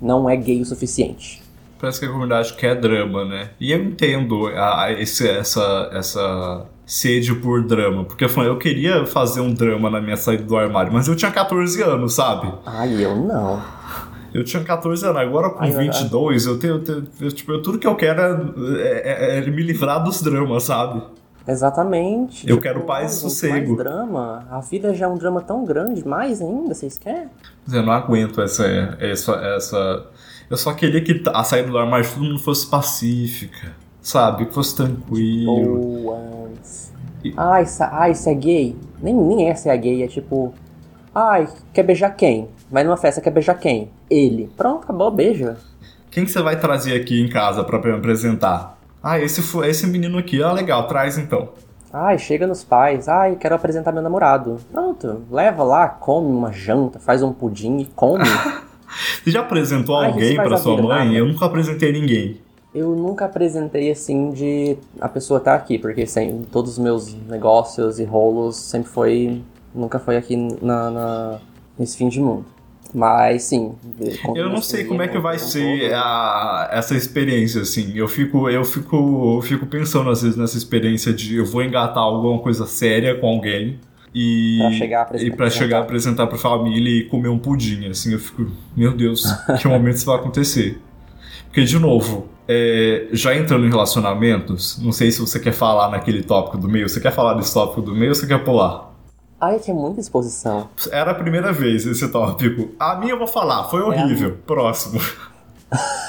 Não 0.00 0.28
é 0.30 0.36
gay 0.36 0.60
o 0.60 0.64
suficiente. 0.64 1.42
Parece 1.80 2.00
que 2.00 2.06
a 2.06 2.08
comunidade 2.08 2.54
quer 2.54 2.74
drama, 2.80 3.24
né? 3.24 3.50
E 3.60 3.70
eu 3.72 3.82
entendo 3.82 4.46
a, 4.48 4.84
a- 4.84 4.92
esse, 4.92 5.28
essa, 5.28 5.90
essa 5.92 6.66
sede 6.86 7.34
por 7.34 7.62
drama. 7.64 8.04
Porque 8.04 8.24
eu, 8.24 8.28
falei, 8.28 8.50
eu 8.50 8.58
queria 8.58 9.04
fazer 9.06 9.40
um 9.40 9.52
drama 9.52 9.90
na 9.90 10.00
minha 10.00 10.16
saída 10.16 10.42
do 10.44 10.56
armário, 10.56 10.92
mas 10.92 11.06
eu 11.08 11.14
tinha 11.14 11.30
14 11.30 11.80
anos, 11.82 12.14
sabe? 12.14 12.52
Ai, 12.64 13.04
eu 13.04 13.14
não. 13.16 13.62
Eu 14.34 14.44
tinha 14.44 14.62
14 14.62 15.04
anos, 15.04 15.16
agora 15.20 15.50
com 15.50 15.62
Ai, 15.62 15.74
ai, 15.74 15.84
22, 15.90 16.46
eu 16.46 16.58
tenho. 16.58 16.74
eu 16.74 16.84
tenho- 16.84 17.06
eu, 17.20 17.32
tipo, 17.32 17.52
eu- 17.52 17.62
tudo 17.62 17.78
que 17.78 17.86
eu 17.86 17.94
quero 17.96 18.20
é, 18.80 19.36
é- 19.36 19.38
é 19.38 19.50
me 19.50 19.62
livrar 19.62 20.02
dos 20.02 20.20
dramas, 20.22 20.64
sabe? 20.64 21.00
Exatamente. 21.48 22.46
Eu 22.46 22.56
Tipo, 22.56 22.62
quero 22.62 22.80
paz 22.82 23.14
e 23.14 23.20
sossego. 23.20 23.74
Mais 23.74 23.76
drama. 23.78 24.46
A 24.50 24.60
vida 24.60 24.94
já 24.94 25.06
é 25.06 25.08
um 25.08 25.16
drama 25.16 25.40
tão 25.40 25.64
grande, 25.64 26.06
mais 26.06 26.42
ainda, 26.42 26.74
vocês 26.74 26.98
querem? 26.98 27.28
Mas 27.66 27.74
eu 27.74 27.82
não 27.82 27.92
aguento 27.92 28.40
essa. 28.42 28.66
essa, 29.00 29.32
essa... 29.56 30.06
Eu 30.50 30.56
só 30.56 30.72
queria 30.74 31.02
que 31.02 31.22
a 31.26 31.42
saída 31.44 31.70
do 31.70 31.78
armário 31.78 32.04
de 32.06 32.12
todo 32.12 32.22
mundo 32.24 32.38
fosse 32.38 32.66
pacífica, 32.66 33.74
sabe? 34.00 34.46
Que 34.46 34.54
fosse 34.54 34.76
tranquilo. 34.76 36.02
Boas. 36.02 36.92
Ai, 37.36 37.64
ai, 37.92 38.14
você 38.14 38.30
é 38.30 38.34
gay? 38.34 38.76
Nem, 39.02 39.14
nem 39.14 39.48
essa 39.48 39.70
é 39.70 39.72
a 39.72 39.76
gay, 39.76 40.02
é 40.02 40.06
tipo. 40.06 40.54
Ai, 41.14 41.48
quer 41.72 41.82
beijar 41.82 42.10
quem? 42.10 42.48
Vai 42.70 42.84
numa 42.84 42.96
festa, 42.96 43.20
quer 43.20 43.30
beijar 43.30 43.54
quem? 43.54 43.90
Ele. 44.10 44.50
Pronto, 44.56 44.84
acabou, 44.84 45.10
beija. 45.10 45.56
Quem 46.10 46.24
que 46.24 46.30
você 46.30 46.40
vai 46.40 46.58
trazer 46.58 46.94
aqui 46.98 47.20
em 47.20 47.28
casa 47.28 47.62
pra 47.64 47.78
me 47.80 47.92
apresentar? 47.92 48.77
Ah, 49.02 49.18
esse, 49.18 49.42
fo- 49.42 49.64
esse 49.64 49.86
menino 49.86 50.18
aqui. 50.18 50.42
Ah, 50.42 50.52
legal, 50.52 50.86
traz 50.88 51.16
então. 51.18 51.50
Ai, 51.92 52.18
chega 52.18 52.46
nos 52.46 52.62
pais. 52.64 53.08
Ai, 53.08 53.36
quero 53.36 53.54
apresentar 53.54 53.92
meu 53.92 54.02
namorado. 54.02 54.58
Pronto, 54.70 55.22
leva 55.30 55.62
lá, 55.64 55.88
come 55.88 56.26
uma 56.28 56.52
janta, 56.52 56.98
faz 56.98 57.22
um 57.22 57.32
pudim 57.32 57.78
e 57.78 57.84
come. 57.86 58.24
Você 59.22 59.30
já 59.30 59.40
apresentou 59.40 59.96
Ai, 59.96 60.06
alguém 60.08 60.26
isso 60.28 60.36
faz 60.36 60.48
pra 60.48 60.56
a 60.56 60.60
sua 60.60 60.76
vida, 60.76 60.88
mãe? 60.88 61.04
nada. 61.06 61.16
Eu 61.18 61.26
nunca 61.26 61.46
apresentei 61.46 61.92
ninguém. 61.92 62.40
Eu 62.74 62.90
nunca 62.94 63.24
apresentei 63.24 63.90
assim 63.90 64.30
de 64.30 64.76
a 65.00 65.08
pessoa 65.08 65.38
estar 65.38 65.54
aqui, 65.54 65.78
porque 65.78 66.06
sem, 66.06 66.42
todos 66.42 66.72
os 66.72 66.78
meus 66.78 67.14
negócios 67.26 67.98
e 67.98 68.04
rolos 68.04 68.56
sempre 68.56 68.90
foi. 68.90 69.42
Nunca 69.74 69.98
foi 69.98 70.16
aqui 70.16 70.36
na, 70.60 70.90
na- 70.90 71.38
nesse 71.78 71.96
fim 71.96 72.08
de 72.08 72.20
mundo. 72.20 72.44
Mas 72.94 73.42
sim. 73.44 73.72
Eu 74.34 74.48
não 74.48 74.62
sei 74.62 74.84
como 74.84 75.02
é 75.02 75.08
que 75.08 75.18
vai 75.18 75.38
ser 75.38 75.92
a- 75.94 76.68
essa 76.72 76.94
experiência, 76.96 77.60
assim. 77.62 77.92
Eu 77.94 78.08
fico, 78.08 78.48
eu 78.48 78.64
fico, 78.64 79.36
eu 79.36 79.42
fico 79.42 79.66
pensando 79.66 80.08
às 80.10 80.22
vezes 80.22 80.36
nessa 80.38 80.56
experiência 80.56 81.12
de 81.12 81.36
eu 81.36 81.44
vou 81.44 81.62
engatar 81.62 82.02
alguma 82.02 82.38
coisa 82.38 82.66
séria 82.66 83.14
com 83.14 83.26
alguém 83.28 83.78
e 84.14 84.56
Pra 84.58 84.72
chegar 84.72 84.98
a 85.00 85.02
apresen- 85.02 85.26
e 85.28 85.30
para 85.36 85.50
chegar 85.50 85.78
a 85.78 85.80
apresentar 85.82 86.26
pra 86.28 86.38
família 86.38 87.00
e 87.00 87.04
comer 87.04 87.28
um 87.28 87.38
pudim, 87.38 87.86
assim. 87.88 88.12
Eu 88.14 88.18
fico, 88.18 88.46
meu 88.76 88.92
Deus, 88.96 89.22
que 89.60 89.68
momento 89.68 89.96
isso 89.96 90.06
vai 90.06 90.16
acontecer? 90.16 90.80
Porque 91.44 91.64
de 91.64 91.78
novo, 91.78 92.26
é, 92.48 93.06
já 93.12 93.34
entrando 93.36 93.66
em 93.66 93.68
relacionamentos, 93.68 94.78
não 94.82 94.92
sei 94.92 95.10
se 95.12 95.20
você 95.20 95.38
quer 95.38 95.52
falar 95.52 95.90
naquele 95.90 96.22
tópico 96.22 96.56
do 96.56 96.68
meio. 96.68 96.88
Você 96.88 97.00
quer 97.00 97.12
falar 97.12 97.34
desse 97.34 97.52
tópico 97.52 97.82
do 97.82 97.94
meio 97.94 98.10
ou 98.10 98.14
você 98.14 98.26
quer 98.26 98.42
pular? 98.42 98.87
Ai, 99.40 99.58
que 99.60 99.70
é 99.70 99.74
muita 99.74 100.00
exposição. 100.00 100.68
Era 100.90 101.12
a 101.12 101.14
primeira 101.14 101.52
vez 101.52 101.86
esse 101.86 102.08
tópico. 102.08 102.70
A 102.78 102.96
minha 102.96 103.12
eu 103.12 103.18
vou 103.18 103.26
falar, 103.28 103.64
foi 103.64 103.80
horrível. 103.82 104.30
É 104.30 104.46
Próximo. 104.46 105.00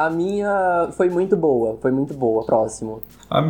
A 0.00 0.08
minha 0.08 0.88
foi 0.96 1.10
muito 1.10 1.36
boa, 1.36 1.76
foi 1.82 1.90
muito 1.90 2.14
boa. 2.14 2.42
Próximo. 2.46 3.02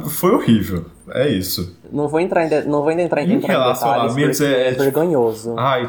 Foi 0.09 0.33
horrível, 0.33 0.85
é 1.11 1.29
isso. 1.29 1.77
Não 1.93 2.09
vou 2.09 2.19
entrar 2.19 2.45
em, 2.45 2.49
de, 2.49 2.63
não 2.63 2.83
vou 2.83 2.91
entrar 2.91 3.23
em, 3.23 3.35
em 3.35 3.39
relacionamentos 3.39 4.41
é, 4.41 4.69
é 4.69 4.73
vergonhoso. 4.73 5.55
Ai, 5.57 5.89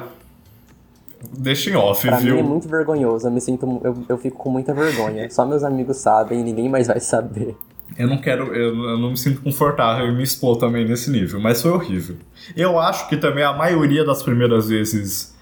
deixa 1.36 1.72
em 1.72 1.76
off, 1.76 2.08
pra 2.08 2.18
viu? 2.18 2.36
Mim 2.36 2.42
é 2.42 2.44
muito 2.44 2.68
vergonhoso, 2.68 3.28
eu 3.28 3.32
me 3.32 3.42
sinto, 3.42 3.82
eu, 3.84 3.98
eu 4.08 4.18
fico 4.20 4.38
com 4.38 4.52
muita 4.52 4.72
vergonha. 4.72 5.28
Só 5.32 5.48
meus 5.48 5.64
amigos 5.64 5.98
sabem 5.98 6.42
e 6.42 6.44
ninguém 6.44 6.70
mais 6.70 6.86
vai 6.86 7.00
saber. 7.00 7.58
Eu 7.98 8.08
não 8.08 8.18
quero, 8.18 8.56
eu, 8.56 8.98
não 8.98 9.12
me 9.12 9.18
sinto 9.18 9.42
confortável 9.42 10.08
em 10.08 10.16
me 10.16 10.24
expor 10.24 10.58
também 10.58 10.88
nesse 10.88 11.12
nível, 11.12 11.40
mas 11.40 11.62
foi 11.62 11.72
horrível. 11.72 12.16
Eu 12.56 12.80
acho 12.80 13.08
que 13.10 13.18
também 13.18 13.44
a 13.44 13.54
maioria 13.54 14.04
das 14.04 14.24
primeiras 14.24 14.70
vezes 14.70 15.36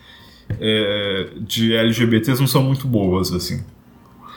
é, 0.59 1.29
de 1.37 1.75
LGBTs 1.75 2.39
não 2.39 2.47
são 2.47 2.63
muito 2.63 2.87
boas, 2.87 3.31
assim. 3.31 3.63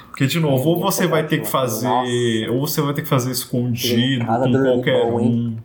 Porque, 0.09 0.27
de 0.27 0.39
novo, 0.39 0.69
ou 0.69 0.81
você 0.81 1.07
vai 1.07 1.27
ter 1.27 1.39
que 1.39 1.49
fazer. 1.49 1.89
Nossa. 1.89 2.53
Ou 2.53 2.61
você 2.61 2.83
vai 2.83 2.93
ter 2.93 3.01
que 3.01 3.09
fazer 3.09 3.31
escondido 3.31 4.27
com 4.27 4.53
qualquer 4.53 5.07
um. 5.07 5.57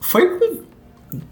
Foi 0.00 0.38
com. 0.38 0.60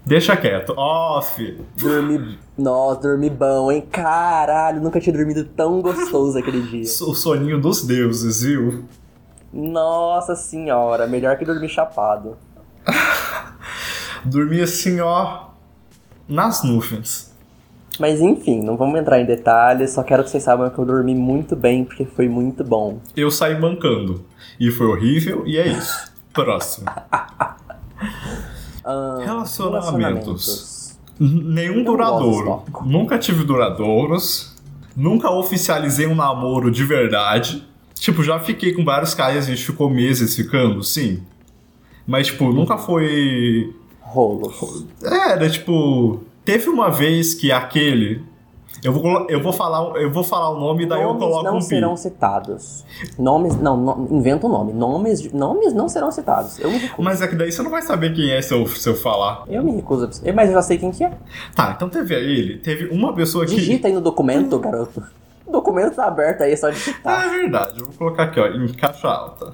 Deixa 0.05 0.35
quieto. 0.35 0.73
Off. 0.75 1.57
Dormi. 1.77 2.37
Nossa, 2.57 2.99
dormi 3.01 3.29
bom, 3.29 3.71
hein? 3.71 3.81
Caralho, 3.89 4.81
nunca 4.81 4.99
tinha 4.99 5.15
dormido 5.15 5.45
tão 5.45 5.81
gostoso 5.81 6.37
aquele 6.37 6.61
dia. 6.63 6.83
O 7.07 7.13
soninho 7.13 7.61
dos 7.61 7.85
deuses, 7.85 8.41
viu? 8.41 8.83
Nossa 9.55 10.35
senhora, 10.35 11.07
melhor 11.07 11.37
que 11.37 11.45
dormir 11.45 11.69
chapado. 11.69 12.35
dormi 14.25 14.59
assim, 14.59 14.99
ó. 14.99 15.45
Nas 16.27 16.61
nuvens. 16.61 17.33
Mas 17.97 18.19
enfim, 18.19 18.61
não 18.61 18.75
vamos 18.75 18.99
entrar 18.99 19.21
em 19.21 19.25
detalhes, 19.25 19.91
só 19.91 20.03
quero 20.03 20.25
que 20.25 20.29
vocês 20.29 20.43
saibam 20.43 20.69
que 20.69 20.77
eu 20.77 20.85
dormi 20.85 21.15
muito 21.15 21.55
bem, 21.55 21.85
porque 21.85 22.03
foi 22.03 22.27
muito 22.27 22.65
bom. 22.65 22.99
Eu 23.15 23.31
saí 23.31 23.55
bancando. 23.55 24.25
E 24.59 24.69
foi 24.69 24.87
horrível, 24.87 25.47
e 25.47 25.57
é 25.57 25.67
isso. 25.67 26.11
Próximo. 26.33 26.87
Ah, 28.87 29.17
relacionamentos. 29.19 29.87
relacionamentos. 29.89 30.99
Nenhum 31.19 31.79
eu 31.79 31.85
duradouro. 31.85 32.63
Nunca 32.85 33.17
tive 33.17 33.43
duradouros. 33.43 34.55
Nunca 34.95 35.31
oficializei 35.31 36.05
um 36.05 36.13
namoro 36.13 36.69
de 36.69 36.83
verdade. 36.83 37.67
Tipo, 38.05 38.21
já 38.21 38.39
fiquei 38.39 38.71
com 38.71 38.85
vários 38.85 39.15
caras, 39.15 39.45
a 39.45 39.49
gente 39.49 39.65
ficou 39.65 39.89
meses 39.89 40.35
ficando, 40.35 40.83
sim. 40.83 41.23
Mas, 42.05 42.27
tipo, 42.27 42.53
nunca 42.53 42.77
foi. 42.77 43.73
Rolo. 43.99 44.53
É, 45.03 45.31
era 45.31 45.49
tipo 45.49 46.23
Teve 46.45 46.69
uma 46.69 46.91
vez 46.91 47.33
que 47.33 47.51
aquele. 47.51 48.21
Eu 48.83 48.93
vou, 48.93 49.25
eu 49.27 49.41
vou, 49.41 49.51
falar, 49.51 49.99
eu 49.99 50.11
vou 50.11 50.23
falar 50.23 50.51
o 50.51 50.59
nome, 50.59 50.85
daí 50.85 51.01
nomes 51.01 51.19
eu 51.19 51.27
coloco 51.27 51.43
não 51.45 51.57
um 51.57 51.61
serão 51.61 51.97
citados. 51.97 52.85
Nomes. 53.17 53.55
Não, 53.55 53.75
no, 53.75 54.07
inventa 54.11 54.45
um 54.45 54.49
nome. 54.51 54.71
Nomes, 54.71 55.33
nomes 55.33 55.73
não 55.73 55.89
serão 55.89 56.11
citados. 56.11 56.59
Eu 56.59 56.69
me 56.69 56.77
recuso. 56.77 57.01
Mas 57.01 57.23
é 57.23 57.27
que 57.27 57.35
daí 57.35 57.51
você 57.51 57.63
não 57.63 57.71
vai 57.71 57.81
saber 57.81 58.13
quem 58.13 58.29
é 58.29 58.39
se 58.39 58.53
eu, 58.53 58.67
se 58.67 58.87
eu 58.87 58.95
falar. 58.95 59.45
Eu 59.47 59.63
me 59.63 59.71
recuso. 59.71 60.07
Mas 60.35 60.49
eu 60.49 60.53
já 60.53 60.61
sei 60.61 60.77
quem 60.77 60.91
que 60.91 61.03
é. 61.03 61.11
Tá, 61.55 61.73
então 61.75 61.89
teve 61.89 62.13
ele. 62.13 62.59
Teve 62.59 62.95
uma 62.95 63.11
pessoa 63.13 63.47
que. 63.47 63.55
Digita 63.55 63.87
aí 63.87 63.93
no 63.95 64.01
documento, 64.01 64.59
garoto. 64.59 65.01
O 65.45 65.51
documento 65.51 65.95
tá 65.95 66.05
aberto 66.05 66.41
aí, 66.41 66.53
é 66.53 66.55
só 66.55 66.69
digitar. 66.69 67.25
É 67.25 67.29
verdade. 67.29 67.79
Eu 67.79 67.85
vou 67.85 67.95
colocar 67.95 68.23
aqui, 68.23 68.39
ó, 68.39 68.47
em 68.47 68.73
caixa 68.73 69.07
alta. 69.07 69.53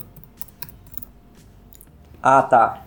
Ah, 2.22 2.42
tá. 2.42 2.84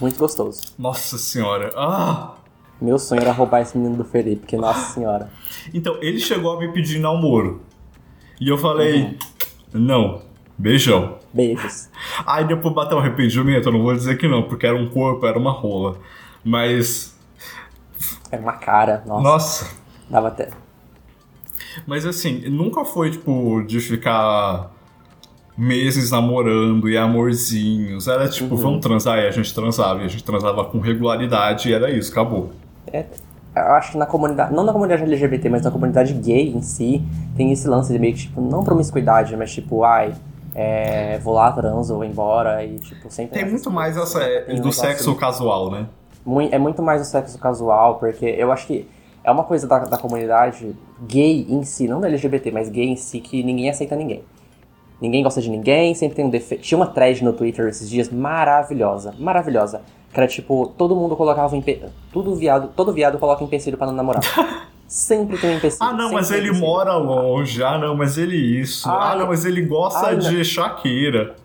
Muito 0.00 0.18
gostoso. 0.18 0.60
Nossa 0.78 1.18
senhora. 1.18 1.70
Ah! 1.76 2.34
Meu 2.80 2.98
sonho 2.98 3.20
era 3.20 3.32
roubar 3.32 3.60
esse 3.60 3.76
menino 3.76 3.98
do 3.98 4.04
Felipe, 4.04 4.46
que 4.46 4.56
nossa 4.56 4.94
senhora. 4.94 5.30
Então, 5.74 5.98
ele 6.00 6.18
chegou 6.18 6.56
a 6.56 6.58
me 6.58 6.72
pedir 6.72 6.98
namoro. 6.98 7.60
E 8.40 8.48
eu 8.48 8.56
falei, 8.56 9.18
uhum. 9.74 9.80
não, 9.80 10.22
beijão. 10.56 11.18
Beijos. 11.32 11.90
Aí 12.26 12.46
depois 12.46 12.74
bateu 12.74 12.96
um 12.96 13.00
arrependimento, 13.00 13.66
eu 13.68 13.72
não 13.72 13.82
vou 13.82 13.94
dizer 13.94 14.16
que 14.16 14.26
não, 14.26 14.42
porque 14.44 14.66
era 14.66 14.76
um 14.76 14.88
corpo, 14.88 15.26
era 15.26 15.38
uma 15.38 15.52
rola. 15.52 15.98
Mas. 16.42 17.14
Era 18.30 18.40
uma 18.40 18.54
cara, 18.54 19.02
nossa. 19.06 19.22
Nossa. 19.22 19.70
Dava 20.08 20.28
até. 20.28 20.50
Mas 21.86 22.06
assim, 22.06 22.48
nunca 22.48 22.84
foi 22.84 23.10
tipo 23.10 23.62
de 23.62 23.80
ficar 23.80 24.70
meses 25.56 26.10
namorando 26.10 26.88
e 26.88 26.96
amorzinhos. 26.96 28.08
Era 28.08 28.28
tipo, 28.28 28.54
uhum. 28.54 28.60
vamos 28.60 28.80
transar, 28.80 29.18
e 29.18 29.26
a 29.26 29.30
gente 29.30 29.54
transava, 29.54 30.00
e 30.02 30.04
a 30.04 30.08
gente 30.08 30.24
transava 30.24 30.64
com 30.64 30.78
regularidade 30.78 31.68
e 31.68 31.74
era 31.74 31.90
isso, 31.90 32.10
acabou. 32.10 32.50
É, 32.90 33.04
eu 33.54 33.72
acho 33.72 33.92
que 33.92 33.98
na 33.98 34.06
comunidade, 34.06 34.54
não 34.54 34.64
na 34.64 34.72
comunidade 34.72 35.02
LGBT, 35.02 35.48
mas 35.50 35.62
na 35.62 35.70
comunidade 35.70 36.14
gay 36.14 36.48
em 36.48 36.62
si, 36.62 37.02
tem 37.36 37.52
esse 37.52 37.68
lance 37.68 37.92
de 37.92 37.98
meio 37.98 38.14
que, 38.14 38.20
tipo, 38.20 38.40
não 38.40 38.64
promiscuidade, 38.64 39.36
mas 39.36 39.52
tipo, 39.52 39.84
ai, 39.84 40.14
é, 40.54 41.18
vou 41.18 41.34
lá, 41.34 41.52
transo, 41.52 41.94
vou 41.94 42.04
embora 42.04 42.64
e, 42.64 42.78
tipo, 42.78 43.10
sempre... 43.10 43.38
Tem 43.38 43.48
muito 43.48 43.70
mais 43.70 43.96
essa 43.96 44.22
é, 44.22 44.54
do 44.54 44.72
sexo 44.72 45.14
casual, 45.14 45.70
né? 45.70 45.86
É 46.50 46.58
muito 46.58 46.82
mais 46.82 47.00
do 47.00 47.06
sexo 47.06 47.38
casual, 47.38 47.96
porque 47.96 48.24
eu 48.24 48.50
acho 48.52 48.66
que 48.66 48.88
é 49.22 49.30
uma 49.30 49.44
coisa 49.44 49.66
da, 49.66 49.80
da 49.80 49.98
comunidade 49.98 50.74
gay 51.02 51.46
em 51.48 51.62
si, 51.62 51.86
não 51.86 52.00
da 52.00 52.08
LGBT, 52.08 52.50
mas 52.50 52.68
gay 52.68 52.88
em 52.88 52.96
si, 52.96 53.20
que 53.20 53.42
ninguém 53.42 53.68
aceita 53.68 53.94
ninguém. 53.94 54.24
Ninguém 55.00 55.22
gosta 55.22 55.40
de 55.40 55.48
ninguém, 55.48 55.94
sempre 55.94 56.16
tem 56.16 56.24
um 56.24 56.30
defeito. 56.30 56.62
Tinha 56.62 56.76
uma 56.76 56.86
thread 56.86 57.24
no 57.24 57.32
Twitter 57.32 57.66
esses 57.68 57.88
dias 57.88 58.10
maravilhosa, 58.10 59.14
maravilhosa. 59.18 59.82
Que 60.12 60.20
era 60.20 60.28
tipo, 60.28 60.66
todo 60.76 60.94
mundo 60.94 61.16
colocava 61.16 61.56
em 61.56 61.64
tudo 62.12 62.34
viado, 62.34 62.70
todo 62.76 62.92
viado 62.92 63.18
coloca 63.18 63.42
empecilho 63.42 63.78
para 63.78 63.86
não 63.86 63.94
namorar. 63.94 64.22
Sempre 64.86 65.38
tem 65.38 65.50
um 65.50 65.56
empecilho. 65.56 65.88
Ah, 65.88 65.92
não, 65.92 66.12
mas 66.12 66.32
ele 66.32 66.50
mora 66.50 66.96
longe. 66.96 67.62
Ah, 67.62 67.78
não, 67.78 67.96
mas 67.96 68.18
ele 68.18 68.36
isso. 68.36 68.90
Ai, 68.90 69.12
ah, 69.12 69.16
não, 69.20 69.28
mas 69.28 69.44
ele 69.44 69.62
gosta 69.62 70.08
ai, 70.08 70.16
de 70.16 70.44
Shakira. 70.44 71.36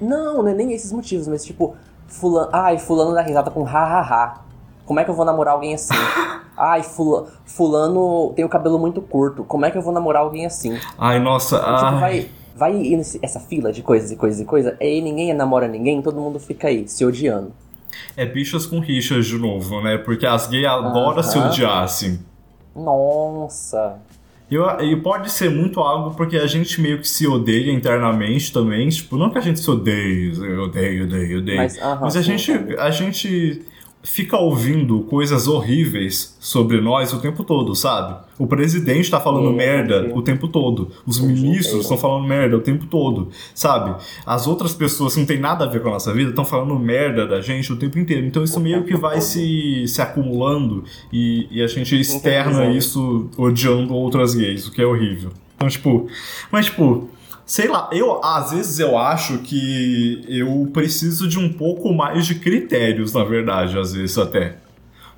Não, 0.00 0.42
não 0.42 0.48
é 0.48 0.54
nem 0.54 0.72
esses 0.72 0.90
motivos, 0.90 1.28
mas 1.28 1.44
tipo, 1.44 1.76
fulano, 2.06 2.48
ai, 2.50 2.78
fulano 2.78 3.12
da 3.12 3.20
risada 3.20 3.50
com 3.50 3.62
hahaha. 3.62 4.40
Como 4.86 4.98
é 4.98 5.04
que 5.04 5.10
eu 5.10 5.14
vou 5.14 5.26
namorar 5.26 5.52
alguém 5.52 5.74
assim? 5.74 5.94
Ai, 6.58 6.82
fulano, 6.82 7.28
fulano 7.46 8.32
tem 8.34 8.44
o 8.44 8.48
cabelo 8.48 8.78
muito 8.78 9.00
curto. 9.00 9.44
Como 9.44 9.64
é 9.64 9.70
que 9.70 9.78
eu 9.78 9.82
vou 9.82 9.92
namorar 9.92 10.22
alguém 10.22 10.44
assim? 10.44 10.76
Ai, 10.98 11.20
nossa, 11.20 11.58
tipo, 11.58 11.70
ai. 11.70 12.00
Vai, 12.00 12.28
vai 12.56 12.76
indo 12.76 13.02
essa 13.22 13.38
fila 13.38 13.72
de 13.72 13.82
coisas 13.82 14.10
e 14.10 14.16
coisas 14.16 14.40
e 14.40 14.44
coisas, 14.44 14.74
aí 14.80 15.00
ninguém 15.00 15.32
namora 15.32 15.68
ninguém, 15.68 16.02
todo 16.02 16.20
mundo 16.20 16.40
fica 16.40 16.66
aí, 16.66 16.88
se 16.88 17.04
odiando. 17.04 17.52
É 18.16 18.26
bichas 18.26 18.66
com 18.66 18.80
rixas 18.80 19.26
de 19.26 19.38
novo, 19.38 19.80
né? 19.80 19.96
Porque 19.98 20.26
as 20.26 20.48
gays 20.48 20.66
adoram 20.66 21.22
se 21.22 21.38
odiar, 21.38 21.84
assim. 21.84 22.18
Nossa. 22.74 23.98
E, 24.50 24.96
pode 24.96 25.30
ser 25.30 25.50
muito 25.50 25.80
algo 25.80 26.14
porque 26.14 26.36
a 26.36 26.46
gente 26.46 26.80
meio 26.80 26.98
que 26.98 27.08
se 27.08 27.26
odeia 27.26 27.70
internamente 27.70 28.52
também. 28.52 28.88
Tipo, 28.88 29.16
não 29.16 29.30
que 29.30 29.38
a 29.38 29.42
gente 29.42 29.60
se 29.60 29.70
odeie, 29.70 30.32
eu 30.36 30.64
odeio, 30.64 31.04
odeio, 31.04 31.38
odeio. 31.38 31.58
Mas, 31.58 31.76
uh 31.76 31.80
-huh, 31.80 31.98
mas 32.00 32.16
a, 32.16 32.22
sim, 32.22 32.38
gente, 32.38 32.78
a 32.78 32.90
gente 32.90 33.62
fica 34.02 34.36
ouvindo 34.36 35.00
coisas 35.02 35.48
horríveis 35.48 36.36
sobre 36.40 36.80
nós 36.80 37.12
o 37.12 37.20
tempo 37.20 37.42
todo, 37.44 37.74
sabe? 37.74 38.16
O 38.38 38.46
presidente 38.46 39.10
tá 39.10 39.20
falando 39.20 39.52
merda 39.52 40.10
o 40.14 40.22
tempo 40.22 40.46
todo. 40.48 40.90
Os 41.06 41.20
ministros 41.20 41.82
estão 41.82 41.98
falando 41.98 42.26
merda 42.26 42.56
o 42.56 42.60
tempo 42.60 42.86
todo, 42.86 43.28
sabe? 43.54 43.94
As 44.24 44.46
outras 44.46 44.72
pessoas 44.72 45.14
que 45.14 45.20
não 45.20 45.26
tem 45.26 45.38
nada 45.38 45.64
a 45.64 45.68
ver 45.68 45.82
com 45.82 45.88
a 45.88 45.92
nossa 45.92 46.12
vida 46.12 46.30
estão 46.30 46.44
falando 46.44 46.78
merda 46.78 47.26
da 47.26 47.40
gente 47.40 47.72
o 47.72 47.76
tempo 47.76 47.98
inteiro. 47.98 48.24
Então 48.26 48.44
isso 48.44 48.60
meio 48.60 48.84
que 48.84 48.96
vai 48.96 49.20
se, 49.20 49.86
se 49.88 50.00
acumulando 50.00 50.84
e, 51.12 51.48
e 51.50 51.62
a 51.62 51.66
gente 51.66 51.98
externa 51.98 52.66
isso 52.70 53.28
odiando 53.36 53.94
outras 53.94 54.34
gays, 54.34 54.66
o 54.66 54.72
que 54.72 54.80
é 54.80 54.86
horrível. 54.86 55.30
Então, 55.56 55.68
tipo, 55.68 56.06
mas 56.52 56.66
tipo, 56.66 57.10
Sei 57.48 57.66
lá, 57.66 57.88
eu 57.90 58.22
às 58.22 58.50
vezes 58.50 58.78
eu 58.78 58.98
acho 58.98 59.38
que 59.38 60.22
eu 60.28 60.68
preciso 60.70 61.26
de 61.26 61.38
um 61.38 61.50
pouco 61.50 61.90
mais 61.94 62.26
de 62.26 62.34
critérios, 62.34 63.14
na 63.14 63.24
verdade, 63.24 63.78
às 63.78 63.94
vezes 63.94 64.18
até. 64.18 64.56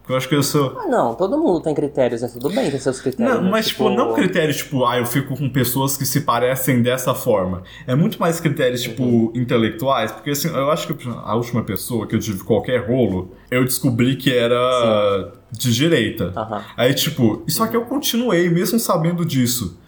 Porque 0.01 0.13
eu 0.13 0.17
acho 0.17 0.29
que 0.29 0.37
eu 0.37 0.43
sou. 0.45 0.79
Ah, 0.81 0.87
não, 0.87 1.17
todo 1.17 1.37
mundo 1.37 1.61
tem 1.61 1.75
critérios, 1.75 2.23
é 2.23 2.29
tudo 2.29 2.49
bem 2.51 2.71
ter 2.71 2.79
seus 2.79 3.01
critérios. 3.01 3.35
Não, 3.35 3.51
mas, 3.51 3.67
tipo, 3.67 3.83
tipo, 3.83 3.97
não 3.97 4.15
critérios, 4.15 4.59
tipo, 4.59 4.85
ah, 4.85 4.99
eu 4.99 5.07
fico 5.07 5.37
com 5.37 5.51
pessoas 5.51 5.97
que 5.97 6.07
se 6.07 6.21
parecem 6.21 6.81
dessa 6.81 7.15
forma. 7.15 7.65
É 7.85 7.97
muito 7.97 8.17
mais 8.21 8.39
critérios, 8.39 8.81
tipo, 8.81 9.03
uhum. 9.03 9.33
intelectuais, 9.35 10.13
porque 10.13 10.31
assim, 10.31 10.47
eu 10.51 10.71
acho 10.71 10.95
que 10.95 11.09
a 11.09 11.35
última 11.35 11.65
pessoa 11.65 12.07
que 12.07 12.15
eu 12.15 12.21
tive 12.21 12.45
qualquer 12.45 12.89
rolo, 12.89 13.33
eu 13.51 13.65
descobri 13.65 14.15
que 14.15 14.33
era 14.33 15.33
Sim. 15.51 15.59
de 15.59 15.75
direita. 15.75 16.27
Uhum. 16.27 16.63
Aí, 16.77 16.95
tipo, 16.95 17.43
só 17.49 17.67
que 17.67 17.77
eu 17.77 17.83
continuei, 17.87 18.49
mesmo 18.49 18.79
sabendo 18.79 19.25
disso. 19.25 19.80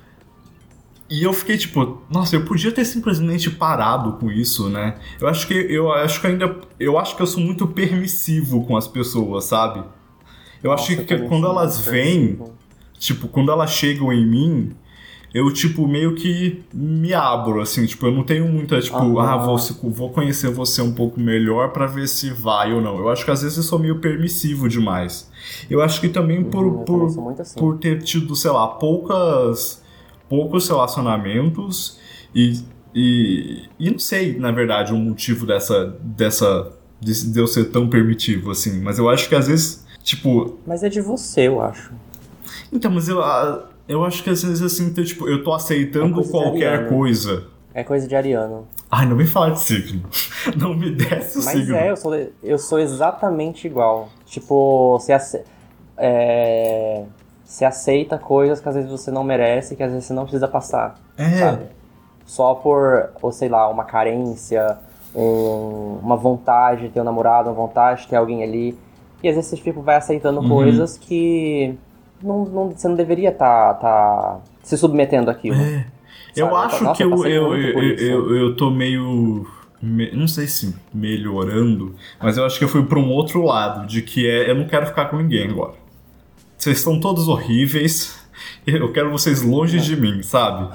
E 1.12 1.22
eu 1.22 1.32
fiquei 1.34 1.58
tipo, 1.58 1.98
nossa, 2.08 2.36
eu 2.36 2.44
podia 2.46 2.72
ter 2.72 2.86
simplesmente 2.86 3.50
parado 3.50 4.14
com 4.14 4.30
isso, 4.32 4.70
né? 4.70 4.94
Eu 5.20 5.28
acho 5.28 5.46
que 5.46 5.52
eu 5.52 5.92
acho 5.92 6.18
que 6.22 6.26
ainda 6.26 6.56
eu 6.80 6.98
acho 6.98 7.14
que 7.14 7.20
eu 7.20 7.26
sou 7.26 7.42
muito 7.42 7.66
permissivo 7.66 8.64
com 8.64 8.74
as 8.78 8.88
pessoas, 8.88 9.44
sabe? 9.44 9.82
Eu 10.62 10.70
nossa, 10.70 10.84
acho 10.84 11.04
que, 11.04 11.18
quando 11.28 11.46
elas 11.46 11.84
vêm, 11.86 12.38
tipo, 12.98 13.28
quando 13.28 13.52
elas 13.52 13.70
chegam 13.72 14.10
em 14.10 14.24
mim, 14.26 14.72
eu, 15.34 15.52
tipo, 15.52 15.86
meio 15.86 16.14
que 16.14 16.62
me 16.72 17.12
abro, 17.12 17.60
assim, 17.60 17.84
tipo, 17.84 18.06
eu 18.06 18.12
não 18.12 18.22
tenho 18.22 18.46
muita, 18.48 18.80
tipo, 18.80 19.18
Aham. 19.18 19.28
ah, 19.28 19.36
vou, 19.36 19.58
vou 19.90 20.10
conhecer 20.10 20.50
você 20.50 20.80
um 20.80 20.92
pouco 20.94 21.20
melhor 21.20 21.72
pra 21.72 21.86
ver 21.86 22.06
se 22.08 22.30
vai 22.30 22.72
ou 22.72 22.80
não. 22.80 22.96
Eu 22.98 23.10
acho 23.10 23.24
que 23.24 23.30
às 23.30 23.42
vezes 23.42 23.58
eu 23.58 23.62
sou 23.64 23.78
meio 23.78 23.98
permissivo 23.98 24.68
demais. 24.68 25.30
Eu 25.68 25.82
acho 25.82 26.00
que 26.00 26.08
também 26.08 26.42
por, 26.44 26.64
Uhum, 26.64 26.84
por, 26.84 27.10
muito 27.20 27.42
assim. 27.42 27.58
por 27.58 27.78
ter 27.78 28.02
tido, 28.02 28.34
sei 28.36 28.50
lá, 28.50 28.66
poucas, 28.68 29.81
poucos 30.32 30.66
relacionamentos 30.66 31.98
e, 32.34 32.58
e, 32.94 33.64
e 33.78 33.90
não 33.90 33.98
sei, 33.98 34.38
na 34.38 34.50
verdade, 34.50 34.90
o 34.94 34.96
motivo 34.96 35.44
dessa, 35.44 35.94
dessa, 36.00 36.72
de, 36.98 37.38
eu 37.38 37.46
ser 37.46 37.66
tão 37.66 37.86
permitivo, 37.86 38.50
assim, 38.50 38.80
mas 38.80 38.98
eu 38.98 39.10
acho 39.10 39.28
que 39.28 39.34
às 39.34 39.46
vezes, 39.46 39.84
tipo, 40.02 40.56
Mas 40.66 40.82
é 40.82 40.88
de 40.88 41.02
você, 41.02 41.48
eu 41.48 41.60
acho. 41.60 41.92
então, 42.72 42.90
mas 42.90 43.10
eu, 43.10 43.22
ah, 43.22 43.68
eu 43.86 44.02
acho 44.06 44.22
que 44.22 44.30
às 44.30 44.42
vezes 44.42 44.62
assim, 44.62 44.86
então, 44.86 45.04
tipo, 45.04 45.28
eu 45.28 45.44
tô 45.44 45.52
É 45.52 45.56
aceitando 45.56 46.14
coisa 46.14 46.32
de 46.32 46.32
qualquer 46.32 46.88
coisa. 46.88 47.44
É 47.74 47.84
coisa 47.84 48.08
de 48.08 48.16
ariano. 48.16 48.66
Ai, 48.90 49.04
não 49.06 49.16
vem 49.16 49.26
falar 49.26 49.50
de 49.50 49.60
signo. 49.60 50.02
Não 50.58 50.74
me 50.74 50.90
desce 50.92 51.38
o 51.40 51.44
Mas 51.44 51.58
signo. 51.58 51.74
é, 51.76 51.90
eu 51.90 51.96
sou, 51.96 52.14
eu 52.42 52.58
sou 52.58 52.78
exatamente 52.78 53.66
igual. 53.66 54.10
Tipo, 54.26 54.98
você, 54.98 55.12
ace- 55.12 55.42
é, 55.96 57.04
você 57.52 57.66
aceita 57.66 58.16
coisas 58.16 58.60
que 58.60 58.68
às 58.68 58.74
vezes 58.74 58.90
você 58.90 59.10
não 59.10 59.22
merece, 59.22 59.76
que 59.76 59.82
às 59.82 59.90
vezes 59.92 60.06
você 60.06 60.14
não 60.14 60.22
precisa 60.22 60.48
passar, 60.48 60.94
É. 61.18 61.28
sabe? 61.38 61.64
Só 62.24 62.54
por, 62.54 63.10
ou 63.20 63.30
sei 63.30 63.50
lá, 63.50 63.68
uma 63.68 63.84
carência, 63.84 64.78
um- 65.14 65.98
uma 66.02 66.16
vontade 66.16 66.82
de 66.82 66.88
ter 66.88 67.00
um 67.02 67.04
namorado, 67.04 67.50
uma 67.50 67.54
vontade 67.54 68.02
de 68.02 68.08
ter 68.08 68.16
alguém 68.16 68.42
ali. 68.42 68.78
E 69.22 69.28
às 69.28 69.34
vezes 69.34 69.50
você 69.50 69.56
tipo, 69.56 69.82
vai 69.82 69.96
aceitando 69.96 70.40
Uhum. 70.40 70.48
coisas 70.48 70.96
que 70.96 71.74
não, 72.22 72.46
não- 72.46 72.70
você 72.70 72.88
não 72.88 72.94
deveria 72.94 73.28
estar 73.28 73.74
tá, 73.74 74.38
se 74.62 74.78
submetendo 74.78 75.30
àquilo. 75.30 75.56
É. 75.60 75.84
Eu 76.34 76.56
acho 76.56 76.82
Nossa, 76.82 76.96
que 76.96 77.02
eu 77.04 77.26
eu, 77.26 77.54
eu, 77.54 77.82
eu, 77.82 77.96
eu, 77.98 78.36
eu 78.36 78.56
tô 78.56 78.70
meio. 78.70 79.46
me- 79.82 80.10
não 80.12 80.26
sei 80.26 80.46
se 80.46 80.74
melhorando, 80.94 81.94
mas 82.18 82.38
eu 82.38 82.46
acho 82.46 82.56
que 82.58 82.64
eu 82.64 82.68
fui 82.68 82.82
pra 82.86 82.98
um 82.98 83.10
outro 83.10 83.44
lado, 83.44 83.86
de 83.86 84.00
que 84.00 84.26
é 84.26 84.48
eu 84.50 84.54
não 84.54 84.64
quero 84.66 84.86
ficar 84.86 85.06
com 85.10 85.16
ninguém 85.18 85.50
agora. 85.50 85.81
Vocês 86.62 86.78
estão 86.78 87.00
todos 87.00 87.26
horríveis, 87.26 88.16
eu 88.64 88.92
quero 88.92 89.10
vocês 89.10 89.42
longe 89.42 89.80
de 89.80 89.96
mim, 90.00 90.22
sabe? 90.22 90.68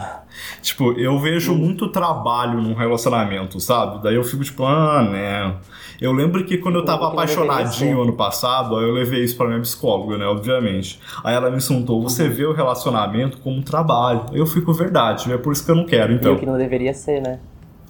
Tipo, 0.61 0.91
eu 0.99 1.17
vejo 1.17 1.55
muito 1.55 1.87
trabalho 1.87 2.61
num 2.61 2.73
relacionamento, 2.73 3.57
sabe? 3.61 4.03
Daí 4.03 4.15
eu 4.15 4.23
fico 4.25 4.43
tipo, 4.43 4.65
ah, 4.65 5.01
né. 5.09 5.55
Eu 6.01 6.11
lembro 6.11 6.43
que 6.43 6.57
quando 6.57 6.79
eu 6.79 6.83
tava 6.83 7.07
apaixonadinho 7.07 8.01
ano 8.01 8.11
passado, 8.11 8.75
aí 8.75 8.83
eu 8.83 8.91
levei 8.91 9.23
isso 9.23 9.37
pra 9.37 9.47
minha 9.47 9.61
psicóloga, 9.61 10.17
né? 10.17 10.25
Obviamente. 10.25 10.99
Aí 11.23 11.33
ela 11.33 11.49
me 11.49 11.55
insultou, 11.55 12.03
você 12.03 12.23
Uhum. 12.23 12.31
vê 12.33 12.45
o 12.45 12.51
relacionamento 12.51 13.37
como 13.37 13.55
um 13.55 13.61
trabalho. 13.61 14.25
Eu 14.33 14.45
fico, 14.45 14.73
verdade, 14.73 15.31
é 15.31 15.37
por 15.37 15.53
isso 15.53 15.63
que 15.63 15.71
eu 15.71 15.75
não 15.75 15.85
quero, 15.85 16.11
então. 16.11 16.33
E 16.33 16.35
o 16.35 16.39
que 16.39 16.45
não 16.45 16.57
deveria 16.57 16.93
ser, 16.93 17.21
né? 17.21 17.39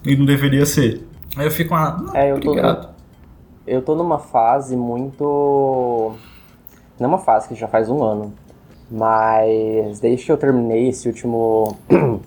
E 0.06 0.14
não 0.14 0.24
deveria 0.24 0.64
ser. 0.64 1.04
Aí 1.36 1.46
eu 1.48 1.50
fico, 1.50 1.74
ah, 1.74 1.98
não, 2.00 2.14
É, 2.14 2.30
eu 2.30 2.38
tô, 2.38 2.50
obrigado. 2.50 2.90
eu 3.66 3.82
tô 3.82 3.96
numa 3.96 4.20
fase 4.20 4.76
muito. 4.76 6.14
Não 6.98 7.06
é 7.06 7.08
uma 7.08 7.18
fase 7.18 7.48
que 7.48 7.54
já 7.54 7.68
faz 7.68 7.88
um 7.88 8.02
ano. 8.02 8.32
Mas 8.90 10.00
desde 10.00 10.24
que 10.26 10.32
eu 10.32 10.36
terminei 10.36 10.88
esse 10.88 11.06
último. 11.08 11.76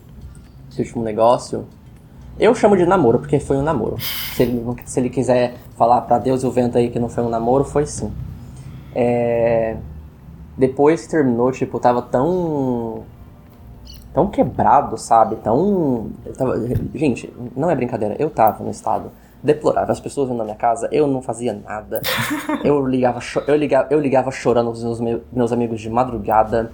esse 0.72 0.82
último 0.82 1.04
negócio. 1.04 1.66
Eu 2.40 2.56
chamo 2.56 2.78
de 2.78 2.86
namoro, 2.86 3.20
porque 3.20 3.40
foi 3.40 3.58
um 3.58 3.62
namoro. 3.62 3.98
Se 4.00 4.44
ele, 4.44 4.64
se 4.86 5.00
ele 5.00 5.10
quiser 5.10 5.56
falar 5.78 6.02
pra 6.02 6.18
Deus 6.18 6.44
e 6.44 6.48
o 6.48 6.52
vento 6.52 6.78
aí 6.78 6.90
que 6.90 6.98
não 6.98 7.10
foi 7.10 7.24
um 7.24 7.30
namoro, 7.30 7.64
foi 7.64 7.86
sim. 7.86 8.12
É, 8.96 9.76
Depois 10.58 11.04
que 11.04 11.10
terminou, 11.12 11.52
tipo, 11.52 11.80
tava 11.80 12.02
tão. 12.02 13.04
tão 14.14 14.28
quebrado, 14.28 14.98
sabe? 14.98 15.36
Tão. 15.38 16.08
tava- 16.38 16.56
Gente, 16.96 17.32
não 17.56 17.70
é 17.70 17.76
brincadeira, 17.76 18.16
eu 18.18 18.30
tava 18.30 18.64
no 18.64 18.72
estado 18.72 19.12
deplorável. 19.44 19.92
As 19.92 20.00
pessoas 20.00 20.30
indo 20.30 20.38
na 20.38 20.44
minha 20.44 20.56
casa, 20.56 20.88
eu 20.92 21.08
não 21.08 21.22
fazia 21.22 21.54
nada. 21.54 22.02
Eu 22.64 22.86
ligava, 22.86 23.20
eu 23.48 23.56
ligava, 23.56 23.88
eu 23.90 24.00
ligava 24.00 24.32
chorando 24.32 24.70
os 24.70 24.84
meus, 24.84 25.00
me- 25.00 25.22
meus 25.32 25.52
amigos 25.52 25.80
de 25.82 25.90
madrugada. 25.90 26.72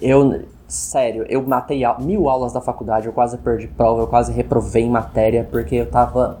Eu, 0.00 0.42
sério, 0.66 1.24
eu 1.28 1.42
matei 1.42 1.82
mil 2.00 2.28
aulas 2.28 2.52
da 2.52 2.60
faculdade, 2.60 3.06
eu 3.06 3.12
quase 3.12 3.38
perdi 3.38 3.68
prova, 3.68 4.02
eu 4.02 4.06
quase 4.06 4.32
reprovei 4.32 4.82
em 4.82 4.90
matéria, 4.90 5.46
porque 5.50 5.76
eu 5.76 5.86
tava. 5.90 6.38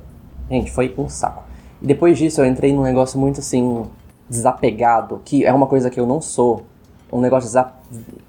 Gente, 0.50 0.70
foi 0.72 0.92
um 0.98 1.08
saco. 1.08 1.42
E 1.80 1.86
depois 1.86 2.18
disso 2.18 2.40
eu 2.40 2.46
entrei 2.46 2.72
num 2.72 2.82
negócio 2.82 3.18
muito 3.18 3.40
assim, 3.40 3.84
desapegado, 4.28 5.20
que 5.24 5.44
é 5.44 5.52
uma 5.52 5.66
coisa 5.66 5.88
que 5.90 5.98
eu 6.00 6.06
não 6.06 6.20
sou. 6.20 6.62
Um 7.12 7.20
negócio, 7.20 7.46
desa- 7.48 7.72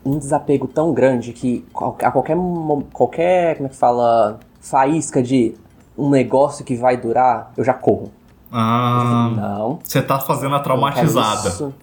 um 0.05 0.17
desapego 0.19 0.67
tão 0.67 0.93
grande 0.93 1.33
que 1.33 1.65
a 1.73 2.11
qualquer, 2.11 2.35
qualquer, 2.93 3.55
como 3.55 3.67
é 3.67 3.69
que 3.69 3.75
fala, 3.75 4.39
faísca 4.61 5.23
de 5.23 5.55
um 5.97 6.09
negócio 6.09 6.63
que 6.65 6.75
vai 6.75 6.97
durar, 6.97 7.51
eu 7.57 7.63
já 7.63 7.73
corro. 7.73 8.11
Ah, 8.51 9.31
Não, 9.35 9.79
você 9.83 10.01
tá 10.01 10.19
fazendo 10.19 10.55
a 10.55 10.59
traumatizada. 10.59 11.73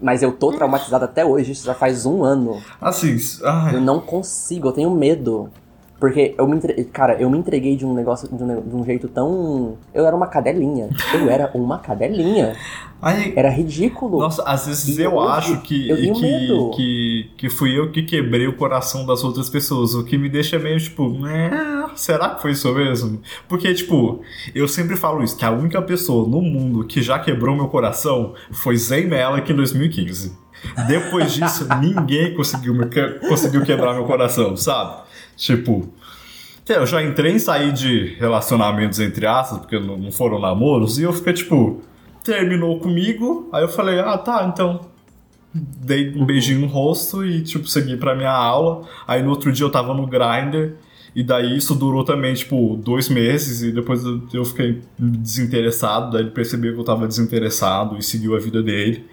Mas 0.00 0.22
eu 0.22 0.30
tô 0.30 0.52
traumatizado 0.52 1.04
até 1.06 1.24
hoje, 1.24 1.52
isso 1.52 1.64
já 1.64 1.74
faz 1.74 2.04
um 2.04 2.22
ano. 2.22 2.62
Assim, 2.80 3.16
ai, 3.44 3.76
Eu 3.76 3.80
não 3.80 3.98
consigo, 4.00 4.68
eu 4.68 4.72
tenho 4.72 4.90
medo. 4.90 5.50
Porque 5.98 6.34
eu 6.36 6.46
me 6.46 6.56
entre... 6.56 6.84
Cara, 6.84 7.14
eu 7.20 7.30
me 7.30 7.38
entreguei 7.38 7.76
de 7.76 7.86
um 7.86 7.94
negócio 7.94 8.28
de 8.28 8.42
um, 8.42 8.60
de 8.60 8.76
um 8.76 8.84
jeito 8.84 9.08
tão. 9.08 9.78
Eu 9.94 10.06
era 10.06 10.14
uma 10.14 10.26
cadelinha. 10.26 10.88
Eu 11.14 11.30
era 11.30 11.50
uma 11.54 11.78
cadelinha. 11.78 12.54
ai, 13.00 13.32
Era 13.34 13.48
ridículo. 13.48 14.18
Nossa, 14.18 14.42
às 14.42 14.66
vezes 14.66 14.98
E 14.98 15.02
eu 15.02 15.14
hoje 15.16 15.32
acho 15.32 15.60
que, 15.62 15.88
eu 15.88 15.96
que, 15.96 16.70
que, 16.74 17.30
que 17.38 17.48
fui 17.48 17.78
eu 17.78 17.90
que 17.90 18.02
quebrei 18.02 18.46
o 18.46 18.56
coração 18.56 19.06
das 19.06 19.24
outras 19.24 19.48
pessoas, 19.48 19.94
o 19.94 20.04
que 20.04 20.18
me 20.18 20.28
deixa 20.28 20.58
meio 20.58 20.78
tipo, 20.78 21.08
né, 21.08 21.50
será 21.94 22.30
que 22.30 22.42
foi 22.42 22.52
isso 22.52 22.72
mesmo? 22.74 23.20
Porque, 23.48 23.72
tipo, 23.72 24.20
eu 24.54 24.68
sempre 24.68 24.96
falo 24.96 25.22
isso, 25.22 25.36
que 25.36 25.44
a 25.44 25.50
única 25.50 25.80
pessoa 25.80 26.28
no 26.28 26.42
mundo 26.42 26.86
que 26.86 27.00
já 27.00 27.18
quebrou 27.18 27.56
meu 27.56 27.68
coração 27.68 28.34
foi 28.52 28.76
Zayn 28.76 29.08
Malik 29.08 29.50
em 29.50 29.56
2015. 29.56 30.36
Depois 30.86 31.32
disso, 31.32 31.66
ninguém 31.80 32.34
conseguiu, 32.34 32.74
me 32.74 32.86
conseguiu 33.28 33.62
quebrar 33.62 33.94
meu 33.94 34.04
coração, 34.04 34.56
sabe? 34.56 35.06
Tipo, 35.36 35.88
eu 36.68 36.86
já 36.86 37.02
entrei 37.02 37.32
em 37.32 37.38
sair 37.38 37.72
de 37.72 38.14
relacionamentos 38.18 38.98
entre 39.00 39.26
aspas, 39.26 39.58
porque 39.58 39.78
não 39.78 40.10
foram 40.10 40.40
namoros, 40.40 40.98
e 40.98 41.02
eu 41.02 41.12
fiquei 41.12 41.32
tipo, 41.34 41.82
terminou 42.24 42.78
comigo, 42.80 43.48
aí 43.52 43.62
eu 43.62 43.68
falei, 43.68 43.98
ah, 44.00 44.18
tá, 44.18 44.50
então. 44.52 44.80
Dei 45.54 46.12
um 46.14 46.26
beijinho 46.26 46.60
no 46.60 46.66
rosto 46.66 47.24
e, 47.24 47.40
tipo, 47.42 47.66
segui 47.66 47.96
pra 47.96 48.14
minha 48.14 48.30
aula. 48.32 48.82
Aí 49.08 49.22
no 49.22 49.30
outro 49.30 49.50
dia 49.50 49.64
eu 49.64 49.70
tava 49.70 49.94
no 49.94 50.06
Grindr, 50.06 50.74
e 51.14 51.22
daí 51.22 51.56
isso 51.56 51.74
durou 51.74 52.04
também, 52.04 52.34
tipo, 52.34 52.76
dois 52.76 53.08
meses, 53.08 53.62
e 53.62 53.72
depois 53.72 54.04
eu- 54.04 54.44
fiquei 54.44 54.82
desinteressado, 54.98 56.10
daí 56.12 56.22
ele 56.22 56.30
percebeu 56.30 56.74
que 56.74 56.80
eu 56.80 56.84
tava 56.84 57.06
desinteressado 57.08 57.96
e 57.96 58.02
seguiu 58.02 58.36
a 58.36 58.38
vida 58.38 58.62
dele. 58.62 59.06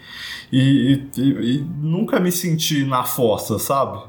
E, 0.51 0.99
e- 1.15 1.21
e- 1.21 1.55
e 1.59 1.65
nunca 1.81 2.19
me 2.19 2.29
senti 2.31 2.83
na 2.83 3.03
fossa, 3.05 3.57
sabe? 3.57 3.99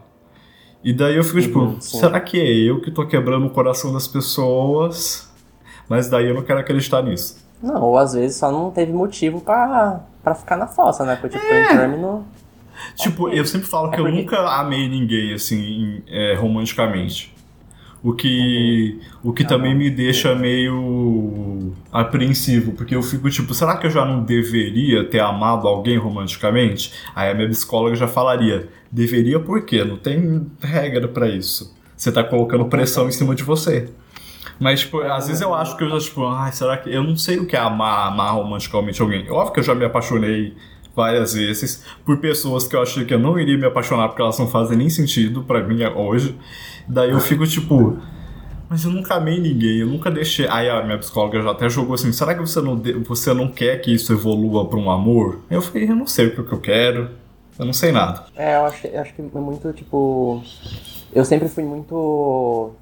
E 0.84 0.92
daí 0.92 1.16
eu 1.16 1.24
fico, 1.24 1.40
tipo, 1.40 1.58
Uhum, 1.60 1.80
será 1.80 2.20
que 2.20 2.38
é 2.38 2.46
eu 2.46 2.80
que 2.80 2.90
tô 2.90 3.06
quebrando 3.06 3.46
o 3.46 3.50
coração 3.50 3.92
das 3.92 4.06
pessoas? 4.06 5.32
Mas 5.88 6.08
daí 6.08 6.28
eu 6.28 6.34
não 6.34 6.42
quero 6.42 6.60
acreditar 6.60 7.02
nisso. 7.02 7.42
Não, 7.62 7.80
ou 7.82 7.96
às 7.98 8.12
vezes 8.12 8.36
só 8.36 8.52
não 8.52 8.70
teve 8.70 8.92
motivo 8.92 9.40
pra, 9.40 10.00
pra 10.22 10.34
ficar 10.34 10.56
na 10.56 10.66
fossa, 10.66 11.04
né? 11.04 11.16
Porque 11.16 11.38
tipo, 11.38 11.50
um 11.52 11.66
término. 11.76 12.26
Tipo, 12.96 13.28
eu 13.30 13.44
sempre 13.46 13.66
falo 13.66 13.90
que 13.90 13.96
É 13.96 14.00
eu 14.00 14.04
porque- 14.04 14.20
nunca 14.20 14.38
amei 14.60 14.88
ninguém, 14.88 15.32
assim, 15.32 16.02
é, 16.06 16.34
romanticamente. 16.34 17.33
O 18.04 18.12
que, 18.12 19.00
o 19.22 19.32
que 19.32 19.44
Ah, 19.44 19.46
também 19.46 19.72
não. 19.72 19.78
me 19.78 19.88
deixa 19.88 20.34
meio 20.34 21.72
apreensivo, 21.90 22.72
porque 22.72 22.94
eu 22.94 23.02
fico 23.02 23.30
tipo, 23.30 23.54
será 23.54 23.78
que 23.78 23.86
eu 23.86 23.90
já 23.90 24.04
não 24.04 24.22
deveria 24.22 25.04
ter 25.04 25.20
amado 25.20 25.66
alguém 25.66 25.96
romanticamente? 25.96 26.92
Aí 27.16 27.30
a 27.30 27.34
minha 27.34 27.48
psicóloga 27.48 27.96
já 27.96 28.06
falaria, 28.06 28.68
deveria 28.92 29.40
por 29.40 29.62
quê? 29.64 29.82
Não 29.84 29.96
tem 29.96 30.46
regra 30.60 31.08
pra 31.08 31.28
isso. 31.28 31.74
Você 31.96 32.12
tá 32.12 32.22
colocando 32.22 32.66
pressão 32.66 33.08
em 33.08 33.12
cima 33.12 33.34
de 33.34 33.42
você. 33.42 33.88
Mas, 34.60 34.80
tipo, 34.80 35.00
às 35.00 35.26
vezes 35.26 35.40
eu 35.40 35.54
acho 35.54 35.74
que 35.76 35.82
eu 35.84 35.88
já, 35.88 35.98
tipo, 35.98 36.26
ai, 36.26 36.52
será 36.52 36.76
que. 36.76 36.92
Eu 36.92 37.02
não 37.02 37.16
sei 37.16 37.38
o 37.38 37.46
que 37.46 37.56
é 37.56 37.58
amar, 37.58 38.08
amar 38.08 38.34
romanticamente 38.34 39.00
alguém. 39.00 39.28
Óbvio 39.30 39.52
que 39.54 39.60
eu 39.60 39.64
já 39.64 39.74
me 39.74 39.84
apaixonei 39.84 40.54
várias 40.94 41.34
vezes 41.34 41.84
por 42.04 42.18
pessoas 42.18 42.68
que 42.68 42.76
eu 42.76 42.82
achei 42.82 43.04
que 43.04 43.12
eu 43.14 43.18
não 43.18 43.36
iria 43.38 43.58
me 43.58 43.64
apaixonar 43.66 44.08
porque 44.08 44.22
elas 44.22 44.38
não 44.38 44.46
fazem 44.46 44.76
nem 44.76 44.88
sentido 44.90 45.42
pra 45.42 45.60
mim 45.66 45.82
hoje. 45.96 46.36
Daí 46.88 47.10
eu 47.10 47.20
fico, 47.20 47.46
tipo. 47.46 47.98
Mas 48.68 48.84
eu 48.84 48.90
nunca 48.90 49.14
amei 49.14 49.38
ninguém, 49.40 49.78
eu 49.78 49.86
nunca 49.86 50.10
deixei. 50.10 50.48
Aí 50.48 50.68
a 50.68 50.82
minha 50.82 50.98
psicóloga 50.98 51.40
já 51.40 51.50
até 51.50 51.68
jogou 51.68 51.94
assim: 51.94 52.12
será 52.12 52.34
que 52.34 52.40
você 52.40 52.60
não, 52.60 52.76
de- 52.76 52.94
você 52.94 53.32
não 53.34 53.48
quer 53.48 53.80
que 53.80 53.92
isso 53.92 54.12
evolua 54.12 54.66
pra 54.66 54.78
um 54.78 54.90
amor? 54.90 55.40
Eu 55.50 55.60
falei: 55.62 55.88
eu 55.88 55.94
não 55.96 56.06
sei 56.06 56.26
o 56.28 56.44
que 56.44 56.52
eu 56.52 56.60
quero, 56.60 57.10
eu 57.58 57.64
não 57.66 57.72
sei 57.72 57.92
nada. 57.92 58.24
É, 58.34 58.56
eu 58.56 58.64
acho, 58.64 58.86
eu 58.86 59.00
acho 59.00 59.14
que 59.14 59.20
é 59.22 59.38
muito, 59.38 59.72
tipo. 59.72 60.42
Eu 61.14 61.24
sempre 61.24 61.48
fui 61.48 61.62
muito. 61.62 62.72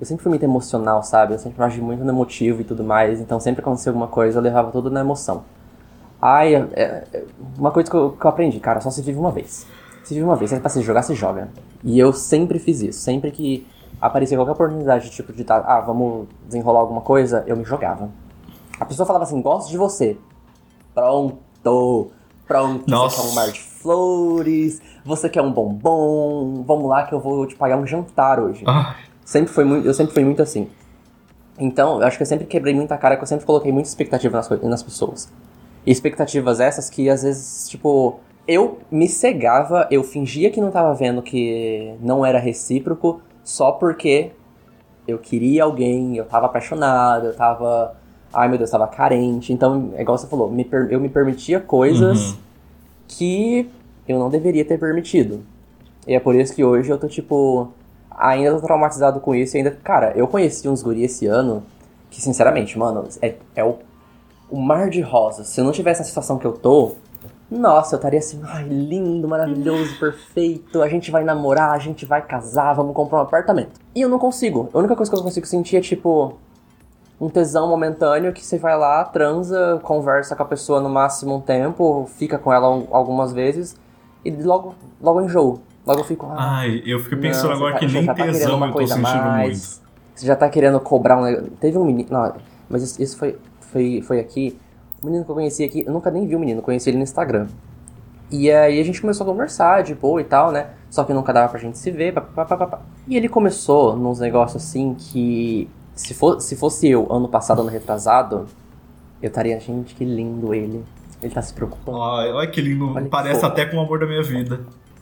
Eu 0.00 0.06
sempre 0.06 0.22
fui 0.22 0.30
muito 0.30 0.42
emocional, 0.44 1.02
sabe? 1.02 1.34
Eu 1.34 1.38
sempre 1.38 1.62
agi 1.62 1.80
muito 1.80 2.02
no 2.02 2.10
emotivo 2.10 2.60
e 2.62 2.64
tudo 2.64 2.82
mais. 2.82 3.20
Então 3.20 3.38
sempre 3.38 3.60
acontecia 3.60 3.90
alguma 3.90 4.08
coisa, 4.08 4.38
eu 4.38 4.42
levava 4.42 4.70
tudo 4.70 4.90
na 4.90 5.00
emoção. 5.00 5.44
Ai, 6.20 6.54
é- 6.54 6.68
é- 6.74 7.24
uma 7.58 7.70
coisa 7.72 7.90
que 7.90 7.96
eu, 7.96 8.12
que 8.12 8.24
eu 8.24 8.30
aprendi, 8.30 8.58
cara, 8.60 8.80
só 8.80 8.90
se 8.90 9.02
vive 9.02 9.18
uma 9.18 9.30
vez. 9.32 9.66
Se 10.04 10.14
vive 10.14 10.24
uma 10.24 10.36
vez, 10.36 10.50
se 10.50 10.56
é 10.56 10.60
pra 10.60 10.68
se 10.70 10.80
jogar, 10.82 11.02
se 11.02 11.14
joga. 11.14 11.48
E 11.82 11.98
eu 11.98 12.12
sempre 12.12 12.58
fiz 12.58 12.80
isso. 12.80 13.00
Sempre 13.00 13.30
que 13.30 13.66
aparecia 14.00 14.36
qualquer 14.36 14.52
oportunidade, 14.52 15.10
tipo, 15.10 15.32
de 15.32 15.44
tá, 15.44 15.62
ah, 15.66 15.80
vamos 15.80 16.26
desenrolar 16.46 16.80
alguma 16.80 17.00
coisa, 17.00 17.44
eu 17.46 17.56
me 17.56 17.64
jogava. 17.64 18.10
A 18.78 18.84
pessoa 18.84 19.06
falava 19.06 19.24
assim, 19.24 19.40
gosto 19.40 19.70
de 19.70 19.76
você. 19.76 20.16
Pronto. 20.94 22.10
Pronto. 22.46 22.90
Nossa. 22.90 23.16
Você 23.16 23.22
quer 23.22 23.30
um 23.30 23.34
mar 23.34 23.52
de 23.52 23.60
flores, 23.60 24.82
você 25.04 25.28
quer 25.28 25.42
um 25.42 25.52
bombom, 25.52 26.62
vamos 26.66 26.88
lá 26.88 27.04
que 27.04 27.14
eu 27.14 27.20
vou 27.20 27.46
te 27.46 27.54
pagar 27.54 27.76
um 27.76 27.86
jantar 27.86 28.38
hoje. 28.40 28.64
Ah, 28.66 28.94
Sempre 29.24 29.52
foi 29.52 29.64
muito, 29.64 29.86
eu 29.86 29.94
sempre 29.94 30.12
fui 30.12 30.24
muito 30.24 30.42
assim. 30.42 30.68
Então, 31.58 32.00
eu 32.00 32.06
acho 32.06 32.16
que 32.16 32.22
eu 32.22 32.26
sempre 32.26 32.46
quebrei 32.46 32.74
muita 32.74 32.96
cara, 32.96 33.16
que 33.16 33.22
eu 33.22 33.26
sempre 33.26 33.46
coloquei 33.46 33.70
muita 33.72 33.88
expectativa 33.88 34.36
nas, 34.36 34.50
nas 34.62 34.82
pessoas. 34.82 35.32
E 35.86 35.90
expectativas 35.90 36.60
essas 36.60 36.90
que 36.90 37.08
às 37.08 37.22
vezes, 37.22 37.68
tipo, 37.68 38.20
eu 38.46 38.78
me 38.90 39.08
cegava, 39.08 39.86
eu 39.90 40.02
fingia 40.02 40.50
que 40.50 40.60
não 40.60 40.70
tava 40.70 40.92
vendo 40.94 41.22
que 41.22 41.94
não 42.00 42.24
era 42.24 42.38
recíproco, 42.38 43.20
só 43.44 43.72
porque 43.72 44.30
eu 45.06 45.18
queria 45.18 45.64
alguém, 45.64 46.16
eu 46.16 46.24
tava 46.24 46.46
apaixonado, 46.46 47.26
eu 47.26 47.34
tava. 47.34 47.94
Ai 48.32 48.48
meu 48.48 48.56
Deus, 48.58 48.70
tava 48.70 48.86
carente. 48.86 49.52
Então, 49.52 49.90
é 49.94 50.02
igual 50.02 50.16
você 50.16 50.26
falou, 50.26 50.50
me 50.50 50.64
per- 50.64 50.88
eu 50.90 50.98
me 51.00 51.08
permitia 51.08 51.60
coisas 51.60 52.30
Uhum. 52.32 52.36
que 53.08 53.68
eu 54.08 54.18
não 54.18 54.30
deveria 54.30 54.64
ter 54.64 54.78
permitido. 54.78 55.40
E 56.06 56.14
é 56.14 56.20
por 56.20 56.34
isso 56.34 56.54
que 56.54 56.64
hoje 56.64 56.90
eu 56.90 56.98
tô, 56.98 57.06
tipo, 57.08 57.68
ainda 58.10 58.54
tô 58.58 58.60
traumatizado 58.66 59.20
com 59.20 59.34
isso 59.34 59.56
ainda. 59.56 59.70
Cara, 59.70 60.12
eu 60.16 60.26
conheci 60.26 60.68
uns 60.68 60.82
guri 60.82 61.04
esse 61.04 61.26
ano 61.26 61.62
que, 62.10 62.20
sinceramente, 62.22 62.78
mano, 62.78 63.04
é, 63.20 63.34
é 63.54 63.62
o, 63.64 63.76
o 64.50 64.60
mar 64.60 64.88
de 64.88 65.00
rosas. 65.00 65.48
Se 65.48 65.60
eu 65.60 65.64
não 65.64 65.72
tivesse 65.72 66.00
a 66.02 66.04
situação 66.04 66.38
que 66.38 66.46
eu 66.46 66.52
tô, 66.52 66.92
nossa, 67.58 67.94
eu 67.94 67.96
estaria 67.96 68.18
assim, 68.18 68.40
ai, 68.44 68.64
lindo, 68.64 69.28
maravilhoso, 69.28 69.98
perfeito. 69.98 70.80
A 70.82 70.88
gente 70.88 71.10
vai 71.10 71.22
namorar, 71.24 71.70
a 71.72 71.78
gente 71.78 72.04
vai 72.06 72.22
casar, 72.22 72.72
vamos 72.74 72.94
comprar 72.94 73.18
um 73.18 73.22
apartamento. 73.22 73.80
E 73.94 74.00
eu 74.00 74.08
não 74.08 74.18
consigo. 74.18 74.68
A 74.72 74.78
única 74.78 74.96
coisa 74.96 75.10
que 75.10 75.16
eu 75.18 75.22
consigo 75.22 75.46
sentir 75.46 75.76
é, 75.76 75.80
tipo, 75.80 76.34
um 77.20 77.28
tesão 77.28 77.68
momentâneo 77.68 78.32
que 78.32 78.44
você 78.44 78.58
vai 78.58 78.76
lá, 78.76 79.04
transa, 79.04 79.78
conversa 79.82 80.34
com 80.34 80.42
a 80.42 80.46
pessoa 80.46 80.80
no 80.80 80.88
máximo 80.88 81.36
um 81.36 81.40
tempo, 81.40 82.08
fica 82.16 82.38
com 82.38 82.52
ela 82.52 82.68
um- 82.70 82.86
algumas 82.90 83.32
vezes 83.32 83.76
e 84.24 84.30
logo, 84.30 84.74
logo 85.00 85.20
enjoo. 85.20 85.60
Logo 85.86 86.00
eu 86.00 86.04
fico. 86.04 86.26
Ah, 86.30 86.58
Ai, 86.58 86.82
eu 86.86 87.00
fiquei 87.00 87.18
pensando 87.18 87.50
não, 87.50 87.56
agora 87.56 87.74
você 87.74 87.80
que 87.80 87.86
tá- 87.86 87.92
nem 87.92 88.06
tá 88.06 88.14
tesão 88.14 88.56
uma 88.56 88.66
eu 88.66 88.70
tô 88.72 88.78
coisa 88.78 88.94
sentindo 88.94 89.22
mais, 89.24 89.48
muito. 89.80 89.82
Você 90.14 90.26
já 90.26 90.36
tá 90.36 90.48
querendo 90.48 90.78
cobrar 90.80 91.18
um 91.18 91.22
negócio. 91.22 91.50
Teve 91.60 91.76
um 91.78 91.84
menino. 91.84 92.08
Não, 92.10 92.34
mas 92.68 92.82
isso, 92.84 93.02
isso 93.02 93.16
foi, 93.16 93.36
foi, 93.60 94.00
foi 94.02 94.20
aqui. 94.20 94.56
O 95.02 95.06
menino 95.06 95.24
que 95.24 95.30
eu 95.30 95.34
conheci 95.34 95.64
aqui, 95.64 95.84
eu 95.84 95.92
nunca 95.92 96.10
nem 96.10 96.26
vi 96.26 96.36
o 96.36 96.38
menino, 96.38 96.62
conheci 96.62 96.88
ele 96.88 96.96
no 96.98 97.02
Instagram. 97.02 97.48
E 98.30 98.50
aí 98.50 98.80
a 98.80 98.84
gente 98.84 99.00
começou 99.00 99.24
a 99.26 99.30
conversar 99.30 99.82
de 99.82 99.94
boa 99.94 100.20
e 100.20 100.24
tal, 100.24 100.52
né? 100.52 100.68
Só 100.88 101.04
que 101.04 101.12
nunca 101.12 101.32
dava 101.32 101.48
pra 101.50 101.58
gente 101.60 101.76
se 101.76 101.90
ver, 101.90 102.12
papapá. 102.14 102.80
E 103.06 103.16
ele 103.16 103.28
começou 103.28 103.96
nos 103.96 104.20
negócios 104.20 104.62
assim 104.62 104.94
que. 104.94 105.68
Se, 105.94 106.14
for, 106.14 106.40
se 106.40 106.56
fosse 106.56 106.88
eu, 106.88 107.06
ano 107.12 107.28
passado, 107.28 107.60
ano 107.60 107.68
retrasado, 107.68 108.46
eu 109.20 109.28
estaria, 109.28 109.58
gente, 109.60 109.94
que 109.94 110.04
lindo 110.04 110.54
ele. 110.54 110.82
Ele 111.22 111.34
tá 111.34 111.42
se 111.42 111.52
preocupando. 111.52 112.00
Ai, 112.00 112.32
olha 112.32 112.48
que 112.50 112.60
lindo, 112.60 112.90
Olha 112.90 113.02
que 113.02 113.10
parece 113.10 113.40
fofo. 113.40 113.52
até 113.52 113.66
com 113.66 113.76
o 113.76 113.80
amor 113.80 113.98
da 113.98 114.06
minha 114.06 114.22
vida. 114.22 114.60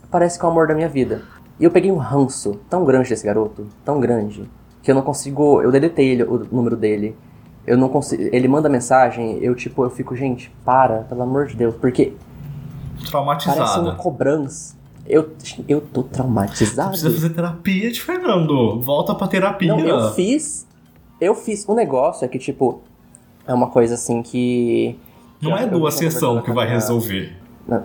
Parece 0.09 0.37
que 0.37 0.43
é 0.43 0.47
o 0.47 0.51
amor 0.51 0.67
da 0.67 0.73
minha 0.73 0.89
vida. 0.89 1.21
E 1.59 1.63
eu 1.63 1.71
peguei 1.71 1.91
um 1.91 1.97
ranço 1.97 2.59
tão 2.69 2.83
grande 2.83 3.07
desse 3.09 3.25
garoto, 3.25 3.67
tão 3.85 3.99
grande, 3.99 4.43
que 4.83 4.91
eu 4.91 4.95
não 4.95 5.03
consigo. 5.03 5.61
Eu 5.61 5.71
deletei 5.71 6.09
ele, 6.09 6.23
o 6.23 6.45
número 6.51 6.75
dele. 6.75 7.15
Eu 7.65 7.77
não 7.77 7.89
consigo. 7.89 8.23
Ele 8.31 8.47
manda 8.47 8.67
mensagem, 8.67 9.37
eu 9.41 9.53
tipo, 9.55 9.83
eu 9.83 9.89
fico, 9.89 10.15
gente, 10.15 10.51
para, 10.65 10.99
pelo 11.03 11.21
amor 11.21 11.47
de 11.47 11.55
Deus, 11.55 11.75
porque 11.75 12.13
parece 13.11 13.15
uma 13.15 13.35
Traumatizada. 13.35 13.91
cobrança. 13.95 14.75
Eu, 15.07 15.29
eu 15.67 15.81
tô 15.81 16.03
traumatizado. 16.03 16.89
Precisa 16.89 17.11
fazer 17.11 17.29
terapia 17.29 17.91
de 17.91 18.01
Fernando. 18.01 18.79
Volta 18.81 19.13
pra 19.15 19.27
terapia. 19.27 19.75
Não, 19.75 19.79
eu 19.79 20.11
fiz. 20.11 20.67
Eu 21.19 21.35
fiz. 21.35 21.65
O 21.67 21.73
negócio 21.75 22.23
é 22.23 22.27
que, 22.27 22.39
tipo, 22.39 22.81
é 23.47 23.53
uma 23.53 23.67
coisa 23.67 23.95
assim 23.95 24.21
que. 24.21 24.97
Não 25.41 25.57
é 25.57 25.65
duas 25.65 25.95
sessões 25.95 26.43
que 26.43 26.51
vai 26.51 26.67
resolver. 26.67 27.35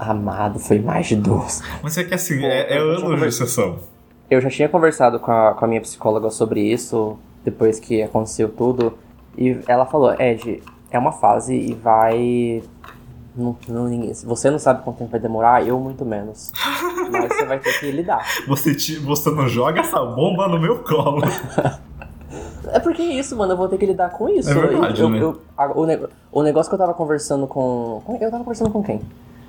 Amado, 0.00 0.58
foi 0.58 0.78
mais 0.78 1.06
de 1.06 1.16
duas. 1.16 1.62
Mas 1.82 1.96
é 1.98 2.04
que 2.04 2.14
assim, 2.14 2.40
Pô, 2.40 2.46
é, 2.46 2.74
é 2.74 2.78
anos 2.78 3.20
de 3.20 3.32
sessão. 3.32 3.78
Eu 4.30 4.40
já 4.40 4.50
tinha 4.50 4.68
conversado 4.68 5.20
com 5.20 5.30
a, 5.30 5.54
com 5.54 5.64
a 5.64 5.68
minha 5.68 5.80
psicóloga 5.80 6.30
sobre 6.30 6.60
isso, 6.60 7.16
depois 7.44 7.78
que 7.78 8.02
aconteceu 8.02 8.48
tudo, 8.48 8.94
e 9.36 9.58
ela 9.68 9.86
falou, 9.86 10.14
Ed, 10.20 10.62
é 10.90 10.98
uma 10.98 11.12
fase 11.12 11.54
e 11.54 11.74
vai. 11.74 12.62
Não, 13.34 13.54
não, 13.68 13.84
ninguém, 13.84 14.14
você 14.14 14.50
não 14.50 14.58
sabe 14.58 14.82
quanto 14.82 14.96
tempo 14.96 15.10
vai 15.10 15.20
demorar, 15.20 15.66
eu 15.66 15.78
muito 15.78 16.04
menos. 16.06 16.52
Mas 17.12 17.34
você 17.34 17.44
vai 17.44 17.58
ter 17.58 17.78
que 17.80 17.90
lidar. 17.90 18.24
Você, 18.48 18.74
te- 18.74 18.98
você 18.98 19.30
não 19.30 19.46
joga 19.46 19.80
essa 19.80 20.02
bomba 20.04 20.48
no 20.48 20.58
meu 20.58 20.78
colo. 20.82 21.20
É 22.72 22.80
porque 22.80 23.00
é 23.00 23.04
isso, 23.14 23.36
mano, 23.36 23.52
eu 23.52 23.56
vou 23.56 23.68
ter 23.68 23.78
que 23.78 23.86
lidar 23.86 24.10
com 24.10 24.28
isso. 24.28 24.50
É 24.50 24.54
verdade, 24.54 25.00
eu, 25.00 25.08
né? 25.08 25.22
eu- 25.22 25.40
a- 25.56 25.70
o, 25.72 25.86
ne- 25.86 26.00
o 26.32 26.42
negócio 26.42 26.68
que 26.68 26.74
eu 26.74 26.78
tava 26.78 26.92
conversando 26.94 27.46
com. 27.46 28.02
com- 28.04 28.16
Eu 28.16 28.28
tava 28.30 28.42
conversando 28.42 28.70
com 28.70 28.82
quem? 28.82 29.00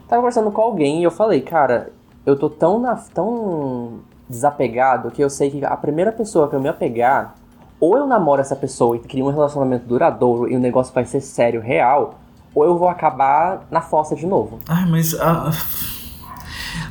Tava 0.07 0.21
conversando 0.21 0.51
com 0.51 0.61
alguém 0.61 0.99
e 1.01 1.03
eu 1.03 1.09
falei, 1.09 1.41
cara, 1.41 1.89
eu 2.25 2.37
tô 2.37 2.47
tão, 2.47 2.77
na, 2.79 2.95
tão 2.95 3.99
desapegado 4.29 5.09
que 5.09 5.21
eu 5.23 5.29
sei 5.31 5.49
que 5.49 5.65
a 5.65 5.75
primeira 5.75 6.11
pessoa 6.11 6.47
que 6.47 6.55
eu 6.55 6.61
me 6.61 6.69
apegar, 6.69 7.33
ou 7.79 7.97
eu 7.97 8.07
namoro 8.07 8.41
essa 8.41 8.55
pessoa 8.55 8.95
e 8.95 8.99
crio 8.99 9.25
um 9.27 9.31
relacionamento 9.31 9.85
duradouro 9.85 10.49
e 10.51 10.55
o 10.55 10.59
negócio 10.59 10.93
vai 10.93 11.05
ser 11.05 11.21
sério, 11.21 11.61
real, 11.61 12.19
ou 12.55 12.63
eu 12.65 12.77
vou 12.77 12.89
acabar 12.89 13.67
na 13.69 13.81
fossa 13.81 14.15
de 14.15 14.25
novo. 14.25 14.59
Ai, 14.67 14.85
mas. 14.89 15.13
ah, 15.19 15.51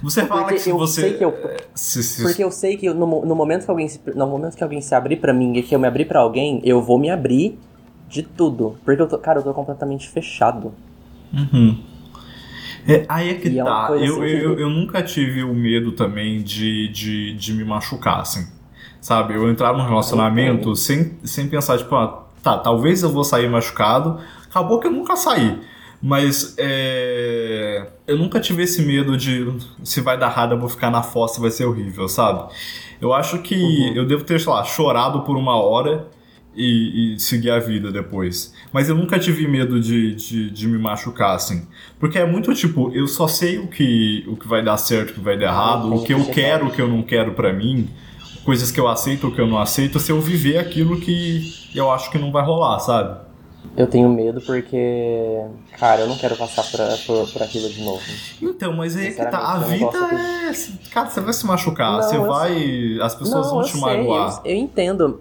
você 0.03 0.25
fala 0.27 0.43
Porque 0.43 0.55
que 0.57 0.61
se 0.61 0.71
eu 0.71 0.79
você. 0.79 1.01
sei 1.03 1.13
que 1.15 1.25
eu. 1.25 1.35
se- 1.75 2.03
se- 2.03 2.23
Porque 2.23 2.43
eu 2.45 2.51
sei 2.51 2.77
que 2.77 2.89
no, 2.93 3.25
no 3.25 3.35
momento 3.35 3.65
que 3.65 3.71
alguém 3.71 3.89
se, 3.89 4.01
no 4.15 4.27
momento 4.27 4.57
que 4.57 4.63
alguém 4.63 4.81
se 4.81 4.95
abrir 4.95 5.17
pra 5.17 5.33
mim 5.33 5.57
e 5.57 5.63
que 5.63 5.75
eu 5.75 5.79
me 5.79 5.87
abrir 5.89 6.05
pra 6.05 6.21
alguém, 6.21 6.61
eu 6.65 6.81
vou 6.83 6.99
me 6.99 7.11
abrir 7.11 7.59
de 8.09 8.23
tudo. 8.23 8.77
Porque 8.85 9.01
eu 9.03 9.09
tô, 9.09 9.19
cara, 9.19 9.41
eu 9.41 9.43
tô 9.43 9.53
completamente 9.55 10.09
fechado. 10.09 10.73
Uhum. 11.33 11.83
É, 12.89 13.05
aí 13.09 13.31
é 13.31 13.35
que 13.35 13.49
E 13.49 13.59
é 13.59 13.65
tá. 13.65 13.89
coisa 13.89 14.05
eu, 14.05 14.13
assim 14.15 14.23
que- 14.37 14.45
eu, 14.45 14.59
eu 14.61 14.71
nunca 14.71 15.03
tive 15.03 15.43
o 15.43 15.53
medo 15.53 15.93
também 15.93 16.41
de, 16.43 16.87
de, 16.89 17.35
de 17.35 17.53
me 17.53 17.65
machucar, 17.65 18.21
assim. 18.21 18.47
Sabe? 19.07 19.35
Eu 19.35 19.49
entrar 19.49 19.73
num 19.73 19.85
relacionamento 19.87 20.75
sem, 20.75 21.13
sem 21.23 21.47
pensar, 21.47 21.79
tipo, 21.79 21.95
ah, 21.95 22.25
tá, 22.43 22.59
talvez 22.59 23.05
eu 23.05 23.09
vou 23.09 23.23
sair 23.23 23.49
machucado. 23.49 24.19
Acabou 24.51 24.81
que 24.81 24.89
eu 24.89 24.91
nunca 24.91 25.15
saí. 25.15 25.61
Mas 26.03 26.57
é, 26.59 27.87
eu 28.05 28.19
nunca 28.19 28.41
tive 28.41 28.65
esse 28.65 28.83
medo 28.83 29.17
de 29.17 29.47
se 29.85 30.01
vai 30.01 30.19
dar 30.19 30.27
errado, 30.33 30.55
eu 30.57 30.59
vou 30.59 30.69
ficar 30.69 30.91
na 30.91 31.05
fossa, 31.05 31.41
vai 31.41 31.53
ser 31.53 31.67
horrível, 31.67 32.09
sabe? 32.09 32.53
Eu 33.01 33.15
acho 33.15 33.39
que 33.39 33.55
Uhum. 33.55 33.95
eu 33.95 34.05
devo 34.09 34.25
ter, 34.25 34.41
sei 34.41 34.53
lá, 34.53 34.65
chorado 34.65 35.21
por 35.21 35.37
uma 35.37 35.55
hora 35.55 36.09
e, 36.57 37.15
e 37.15 37.21
seguir 37.21 37.53
a 37.53 37.61
vida 37.61 37.93
depois. 37.93 38.53
Mas 38.73 38.89
eu 38.89 38.97
nunca 38.97 39.21
tive 39.21 39.47
medo 39.47 39.79
de, 39.79 40.17
de, 40.17 40.51
de 40.51 40.67
me 40.67 40.79
machucar, 40.79 41.37
assim. 41.37 41.65
Porque 42.01 42.19
é 42.19 42.27
muito 42.27 42.53
tipo, 42.55 42.91
eu 42.93 43.07
só 43.07 43.29
sei 43.29 43.59
o 43.59 43.69
que, 43.69 44.25
o 44.27 44.35
que 44.37 44.49
vai 44.49 44.65
dar 44.65 44.77
certo, 44.79 45.11
o 45.11 45.15
que 45.15 45.21
vai 45.21 45.39
dar 45.39 45.47
errado, 45.47 45.95
o 45.95 46.03
que 46.03 46.13
eu 46.13 46.25
quero, 46.25 46.67
o 46.67 46.71
que 46.73 46.83
eu 46.83 46.89
não 46.89 47.03
quero 47.05 47.35
pra 47.35 47.53
mim, 47.53 47.89
coisas 48.47 48.71
que 48.71 48.79
eu 48.79 48.87
aceito, 48.87 49.27
o 49.27 49.35
que 49.35 49.41
eu 49.41 49.47
não 49.47 49.59
aceito, 49.59 49.99
se 49.99 50.11
eu 50.13 50.21
viver 50.21 50.57
aquilo 50.57 50.99
que 51.01 51.53
eu 51.75 51.91
acho 51.91 52.11
que 52.11 52.17
não 52.17 52.31
vai 52.31 52.45
rolar, 52.45 52.79
sabe? 52.79 53.27
Eu 53.77 53.89
tenho 53.89 54.09
medo 54.09 54.41
porque, 54.41 55.43
cara, 55.79 56.03
eu 56.03 56.09
não 56.09 56.17
quero 56.17 56.37
passar 56.37 56.63
pra, 56.71 56.97
por, 57.05 57.29
por 57.31 57.43
aquilo 57.43 57.69
de 57.69 57.83
novo. 57.83 58.01
Então, 58.41 58.73
mas 58.73 58.97
aí 58.97 59.09
é 59.09 59.11
que 59.11 59.27
tá. 59.27 59.55
A 59.59 59.63
é 59.63 59.77
vida 59.77 59.99
é. 59.99 60.89
Cara, 60.93 61.11
você 61.11 61.21
vai 61.21 61.33
se 61.33 61.45
machucar, 61.45 61.93
Não, 61.93 62.03
você 62.03 62.17
vai. 62.19 62.99
As 63.03 63.15
pessoas 63.17 63.47
não, 63.47 63.55
vão 63.57 63.63
te 63.65 63.73
sei, 63.73 63.81
magoar. 63.81 64.41
Eu, 64.45 64.53
eu 64.53 64.57
entendo. 64.57 65.21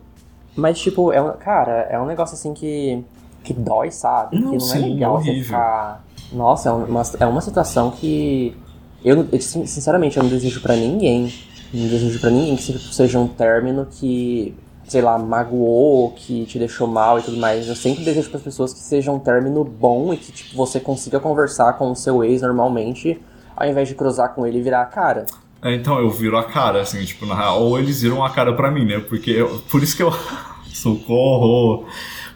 Mas, 0.56 0.80
tipo, 0.80 1.12
é 1.12 1.22
um, 1.22 1.34
cara, 1.34 1.88
é 1.90 2.00
um 2.00 2.06
negócio 2.06 2.36
assim 2.36 2.54
que, 2.54 3.04
que 3.44 3.54
dói, 3.54 3.90
sabe? 3.92 4.40
Não, 4.40 4.52
que 4.52 4.58
não 4.58 4.60
sim, 4.62 4.84
é 4.84 4.88
legal 4.94 5.14
horrível. 5.16 5.44
ficar. 5.44 6.06
Nossa, 6.32 6.70
é 6.70 6.72
uma, 6.72 7.02
é 7.20 7.26
uma 7.26 7.42
situação 7.42 7.92
que. 7.92 8.56
Eu, 9.04 9.28
eu, 9.32 9.42
sin- 9.42 9.66
sinceramente, 9.66 10.16
eu 10.18 10.24
não 10.24 10.30
desejo 10.30 10.62
pra 10.62 10.76
ninguém. 10.76 11.34
Não 11.76 11.88
desejo 11.88 12.20
pra 12.20 12.30
ninguém 12.30 12.56
que 12.56 12.64
se- 12.64 12.94
seja 12.94 13.20
um 13.20 13.28
término 13.28 13.86
que, 13.90 14.54
sei 14.88 15.02
lá, 15.02 15.18
magoou, 15.18 16.12
que 16.12 16.46
te 16.46 16.58
deixou 16.60 16.88
mal 16.88 17.20
e 17.20 17.22
tudo 17.24 17.38
mais. 17.38 17.68
Eu 17.68 17.76
sempre 17.76 18.04
desejo 18.04 18.30
para 18.30 18.38
as 18.38 18.44
pessoas 18.44 18.74
que 18.74 18.80
seja 18.80 19.12
um 19.12 19.20
término 19.20 19.64
bom 19.64 20.14
e 20.14 20.18
que 20.18 20.32
tipo, 20.32 20.56
você 20.56 20.80
consiga 20.80 21.20
conversar 21.20 21.74
com 21.74 21.92
o 21.92 21.96
seu 21.96 22.24
ex 22.24 22.42
normalmente, 22.42 23.20
ao 23.56 23.68
invés 23.68 23.88
de 23.88 23.96
cruzar 23.96 24.34
com 24.34 24.46
ele 24.48 24.60
e 24.60 24.62
virar 24.62 24.82
a 24.82 24.86
cara. 24.86 25.26
É, 25.62 25.74
então 25.74 26.00
eu 26.00 26.10
viro 26.12 26.38
a 26.38 26.44
cara, 26.44 26.82
assim, 26.82 27.04
tipo, 27.04 27.26
na 27.26 27.36
real. 27.36 27.62
Ou 27.64 27.80
eles 27.80 28.02
viram 28.02 28.24
a 28.24 28.30
cara 28.30 28.54
pra 28.54 28.70
mim, 28.70 28.86
né? 28.86 29.00
Porque 29.00 29.32
eu- 29.32 29.62
por 29.70 29.82
isso 29.84 29.98
que 29.98 30.04
eu. 30.04 30.14
Socorro! 30.72 31.86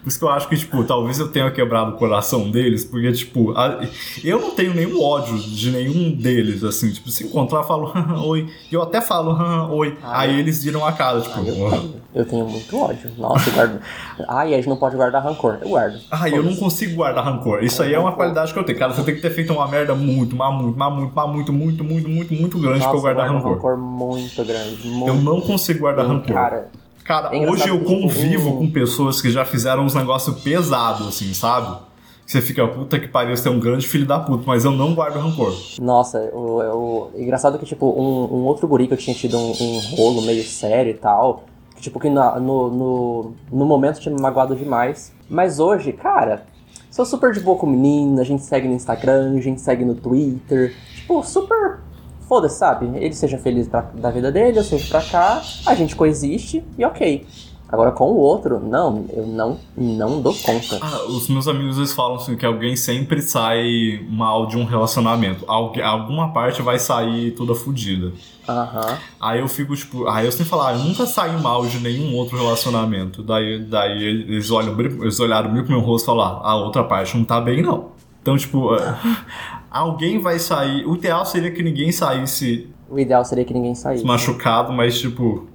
Por 0.02 0.08
isso 0.08 0.18
que 0.18 0.24
eu 0.24 0.30
acho 0.30 0.48
que, 0.48 0.56
tipo, 0.56 0.82
talvez 0.84 1.18
eu 1.18 1.28
tenha 1.28 1.50
quebrado 1.50 1.90
o 1.90 1.94
coração 1.98 2.50
deles, 2.50 2.84
porque, 2.84 3.12
tipo, 3.12 3.52
a- 3.52 3.80
eu 4.24 4.40
não 4.40 4.50
tenho 4.52 4.74
nenhum 4.74 5.02
ódio 5.02 5.38
de 5.38 5.70
nenhum 5.70 6.10
deles, 6.12 6.64
assim, 6.64 6.90
tipo, 6.90 7.10
se 7.10 7.24
encontrar, 7.24 7.58
eu 7.60 7.64
falo, 7.64 7.92
oi. 8.26 8.48
E 8.70 8.74
eu 8.74 8.82
até 8.82 9.00
falo, 9.00 9.36
oi. 9.74 9.96
Ah, 10.02 10.20
Aí 10.20 10.38
eles 10.38 10.62
viram 10.64 10.84
a 10.86 10.92
cara, 10.92 11.20
tipo, 11.20 11.34
Ah, 11.36 11.42
eu 11.46 11.54
tenho. 11.70 12.00
Eu 12.12 12.24
tenho 12.26 12.44
muito 12.44 12.76
ódio. 12.76 13.08
Nossa, 13.16 13.48
eu 13.50 13.54
guardo. 13.54 13.80
Ai, 14.28 14.52
a 14.52 14.56
gente 14.56 14.68
não 14.68 14.76
pode 14.76 14.96
guardar 14.96 15.22
rancor. 15.22 15.58
Eu 15.62 15.68
guardo. 15.68 16.00
Ah, 16.10 16.28
eu 16.28 16.42
não 16.42 16.56
consigo 16.56 16.96
guardar 16.96 17.24
rancor. 17.24 17.62
Isso 17.62 17.80
aí 17.84 17.94
é 17.94 17.98
uma 17.98 18.10
qualidade 18.12 18.52
que 18.52 18.58
eu 18.58 18.64
tenho. 18.64 18.76
Cara, 18.78 18.92
você 18.92 19.02
tem 19.04 19.14
que 19.14 19.20
ter 19.22 19.30
feito 19.30 19.52
uma 19.52 19.68
merda 19.68 19.94
muito, 19.94 20.34
mas 20.34 20.52
muito, 20.60 20.76
mas 20.76 20.92
muito, 20.92 21.12
mas 21.14 21.30
muito, 21.30 21.52
muito, 21.52 21.84
muito, 21.84 22.08
muito, 22.08 22.34
muito 22.34 22.58
grande 22.58 22.78
Nossa, 22.80 22.88
pra 22.90 22.98
eu 22.98 23.02
guardar 23.02 23.26
eu 23.28 23.32
rancor. 23.34 23.52
rancor 23.54 23.76
muito 23.78 24.44
grande. 24.44 24.88
Muito. 24.88 25.08
Eu 25.08 25.14
não 25.14 25.40
consigo 25.40 25.80
guardar 25.80 26.04
rancor. 26.06 26.34
Cara, 26.34 26.68
Cara, 27.10 27.36
É 27.36 27.50
hoje 27.50 27.68
eu 27.68 27.80
convivo 27.80 28.56
com 28.58 28.70
pessoas 28.70 29.20
que 29.20 29.32
já 29.32 29.44
fizeram 29.44 29.82
uns 29.84 29.96
negócios 29.96 30.40
pesados, 30.42 31.08
assim, 31.08 31.34
sabe? 31.34 31.76
Você 32.24 32.40
fica, 32.40 32.64
puta 32.68 33.00
que 33.00 33.08
pariu, 33.08 33.36
você 33.36 33.48
é 33.48 33.50
um 33.50 33.58
grande 33.58 33.88
filho 33.88 34.06
da 34.06 34.20
puta, 34.20 34.44
mas 34.46 34.64
eu 34.64 34.70
não 34.70 34.94
guardo 34.94 35.18
rancor. 35.18 35.52
Nossa, 35.82 36.20
o, 36.32 36.60
o- 36.60 37.10
engraçado 37.20 37.58
que, 37.58 37.66
tipo, 37.66 37.84
um, 37.86 38.32
um 38.36 38.44
outro 38.44 38.68
guri 38.68 38.86
que 38.86 38.92
eu 38.94 38.96
tinha 38.96 39.16
tido 39.16 39.36
um, 39.36 39.50
um 39.60 39.78
rolo 39.96 40.22
meio 40.22 40.44
sério 40.44 40.92
e 40.92 40.94
tal, 40.94 41.42
que, 41.74 41.82
tipo, 41.82 41.98
que 41.98 42.08
na- 42.08 42.38
no, 42.38 42.70
no, 42.70 43.32
no 43.50 43.66
momento 43.66 43.98
tinha 43.98 44.14
me 44.14 44.20
magoado 44.22 44.54
demais. 44.54 45.12
Mas 45.28 45.58
hoje, 45.58 45.92
cara, 45.92 46.46
sou 46.92 47.04
super 47.04 47.32
de 47.32 47.40
boa 47.40 47.58
com 47.58 47.66
o 47.66 47.70
menino, 47.70 48.20
a 48.20 48.24
gente 48.24 48.44
segue 48.44 48.68
no 48.68 48.74
Instagram, 48.74 49.36
a 49.36 49.40
gente 49.40 49.60
segue 49.60 49.84
no 49.84 49.96
Twitter, 49.96 50.76
tipo, 50.94 51.24
super. 51.24 51.80
Foda-se, 52.30 52.58
sabe? 52.60 52.86
Ele 52.94 53.12
seja 53.12 53.36
feliz 53.38 53.66
pra, 53.66 53.80
da 53.92 54.08
vida 54.08 54.30
dele, 54.30 54.56
eu 54.56 54.62
seja 54.62 54.86
pra 54.88 55.02
cá, 55.02 55.42
a 55.66 55.74
gente 55.74 55.96
coexiste 55.96 56.62
e 56.78 56.84
ok. 56.84 57.26
Agora 57.68 57.90
com 57.90 58.04
o 58.10 58.16
outro, 58.18 58.60
não, 58.60 59.04
eu 59.12 59.26
não, 59.26 59.58
não 59.76 60.20
dou 60.22 60.32
conta. 60.34 60.78
Ah, 60.80 61.06
os 61.08 61.28
meus 61.28 61.48
amigos 61.48 61.76
eles 61.76 61.92
falam 61.92 62.16
assim 62.16 62.36
que 62.36 62.46
alguém 62.46 62.76
sempre 62.76 63.20
sai 63.20 64.00
mal 64.08 64.46
de 64.46 64.56
um 64.56 64.64
relacionamento. 64.64 65.44
Algu- 65.48 65.82
alguma 65.82 66.32
parte 66.32 66.62
vai 66.62 66.78
sair 66.78 67.32
toda 67.32 67.52
fodida. 67.52 68.12
Aham. 68.48 68.96
Aí 69.20 69.40
eu 69.40 69.48
fico 69.48 69.74
tipo, 69.74 70.06
aí 70.08 70.24
eu 70.26 70.30
sempre 70.30 70.46
falo, 70.50 70.62
ah, 70.62 70.72
eu 70.72 70.78
nunca 70.78 71.06
saí 71.06 71.36
mal 71.42 71.66
de 71.66 71.80
nenhum 71.80 72.14
outro 72.16 72.36
relacionamento. 72.38 73.24
Daí, 73.24 73.58
daí 73.60 74.02
eles 74.04 74.52
olham, 74.52 74.78
eles 74.80 75.18
olharam 75.18 75.52
bem 75.52 75.64
pro 75.64 75.72
meu 75.72 75.80
rosto 75.80 76.04
e 76.04 76.06
falaram, 76.06 76.36
ah, 76.44 76.50
a 76.52 76.56
outra 76.56 76.84
parte 76.84 77.16
não 77.16 77.24
tá 77.24 77.40
bem 77.40 77.60
não. 77.60 77.88
Então, 78.22 78.36
tipo, 78.36 78.70
alguém 79.70 80.18
vai 80.18 80.38
sair. 80.38 80.84
O 80.86 80.94
ideal 80.96 81.24
seria 81.24 81.50
que 81.50 81.62
ninguém 81.62 81.92
saísse 81.92 82.68
O 82.88 82.98
ideal 82.98 83.24
seria 83.24 83.44
que 83.44 83.54
ninguém 83.54 83.74
saísse. 83.74 84.04
machucado, 84.04 84.72
mas 84.72 84.98
tipo. 84.98 85.46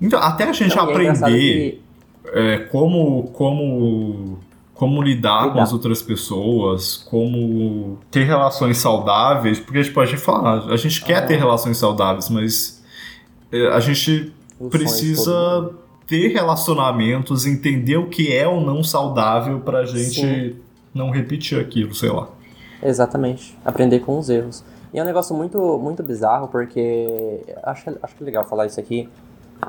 Então, 0.00 0.18
até 0.20 0.44
a 0.44 0.52
gente 0.52 0.74
Não, 0.76 0.84
e 0.84 0.88
é 0.88 0.92
aprender 0.92 1.28
que- 1.30 1.80
é, 2.32 2.58
como, 2.70 3.24
como, 3.32 4.38
como 4.74 5.02
lidar 5.02 5.42
com 5.44 5.48
Lidar. 5.50 5.62
as 5.62 5.72
outras 5.72 6.02
pessoas, 6.02 6.96
como 7.08 7.98
ter 8.10 8.24
relações 8.24 8.78
saudáveis, 8.78 9.58
porque 9.60 9.82
tipo, 9.82 10.00
a 10.00 10.06
gente 10.06 10.20
fala, 10.20 10.72
a 10.72 10.76
gente 10.76 11.04
quer 11.04 11.18
Ah. 11.18 11.22
ter 11.22 11.36
relações 11.36 11.76
saudáveis, 11.78 12.28
mas 12.30 12.82
é, 13.52 13.68
a 13.68 13.78
gente 13.80 14.32
todo 14.58 14.70
precisa 14.70 15.70
ter 16.06 16.28
relacionamentos, 16.28 17.46
entender 17.46 17.96
o 17.96 18.08
que 18.08 18.32
é 18.32 18.46
ou 18.48 18.60
não 18.60 18.82
saudável 18.82 19.60
pra 19.60 19.84
gente 19.86 20.20
Sim. 20.20 20.54
não 20.94 21.10
repetir 21.10 21.58
aquilo, 21.58 21.94
sei 21.94 22.10
lá. 22.10 22.28
Exatamente. 22.84 23.58
Aprender 23.64 24.00
com 24.00 24.18
os 24.18 24.28
erros. 24.28 24.62
E 24.92 24.98
é 24.98 25.02
um 25.02 25.06
negócio 25.06 25.34
muito, 25.34 25.78
muito 25.78 26.02
bizarro, 26.02 26.46
porque 26.46 27.42
acho, 27.64 27.98
acho 28.00 28.14
que 28.14 28.22
é 28.22 28.26
legal 28.26 28.44
falar 28.44 28.66
isso 28.66 28.78
aqui. 28.78 29.08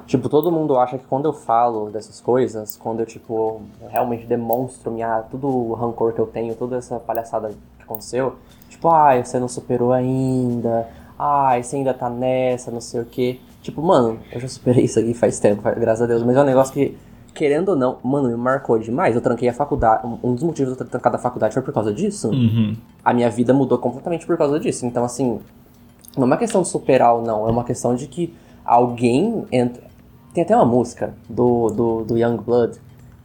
Tipo, 0.06 0.28
todo 0.30 0.52
mundo 0.52 0.78
acha 0.78 0.98
que 0.98 1.06
quando 1.06 1.26
eu 1.26 1.34
falo 1.34 1.90
dessas 1.90 2.20
coisas, 2.20 2.76
quando 2.76 3.00
eu, 3.00 3.06
tipo, 3.06 3.62
realmente 3.90 4.26
demonstro 4.26 4.92
minha, 4.92 5.24
tudo 5.32 5.48
o 5.48 5.74
rancor 5.74 6.14
que 6.14 6.20
eu 6.20 6.28
tenho, 6.28 6.54
toda 6.54 6.76
essa 6.76 7.00
palhaçada 7.00 7.50
que 7.78 7.84
aconteceu, 7.84 8.36
tipo, 8.70 8.90
ai, 8.90 9.24
você 9.24 9.40
não 9.40 9.48
superou 9.48 9.94
ainda, 9.94 10.88
ai, 11.18 11.64
você 11.64 11.78
ainda 11.78 11.94
tá 11.94 12.10
nessa, 12.10 12.70
não 12.70 12.82
sei 12.82 13.02
o 13.02 13.06
quê. 13.06 13.40
Tipo, 13.62 13.82
mano, 13.82 14.20
eu 14.32 14.40
já 14.40 14.48
superei 14.48 14.84
isso 14.84 15.00
aqui 15.00 15.14
faz 15.14 15.40
tempo, 15.40 15.62
graças 15.62 16.02
a 16.02 16.06
Deus, 16.06 16.22
mas 16.24 16.36
é 16.36 16.42
um 16.42 16.46
negócio 16.46 16.74
que, 16.74 16.98
querendo 17.36 17.70
ou 17.70 17.76
não, 17.76 17.98
mano, 18.04 18.30
me 18.30 18.36
marcou 18.36 18.80
demais. 18.80 19.14
Eu 19.16 19.22
tranquei 19.22 19.48
a 19.50 19.54
faculdade, 19.54 20.08
um 20.24 20.34
dos 20.34 20.44
motivos 20.44 20.74
de 20.74 20.80
eu 20.82 20.86
ter 20.86 20.90
trancado 20.90 21.18
a 21.18 21.20
faculdade 21.20 21.54
foi 21.54 21.62
por 21.62 21.74
causa 21.74 21.94
disso 21.94 22.30
Uhum. 22.30 22.76
a 23.04 23.14
minha 23.14 23.30
vida 23.30 23.54
mudou 23.54 23.78
completamente 23.78 24.26
por 24.26 24.38
causa 24.38 24.60
disso. 24.60 24.86
Então, 24.86 25.04
assim, 25.04 25.40
não 26.18 26.24
é 26.24 26.26
uma 26.26 26.38
questão 26.38 26.62
de 26.64 26.68
superar 26.70 27.14
ou 27.16 27.22
não, 27.22 27.48
é 27.48 27.52
uma 27.52 27.64
questão 27.64 27.94
de 27.94 28.08
que 28.08 28.34
alguém 28.64 29.46
entra. 29.52 29.84
Tem 30.34 30.44
até 30.44 30.56
uma 30.56 30.66
música 30.66 31.14
do, 31.30 31.70
do, 31.70 32.04
do 32.06 32.18
Young 32.18 32.38
Blood 32.38 32.78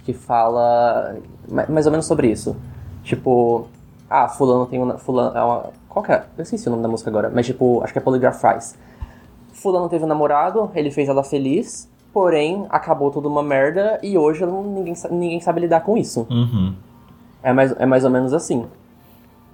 que 0.04 0.12
fala 0.12 1.16
ma- 1.50 1.66
mais 1.68 1.86
ou 1.86 1.92
menos 1.92 2.06
sobre 2.06 2.28
isso. 2.30 2.54
Tipo, 3.02 3.66
ah, 4.08 4.28
fulano 4.28 4.66
tem 4.66 4.80
uma. 4.80 4.96
Fulano, 4.98 5.36
é 5.36 5.42
uma 5.42 5.70
qual 5.88 6.04
que 6.04 6.12
é? 6.12 6.24
Eu 6.38 6.42
esqueci 6.42 6.68
o 6.68 6.70
nome 6.70 6.82
da 6.84 6.88
música 6.88 7.10
agora, 7.10 7.30
mas 7.34 7.46
tipo, 7.46 7.82
acho 7.82 7.92
que 7.92 7.98
é 7.98 8.02
Polygraph 8.02 8.40
Fries. 8.40 8.76
Fulano 9.52 9.88
teve 9.88 10.04
um 10.04 10.06
namorado, 10.06 10.70
ele 10.74 10.90
fez 10.90 11.08
ela 11.08 11.24
feliz, 11.24 11.89
porém 12.12 12.66
acabou 12.70 13.10
tudo 13.10 13.28
uma 13.28 13.42
merda 13.42 13.98
e 14.02 14.16
hoje 14.18 14.44
ninguém, 14.46 14.94
ninguém 15.10 15.40
sabe 15.40 15.60
lidar 15.60 15.80
com 15.80 15.96
isso. 15.96 16.26
Uhum. 16.30 16.74
É 17.42 17.52
mais, 17.52 17.72
é 17.78 17.86
mais 17.86 18.04
ou 18.04 18.10
menos 18.10 18.32
assim. 18.32 18.66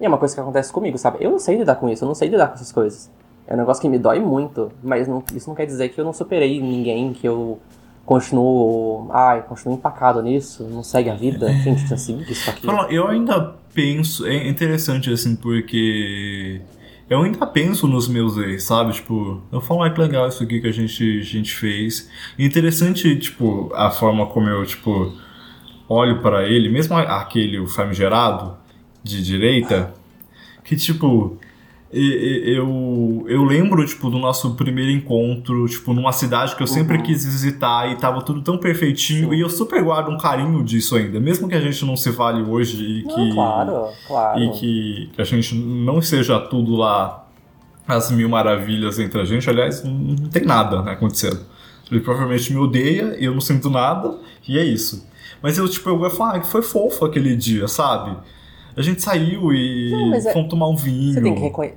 E 0.01 0.05
é 0.05 0.09
uma 0.09 0.19
coisa 0.19 0.35
que 0.35 0.41
acontece 0.41 0.73
comigo, 0.73 0.99
sabe? 0.99 1.19
Eu 1.21 1.31
não 1.31 1.39
sei 1.39 1.57
lidar 1.59 1.77
com 1.77 1.89
isso, 1.89 2.05
eu 2.05 2.09
não 2.09 2.15
sei 2.15 2.29
lidar 2.29 2.49
com 2.49 2.55
essas 2.55 2.73
coisas. 2.73 3.11
É 3.47 3.55
um 3.55 3.57
negócio 3.59 3.81
que 3.81 3.89
me 3.89 3.99
dói 3.99 4.19
muito, 4.21 4.73
mas 4.83 5.07
não- 5.07 5.23
isso 5.35 5.49
não 5.49 5.55
quer 5.55 5.67
dizer 5.67 5.89
que 5.91 6.01
eu 6.01 6.05
não 6.05 6.13
superei 6.13 6.61
ninguém, 6.61 7.13
que 7.13 7.27
eu 7.29 7.59
continuo. 8.05 9.09
Ai, 9.11 9.43
continuo 9.43 9.75
empacado 9.77 10.23
nisso, 10.23 10.65
não 10.65 10.83
segue 10.83 11.11
a 11.11 11.15
vida. 11.15 11.53
Gente, 11.53 11.87
já 11.87 11.97
segui 11.97 12.31
isso 12.33 12.49
aqui. 12.51 12.67
Eu 12.91 13.07
ainda 13.07 13.55
penso, 13.75 14.27
é 14.27 14.49
interessante 14.49 15.13
assim, 15.13 15.37
porque 15.37 16.61
eu 17.09 17.23
ainda 17.23 17.47
penso 17.47 17.87
nos 17.87 18.09
meus 18.09 18.37
ex, 18.37 18.65
sabe? 18.65 18.93
Tipo, 18.93 19.41
eu 19.53 19.61
falo, 19.61 19.83
ah, 19.83 19.91
que 19.91 20.01
legal 20.01 20.29
isso 20.29 20.43
aqui 20.43 20.61
que 20.61 20.67
a 20.67 20.73
gente, 20.73 21.21
a 21.21 21.25
gente 21.25 21.55
fez. 21.55 22.11
Interessante, 22.39 23.17
tipo, 23.17 23.73
a 23.75 23.91
forma 23.91 24.27
como 24.27 24.49
eu, 24.49 24.65
tipo, 24.67 25.13
olho 25.89 26.21
pra 26.21 26.45
ele, 26.45 26.69
mesmo 26.69 26.97
aquele 26.97 27.59
o 27.61 27.69
famigerado 27.69 28.57
de 29.03 29.23
direita, 29.23 29.95
que 30.65 30.77
tipo. 30.77 31.39
Eu, 31.99 33.25
eu 33.29 33.45
lembro, 33.45 33.85
tipo, 33.87 34.11
do 34.11 34.19
nosso 34.19 34.55
primeiro 34.55 34.91
encontro, 34.91 35.67
tipo, 35.69 35.93
numa 35.95 36.13
cidade 36.13 36.55
que 36.55 36.63
eu 36.63 36.67
sempre 36.67 36.99
Uhum. 36.99 37.03
quis 37.03 37.25
visitar 37.25 37.91
e 37.91 37.97
tava 37.97 38.23
tudo 38.23 38.43
tão 38.43 38.59
perfeitinho. 38.59 39.31
Sim. 39.31 39.35
E 39.37 39.41
eu 39.41 39.49
super 39.49 39.83
guardo 39.83 40.11
um 40.11 40.19
carinho 40.19 40.63
disso 40.63 40.97
ainda. 40.97 41.19
Mesmo 41.19 41.49
que 41.49 41.55
a 41.55 41.61
gente 41.61 41.85
não 41.85 41.97
se 41.97 42.13
fale 42.13 42.43
hoje 42.43 42.83
e 42.83 43.03
Não, 43.05 43.15
que, 43.15 43.33
claro, 43.35 43.89
claro. 44.07 44.41
e 44.43 44.51
que, 44.51 45.11
que 45.15 45.23
a 45.23 45.25
gente 45.25 45.55
não 45.55 46.01
seja 46.03 46.39
tudo 46.39 46.77
lá 46.77 47.27
as 47.89 48.11
mil 48.11 48.29
maravilhas 48.29 48.99
entre 48.99 49.21
a 49.21 49.25
gente. 49.25 49.49
Aliás, 49.49 49.83
não 49.85 50.29
tem 50.29 50.45
nada 50.45 50.83
né, 50.83 50.93
acontecendo. 50.93 51.41
Ele 51.91 52.01
provavelmente 52.01 52.53
me 52.53 52.59
odeia, 52.59 53.17
eu 53.19 53.33
não 53.33 53.41
sinto 53.41 53.71
nada, 53.71 54.13
e 54.49 54.59
é 54.59 54.65
isso. 54.65 55.07
Mas 55.41 55.57
eu, 55.57 55.69
tipo, 55.69 55.89
eu 55.89 55.97
vou 55.99 56.11
falar, 56.11 56.35
ah, 56.37 56.41
que 56.41 56.49
foi 56.49 56.63
fofo 56.63 57.05
aquele 57.05 57.37
dia, 57.37 57.69
sabe? 57.69 58.17
A 58.77 58.83
gente 58.83 59.01
saiu 59.01 59.53
e 59.53 59.91
Não, 59.93 60.15
é- 60.15 60.33
fomos 60.33 60.49
tomar 60.51 60.69
um 60.69 60.77
vinho. 60.77 61.15
Você 61.15 61.21
tem 61.23 61.35
que 61.35 61.41
reconhe- 61.41 61.75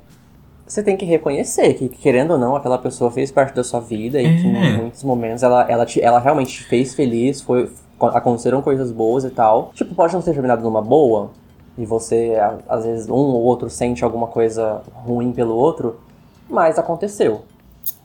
Você 0.69 0.83
tem 0.83 0.95
que 0.95 1.03
reconhecer 1.03 1.73
que, 1.73 1.89
querendo 1.89 2.31
ou 2.33 2.37
não, 2.37 2.55
aquela 2.55 2.77
pessoa 2.77 3.09
fez 3.09 3.31
parte 3.31 3.55
da 3.55 3.63
sua 3.63 3.79
vida 3.79 4.21
e 4.21 4.39
que 4.39 4.47
É. 4.47 4.65
em 4.69 4.77
muitos 4.77 5.03
momentos 5.03 5.41
ela, 5.41 5.63
ela, 5.67 5.83
te, 5.83 5.99
ela 5.99 6.19
realmente 6.19 6.53
te 6.53 6.63
fez 6.63 6.93
feliz, 6.93 7.41
foi, 7.41 7.71
aconteceram 7.99 8.61
coisas 8.61 8.91
boas 8.91 9.23
e 9.23 9.31
tal. 9.31 9.71
Tipo, 9.73 9.95
pode 9.95 10.13
não 10.13 10.21
ter 10.21 10.31
terminado 10.31 10.61
numa 10.61 10.79
boa, 10.81 11.31
e 11.75 11.85
você, 11.87 12.35
às 12.67 12.85
vezes, 12.85 13.09
um 13.09 13.13
ou 13.13 13.41
outro 13.41 13.67
sente 13.67 14.03
alguma 14.03 14.27
coisa 14.27 14.83
ruim 14.93 15.31
pelo 15.31 15.55
outro, 15.55 15.99
mas 16.47 16.77
aconteceu, 16.77 17.41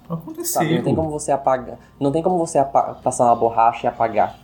Aconteceu. 0.09 0.45
sabe? 0.63 0.75
Não 0.77 0.83
tem 0.83 0.95
como 0.95 1.11
você 1.11 1.33
apagar. 1.33 1.77
Não 2.01 2.11
tem 2.13 2.23
como 2.23 2.39
você 2.39 2.65
passar 3.03 3.25
uma 3.27 3.37
borracha 3.37 3.87
e 3.87 3.89
apagar. 3.89 4.39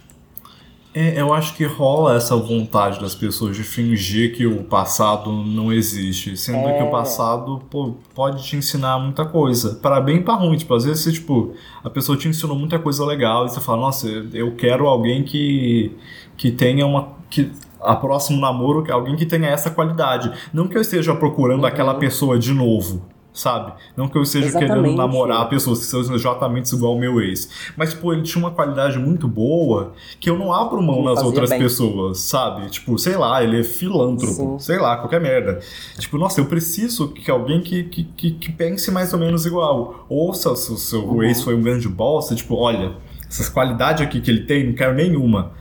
É, 0.92 1.20
eu 1.20 1.32
acho 1.32 1.54
que 1.54 1.64
rola 1.64 2.16
essa 2.16 2.34
vontade 2.34 3.00
das 3.00 3.14
pessoas 3.14 3.54
de 3.56 3.62
fingir 3.62 4.34
que 4.34 4.44
o 4.44 4.64
passado 4.64 5.30
não 5.30 5.72
existe, 5.72 6.36
sendo 6.36 6.68
É. 6.68 6.78
que 6.78 6.82
o 6.82 6.90
passado 6.90 7.62
pô, 7.70 7.94
pode 8.12 8.42
te 8.42 8.56
ensinar 8.56 8.98
muita 8.98 9.24
coisa, 9.24 9.76
para 9.76 10.00
bem 10.00 10.16
e 10.16 10.20
para 10.20 10.34
ruim. 10.34 10.56
Tipo, 10.56 10.74
às 10.74 10.84
vezes 10.84 11.04
você, 11.04 11.12
tipo, 11.12 11.54
a 11.84 11.88
pessoa 11.88 12.18
te 12.18 12.26
ensinou 12.26 12.56
muita 12.56 12.76
coisa 12.76 13.04
legal 13.06 13.46
e 13.46 13.50
você 13.50 13.60
fala, 13.60 13.82
nossa, 13.82 14.08
eu 14.32 14.56
quero 14.56 14.88
alguém 14.88 15.22
que, 15.22 15.92
que 16.36 16.50
tenha 16.50 16.84
uma 16.84 17.20
que 17.30 17.52
a 17.80 17.94
próximo 17.94 18.40
namoro, 18.40 18.82
que 18.82 18.90
alguém 18.90 19.14
que 19.14 19.24
tenha 19.24 19.48
essa 19.48 19.70
qualidade. 19.70 20.32
Não 20.52 20.66
que 20.66 20.76
eu 20.76 20.80
esteja 20.82 21.14
procurando 21.14 21.60
Uhum. 21.60 21.66
aquela 21.66 21.94
pessoa 21.94 22.36
de 22.36 22.52
novo. 22.52 23.00
Sabe? 23.32 23.72
Não 23.96 24.08
que 24.08 24.18
eu 24.18 24.22
esteja 24.22 24.50
querendo 24.58 24.92
namorar 24.96 25.48
pessoas 25.48 25.78
que 25.78 25.84
são 25.84 26.00
exatamente 26.00 26.74
igual 26.74 26.94
ao 26.94 26.98
meu 26.98 27.20
ex. 27.20 27.48
Mas, 27.76 27.94
pô, 27.94 28.12
ele 28.12 28.22
tinha 28.22 28.42
uma 28.44 28.50
qualidade 28.50 28.98
muito 28.98 29.28
boa 29.28 29.92
que 30.18 30.28
eu 30.28 30.36
não 30.36 30.52
abro 30.52 30.82
mão 30.82 30.98
Me 30.98 31.04
nas 31.04 31.22
outras 31.22 31.48
bem. 31.48 31.60
pessoas, 31.60 32.18
sabe? 32.18 32.68
Tipo, 32.68 32.98
sei 32.98 33.16
lá, 33.16 33.40
ele 33.42 33.60
é 33.60 33.62
filântropo, 33.62 34.32
Sim. 34.34 34.58
sei 34.58 34.78
lá, 34.80 34.96
qualquer 34.96 35.20
merda. 35.20 35.60
Tipo, 35.96 36.18
nossa, 36.18 36.40
eu 36.40 36.46
preciso 36.46 37.08
que 37.12 37.30
alguém 37.30 37.60
que, 37.60 37.84
que, 37.84 38.02
que, 38.02 38.30
que 38.32 38.50
pense 38.52 38.90
mais 38.90 39.12
ou 39.12 39.18
menos 39.20 39.46
igual. 39.46 40.04
Ou 40.08 40.34
se 40.34 40.48
o 40.48 40.56
seu, 40.56 41.04
Uhum. 41.04 41.22
ex 41.22 41.40
foi 41.42 41.54
um 41.54 41.62
grande 41.62 41.88
bosta, 41.88 42.34
tipo, 42.34 42.56
olha, 42.56 42.94
essas 43.28 43.48
qualidades 43.48 44.02
aqui 44.02 44.20
que 44.20 44.28
ele 44.28 44.44
tem, 44.44 44.66
não 44.66 44.74
quero 44.74 44.92
nenhuma. 44.92 45.52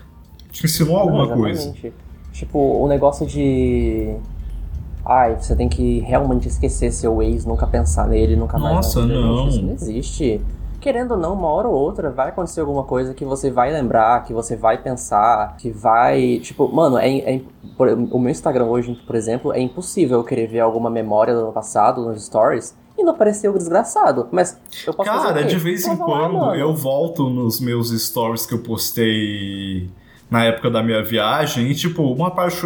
Te 0.51 0.65
ensinou 0.65 0.97
alguma 0.97 1.27
Não, 1.27 1.37
coisa. 1.37 1.71
Tipo, 2.33 2.57
o 2.83 2.87
negócio 2.87 3.27
de. 3.27 4.15
Ai, 5.09 5.35
você 5.39 5.55
tem 5.55 5.67
que 5.67 5.99
realmente 6.01 6.47
esquecer 6.47 6.91
seu 6.91 7.21
ex, 7.23 7.43
nunca 7.45 7.65
pensar 7.65 8.07
nele, 8.07 8.35
nunca 8.35 8.57
mais. 8.59 8.75
Nossa, 8.75 9.05
não. 9.05 9.47
Isso 9.47 9.61
não 9.63 9.73
existe. 9.73 10.39
Querendo 10.79 11.11
ou 11.11 11.17
não, 11.17 11.33
uma 11.33 11.47
hora 11.49 11.67
ou 11.67 11.73
outra 11.73 12.09
vai 12.11 12.29
acontecer 12.29 12.61
alguma 12.61 12.83
coisa 12.83 13.13
que 13.13 13.25
você 13.25 13.49
vai 13.51 13.69
lembrar, 13.73 14.23
que 14.23 14.31
você 14.33 14.55
vai 14.55 14.77
pensar, 14.77 15.57
que 15.57 15.71
vai. 15.71 16.39
Tipo, 16.39 16.69
mano, 16.73 16.97
é, 16.97 17.17
é- 17.17 17.41
por- 17.75 17.89
o 17.89 18.19
meu 18.19 18.29
Instagram 18.31 18.65
hoje, 18.65 18.93
por 19.05 19.15
exemplo, 19.15 19.51
é 19.51 19.59
impossível 19.59 20.19
eu 20.19 20.23
querer 20.23 20.47
ver 20.47 20.59
alguma 20.61 20.89
memória 20.89 21.33
do 21.33 21.41
ano 21.41 21.51
passado 21.51 22.01
nos 22.03 22.23
stories 22.23 22.77
e 22.97 23.03
não 23.03 23.11
aparecer 23.13 23.49
o 23.49 23.57
desgraçado. 23.57 24.27
Mas 24.31 24.57
eu 24.87 24.93
posso 24.93 25.09
Cara, 25.09 25.43
de 25.43 25.57
vez 25.57 25.85
em 25.85 25.89
lá, 25.89 26.05
quando 26.05 26.37
mano. 26.37 26.55
eu 26.55 26.73
volto 26.75 27.29
nos 27.29 27.59
meus 27.59 27.89
stories 27.89 28.45
que 28.45 28.53
eu 28.53 28.59
postei 28.63 29.89
na 30.29 30.43
época 30.45 30.69
da 30.69 30.83
minha 30.83 31.03
viagem 31.03 31.71
e, 31.71 31.73
tipo, 31.75 32.03
uma 32.03 32.29
parte 32.29 32.61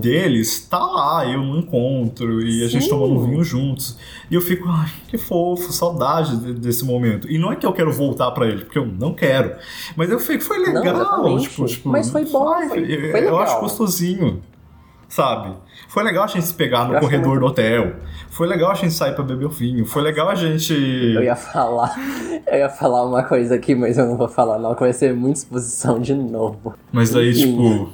deles 0.00 0.66
tá 0.68 0.78
lá, 0.78 1.24
eu 1.26 1.42
não 1.42 1.58
encontro 1.60 2.42
e 2.42 2.62
a 2.62 2.68
gente 2.68 2.84
Sim. 2.84 2.90
tomando 2.90 3.20
vinho 3.26 3.42
juntos. 3.42 3.96
E 4.30 4.34
eu 4.34 4.40
fico, 4.42 4.68
ai, 4.68 4.90
que 5.08 5.16
fofo, 5.16 5.72
saudade 5.72 6.36
de- 6.36 6.52
desse 6.52 6.84
momento. 6.84 7.30
E 7.30 7.38
não 7.38 7.50
é 7.52 7.56
que 7.56 7.64
eu 7.64 7.72
quero 7.72 7.90
voltar 7.92 8.30
pra 8.32 8.46
ele, 8.46 8.64
porque 8.64 8.78
eu 8.78 8.84
não 8.86 9.14
quero. 9.14 9.54
Mas 9.96 10.10
eu 10.10 10.18
fico, 10.18 10.42
foi 10.44 10.58
legal. 10.58 10.84
exatamente. 10.84 11.48
tipo, 11.48 11.64
tipo, 11.64 11.88
Mas 11.88 12.10
foi 12.10 12.24
bom, 12.26 12.52
foi- 12.68 12.80
eu, 12.84 13.10
foi 13.12 13.26
eu 13.28 13.38
acho 13.40 13.60
gostosinho. 13.60 14.42
Sabe? 15.08 15.54
Foi 15.88 16.02
legal 16.02 16.24
a 16.24 16.26
gente 16.26 16.44
se 16.44 16.54
pegar 16.54 16.84
no 16.84 16.92
Eu 16.92 16.98
acho 16.98 17.08
que 17.08 17.14
é 17.14 17.18
corredor 17.18 17.40
do 17.40 17.46
hotel. 17.46 17.96
Foi 18.30 18.46
legal 18.46 18.70
a 18.70 18.74
gente 18.74 18.92
sair 18.92 19.14
pra 19.14 19.24
beber 19.24 19.46
o 19.46 19.50
vinho. 19.50 19.86
Foi 19.86 20.02
legal 20.02 20.28
a 20.28 20.34
gente. 20.34 20.74
Eu 20.74 21.22
ia 21.22 21.36
falar, 21.36 21.96
eu 22.46 22.58
ia 22.58 22.68
falar 22.68 23.04
uma 23.06 23.22
coisa 23.22 23.54
aqui, 23.54 23.74
mas 23.74 23.96
eu 23.96 24.06
não 24.06 24.16
vou 24.16 24.28
falar 24.28 24.58
não, 24.58 24.74
que 24.74 24.80
vai 24.80 24.92
ser 24.92 25.14
muita 25.14 25.38
exposição 25.38 26.00
de 26.00 26.14
novo. 26.14 26.74
Mas 26.92 27.10
daí, 27.10 27.30
Enfim. 27.30 27.52
tipo. 27.52 27.92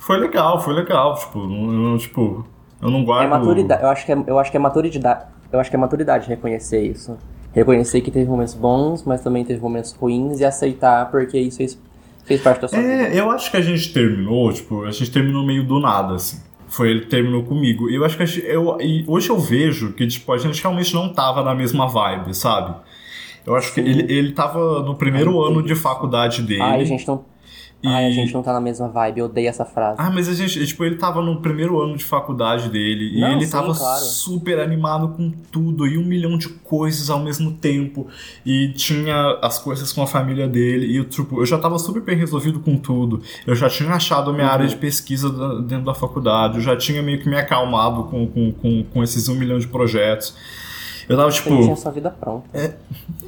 Foi 0.00 0.18
legal, 0.18 0.60
foi 0.60 0.74
legal. 0.74 1.14
Tipo, 1.16 1.38
eu 1.38 1.48
não, 1.48 1.98
tipo, 1.98 2.46
eu 2.80 2.90
não 2.90 3.04
guardo. 3.04 3.26
É 3.26 3.28
maturidade, 3.28 3.82
eu 3.82 3.88
acho 3.88 4.06
que 4.06 4.12
é, 4.12 4.24
eu 4.26 4.38
acho 4.38 4.50
que 4.50 4.56
é 4.56 4.60
maturidade, 4.60 5.26
eu 5.52 5.60
acho 5.60 5.70
que 5.70 5.76
é 5.76 5.78
maturidade 5.78 6.28
reconhecer 6.28 6.80
isso. 6.80 7.16
Reconhecer 7.52 8.00
que 8.00 8.10
teve 8.10 8.28
momentos 8.28 8.54
bons, 8.54 9.04
mas 9.04 9.20
também 9.20 9.44
teve 9.44 9.60
momentos 9.60 9.92
ruins 9.92 10.40
e 10.40 10.44
aceitar 10.44 11.10
porque 11.10 11.38
isso 11.38 11.58
fez, 11.58 11.78
fez 12.24 12.40
parte 12.40 12.62
da 12.62 12.68
sua 12.68 12.78
vida. 12.78 12.92
É, 12.92 13.20
eu 13.20 13.30
acho 13.30 13.50
que 13.50 13.56
a 13.56 13.60
gente 13.60 13.92
terminou, 13.92 14.52
tipo, 14.52 14.84
a 14.84 14.90
gente 14.90 15.10
terminou 15.10 15.44
meio 15.44 15.64
do 15.64 15.80
nada, 15.80 16.14
assim. 16.14 16.47
Foi 16.68 16.90
ele 16.90 17.00
que 17.00 17.06
terminou 17.06 17.42
comigo. 17.44 17.88
E 17.90 17.94
eu 17.94 18.04
acho 18.04 18.16
que 18.16 18.26
gente, 18.26 18.46
eu, 18.46 18.78
e 18.80 19.04
hoje 19.06 19.30
eu 19.30 19.38
vejo 19.38 19.92
que, 19.92 20.06
tipo, 20.06 20.32
a 20.32 20.38
gente 20.38 20.62
realmente 20.62 20.94
não 20.94 21.12
tava 21.12 21.42
na 21.42 21.54
mesma 21.54 21.86
vibe, 21.86 22.34
sabe? 22.34 22.74
Eu 23.46 23.56
acho 23.56 23.72
que 23.72 23.80
ele, 23.80 24.12
ele 24.12 24.32
tava 24.32 24.82
no 24.82 24.94
primeiro 24.94 25.42
Ai, 25.42 25.50
ano 25.50 25.62
de 25.62 25.74
faculdade 25.74 26.42
dele. 26.42 26.60
Ai, 26.60 26.82
a 26.82 26.84
gente 26.84 27.06
não, 27.08 27.24
e... 27.82 27.88
ai, 27.88 28.06
a 28.06 28.10
gente 28.10 28.32
não 28.34 28.42
tá 28.42 28.52
na 28.52 28.60
mesma 28.60 28.88
vibe, 28.88 29.20
eu 29.20 29.26
odeio 29.26 29.48
essa 29.48 29.64
frase. 29.64 29.96
Ah, 30.00 30.10
mas 30.10 30.28
a 30.28 30.34
gente, 30.34 30.66
tipo, 30.66 30.84
ele 30.84 30.96
tava 30.96 31.22
no 31.22 31.40
primeiro 31.40 31.80
ano 31.80 31.96
de 31.96 32.04
faculdade 32.04 32.68
dele 32.68 33.16
e 33.16 33.20
Não, 33.20 33.32
ele 33.32 33.46
sim, 33.46 33.52
tava 33.52 33.74
claro. 33.74 34.00
super 34.04 34.58
animado 34.58 35.08
com 35.16 35.30
tudo 35.52 35.86
e 35.86 35.96
um 35.96 36.04
milhão 36.04 36.36
de 36.36 36.48
coisas 36.48 37.08
ao 37.10 37.20
mesmo 37.20 37.52
tempo 37.52 38.06
e 38.44 38.72
tinha 38.74 39.38
as 39.42 39.58
coisas 39.58 39.92
com 39.92 40.02
a 40.02 40.06
família 40.06 40.48
dele 40.48 40.98
e 40.98 41.04
tipo, 41.04 41.40
eu 41.40 41.46
já 41.46 41.58
tava 41.58 41.78
super 41.78 42.02
bem 42.02 42.16
resolvido 42.16 42.60
com 42.60 42.76
tudo. 42.76 43.22
Eu 43.46 43.54
já 43.54 43.68
tinha 43.68 43.90
achado 43.90 44.30
a 44.30 44.32
minha 44.32 44.46
Uhum. 44.46 44.52
área 44.52 44.66
de 44.66 44.76
pesquisa 44.76 45.30
da- 45.30 45.60
dentro 45.60 45.84
da 45.84 45.94
faculdade, 45.94 46.56
eu 46.56 46.60
já 46.62 46.76
tinha 46.76 47.02
meio 47.02 47.20
que 47.20 47.28
me 47.28 47.36
acalmado 47.36 48.04
com, 48.04 48.26
com, 48.26 48.52
com, 48.52 48.82
com 48.84 49.02
esses 49.02 49.28
um 49.28 49.34
milhão 49.34 49.58
de 49.58 49.66
projetos. 49.68 50.34
Eu 51.08 51.16
tava, 51.16 51.30
tipo, 51.30 51.48
Ele 51.50 51.62
tinha 51.64 51.76
sua 51.76 51.90
vida 51.90 52.10
pronta. 52.10 52.46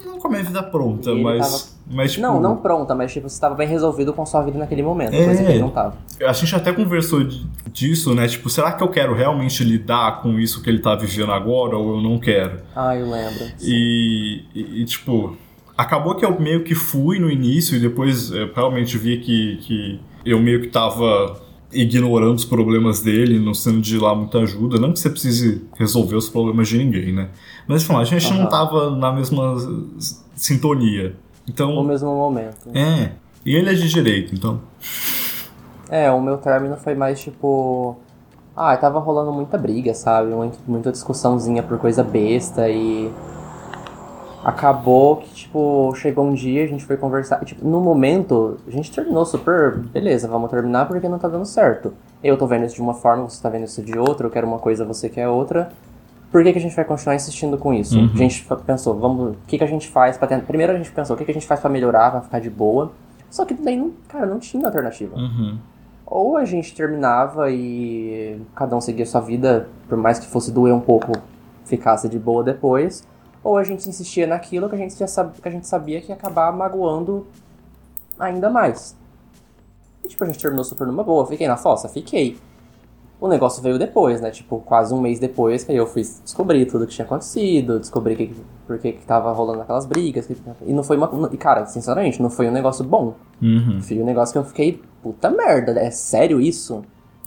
não 0.05 0.19
com 0.19 0.27
a 0.29 0.31
minha 0.31 0.43
vida 0.43 0.63
pronta, 0.63 1.15
mas, 1.15 1.79
mas 1.91 2.13
tipo, 2.13 2.23
Não, 2.23 2.39
não 2.41 2.57
pronta, 2.57 2.95
mas 2.95 3.13
tipo, 3.13 3.29
você 3.29 3.41
tava 3.41 3.55
bem 3.55 3.67
resolvido 3.67 4.13
com 4.13 4.27
sua 4.27 4.43
vida 4.43 4.59
naquele 4.59 4.83
momento, 4.83 5.15
É. 5.15 5.25
coisa 5.25 5.43
que 5.43 5.51
ele 5.51 5.61
não 5.61 5.71
tava. 5.71 5.97
A 6.27 6.33
gente 6.33 6.55
até 6.55 6.73
conversou 6.73 7.27
disso, 7.73 8.15
né? 8.15 8.29
Tipo, 8.29 8.51
será 8.51 8.73
que 8.73 8.83
eu 8.83 8.89
quero 8.89 9.15
realmente 9.15 9.65
lidar 9.65 10.21
com 10.21 10.39
isso 10.39 10.63
que 10.63 10.69
ele 10.69 10.81
tá 10.81 10.95
vivendo 10.95 11.33
agora 11.33 11.77
ou 11.77 11.97
eu 11.97 12.03
não 12.03 12.19
quero? 12.19 12.61
Ah, 12.77 12.95
eu 12.95 13.09
lembro. 13.11 13.47
E, 13.63 14.43
e- 14.55 14.83
e, 14.83 14.85
tipo, 14.85 15.37
acabou 15.77 16.15
que 16.15 16.25
eu 16.25 16.39
meio 16.39 16.63
que 16.63 16.75
fui 16.75 17.19
no 17.19 17.31
início 17.31 17.75
e 17.77 17.81
depois 17.81 18.31
eu 18.31 18.53
realmente 18.53 18.99
vi 18.99 19.19
que, 19.19 19.57
que 19.63 20.01
eu 20.27 20.39
meio 20.39 20.61
que 20.61 20.67
tava 20.69 21.41
ignorando 21.73 22.35
os 22.37 22.45
problemas 22.45 23.01
dele, 23.01 23.39
não 23.39 23.55
sendo 23.55 23.81
de 23.81 23.99
lá 23.99 24.15
muita 24.15 24.39
ajuda. 24.39 24.79
Não 24.79 24.93
que 24.93 24.99
você 24.99 25.11
precise 25.11 25.63
resolver 25.79 26.17
os 26.17 26.29
problemas 26.29 26.69
de 26.69 26.79
ninguém, 26.79 27.13
né? 27.13 27.29
Mas, 27.67 27.83
enfim, 27.85 27.95
a 27.97 28.05
gente 28.05 28.31
não 28.33 28.41
Aham. 28.43 28.49
tava 28.49 28.91
na 28.97 29.13
mesma 29.13 29.55
sintonia. 30.35 31.11
No 31.11 31.15
Então, 31.49 31.85
mesmo 31.85 32.09
momento. 32.15 32.69
é. 32.75 33.13
E 33.45 33.57
ele 33.57 33.71
é 33.71 33.75
de 33.75 33.89
direito, 33.89 34.35
então. 34.35 34.61
É, 35.89 36.11
o 36.11 36.21
meu 36.21 36.37
término 36.39 36.77
foi 36.77 36.95
mais 36.95 37.19
tipo. 37.21 37.97
Ah, 38.55 38.77
tava 38.77 38.99
rolando 38.99 39.33
muita 39.33 39.57
briga, 39.57 39.95
sabe? 39.95 40.31
Muito, 40.35 40.59
muita 40.67 40.93
discussãozinha 40.93 41.63
por 41.63 41.79
coisa 41.79 42.03
besta 42.05 42.69
e. 42.69 43.11
Acabou 44.43 45.17
que, 45.17 45.35
tipo, 45.35 45.93
chegou 45.97 46.25
um 46.25 46.33
dia, 46.33 46.65
a 46.65 46.67
gente 46.67 46.85
foi 46.85 46.97
conversar. 46.97 47.41
e, 47.43 47.45
Tipo, 47.45 47.67
no 47.67 47.81
momento, 47.81 48.57
a 48.67 48.71
gente 48.71 48.91
terminou 48.91 49.25
super. 49.27 49.77
Beleza, 49.77 50.27
vamos 50.29 50.51
terminar 50.51 50.87
porque 50.89 51.09
não 51.09 51.19
tá 51.19 51.29
dando 51.29 51.45
certo. 51.45 51.93
Eu 52.23 52.37
tô 52.37 52.47
vendo 52.47 52.65
isso 52.65 52.75
de 52.75 52.83
uma 52.83 52.95
forma, 52.95 53.29
você 53.29 53.43
tá 53.43 53.49
vendo 53.49 53.65
isso 53.65 53.83
de 53.83 53.99
outra, 53.99 54.27
eu 54.27 54.31
quero 54.31 54.47
uma 54.47 54.59
coisa, 54.59 54.85
você 54.85 55.09
quer 55.09 55.29
outra. 55.29 55.71
Por 56.31 56.43
que, 56.45 56.53
que 56.53 56.59
a 56.59 56.63
gente 56.63 56.77
vai 56.77 56.85
continuar 56.85 57.17
insistindo 57.17 57.59
com 57.59 57.75
isso? 57.75 57.99
Uhum. 57.99 58.11
A 58.15 58.17
gente 58.17 58.47
pensou, 58.65 58.95
vamos. 58.95 59.33
O 59.33 59.37
que, 59.47 59.59
que 59.59 59.65
a 59.65 59.67
gente 59.67 59.89
faz 59.89 60.17
pra 60.17 60.29
tentar. 60.29 60.47
Primeiro 60.47 60.73
a 60.73 60.77
gente 60.77 60.91
pensou, 60.93 61.15
o 61.17 61.19
que, 61.19 61.25
que 61.25 61.31
a 61.31 61.35
gente 61.35 61.47
faz 61.47 61.61
pra 61.61 61.69
melhorar, 61.69 62.11
pra 62.11 62.21
ficar 62.21 62.41
de 62.41 62.49
boa. 62.49 62.93
Só 63.29 63.45
que 63.45 63.55
daí, 63.55 63.77
não, 63.77 63.93
cara, 64.09 64.27
não 64.27 64.39
tinha 64.39 64.65
alternativa. 64.65 65.17
Uhum. 65.17 65.59
Ou 66.07 66.37
a 66.37 66.45
gente 66.45 66.75
terminava 66.75 67.51
e 67.51 68.41
cada 68.55 68.77
um 68.77 68.81
seguia 68.81 69.07
sua 69.07 69.21
vida, 69.21 69.69
por 69.89 69.97
mais 69.99 70.19
que 70.19 70.27
fosse 70.27 70.51
doer 70.51 70.75
um 70.75 70.81
pouco, 70.81 71.13
ficasse 71.65 72.09
de 72.09 72.19
boa 72.19 72.43
depois. 72.43 73.07
Ou 73.43 73.57
a 73.57 73.65
gente 73.65 73.89
insistia 73.89 74.27
naquilo 74.27 74.69
que 74.69 74.75
a 74.75 74.79
gente, 74.79 74.99
já 74.99 75.07
sab... 75.07 75.33
que 75.41 75.49
a 75.49 75.51
gente 75.51 75.67
sabia 75.67 76.01
que 76.01 76.09
ia 76.11 76.15
acabar 76.15 76.53
magoando 76.53 77.27
ainda 78.19 78.51
mais. 78.51 78.97
E 80.05 80.09
tipo, 80.09 80.23
a 80.25 80.27
gente 80.27 80.39
terminou 80.39 80.65
super 80.65 80.87
numa 80.87 81.03
boa. 81.03 81.27
Fiquei 81.27 81.49
na 81.49 81.57
fossa? 81.57 81.89
Fiquei. 81.89 82.37
O 83.21 83.29
negócio 83.29 83.63
veio 83.63 83.79
depois, 83.79 84.21
né? 84.21 84.31
Tipo, 84.31 84.61
quase 84.61 84.95
um 84.95 85.01
mês 85.01 85.19
depois 85.19 85.63
que 85.63 85.73
aí 85.73 85.77
eu 85.77 85.87
fui 85.87 86.03
descobrir 86.03 86.65
tudo 86.65 86.87
que 86.87 86.95
tinha 86.95 87.05
acontecido, 87.05 87.79
descobri 87.79 88.17
que, 88.17 88.35
por 88.67 88.79
que 88.79 88.93
tava 89.07 89.31
rolando 89.33 89.61
aquelas 89.61 89.85
brigas. 89.85 90.27
que- 90.27 90.37
E 90.67 90.73
não 90.73 90.83
foi 90.83 90.97
uma. 90.97 91.29
E 91.31 91.37
cara, 91.37 91.67
sinceramente, 91.67 92.21
não 92.23 92.31
foi 92.31 92.49
um 92.49 92.53
negócio 92.53 92.83
bom. 92.83 93.15
Uhum. 93.43 93.81
Foi 93.83 94.01
um 94.01 94.07
negócio 94.07 94.33
que 94.33 94.39
eu 94.39 94.45
fiquei, 94.45 94.83
puta 95.03 95.29
merda, 95.31 95.73
é 95.79 95.91
sério 95.91 96.41
isso? 96.41 96.83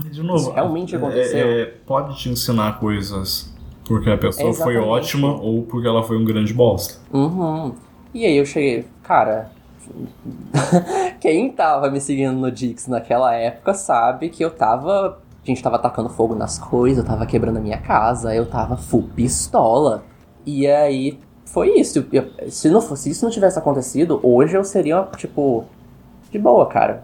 De 0.10 0.24
novo, 0.24 0.40
Isso 0.42 0.52
realmente 0.52 0.96
é- 0.96 0.98
aconteceu? 0.98 1.48
é- 1.48 1.66
pode 1.86 2.18
te 2.18 2.28
ensinar 2.28 2.80
coisas 2.80 3.53
porque 3.88 4.10
a 4.10 4.18
pessoa 4.18 4.54
foi 4.54 4.76
Exatamente. 4.76 5.00
ótima 5.00 5.42
ou 5.42 5.64
porque 5.64 5.88
ela 5.88 6.04
foi 6.04 6.18
um 6.18 6.26
grande 6.26 6.54
bosta. 6.54 6.96
Uhum. 7.12 7.74
E 8.14 8.26
aí 8.26 8.38
eu 8.38 8.46
cheguei, 8.46 8.86
cara. 9.04 9.52
Quem 11.20 11.52
tava 11.52 11.90
me 11.90 12.00
seguindo 12.00 12.34
no 12.34 12.52
Dix 12.52 12.88
naquela 12.88 13.34
época 13.36 13.74
sabe 13.74 14.30
que 14.30 14.44
eu 14.44 14.52
tava. 14.52 15.20
A 15.44 15.46
gente 15.46 15.62
tava 15.62 15.78
tacando 15.78 16.10
fogo 16.10 16.34
nas 16.36 16.58
coisas, 16.58 17.04
eu 17.04 17.06
tava 17.06 17.26
quebrando 17.26 17.58
a 17.58 17.62
minha 17.62 17.78
casa, 17.78 18.34
eu 18.34 18.46
tava 18.46 18.78
full 18.78 19.10
pistola. 19.14 20.04
E 20.46 20.66
aí 20.68 21.20
foi 21.46 21.80
isso. 21.80 22.06
Se, 22.50 22.70
não 22.70 22.82
fosse, 22.82 23.04
se 23.04 23.10
isso 23.10 23.26
não 23.26 23.32
tivesse 23.32 23.60
acontecido, 23.60 24.20
hoje 24.24 24.56
eu 24.56 24.64
seria, 24.64 25.04
tipo, 25.18 25.66
de 26.32 26.40
boa, 26.40 26.66
cara. 26.66 27.04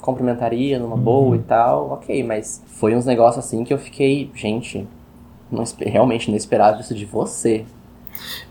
Cumprimentaria 0.00 0.78
numa 0.78 0.96
boa 0.96 1.36
e 1.36 1.40
tal, 1.40 1.90
ok, 1.90 2.22
mas 2.22 2.62
foi 2.66 2.94
uns 2.94 3.06
negócios 3.06 3.44
assim 3.44 3.64
que 3.64 3.72
eu 3.72 3.78
fiquei, 3.78 4.30
gente, 4.34 4.86
não 5.50 5.64
realmente 5.80 6.30
não 6.30 6.36
esperava 6.36 6.80
isso 6.80 6.94
de 6.94 7.04
você. 7.04 7.64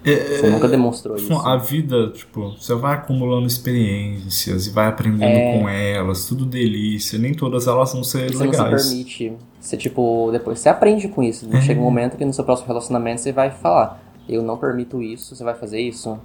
Você 0.03 0.49
nunca 0.49 0.67
demonstrou 0.67 1.15
isso. 1.17 1.33
A 1.39 1.57
vida, 1.57 2.09
tipo, 2.11 2.51
você 2.51 2.75
vai 2.75 2.93
acumulando 2.93 3.47
experiências 3.47 4.67
e 4.67 4.69
vai 4.69 4.87
aprendendo 4.87 5.23
É. 5.25 5.57
com 5.59 5.67
elas, 5.67 6.25
tudo 6.27 6.45
delícia, 6.45 7.17
nem 7.17 7.33
todas 7.33 7.65
elas 7.67 7.91
vão 7.91 8.03
ser 8.03 8.31
Você 8.31 8.43
não 8.45 8.53
se 8.53 8.59
legais. 8.61 8.87
permite. 8.87 9.33
Você, 9.59 9.75
tipo, 9.75 10.29
depois 10.31 10.59
você 10.59 10.69
aprende 10.69 11.07
com 11.07 11.23
isso. 11.23 11.47
É. 11.51 11.61
Chega 11.61 11.79
um 11.79 11.83
momento 11.83 12.15
que 12.17 12.23
no 12.23 12.31
seu 12.33 12.43
próximo 12.43 12.67
relacionamento 12.67 13.21
você 13.21 13.31
vai 13.31 13.49
falar: 13.49 13.99
Eu 14.29 14.43
não 14.43 14.55
permito 14.57 15.01
isso, 15.01 15.35
você 15.35 15.43
vai 15.43 15.55
fazer 15.55 15.79
isso. 15.81 16.19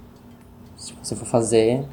Se 0.77 0.93
você 1.01 1.15
for 1.15 1.25
fazer, 1.25 1.83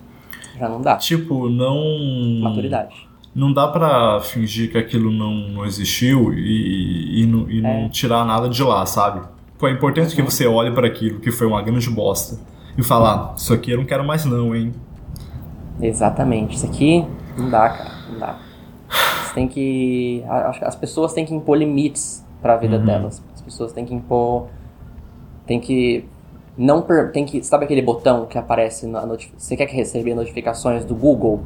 já 0.59 0.69
não 0.69 0.83
dá. 0.83 0.97
Tipo, 0.97 1.49
não. 1.49 2.41
Maturidade. 2.43 3.08
Não 3.39 3.53
dá 3.53 3.69
pra 3.69 4.21
fingir 4.21 4.71
que 4.73 4.77
aquilo 4.79 5.13
não, 5.13 5.33
não 5.33 5.65
existiu 5.65 6.33
e, 6.35 7.23
e, 7.23 7.27
não, 7.27 7.49
e 7.49 7.61
não 7.61 7.71
É. 7.71 7.89
tirar 7.89 8.25
nada 8.25 8.49
de 8.49 8.63
lá, 8.65 8.85
sabe? 8.85 9.21
É 9.63 9.71
importante 9.71 10.15
que 10.15 10.21
Uhum. 10.23 10.29
você 10.29 10.47
olhe 10.47 10.73
para 10.73 10.87
aquilo 10.89 11.21
que 11.21 11.31
foi 11.31 11.47
uma 11.47 11.63
grande 11.63 11.89
bosta 11.89 12.37
e 12.77 12.83
falar: 12.83 13.35
Isso 13.37 13.55
aqui 13.55 13.71
eu 13.71 13.79
não 13.79 13.85
quero 13.85 14.05
mais, 14.05 14.25
não, 14.25 14.57
hein? 14.57 14.75
Exatamente. 15.81 16.57
Isso 16.57 16.67
aqui 16.67 17.05
não 17.37 17.49
dá, 17.51 17.69
cara. 17.69 17.91
Não 18.11 18.19
dá. 18.19 18.39
Você 18.89 19.35
tem 19.35 19.47
que. 19.49 20.25
a- 20.29 20.51
As 20.63 20.75
pessoas 20.77 21.13
têm 21.13 21.25
que 21.25 21.35
impor 21.35 21.57
limites 21.57 22.25
pra 22.43 22.57
vida 22.57 22.77
Uhum. 22.79 22.85
delas. 22.85 23.23
As 23.35 23.41
pessoas 23.43 23.73
têm 23.73 23.85
que 23.85 23.95
impor. 23.95 24.49
Tem 25.47 25.61
que. 25.61 26.05
Não 26.57 26.83
per... 26.83 27.13
tem 27.13 27.25
que. 27.25 27.43
Sabe 27.45 27.65
aquele 27.65 27.83
botão 27.83 28.27
que 28.27 28.37
aparece 28.37 28.87
na 28.87 29.07
notificação? 29.07 29.39
Você 29.47 29.57
quer 29.57 29.67
que 29.67 29.77
receber 29.77 30.15
notificações 30.15 30.85
do 30.85 30.95
Google? 30.95 31.45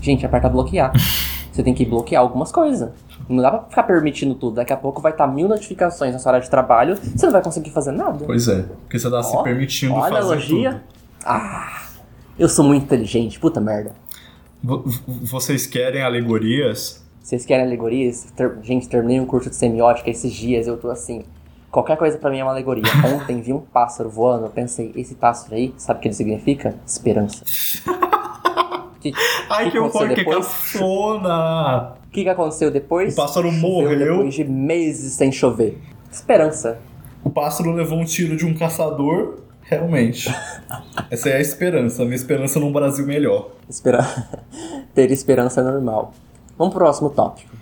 Gente, 0.00 0.24
aperta 0.26 0.48
bloquear. 0.48 0.92
Você 1.52 1.62
tem 1.62 1.72
que 1.72 1.86
bloquear 1.86 2.20
algumas 2.22 2.52
coisas. 2.52 2.90
Não 3.28 3.42
dá 3.42 3.50
pra 3.50 3.62
ficar 3.70 3.82
permitindo 3.84 4.34
tudo. 4.34 4.56
Daqui 4.56 4.74
a 4.74 4.76
pouco 4.76 5.00
vai 5.00 5.12
estar 5.12 5.26
mil 5.26 5.48
notificações 5.48 6.12
na 6.12 6.18
sua 6.18 6.32
hora 6.32 6.40
de 6.42 6.50
trabalho, 6.50 6.96
você 6.96 7.24
não 7.24 7.32
vai 7.32 7.42
conseguir 7.42 7.70
fazer 7.70 7.92
nada. 7.92 8.24
Pois 8.26 8.46
é, 8.46 8.62
porque 8.82 8.98
você 8.98 9.10
tá 9.10 9.22
se 9.22 9.34
Ó, 9.34 9.42
permitindo 9.42 9.94
ó 9.94 10.02
fazer 10.02 10.16
analogia. 10.16 10.70
tudo. 10.72 10.82
Ah, 11.24 11.82
eu 12.38 12.46
sou 12.48 12.62
muito 12.62 12.82
inteligente, 12.84 13.40
puta 13.40 13.58
merda. 13.58 13.92
Vo- 14.62 14.84
Vocês 15.08 15.66
querem 15.66 16.02
alegorias? 16.02 17.02
Vocês 17.22 17.46
querem 17.46 17.64
alegorias? 17.64 18.24
Ter- 18.36 18.58
Gente, 18.62 18.86
terminei 18.86 19.18
um 19.18 19.26
curso 19.26 19.48
de 19.48 19.56
semiótica 19.56 20.10
esses 20.10 20.32
dias, 20.34 20.66
eu 20.66 20.76
tô 20.76 20.90
assim. 20.90 21.24
Qualquer 21.70 21.96
coisa 21.96 22.18
pra 22.18 22.30
mim 22.30 22.38
é 22.38 22.44
uma 22.44 22.52
alegoria. 22.52 22.84
Ontem 23.16 23.40
vi 23.40 23.54
um 23.54 23.60
pássaro 23.60 24.10
voando, 24.10 24.44
eu 24.44 24.50
pensei, 24.50 24.92
esse 24.94 25.14
pássaro 25.14 25.54
aí, 25.54 25.74
sabe 25.78 25.98
o 25.98 26.02
que 26.02 26.08
ele 26.08 26.14
significa? 26.14 26.74
Esperança. 26.86 27.42
Que- 29.12 29.18
Ai, 29.50 29.64
que 29.66 29.70
que 29.72 29.78
horror, 29.78 30.08
que 30.14 30.24
cafona! 30.24 31.94
O 32.06 32.10
que, 32.12 32.22
que 32.24 32.28
aconteceu 32.28 32.70
depois? 32.70 33.12
O 33.12 33.16
pássaro 33.16 33.50
morreu. 33.52 33.98
Depois 34.16 34.34
de 34.34 34.44
meses 34.44 35.12
sem 35.12 35.30
chover. 35.32 35.78
Esperança. 36.10 36.78
O 37.22 37.30
pássaro 37.30 37.72
levou 37.72 37.98
um 37.98 38.04
tiro 38.04 38.36
de 38.36 38.46
um 38.46 38.54
caçador. 38.54 39.38
Realmente. 39.62 40.32
Essa 41.10 41.28
é 41.30 41.36
a 41.36 41.40
esperança, 41.40 42.02
a 42.02 42.04
minha 42.04 42.14
esperança 42.16 42.60
num 42.60 42.72
Brasil 42.72 43.04
melhor. 43.04 43.50
Espera... 43.68 44.06
Ter 44.94 45.10
esperança 45.10 45.60
é 45.60 45.64
normal. 45.64 46.14
Vamos 46.56 46.72
pro 46.72 46.84
próximo 46.84 47.10
tópico. 47.10 47.54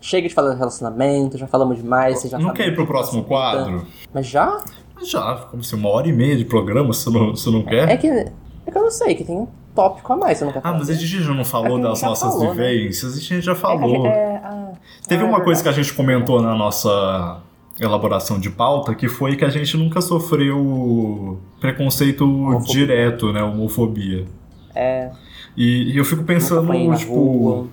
Chega 0.00 0.28
de 0.28 0.34
falar 0.34 0.52
de 0.52 0.58
relacionamento, 0.58 1.38
já 1.38 1.46
falamos 1.46 1.76
demais. 1.76 2.18
Você 2.20 2.28
já 2.28 2.38
não 2.38 2.52
quer 2.52 2.68
ir 2.68 2.74
pro 2.74 2.86
próximo 2.86 3.22
quadro? 3.24 3.86
Mas 4.12 4.26
já? 4.26 4.62
Mas 4.94 5.08
já, 5.08 5.36
como 5.50 5.62
se 5.62 5.74
uma 5.74 5.88
hora 5.88 6.08
e 6.08 6.12
meia 6.12 6.36
de 6.36 6.44
programa, 6.44 6.92
você 6.92 7.08
não, 7.10 7.30
você 7.30 7.48
não 7.50 7.62
quer? 7.62 7.88
É 7.88 7.96
que, 7.96 8.06
é 8.08 8.24
que 8.70 8.76
eu 8.76 8.82
não 8.82 8.90
sei, 8.90 9.14
que 9.14 9.24
tem 9.24 9.46
tópico 9.74 10.12
a 10.12 10.16
mais, 10.16 10.38
você 10.38 10.44
não 10.44 10.52
quer 10.52 10.58
Ah, 10.58 10.62
falar? 10.62 10.78
mas 10.78 10.90
a 10.90 10.94
gente 10.94 11.22
já 11.22 11.32
não 11.34 11.40
É 11.40 11.44
falou 11.44 11.78
que 11.80 11.86
a 11.86 11.88
das 11.90 12.00
já 12.00 12.06
nossas 12.08 12.32
falou, 12.32 12.54
né? 12.54 12.62
vivências, 12.62 13.12
a 13.16 13.20
gente 13.20 13.40
já 13.40 13.52
É 13.52 13.54
a 13.54 13.58
falou. 13.58 14.06
é, 14.06 14.36
ah, 14.44 14.72
Teve 15.08 15.22
ah, 15.22 15.26
é 15.26 15.28
uma 15.28 15.40
coisa 15.40 15.62
que 15.62 15.68
a 15.68 15.72
gente 15.72 15.92
comentou 15.94 16.40
na 16.42 16.54
nossa 16.54 17.40
elaboração 17.78 18.38
de 18.38 18.50
pauta, 18.50 18.94
que 18.94 19.08
foi 19.08 19.36
que 19.36 19.44
a 19.44 19.48
gente 19.48 19.76
nunca 19.76 20.00
sofreu 20.00 21.38
preconceito 21.60 22.24
Homofobia. 22.24 22.72
direto, 22.74 23.32
né? 23.32 23.42
Homofobia. 23.42 24.26
É, 24.74 25.10
E, 25.56 25.92
e 25.92 25.96
eu 25.96 26.04
fico 26.04 26.20
nunca 26.22 26.32
pensando, 26.34 26.72
na 26.72 26.96
tipo. 26.96 27.12
rua, 27.14 27.66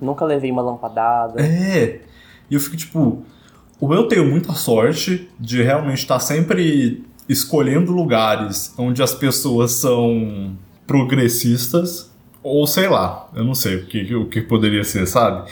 nunca 0.00 0.24
levei 0.24 0.50
uma 0.52 0.62
lampadada. 0.62 1.40
É. 1.42 2.00
E 2.50 2.54
eu 2.54 2.60
fico 2.60 2.76
tipo. 2.76 3.22
Ou 3.80 3.94
eu 3.94 4.08
tenho 4.08 4.24
muita 4.28 4.52
sorte 4.54 5.28
de 5.38 5.62
realmente 5.62 5.98
estar 5.98 6.18
sempre 6.20 7.04
escolhendo 7.28 7.92
lugares 7.92 8.74
onde 8.78 9.02
as 9.02 9.14
pessoas 9.14 9.72
são 9.72 10.52
progressistas, 10.88 12.10
ou 12.42 12.66
sei 12.66 12.88
lá, 12.88 13.28
eu 13.34 13.44
não 13.44 13.54
sei 13.54 13.76
o 13.76 13.86
que, 13.86 14.14
o 14.14 14.26
que 14.26 14.40
poderia 14.40 14.82
ser, 14.84 15.06
sabe? 15.06 15.50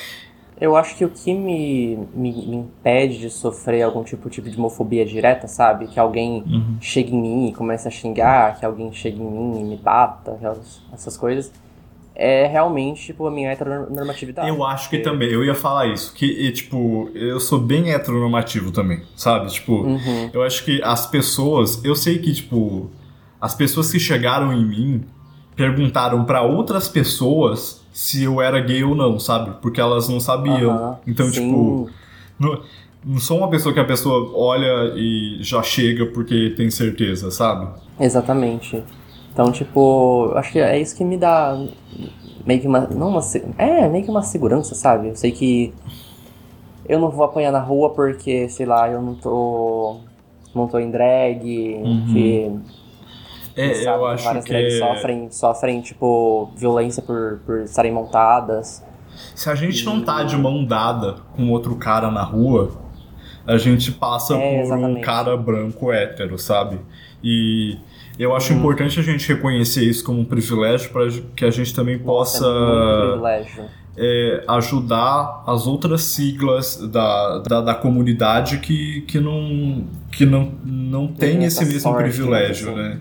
Eu 0.59 0.75
acho 0.75 0.97
que 0.97 1.05
o 1.05 1.11
que 1.11 1.35
me, 1.35 1.97
me, 2.15 2.33
me 2.33 2.57
impede 2.57 3.19
de 3.19 3.29
sofrer 3.29 3.83
algum 3.83 4.03
tipo, 4.03 4.31
tipo 4.31 4.49
de 4.49 4.57
homofobia 4.57 5.05
direta, 5.05 5.47
sabe? 5.47 5.87
Que 5.87 6.01
alguém 6.01 6.43
Uhum. 6.47 6.77
chegue 6.81 7.15
em 7.15 7.21
mim 7.21 7.49
e 7.49 7.53
comece 7.53 7.87
a 7.87 7.91
xingar, 7.91 8.59
que 8.59 8.65
alguém 8.65 8.91
chegue 8.93 9.21
em 9.21 9.31
mim 9.31 9.61
e 9.61 9.65
me 9.65 9.77
bata, 9.77 10.33
aquelas- 10.33 10.81
essas 10.95 11.15
coisas, 11.19 11.53
é 12.15 12.47
realmente, 12.47 13.05
tipo, 13.05 13.27
a 13.27 13.31
minha 13.31 13.51
heteronormatividade. 13.53 14.49
Eu 14.49 14.65
acho 14.65 14.89
que 14.89 14.97
Porque- 14.97 15.11
também, 15.11 15.29
eu 15.31 15.45
ia 15.45 15.55
falar 15.55 15.89
isso, 15.89 16.15
que, 16.15 16.25
e, 16.25 16.51
tipo, 16.51 17.11
eu 17.15 17.39
sou 17.39 17.59
bem 17.61 17.91
heteronormativo 17.93 18.71
também, 18.71 19.03
sabe? 19.15 19.53
Tipo, 19.53 19.83
Uhum. 19.83 20.31
eu 20.33 20.43
acho 20.43 20.65
que 20.65 20.81
as 20.83 21.07
pessoas, 21.07 21.85
eu 21.85 21.95
sei 21.95 22.19
que, 22.19 22.33
tipo, 22.33 22.89
as 23.39 23.55
pessoas 23.55 23.93
que 23.93 23.99
chegaram 24.01 24.51
em 24.55 24.65
mim 24.65 25.05
perguntaram 25.57 26.25
pra 26.25 26.43
outras 26.43 26.87
pessoas 26.89 27.81
se 27.93 28.23
eu 28.25 28.41
era 28.43 28.61
gay 28.61 28.85
ou 28.85 28.95
não, 28.95 29.19
sabe? 29.19 29.53
Porque 29.63 29.81
elas 29.81 30.09
não 30.09 30.21
sabiam. 30.21 30.71
Aham, 30.71 30.99
Então, 31.07 31.27
sim. 31.27 31.41
tipo, 31.41 31.89
não, 32.39 32.61
não 33.05 33.19
sou 33.19 33.39
uma 33.39 33.49
pessoa 33.49 33.73
que 33.73 33.81
a 33.81 33.85
pessoa 33.85 34.31
olha 34.35 34.93
e 34.95 35.39
já 35.41 35.63
chega 35.63 36.07
porque 36.07 36.51
tem 36.57 36.71
certeza, 36.71 37.31
sabe? 37.31 37.69
Exatamente. 37.99 38.85
Então, 39.33 39.51
tipo, 39.51 40.31
acho 40.35 40.53
que 40.53 40.59
é 40.59 40.79
isso 40.79 40.95
que 40.97 41.05
me 41.05 41.17
dá 41.17 41.59
meio 42.47 42.61
que 42.61 42.67
uma. 42.67 42.81
Não 42.87 43.09
uma. 43.09 43.21
É, 43.59 43.89
meio 43.89 44.05
que 44.05 44.11
uma 44.11 44.23
segurança, 44.23 44.75
sabe? 44.75 45.09
Eu 45.09 45.17
sei 45.17 45.33
que 45.33 45.73
eu 46.89 46.99
não 47.01 47.11
vou 47.11 47.25
apanhar 47.25 47.51
na 47.51 47.61
rua 47.61 47.91
porque, 47.91 48.49
sei 48.49 48.67
lá, 48.67 48.89
eu 48.91 49.01
não 49.03 49.15
tô. 49.15 49.97
Não 50.55 50.67
tô 50.69 50.79
em 50.79 50.91
drag, 50.91 51.45
Uhum. 51.85 52.07
que 52.13 52.51
É, 53.57 53.75
sabe, 53.75 53.99
eu 53.99 54.07
acho 54.07 54.25
várias 54.25 54.45
que 54.45 54.51
drags 54.53 54.75
é- 54.75 54.79
sofrem, 54.79 55.31
sofrem, 55.31 55.81
tipo, 55.81 56.51
violência 56.57 57.03
por, 57.03 57.41
por 57.47 57.61
estarem 57.61 57.93
montadas. 57.93 58.83
se 59.35 59.49
a 59.49 59.55
gente 59.55 59.85
não 59.85 60.03
tá 60.03 60.23
de 60.23 60.37
mão 60.37 60.65
dada 60.65 61.15
com 61.35 61.51
outro 61.51 61.75
cara 61.77 62.11
na 62.11 62.23
rua, 62.23 62.71
a 63.47 63.57
gente 63.57 63.93
passa 63.93 64.35
É, 64.35 64.39
por 64.39 64.59
um 64.59 64.63
exatamente. 64.63 65.01
cara 65.01 65.37
branco 65.37 65.91
hétero, 65.93 66.39
sabe? 66.39 66.81
E 67.25 67.79
eu 68.19 68.35
acho 68.37 68.53
Uhum. 68.53 68.59
importante 68.59 69.01
a 69.01 69.03
gente 69.03 69.27
reconhecer 69.33 69.85
isso 69.85 70.05
como 70.05 70.21
um 70.21 70.25
privilégio 70.25 70.91
para 70.91 71.09
que 71.35 71.45
a 71.45 71.51
gente 71.51 71.75
também 71.75 71.97
Nossa, 71.99 72.41
possa 72.41 73.21
é 73.57 73.67
é, 73.99 74.45
ajudar 74.49 75.43
as 75.47 75.67
outras 75.67 76.03
siglas 76.03 76.77
da, 76.77 77.39
da, 77.39 77.61
da 77.63 77.75
comunidade 77.75 78.59
que, 78.59 79.01
que 79.03 79.19
não, 79.19 79.87
que 80.13 80.27
não, 80.27 80.53
não 80.63 81.07
tem 81.07 81.37
Tem 81.39 81.45
esse 81.45 81.65
mesmo 81.65 81.81
sorte, 81.81 82.03
privilégio, 82.03 82.73
assim. 82.73 82.79
né? 82.79 83.01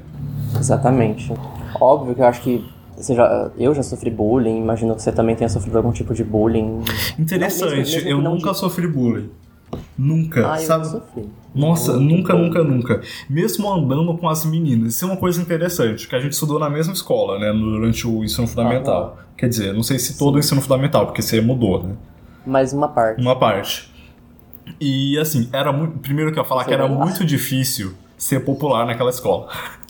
Exatamente. 0.60 1.32
Óbvio 1.80 2.16
que 2.16 2.22
eu 2.22 2.26
acho 2.26 2.42
que 2.42 2.66
você 2.96 3.14
já, 3.14 3.52
eu 3.58 3.74
já 3.76 3.84
sofri 3.84 4.10
bullying, 4.10 4.58
imagino 4.58 4.96
que 4.96 5.02
você 5.02 5.12
também 5.12 5.36
tenha 5.36 5.50
sofrido 5.50 5.78
algum 5.78 5.92
tipo 5.92 6.14
de 6.14 6.24
bullying. 6.24 6.82
Interessante, 7.20 7.70
Não, 7.72 7.78
mesmo- 7.78 7.96
mesmo 7.96 8.10
eu 8.10 8.22
nunca 8.22 8.52
de- 8.52 8.58
sofri 8.58 8.88
bullying. 8.88 9.30
Nunca, 9.98 10.54
Ah, 10.54 10.58
sabe? 10.58 11.02
Nossa, 11.54 11.98
nunca, 12.00 12.34
nunca, 12.34 12.64
nunca. 12.64 13.02
Mesmo 13.30 13.72
andando 13.72 14.18
com 14.18 14.30
as 14.30 14.46
meninas. 14.46 14.96
Isso 14.96 15.04
é 15.06 15.08
uma 15.08 15.18
coisa 15.18 15.42
interessante, 15.42 16.08
que 16.08 16.16
a 16.16 16.20
gente 16.20 16.32
estudou 16.34 16.58
na 16.60 16.70
mesma 16.70 16.94
escola, 16.94 17.38
né? 17.40 17.52
Durante 17.52 18.08
o 18.08 18.24
ensino 18.24 18.48
fundamental. 18.48 19.18
Quer 19.38 19.50
dizer, 19.50 19.74
não 19.74 19.84
sei 19.84 20.00
se 20.00 20.18
todo 20.18 20.36
o 20.36 20.40
ensino 20.40 20.62
fundamental, 20.62 21.06
porque 21.08 21.22
você 21.22 21.42
mudou, 21.42 21.84
né? 21.84 21.96
Mais 22.46 22.72
uma 22.72 22.88
parte. 22.88 23.20
Uma 23.22 23.38
parte. 23.38 23.92
E 24.80 25.18
assim, 25.20 25.50
era 25.52 25.72
muito. 25.74 26.00
Primeiro 26.00 26.32
que 26.32 26.40
eu 26.40 26.44
ia 26.44 26.48
falar 26.48 26.64
Você 26.64 26.70
que 26.70 26.74
era 26.74 26.88
muito 26.88 27.26
difícil 27.26 27.94
ser 28.18 28.42
popular 28.46 28.86
naquela 28.86 29.10
escola. 29.10 29.48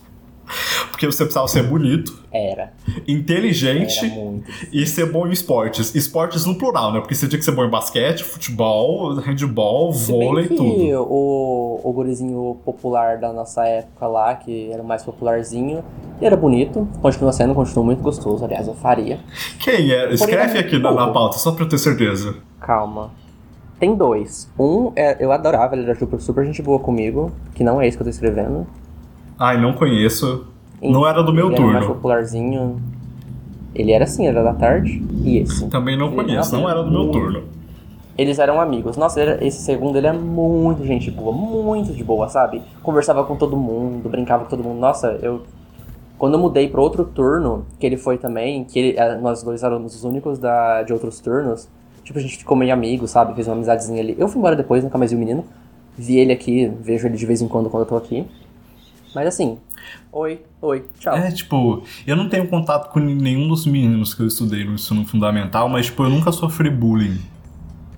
Porque 0.91 1.05
você 1.05 1.23
precisava 1.23 1.47
ser 1.47 1.63
bonito, 1.63 2.23
Era. 2.31 2.73
inteligente 3.07 4.05
Era 4.05 4.41
e 4.71 4.85
ser 4.85 5.11
bom 5.11 5.27
em 5.27 5.31
esportes. 5.31 5.93
Esportes 5.93 6.45
no 6.45 6.55
plural, 6.55 6.93
né? 6.93 6.99
Porque 6.99 7.15
você 7.15 7.27
tinha 7.27 7.39
que 7.39 7.45
ser 7.45 7.51
bom 7.51 7.65
em 7.65 7.69
basquete, 7.69 8.23
futebol, 8.23 9.15
handball, 9.15 9.93
Se 9.93 10.11
bem 10.11 10.27
vôlei, 10.27 10.47
que 10.47 10.55
tudo. 10.55 11.03
O, 11.09 11.81
o 11.83 11.93
gurizinho 11.93 12.57
popular 12.63 13.17
da 13.17 13.33
nossa 13.33 13.65
época 13.65 14.07
lá, 14.07 14.35
que 14.35 14.71
era 14.71 14.81
o 14.81 14.85
mais 14.85 15.03
popularzinho, 15.03 15.83
era 16.21 16.37
bonito, 16.37 16.87
continua 17.01 17.33
sendo, 17.33 17.53
continua 17.53 17.83
muito 17.83 18.01
gostoso, 18.01 18.43
aliás, 18.45 18.67
eu 18.67 18.75
faria. 18.75 19.19
Quem 19.59 19.91
é? 19.91 20.13
Escreve 20.13 20.57
era 20.57 20.59
aqui 20.59 20.77
na, 20.77 20.91
na 20.93 21.09
pauta, 21.09 21.37
só 21.37 21.51
pra 21.51 21.65
eu 21.65 21.69
ter 21.69 21.77
certeza. 21.77 22.35
Calma. 22.59 23.11
Tem 23.79 23.93
dois. 23.93 24.49
Um, 24.57 24.91
é, 24.95 25.17
eu 25.19 25.31
adorava, 25.31 25.75
ele 25.75 25.83
era 25.83 25.95
super, 25.95 26.19
super 26.21 26.45
gente 26.45 26.61
boa 26.61 26.79
comigo, 26.79 27.31
que 27.53 27.63
não 27.63 27.81
é 27.81 27.87
isso 27.87 27.97
que 27.97 28.03
eu 28.03 28.05
tô 28.05 28.09
escrevendo. 28.09 28.65
Ai, 29.37 29.59
não 29.59 29.73
conheço. 29.73 30.45
Não 30.81 31.07
era 31.07 31.21
do 31.23 31.33
meu 31.33 31.47
ele 31.47 31.55
Era 31.55 31.63
mais 31.65 31.79
turno. 31.79 31.95
popularzinho. 31.95 32.81
Ele 33.73 33.91
era 33.91 34.03
assim, 34.05 34.27
era 34.27 34.43
da 34.43 34.53
tarde. 34.53 35.03
E 35.23 35.37
esse. 35.39 35.67
Também 35.67 35.97
não 35.97 36.07
Ele- 36.07 36.15
conheço, 36.15 36.35
nossa, 36.37 36.57
não 36.57 36.69
era 36.69 36.83
do 36.83 36.91
meu 36.91 37.09
turno. 37.11 37.43
Eles 38.17 38.39
eram 38.39 38.61
amigos. 38.61 38.95
Nossa, 38.95 39.19
era- 39.19 39.43
esse 39.45 39.61
segundo 39.61 39.97
ele 39.97 40.07
é 40.07 40.13
muito 40.13 40.85
gente 40.85 41.11
boa, 41.11 41.33
muito 41.33 41.91
de 41.91 42.03
boa, 42.03 42.29
sabe? 42.29 42.61
Conversava 42.81 43.23
com 43.25 43.35
todo 43.35 43.57
mundo, 43.57 44.07
brincava 44.07 44.45
com 44.45 44.49
todo 44.49 44.63
mundo. 44.63 44.79
Nossa, 44.79 45.19
eu. 45.21 45.41
Quando 46.17 46.35
eu 46.35 46.39
mudei 46.39 46.69
pro 46.69 46.81
outro 46.81 47.03
turno, 47.03 47.65
que 47.77 47.85
ele 47.85 47.97
foi 47.97 48.17
também, 48.17 48.63
que 48.63 48.79
ele- 48.79 48.97
eh, 48.97 49.17
nós 49.17 49.43
dois 49.43 49.63
éramos 49.63 49.93
os 49.95 50.05
únicos 50.05 50.39
da, 50.39 50.81
de 50.83 50.93
outros 50.93 51.19
turnos, 51.19 51.67
tipo, 52.05 52.17
a 52.17 52.21
gente 52.21 52.37
ficou 52.37 52.55
meio 52.55 52.71
amigo, 52.73 53.05
sabe? 53.05 53.33
Fez 53.35 53.47
uma 53.47 53.53
amizadezinha 53.55 54.01
ali. 54.01 54.15
Eu 54.17 54.29
fui 54.29 54.39
embora 54.39 54.55
depois, 54.55 54.81
nunca 54.81 54.97
mais 54.97 55.11
vi 55.11 55.17
o 55.17 55.19
menino. 55.19 55.43
Vi 55.97 56.17
ele 56.17 56.31
aqui, 56.31 56.71
vejo 56.81 57.05
ele 57.07 57.17
de 57.17 57.25
vez 57.25 57.41
em 57.41 57.49
quando 57.49 57.69
quando 57.69 57.83
eu 57.83 57.89
tô 57.89 57.97
aqui. 57.97 58.25
Mas 59.15 59.27
assim, 59.27 59.57
oi, 60.11 60.41
oi, 60.61 60.83
tchau. 60.99 61.15
É, 61.15 61.31
tipo, 61.31 61.83
eu 62.05 62.17
não 62.17 62.27
tenho 62.27 62.47
contato 62.49 62.91
com 62.91 62.99
nenhum 62.99 63.47
dos 63.47 63.65
meninos 63.65 64.13
que 64.13 64.21
eu 64.21 64.27
estudei 64.27 64.65
no 64.65 64.73
ensino 64.73 65.05
fundamental, 65.05 65.69
mas, 65.69 65.85
tipo, 65.85 66.03
eu 66.03 66.09
nunca 66.09 66.33
sofri 66.33 66.69
bullying 66.69 67.17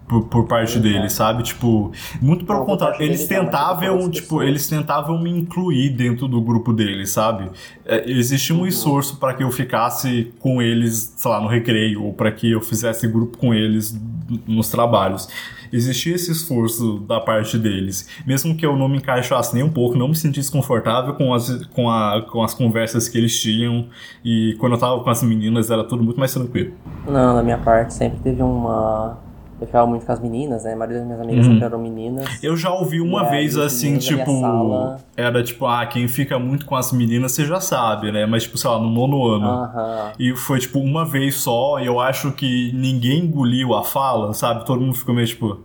por, 0.07 0.23
por 0.27 0.47
parte 0.47 0.79
deles, 0.79 1.13
sabe? 1.13 1.43
Tipo, 1.43 1.91
muito 2.21 2.45
pelo 2.45 2.65
contrário, 2.65 3.01
eles 3.01 3.27
tentavam, 3.27 4.09
tipo, 4.09 4.41
eles 4.41 4.67
tentavam 4.67 5.21
me 5.21 5.29
incluir 5.29 5.89
dentro 5.89 6.27
do 6.27 6.41
grupo 6.41 6.71
deles, 6.73 7.11
sabe? 7.11 7.49
É, 7.85 8.09
existia 8.09 8.55
Uhum. 8.55 8.61
um 8.61 8.67
esforço 8.67 9.17
para 9.17 9.33
que 9.33 9.43
eu 9.43 9.51
ficasse 9.51 10.31
com 10.39 10.61
eles, 10.61 11.13
sei 11.17 11.29
lá, 11.31 11.41
no 11.41 11.47
recreio, 11.47 12.03
ou 12.03 12.13
para 12.13 12.31
que 12.31 12.51
eu 12.51 12.61
fizesse 12.61 13.07
grupo 13.07 13.37
com 13.37 13.53
eles 13.53 13.99
nos 14.47 14.69
trabalhos. 14.69 15.27
Existia 15.71 16.15
esse 16.15 16.31
esforço 16.31 16.99
da 16.99 17.19
parte 17.19 17.57
deles. 17.57 18.07
Mesmo 18.25 18.55
que 18.55 18.65
eu 18.65 18.77
não 18.77 18.87
me 18.87 18.97
encaixasse 18.97 19.53
nem 19.53 19.63
um 19.63 19.69
pouco, 19.69 19.97
não 19.97 20.07
me 20.07 20.15
sentisse 20.15 20.49
confortável 20.49 21.13
com 21.15 21.33
as, 21.33 21.65
com, 21.67 21.89
a, 21.89 22.21
com 22.21 22.41
as 22.41 22.53
conversas 22.53 23.09
que 23.09 23.17
eles 23.17 23.37
tinham. 23.37 23.87
E 24.23 24.55
quando 24.59 24.73
eu 24.73 24.79
tava 24.79 25.03
com 25.03 25.09
as 25.09 25.21
meninas, 25.21 25.69
era 25.69 25.83
tudo 25.83 26.01
muito 26.03 26.17
mais 26.17 26.33
tranquilo. 26.33 26.71
Não, 27.05 27.35
da 27.35 27.43
minha 27.43 27.57
parte 27.57 27.93
sempre 27.93 28.19
teve 28.19 28.41
uma. 28.41 29.17
Eu 29.59 29.65
ficava 29.65 29.87
muito 29.87 30.05
com 30.05 30.11
as 30.11 30.19
meninas, 30.19 30.63
né? 30.65 30.73
A 30.73 30.75
maioria 30.75 30.99
das 30.99 31.07
minhas 31.07 31.19
amigas 31.21 31.45
Uhum. 31.47 31.51
sempre 31.53 31.65
eram 31.65 31.79
meninas. 31.79 32.43
Eu 32.43 32.55
já 32.55 32.71
ouvi 32.71 33.01
uma 33.01 33.23
vez 33.23 33.57
assim, 33.57 33.87
minha 33.87 33.99
tipo. 33.99 34.39
sala- 34.39 34.99
Era 35.15 35.43
tipo, 35.43 35.65
ah, 35.65 35.83
quem 35.87 36.07
fica 36.07 36.37
muito 36.37 36.63
com 36.65 36.75
as 36.75 36.91
meninas 36.91 37.31
você 37.31 37.43
já 37.43 37.59
sabe, 37.59 38.11
né? 38.11 38.27
Mas, 38.27 38.43
tipo, 38.43 38.55
sei 38.55 38.69
lá, 38.69 38.77
no 38.77 38.87
nono 38.89 39.25
ano. 39.27 39.47
Aham. 39.47 40.11
E 40.19 40.35
foi, 40.35 40.59
tipo, 40.59 40.77
uma 40.79 41.03
vez 41.05 41.35
só, 41.37 41.79
e 41.79 41.87
eu 41.87 41.99
acho 41.99 42.31
que 42.33 42.71
ninguém 42.73 43.21
engoliu 43.25 43.73
a 43.73 43.83
fala, 43.83 44.31
sabe? 44.33 44.63
Todo 44.63 44.79
mundo 44.79 44.93
ficou 44.93 45.15
meio 45.15 45.25
tipo. 45.27 45.59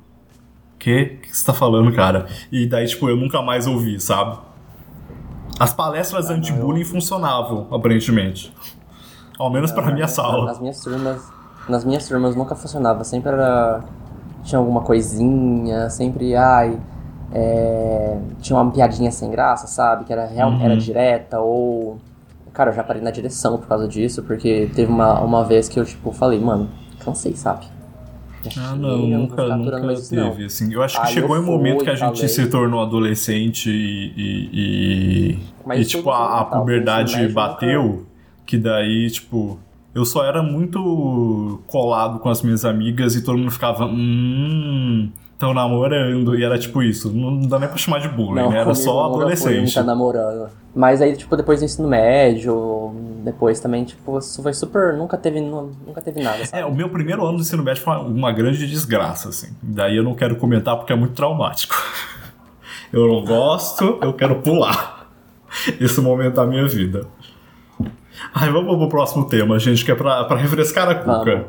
Quê? 0.78 1.18
O 1.18 1.20
que 1.28 1.36
você 1.36 1.44
tá 1.44 1.52
falando, 1.52 1.92
cara? 1.92 2.26
E 2.50 2.66
daí, 2.66 2.86
tipo, 2.86 3.08
eu 3.10 3.16
nunca 3.16 3.42
mais 3.42 3.66
ouvi, 3.66 4.00
sabe? 4.00 4.38
As 5.60 5.72
palestras 5.74 6.30
Ah, 6.30 6.34
anti-bullying 6.34 6.80
eu- 6.80 6.86
funcionavam, 6.86 7.68
aparentemente. 7.70 8.52
Ao 9.38 9.50
menos 9.50 9.70
pra 9.70 9.90
minha 9.92 10.08
sala. 10.08 10.46
Nas 10.46 10.58
minhas 10.60 10.80
turmas, 10.82 11.30
nas 11.68 11.84
minhas 11.84 12.06
turmas 12.08 12.34
nunca 12.36 12.54
funcionava, 12.54 13.04
sempre 13.04 13.30
era 13.32 13.80
tinha 14.44 14.58
alguma 14.58 14.80
coisinha, 14.82 15.88
sempre 15.90 16.34
ai, 16.34 16.76
é, 17.32 18.18
tinha 18.40 18.58
uma 18.58 18.70
piadinha 18.70 19.10
sem 19.10 19.30
graça, 19.30 19.66
sabe, 19.66 20.04
que 20.04 20.12
era 20.12 20.26
real, 20.26 20.50
Uhum. 20.50 20.62
era 20.64 20.76
direta 20.76 21.40
ou 21.40 21.98
cara, 22.52 22.70
eu 22.70 22.74
já 22.74 22.84
parei 22.84 23.00
na 23.00 23.10
direção 23.10 23.56
por 23.56 23.66
causa 23.66 23.88
disso, 23.88 24.22
porque 24.24 24.68
teve 24.74 24.92
uma, 24.92 25.20
uma 25.20 25.42
vez 25.44 25.68
que 25.70 25.80
eu 25.80 25.84
tipo 25.86 26.12
falei, 26.12 26.38
mano, 26.38 26.68
cansei, 27.02 27.34
sabe? 27.34 27.64
Ah, 28.58 28.74
não, 28.76 28.98
nunca, 28.98 29.56
nunca 29.56 29.78
mais 29.78 30.00
isso, 30.00 30.14
não. 30.16 30.30
teve, 30.32 30.46
assim. 30.46 30.72
Eu 30.74 30.82
acho 30.82 31.00
que 31.00 31.06
Aí 31.06 31.12
chegou 31.14 31.36
um 31.38 31.42
momento 31.46 31.84
que 31.84 31.90
a 31.90 31.94
gente 31.94 32.16
falei. 32.16 32.28
se 32.28 32.46
tornou 32.48 32.82
adolescente 32.82 33.70
e, 33.70 34.12
e, 34.16 35.38
e- 35.74 35.80
e, 35.80 35.84
tipo, 35.84 36.10
a, 36.10 36.40
a 36.40 36.44
puberdade 36.46 37.28
bateu, 37.28 38.04
que 38.44 38.58
daí, 38.58 39.08
tipo, 39.10 39.58
eu 39.94 40.04
só 40.04 40.24
era 40.24 40.42
muito 40.42 41.60
colado 41.66 42.18
com 42.18 42.28
as 42.28 42.42
minhas 42.42 42.64
amigas 42.64 43.14
e 43.14 43.22
todo 43.22 43.36
mundo 43.38 43.50
ficava, 43.50 43.84
hum, 43.86 45.10
tão 45.38 45.52
namorando, 45.52 46.38
e 46.38 46.44
era 46.44 46.58
tipo 46.58 46.82
isso. 46.82 47.10
Não 47.10 47.40
dá 47.48 47.58
nem 47.58 47.68
pra 47.68 47.76
chamar 47.76 48.00
de 48.00 48.08
bullying, 48.08 48.42
Não, 48.42 48.50
né? 48.50 48.60
Era 48.60 48.74
só 48.74 49.08
foi, 49.10 49.20
adolescente. 49.22 49.74
Tá 49.74 49.82
namorando. 49.82 50.48
Mas 50.74 51.02
aí, 51.02 51.14
tipo, 51.16 51.36
depois 51.36 51.58
do 51.60 51.64
ensino 51.66 51.86
médio, 51.88 52.94
depois 53.24 53.60
também, 53.60 53.84
tipo, 53.84 54.18
foi 54.42 54.54
super. 54.54 54.96
Nunca 54.96 55.18
teve, 55.18 55.40
nu- 55.40 55.72
nunca 55.86 56.00
teve 56.00 56.22
nada, 56.22 56.44
sabe? 56.46 56.62
É, 56.62 56.64
o 56.64 56.74
meu 56.74 56.88
primeiro 56.88 57.22
ano 57.26 57.36
do 57.36 57.42
ensino 57.42 57.62
médio 57.62 57.82
foi 57.82 57.92
uma, 57.94 58.02
uma 58.04 58.32
grande 58.32 58.66
desgraça, 58.66 59.28
assim. 59.28 59.48
Daí 59.62 59.96
eu 59.96 60.02
não 60.02 60.14
quero 60.14 60.36
comentar 60.36 60.76
porque 60.76 60.92
é 60.92 60.96
muito 60.96 61.12
traumático. 61.14 61.74
Eu 62.92 63.08
não 63.08 63.24
gosto, 63.24 63.98
eu 64.02 64.12
quero 64.12 64.42
pular 64.42 65.08
esse 65.80 65.98
momento 65.98 66.34
da 66.34 66.44
minha 66.46 66.68
vida. 66.68 67.06
Ai, 68.34 68.50
vamos 68.50 68.76
pro 68.76 68.88
próximo 68.88 69.26
tema, 69.26 69.58
gente, 69.58 69.84
que 69.84 69.90
é 69.90 69.94
pra, 69.94 70.24
pra 70.24 70.36
refrescar 70.36 70.88
a 70.88 70.94
cuca. 70.94 71.46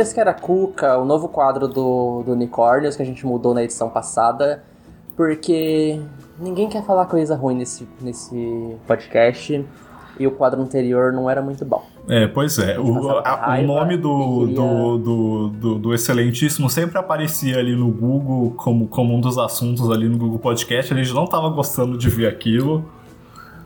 Refrescar 0.00 0.28
a 0.28 0.32
Cuca, 0.32 0.96
o 0.96 1.04
novo 1.04 1.28
quadro 1.28 1.68
do, 1.68 2.22
do 2.24 2.32
Unicórnios 2.32 2.96
que 2.96 3.02
a 3.02 3.04
gente 3.04 3.26
mudou 3.26 3.52
na 3.52 3.62
edição 3.62 3.90
passada, 3.90 4.64
porque 5.14 6.00
ninguém 6.38 6.70
quer 6.70 6.82
falar 6.86 7.04
coisa 7.04 7.36
ruim 7.36 7.54
nesse, 7.56 7.86
nesse 8.00 8.76
podcast 8.86 9.62
e 10.18 10.26
o 10.26 10.30
quadro 10.30 10.58
anterior 10.62 11.12
não 11.12 11.28
era 11.28 11.42
muito 11.42 11.66
bom. 11.66 11.82
É, 12.08 12.26
pois 12.26 12.58
é. 12.58 12.78
O, 12.80 13.10
a- 13.10 13.58
o 13.60 13.66
nome 13.66 13.98
do, 13.98 14.38
queria- 14.46 14.54
do, 14.54 14.98
do, 14.98 15.48
do, 15.48 15.74
do 15.78 15.94
Excelentíssimo 15.94 16.70
sempre 16.70 16.96
aparecia 16.98 17.58
ali 17.58 17.76
no 17.76 17.90
Google 17.90 18.54
como, 18.56 18.88
como 18.88 19.14
um 19.14 19.20
dos 19.20 19.36
assuntos 19.36 19.90
ali 19.90 20.08
no 20.08 20.16
Google 20.16 20.38
Podcast. 20.38 20.94
A 20.94 20.96
gente 20.96 21.12
não 21.12 21.26
tava 21.26 21.50
gostando 21.50 21.98
de 21.98 22.08
ver 22.08 22.26
aquilo. 22.26 22.86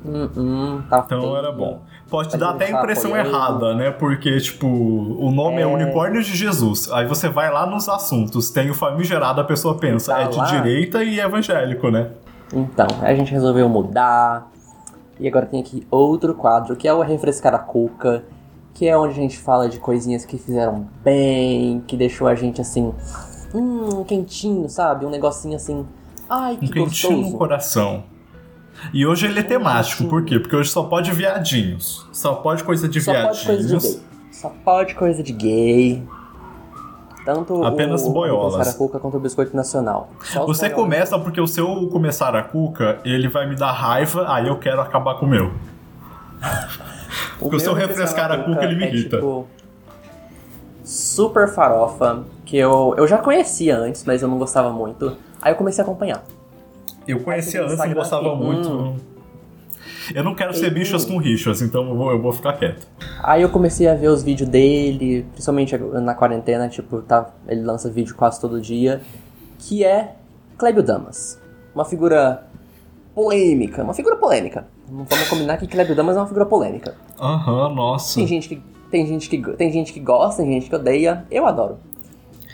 Hum, 0.04 0.28
hum, 0.36 0.82
tá 0.90 1.04
Então 1.06 1.20
feio. 1.22 1.36
era 1.36 1.52
bom. 1.52 1.80
Pode 2.10 2.28
Pode 2.28 2.38
dar 2.38 2.50
até 2.50 2.66
a 2.66 2.70
impressão 2.70 3.16
errada, 3.16 3.74
né? 3.74 3.90
Porque, 3.90 4.38
tipo, 4.38 4.66
o 4.66 5.30
nome 5.30 5.56
é... 5.58 5.62
É. 5.62 5.66
Unicórnio 5.66 6.22
de 6.22 6.36
Jesus. 6.36 6.90
Aí 6.92 7.06
você 7.06 7.28
vai 7.28 7.50
lá 7.50 7.66
nos 7.66 7.88
assuntos, 7.88 8.50
tem 8.50 8.70
o 8.70 8.74
famigerado, 8.74 9.40
a 9.40 9.44
pessoa 9.44 9.76
pensa, 9.78 10.12
Tá 10.14 10.20
é 10.22 10.28
de 10.28 10.36
lá. 10.36 10.44
direita 10.44 11.02
e 11.02 11.18
evangélico, 11.18 11.90
né? 11.90 12.10
Então, 12.52 12.86
a 13.00 13.14
gente 13.14 13.32
resolveu 13.32 13.68
mudar. 13.68 14.50
E 15.18 15.26
agora 15.26 15.46
tem 15.46 15.60
aqui 15.60 15.86
outro 15.90 16.34
quadro, 16.34 16.76
que 16.76 16.86
é 16.86 16.92
o 16.92 17.00
Refrescar 17.00 17.54
a 17.54 17.58
Cuca, 17.58 18.24
que 18.74 18.86
é 18.86 18.96
onde 18.96 19.12
a 19.12 19.22
gente 19.22 19.38
fala 19.38 19.68
de 19.68 19.78
coisinhas 19.78 20.24
que 20.24 20.36
fizeram 20.36 20.86
bem, 21.02 21.82
que 21.86 21.96
deixou 21.96 22.26
a 22.28 22.34
gente 22.34 22.60
assim, 22.60 22.92
hum, 23.54 24.04
quentinho, 24.04 24.68
sabe? 24.68 25.06
Um 25.06 25.10
negocinho 25.10 25.56
assim, 25.56 25.86
ai, 26.28 26.56
que 26.56 26.66
Um 26.66 26.68
quentinho 26.68 27.12
no 27.12 27.18
gostoso. 27.18 27.38
coração. 27.38 28.04
E 28.92 29.06
hoje 29.06 29.26
ele 29.26 29.40
é 29.40 29.42
temático, 29.42 30.04
por 30.04 30.24
quê? 30.24 30.38
Porque 30.38 30.54
hoje 30.54 30.70
só 30.70 30.84
pode 30.84 31.10
viadinhos. 31.12 32.06
Só 32.12 32.34
pode 32.34 32.64
coisa 32.64 32.88
de 32.88 33.00
Só 33.00 33.12
pode 33.12 33.44
coisa 33.44 33.62
de 33.62 33.68
viadinhos. 33.68 33.84
gay. 33.84 34.02
Só 34.32 34.52
pode 34.64 34.94
coisa 34.94 35.22
de 35.22 35.32
gay. 35.32 36.02
Tanto 37.24 37.64
Apenas 37.64 38.02
o, 38.02 38.10
boiolas. 38.10 38.54
o 38.54 38.58
Refrescar 38.58 38.74
a 38.74 38.78
Cuca 38.78 38.98
quanto 38.98 39.16
o 39.16 39.20
Biscoito 39.20 39.56
Nacional. 39.56 40.10
Só 40.22 40.44
Você 40.44 40.68
começa 40.68 41.18
porque 41.18 41.40
o 41.40 41.46
seu 41.46 41.88
começar 41.88 42.36
a 42.36 42.42
cuca, 42.42 43.00
ele 43.04 43.28
vai 43.28 43.48
me 43.48 43.56
dar 43.56 43.72
raiva, 43.72 44.26
aí 44.28 44.46
eu 44.46 44.58
quero 44.58 44.80
acabar 44.80 45.14
com 45.14 45.24
o 45.24 45.28
meu. 45.28 45.52
Porque 47.38 47.56
o 47.56 47.60
seu 47.60 47.74
meu 47.74 47.86
refrescar 47.86 48.30
a 48.30 48.38
cuca, 48.38 48.64
ele 48.64 48.76
me 48.76 48.84
é, 48.84 48.88
irrita. 48.88 49.16
tipo, 49.16 49.46
super 50.84 51.48
farofa, 51.48 52.24
que 52.44 52.56
eu, 52.56 52.94
eu 52.96 53.06
já 53.06 53.18
conhecia 53.18 53.76
antes, 53.76 54.04
mas 54.04 54.22
eu 54.22 54.28
não 54.28 54.38
gostava 54.38 54.70
muito. 54.70 55.16
Aí 55.42 55.52
eu 55.52 55.56
comecei 55.56 55.82
a 55.82 55.84
acompanhar. 55.86 56.22
Eu 57.06 57.20
conhecia 57.20 57.62
antes 57.64 57.84
e 57.84 57.94
gostava 57.94 58.34
muito. 58.34 58.68
hum. 58.68 58.96
Eu 60.14 60.22
não 60.22 60.34
quero 60.34 60.52
ser 60.54 60.70
bichas 60.70 61.04
com 61.06 61.16
rixas, 61.16 61.62
então 61.62 61.88
eu 61.88 61.96
vou, 61.96 62.10
eu 62.10 62.20
vou 62.20 62.32
ficar 62.32 62.52
quieto. 62.54 62.86
Aí 63.22 63.40
eu 63.40 63.48
comecei 63.48 63.88
a 63.88 63.94
ver 63.94 64.08
os 64.08 64.22
vídeos 64.22 64.48
dele, 64.48 65.24
principalmente 65.32 65.76
na 65.78 66.14
quarentena, 66.14 66.68
tipo, 66.68 67.00
tá, 67.00 67.30
ele 67.48 67.62
lança 67.62 67.90
vídeo 67.90 68.14
quase 68.14 68.38
todo 68.38 68.60
dia, 68.60 69.00
que 69.58 69.82
é 69.82 70.14
Clébio 70.58 70.82
Damas. 70.82 71.40
Uma 71.74 71.86
figura 71.86 72.46
polêmica, 73.14 73.82
uma 73.82 73.94
figura 73.94 74.16
polêmica. 74.16 74.66
Vamos 74.86 75.28
combinar 75.28 75.56
que 75.56 75.66
Clébio 75.66 75.96
Damas 75.96 76.16
é 76.16 76.20
uma 76.20 76.26
figura 76.26 76.44
polêmica. 76.44 76.94
Aham, 77.18 77.74
nossa. 77.74 78.16
Tem 78.16 78.26
gente 78.26 78.48
que 78.48 78.62
tem 78.90 79.06
gente 79.06 79.28
que 79.28 79.42
tem 79.56 79.72
gente 79.72 79.92
que 79.92 80.00
gosta, 80.00 80.42
tem 80.42 80.52
gente 80.52 80.68
que 80.68 80.76
odeia. 80.76 81.24
Eu 81.30 81.46
adoro. 81.46 81.78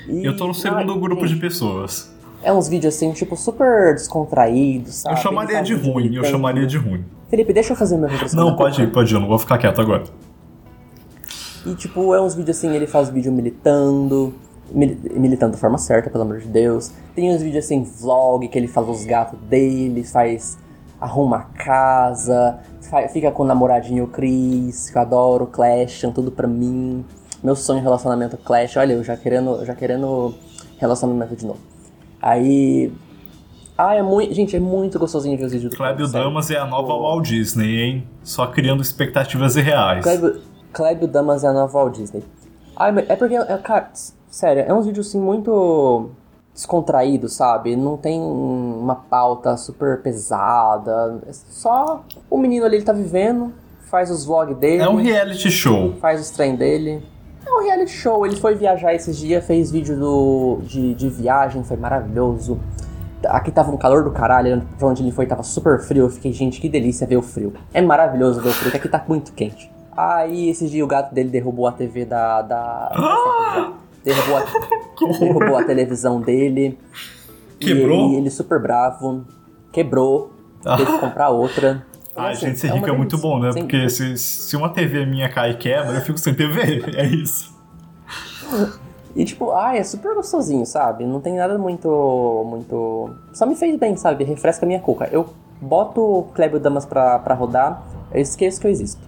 E, 0.09 0.24
Eu 0.24 0.36
tô 0.36 0.47
no 0.47 0.55
segundo 0.55 0.98
grupo 0.98 1.22
de 1.22 1.35
gente, 1.35 1.40
pessoas. 1.40 2.14
É 2.43 2.53
uns 2.53 2.69
vídeos 2.69 2.95
assim, 2.95 3.12
tipo, 3.12 3.37
super 3.37 3.95
descontraídos, 3.95 4.95
sabe? 4.97 5.15
eu 5.17 5.23
chamaria 5.23 5.57
Ele 5.59 5.62
de 5.65 5.73
faz 5.75 5.83
vídeo 5.83 5.93
ruim, 5.95 6.15
eu 6.15 6.25
chamaria 6.25 6.67
de 6.67 6.79
ruim. 6.79 7.05
Felipe, 7.29 7.53
deixa 7.53 7.73
eu 7.73 7.77
fazer 7.77 7.97
meu 7.99 8.09
refresco. 8.09 8.37
Não, 8.37 8.57
pode 8.57 8.83
ir, 8.83 8.91
pode 8.91 9.12
ir, 9.12 9.17
eu 9.17 9.21
não 9.21 9.29
vou 9.29 9.39
ficar 9.39 9.59
quieto 9.59 9.81
agora. 9.81 10.05
E 11.67 11.75
tipo, 11.75 12.15
é 12.15 12.21
uns 12.21 12.35
vídeos 12.35 12.57
assim, 12.57 12.75
ele 12.75 12.87
faz 12.87 13.11
vídeo 13.11 13.31
militando, 13.31 14.33
mili- 14.73 14.99
militando 15.15 15.53
da 15.53 15.59
forma 15.59 15.77
certa, 15.77 16.09
pelo 16.09 16.25
amor 16.25 16.39
de 16.39 16.49
Deus. 16.49 16.91
Tem 17.15 17.31
uns 17.35 17.43
vídeos 17.43 17.65
assim, 17.67 17.83
vlog, 17.83 18.49
que 18.49 18.59
ele 18.59 18.67
fala 18.69 18.91
os 18.91 19.05
gatos 19.05 19.39
dele, 19.41 20.03
faz. 20.03 20.57
arruma 20.99 21.37
a 21.37 21.43
casa, 21.62 22.59
fa- 22.83 23.07
fica 23.09 23.31
com 23.31 23.43
o 23.43 23.47
namoradinho 23.47 24.07
Chris, 24.07 24.89
que 24.91 24.97
eu 24.97 25.03
adoro, 25.03 25.47
Clash, 25.47 26.01
tudo 26.15 26.31
pra 26.31 26.47
mim. 26.49 27.05
Meu 27.43 27.55
sonho 27.57 27.79
em 27.81 27.83
relacionamento 27.83 28.37
Clash, 28.39 28.77
olha, 28.77 28.95
eu 28.95 29.05
já 29.05 29.17
querendo, 29.17 29.65
já 29.65 29.75
querendo 29.75 30.35
relacionamento 30.79 31.37
de 31.37 31.47
novo. 31.47 31.59
Aí. 32.20 32.92
Ah, 33.76 33.94
é 33.94 34.02
muito. 34.02 34.34
Gente, 34.34 34.55
é 34.56 34.60
muito 34.60 34.98
gostosinho 34.98 35.38
ver 35.38 35.44
os 35.44 35.52
vídeos 35.52 35.70
do 35.70 35.76
Clébio. 35.76 36.06
Damas 36.06 36.51
é 36.51 36.59
a 36.59 36.66
nova 36.66 36.92
Walt 36.92 37.26
Disney, 37.26 37.80
hein? 37.80 38.09
Só 38.22 38.47
criando 38.47 38.82
expectativas 38.82 39.56
irreais. 39.56 40.02
Clébio, 40.05 40.40
Clébio 40.72 41.09
Damas 41.09 41.44
é 41.44 41.48
a 41.48 41.52
nova 41.52 41.72
Walt 41.78 41.97
Disney. 41.97 42.22
Ai, 42.76 42.92
é 43.09 43.16
porque, 43.16 43.34
é, 43.36 43.56
cara, 43.59 43.90
sério, 44.30 44.64
é 44.66 44.72
uns 44.72 44.86
vídeos 44.86 45.09
assim 45.09 45.20
muito 45.20 46.10
descontraídos, 46.55 47.32
sabe? 47.34 47.74
Não 47.76 47.97
tem 47.97 48.20
uma 48.20 48.94
pauta 48.94 49.56
super 49.56 50.02
pesada. 50.02 51.20
É 51.26 51.32
só 51.32 52.05
o 52.28 52.36
menino 52.36 52.66
ali, 52.66 52.76
ele 52.76 52.84
tá 52.84 52.92
vivendo, 52.92 53.52
faz 53.90 54.10
os 54.10 54.24
vlogs 54.26 54.56
dele, 54.59 54.82
É 54.82 54.88
um 54.88 54.97
reality 54.97 55.51
show. 55.51 55.94
faz 56.01 56.20
os 56.20 56.30
trem 56.30 56.55
dele. 56.55 57.02
É 57.51 57.52
um 57.52 57.64
reality 57.64 57.90
show. 57.90 58.24
Ele 58.24 58.36
foi 58.36 58.55
viajar 58.55 58.94
esses 58.94 59.18
dias, 59.18 59.44
fez 59.44 59.72
vídeo 59.72 59.98
do, 59.98 60.60
de, 60.62 60.94
de 60.94 61.09
viagem, 61.09 61.64
foi 61.64 61.77
maravilhoso. 61.77 62.60
Aqui 63.27 63.51
tava 63.51 63.72
um 63.72 63.77
calor 63.77 64.05
do 64.05 64.12
caralho, 64.12 64.62
pra 64.78 64.86
onde 64.86 65.02
ele 65.02 65.10
foi 65.10 65.27
tava 65.27 65.43
super 65.43 65.81
frio. 65.81 66.05
Eu 66.05 66.10
fiquei, 66.10 66.32
gente, 66.32 66.60
que 66.60 66.68
delícia 66.68 67.06
ver 67.06 67.16
o 67.16 67.22
frio. 67.22 67.52
É 67.74 67.82
maravilhoso 67.82 68.40
ver 68.40 68.51
o 68.51 68.52
frio, 68.52 68.70
que 68.70 68.77
aqui 68.77 68.89
tá 68.89 69.05
muito 69.06 69.32
quente. 69.32 69.70
Aí, 69.97 70.48
esses 70.48 70.70
dias 70.70 70.85
o 70.85 70.86
gato 70.86 71.12
dele 71.12 71.28
derrubou 71.28 71.66
a 71.66 71.72
TV 71.72 72.05
da. 72.05 72.40
da 72.43 72.93
derrubou, 74.05 74.36
a, 74.39 75.18
derrubou 75.18 75.56
a 75.59 75.64
televisão 75.64 76.20
dele. 76.20 76.78
Quebrou? 77.59 78.10
E 78.10 78.12
ele, 78.12 78.16
ele 78.16 78.31
super 78.31 78.60
bravo. 78.60 79.24
Quebrou. 79.72 80.31
Teve 80.62 80.86
que 80.86 80.98
comprar 81.01 81.31
outra. 81.31 81.85
Ai, 82.16 82.32
Assim, 82.32 82.47
gente, 82.47 82.59
ser 82.59 82.69
é 82.69 82.73
rico 82.73 82.89
é 82.89 82.93
muito 82.93 83.16
bom, 83.19 83.39
né? 83.39 83.53
Sim. 83.53 83.61
Porque 83.61 83.89
se, 83.89 84.16
se 84.16 84.57
uma 84.57 84.69
TV 84.69 85.07
minha 85.07 85.28
cai 85.28 85.53
e 85.53 85.55
quebra, 85.55 85.95
eu 85.97 86.01
fico 86.01 86.19
sem 86.19 86.35
TV. 86.35 86.82
É 86.97 87.07
isso. 87.07 87.55
E 89.15 89.24
tipo, 89.24 89.53
ai, 89.53 89.78
é 89.78 89.85
super 89.85 90.15
gostosinho, 90.15 90.65
sabe? 90.66 91.05
Não 91.05 91.20
tem 91.20 91.35
nada 91.37 91.57
muito. 91.59 91.89
muito. 92.49 93.11
Só 93.32 93.47
me 93.47 93.55
fez 93.57 93.78
bem, 93.78 93.97
sabe? 93.97 94.24
Refresca 94.24 94.65
a 94.65 94.69
minha 94.69 94.81
cuca. 94.81 95.09
Eu 95.11 95.28
boto 95.61 96.01
o 96.01 96.23
Clébio 96.35 96.59
Damas 96.59 96.85
pra, 96.85 97.19
pra 97.19 97.35
rodar, 97.35 97.82
eu 98.12 98.20
esqueço 98.20 98.61
que 98.61 98.66
eu 98.66 98.70
existo. 98.70 99.01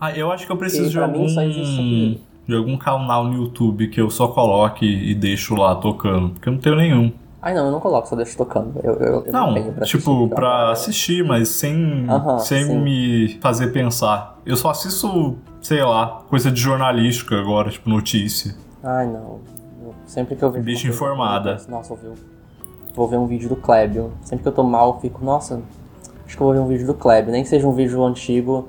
Ah, 0.00 0.12
eu 0.12 0.30
acho 0.30 0.46
que 0.46 0.52
eu 0.52 0.56
preciso 0.56 0.98
Porque 0.98 1.12
de 1.12 1.18
mim 1.18 1.36
algum. 1.36 1.50
aquilo. 1.50 2.30
De 2.46 2.56
algum 2.56 2.76
canal 2.76 3.24
no 3.24 3.34
YouTube 3.44 3.88
que 3.88 4.00
eu 4.00 4.10
só 4.10 4.28
coloque 4.28 4.84
e 4.84 5.14
deixo 5.14 5.54
lá 5.54 5.74
tocando. 5.76 6.30
Porque 6.30 6.48
eu 6.48 6.52
não 6.52 6.60
tenho 6.60 6.76
nenhum. 6.76 7.12
Ai 7.42 7.54
não, 7.54 7.66
eu 7.66 7.72
não 7.72 7.80
coloco, 7.80 8.06
só 8.06 8.14
deixo 8.16 8.36
tocando. 8.36 8.78
Eu, 8.82 8.94
eu, 8.96 9.24
eu 9.26 9.32
Não, 9.32 9.54
tenho 9.54 9.72
pra 9.72 9.86
tipo, 9.86 10.10
assistir, 10.10 10.28
pra 10.34 10.48
então. 10.60 10.70
assistir, 10.72 11.24
mas 11.24 11.48
sem, 11.48 12.06
sem 12.40 12.64
sim. 12.66 12.78
me 12.78 13.38
fazer 13.40 13.68
pensar. 13.72 14.38
Eu 14.44 14.56
só 14.56 14.70
assisto, 14.70 15.38
sei 15.62 15.82
lá, 15.82 16.22
coisa 16.28 16.50
de 16.50 16.60
jornalística 16.60 17.38
agora, 17.40 17.70
tipo 17.70 17.88
notícia. 17.88 18.54
Ai 18.82 19.06
não. 19.06 19.40
Eu- 19.82 19.94
sempre 20.06 20.36
que 20.36 20.42
eu 20.42 20.50
vejo. 20.50 20.64
Coisa, 20.66 20.86
informada. 20.88 21.56
Nossa, 21.68 21.94
vou 21.94 21.98
ver, 21.98 22.18
vou 22.94 23.08
ver 23.08 23.16
um 23.16 23.26
vídeo 23.26 23.48
do 23.48 23.56
Clébio. 23.56 24.12
Sempre 24.22 24.42
que 24.42 24.48
eu 24.48 24.52
tô 24.52 24.62
mal, 24.62 24.94
eu 24.94 25.00
fico, 25.00 25.24
nossa, 25.24 25.62
acho 26.26 26.36
que 26.36 26.42
eu 26.42 26.46
vou 26.46 26.52
ver 26.54 26.60
um 26.60 26.66
vídeo 26.68 26.86
do 26.86 26.94
Clébio. 26.94 27.32
Nem 27.32 27.42
que 27.42 27.48
seja 27.48 27.66
um 27.66 27.72
vídeo 27.72 28.04
antigo, 28.04 28.68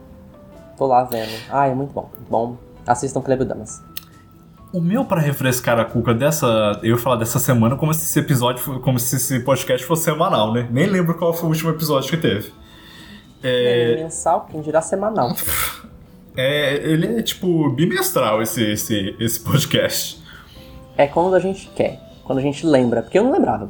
tô 0.77 0.85
lá 0.87 1.03
vendo. 1.03 1.31
Ai, 1.49 1.71
é 1.71 1.75
muito 1.75 1.91
bom, 1.93 2.09
bom. 2.29 2.55
Assistam 2.87 3.21
Clébio 3.21 3.45
Damas. 3.45 3.83
O 4.73 4.79
meu 4.79 5.03
pra 5.03 5.19
refrescar 5.19 5.79
a 5.79 5.85
cuca 5.85 6.13
dessa. 6.13 6.79
Eu 6.81 6.95
ia 6.95 6.97
falar 6.97 7.17
dessa 7.17 7.39
semana 7.39 7.75
como 7.75 7.93
se 7.93 8.05
esse 8.05 8.19
episódio. 8.19 8.79
Como 8.79 8.97
se 8.97 9.17
esse 9.17 9.41
podcast 9.41 9.85
fosse 9.85 10.03
semanal, 10.03 10.53
né? 10.53 10.67
Nem 10.71 10.87
lembro 10.87 11.17
qual 11.17 11.33
foi 11.33 11.45
o 11.47 11.49
último 11.49 11.69
episódio 11.71 12.09
que 12.09 12.17
teve. 12.17 12.51
É... 13.43 13.95
Mensal, 13.95 14.47
quem 14.49 14.61
dirá 14.61 14.81
semanal. 14.81 15.35
É, 16.37 16.75
ele 16.75 17.19
é 17.19 17.21
tipo 17.21 17.69
bimestral 17.71 18.41
esse, 18.41 18.63
esse, 18.63 19.15
esse 19.19 19.39
podcast. 19.41 20.23
É 20.95 21.05
quando 21.05 21.35
a 21.35 21.39
gente 21.39 21.67
quer, 21.75 21.99
quando 22.23 22.39
a 22.39 22.41
gente 22.41 22.65
lembra, 22.65 23.01
porque 23.01 23.19
eu 23.19 23.23
não 23.23 23.31
lembrava. 23.33 23.69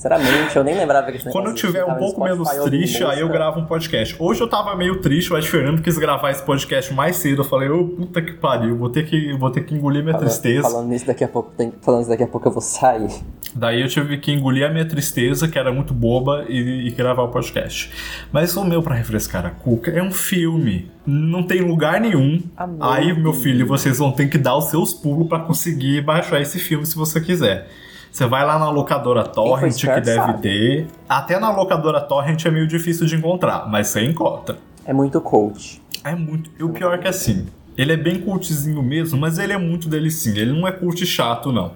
Sinceramente, 0.00 0.56
eu 0.56 0.64
nem 0.64 0.74
lembrava 0.74 1.12
que 1.12 1.22
Quando 1.30 1.50
eu 1.50 1.54
tiver 1.54 1.84
um 1.84 1.94
pouco 1.96 2.24
menos 2.24 2.48
triste, 2.64 3.04
aí 3.04 3.20
eu 3.20 3.28
gravo 3.28 3.60
um 3.60 3.66
podcast. 3.66 4.16
Hoje 4.18 4.40
eu 4.40 4.48
tava 4.48 4.74
meio 4.74 4.98
triste, 5.02 5.30
o 5.30 5.36
Ed 5.36 5.46
Fernando 5.46 5.82
quis 5.82 5.98
gravar 5.98 6.30
esse 6.30 6.42
podcast 6.42 6.90
mais 6.94 7.16
cedo. 7.16 7.42
Eu 7.42 7.44
falei, 7.44 7.68
ô 7.68 7.86
puta 7.86 8.22
que 8.22 8.32
pariu, 8.32 8.78
vou 8.78 8.88
ter 8.88 9.04
que, 9.04 9.34
vou 9.34 9.50
ter 9.50 9.60
que 9.62 9.74
engolir 9.74 10.02
minha 10.02 10.14
Falando- 10.14 10.26
tristeza. 10.26 10.70
Falando 10.70 10.88
nisso 10.88 11.06
daqui 11.06 11.22
a 11.22 11.28
pouco, 11.28 11.52
tem- 11.54 11.74
falando 11.82 12.00
isso 12.00 12.08
daqui 12.08 12.22
a 12.22 12.26
pouco 12.26 12.48
eu 12.48 12.52
vou 12.52 12.62
sair. 12.62 13.10
Daí 13.54 13.82
eu 13.82 13.88
tive 13.88 14.16
que 14.16 14.32
engolir 14.32 14.66
a 14.66 14.70
minha 14.70 14.86
tristeza, 14.88 15.46
que 15.46 15.58
era 15.58 15.70
muito 15.70 15.92
boba, 15.92 16.46
e, 16.48 16.86
e 16.88 16.90
gravar 16.92 17.24
o 17.24 17.28
podcast. 17.28 17.92
Mas 18.32 18.56
o 18.56 18.64
meu 18.64 18.82
pra 18.82 18.94
refrescar 18.94 19.44
a 19.44 19.50
cuca 19.50 19.90
é 19.90 20.02
um 20.02 20.12
filme. 20.12 20.90
Não 21.04 21.42
tem 21.42 21.60
lugar 21.60 22.00
nenhum. 22.00 22.40
Amor. 22.56 22.78
Aí, 22.80 23.12
meu 23.12 23.34
filho, 23.34 23.66
vocês 23.66 23.98
vão 23.98 24.12
ter 24.12 24.30
que 24.30 24.38
dar 24.38 24.56
os 24.56 24.70
seus 24.70 24.94
pulos 24.94 25.28
pra 25.28 25.40
conseguir 25.40 26.00
baixar 26.00 26.40
esse 26.40 26.58
filme 26.58 26.86
se 26.86 26.96
você 26.96 27.20
quiser. 27.20 27.68
Você 28.10 28.26
vai 28.26 28.44
lá 28.44 28.58
na 28.58 28.70
locadora 28.70 29.24
Torrent, 29.24 29.80
que 29.80 29.86
deve 29.86 30.14
sabe. 30.14 30.42
ter. 30.42 30.86
Até 31.08 31.38
na 31.38 31.50
locadora 31.50 32.00
Torrent 32.00 32.44
é 32.44 32.50
meio 32.50 32.66
difícil 32.66 33.06
de 33.06 33.14
encontrar, 33.14 33.68
mas 33.68 33.88
você 33.88 34.04
encontra. 34.04 34.58
É 34.84 34.92
muito 34.92 35.20
coach. 35.20 35.80
É 36.04 36.14
muito. 36.14 36.50
E 36.58 36.64
o 36.64 36.70
pior 36.70 36.94
é 36.94 36.98
que 36.98 37.08
assim, 37.08 37.46
ele 37.76 37.92
é 37.92 37.96
bem 37.96 38.20
cultzinho 38.20 38.82
mesmo, 38.82 39.18
mas 39.18 39.38
ele 39.38 39.52
é 39.52 39.58
muito 39.58 39.88
delicinho. 39.88 40.36
Ele 40.36 40.52
não 40.52 40.66
é 40.66 40.72
cult 40.72 41.04
chato, 41.06 41.52
não. 41.52 41.72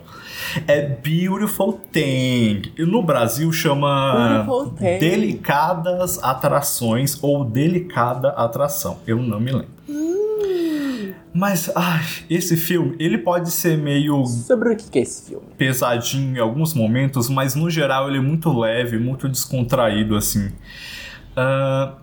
É 0.67 0.83
Beautiful 0.83 1.81
Thing. 1.93 2.63
E 2.77 2.85
no 2.85 3.03
Brasil 3.03 3.51
chama. 3.53 4.45
Delicadas 4.79 6.23
Atrações 6.23 7.19
ou 7.23 7.45
Delicada 7.45 8.31
Atração. 8.31 8.99
Eu 9.07 9.19
não 9.19 9.39
me 9.41 9.53
lembro. 9.53 9.69
Mas, 11.35 11.69
ai, 11.75 12.05
esse 12.31 12.57
filme, 12.57 12.95
ele 12.97 13.19
pode 13.19 13.51
ser 13.51 13.77
meio 13.77 14.25
Sobre 14.25 14.73
o 14.73 14.77
que 14.77 15.01
é 15.01 15.03
esse 15.03 15.31
filme? 15.31 15.45
pesadinho 15.59 16.37
em 16.37 16.39
alguns 16.39 16.73
momentos, 16.75 17.29
mas 17.29 17.57
no 17.57 17.69
geral 17.69 18.09
ele 18.09 18.19
é 18.19 18.21
muito 18.21 18.57
leve, 18.57 18.99
muito 18.99 19.29
descontraído, 19.29 20.15
assim. 20.17 20.53
Ah, 21.37 21.95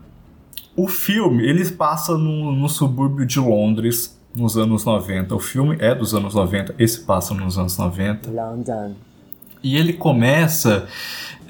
o 0.75 0.87
filme, 0.87 1.47
ele 1.47 1.63
passa 1.71 2.17
no, 2.17 2.51
no 2.51 2.67
subúrbio 2.67 3.25
de 3.25 3.39
Londres, 3.39 4.19
nos 4.35 4.57
anos 4.57 4.83
90. 4.83 5.33
O 5.33 5.39
filme 5.39 5.77
é 5.79 5.95
dos 5.95 6.13
anos 6.13 6.35
90, 6.35 6.75
esse 6.77 6.99
passa 6.99 7.33
nos 7.33 7.57
anos 7.57 7.77
90. 7.77 8.29
London. 8.29 8.95
E 9.63 9.77
ele 9.77 9.93
começa 9.93 10.87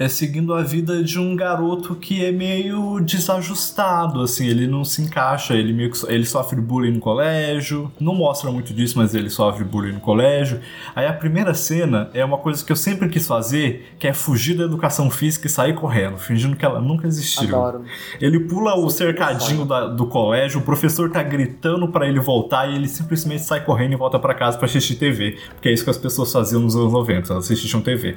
é, 0.04 0.08
seguindo 0.08 0.54
a 0.54 0.62
vida 0.62 1.02
de 1.02 1.18
um 1.18 1.34
garoto 1.36 1.94
que 1.94 2.24
é 2.24 2.32
meio 2.32 3.00
desajustado, 3.00 4.20
assim, 4.20 4.46
ele 4.46 4.66
não 4.66 4.84
se 4.84 5.02
encaixa, 5.02 5.54
ele 5.54 5.72
meio 5.72 5.90
que 5.90 5.98
ele 6.12 6.24
sofre 6.24 6.60
bullying 6.60 6.92
no 6.92 7.00
colégio, 7.00 7.90
não 8.00 8.14
mostra 8.14 8.50
muito 8.50 8.72
disso, 8.74 8.98
mas 8.98 9.14
ele 9.14 9.30
sofre 9.30 9.64
bullying 9.64 9.92
no 9.92 10.00
colégio. 10.00 10.60
Aí 10.94 11.06
a 11.06 11.12
primeira 11.12 11.54
cena 11.54 12.10
é 12.14 12.24
uma 12.24 12.38
coisa 12.38 12.64
que 12.64 12.72
eu 12.72 12.76
sempre 12.76 13.08
quis 13.08 13.26
fazer, 13.26 13.94
que 13.98 14.06
é 14.06 14.12
fugir 14.12 14.56
da 14.56 14.64
educação 14.64 15.10
física 15.10 15.46
e 15.46 15.50
sair 15.50 15.74
correndo, 15.74 16.18
fingindo 16.18 16.56
que 16.56 16.64
ela 16.64 16.80
nunca 16.80 17.06
existiu. 17.06 17.48
Adoro. 17.56 17.84
Ele 18.20 18.40
pula 18.40 18.74
o 18.74 18.90
Sempre 18.90 19.12
cercadinho 19.16 19.64
da- 19.64 19.86
do 19.88 20.06
colégio, 20.06 20.60
o 20.60 20.62
professor 20.62 21.10
tá 21.10 21.22
gritando 21.22 21.88
pra 21.88 22.06
ele 22.06 22.20
voltar 22.20 22.68
e 22.70 22.74
ele 22.74 22.88
simplesmente 22.88 23.42
sai 23.42 23.64
correndo 23.64 23.92
e 23.92 23.96
volta 23.96 24.18
pra 24.18 24.34
casa 24.34 24.56
pra 24.56 24.66
assistir 24.66 24.96
TV. 24.96 25.36
Porque 25.54 25.68
é 25.68 25.72
isso 25.72 25.84
que 25.84 25.90
as 25.90 25.98
pessoas 25.98 26.32
faziam 26.32 26.60
nos 26.60 26.74
anos 26.76 26.92
90, 26.92 27.32
elas 27.32 27.44
assistiam 27.44 27.80
TV. 27.80 28.16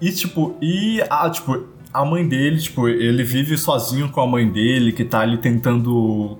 E 0.00 0.10
tipo, 0.12 0.56
e 0.60 1.02
a, 1.08 1.28
tipo, 1.30 1.66
a 1.92 2.04
mãe 2.04 2.26
dele, 2.26 2.58
tipo, 2.58 2.88
ele 2.88 3.22
vive 3.22 3.56
sozinho 3.56 4.08
com 4.08 4.20
a 4.20 4.26
mãe 4.26 4.48
dele, 4.48 4.92
que 4.92 5.04
tá 5.04 5.20
ali 5.20 5.38
tentando 5.38 6.38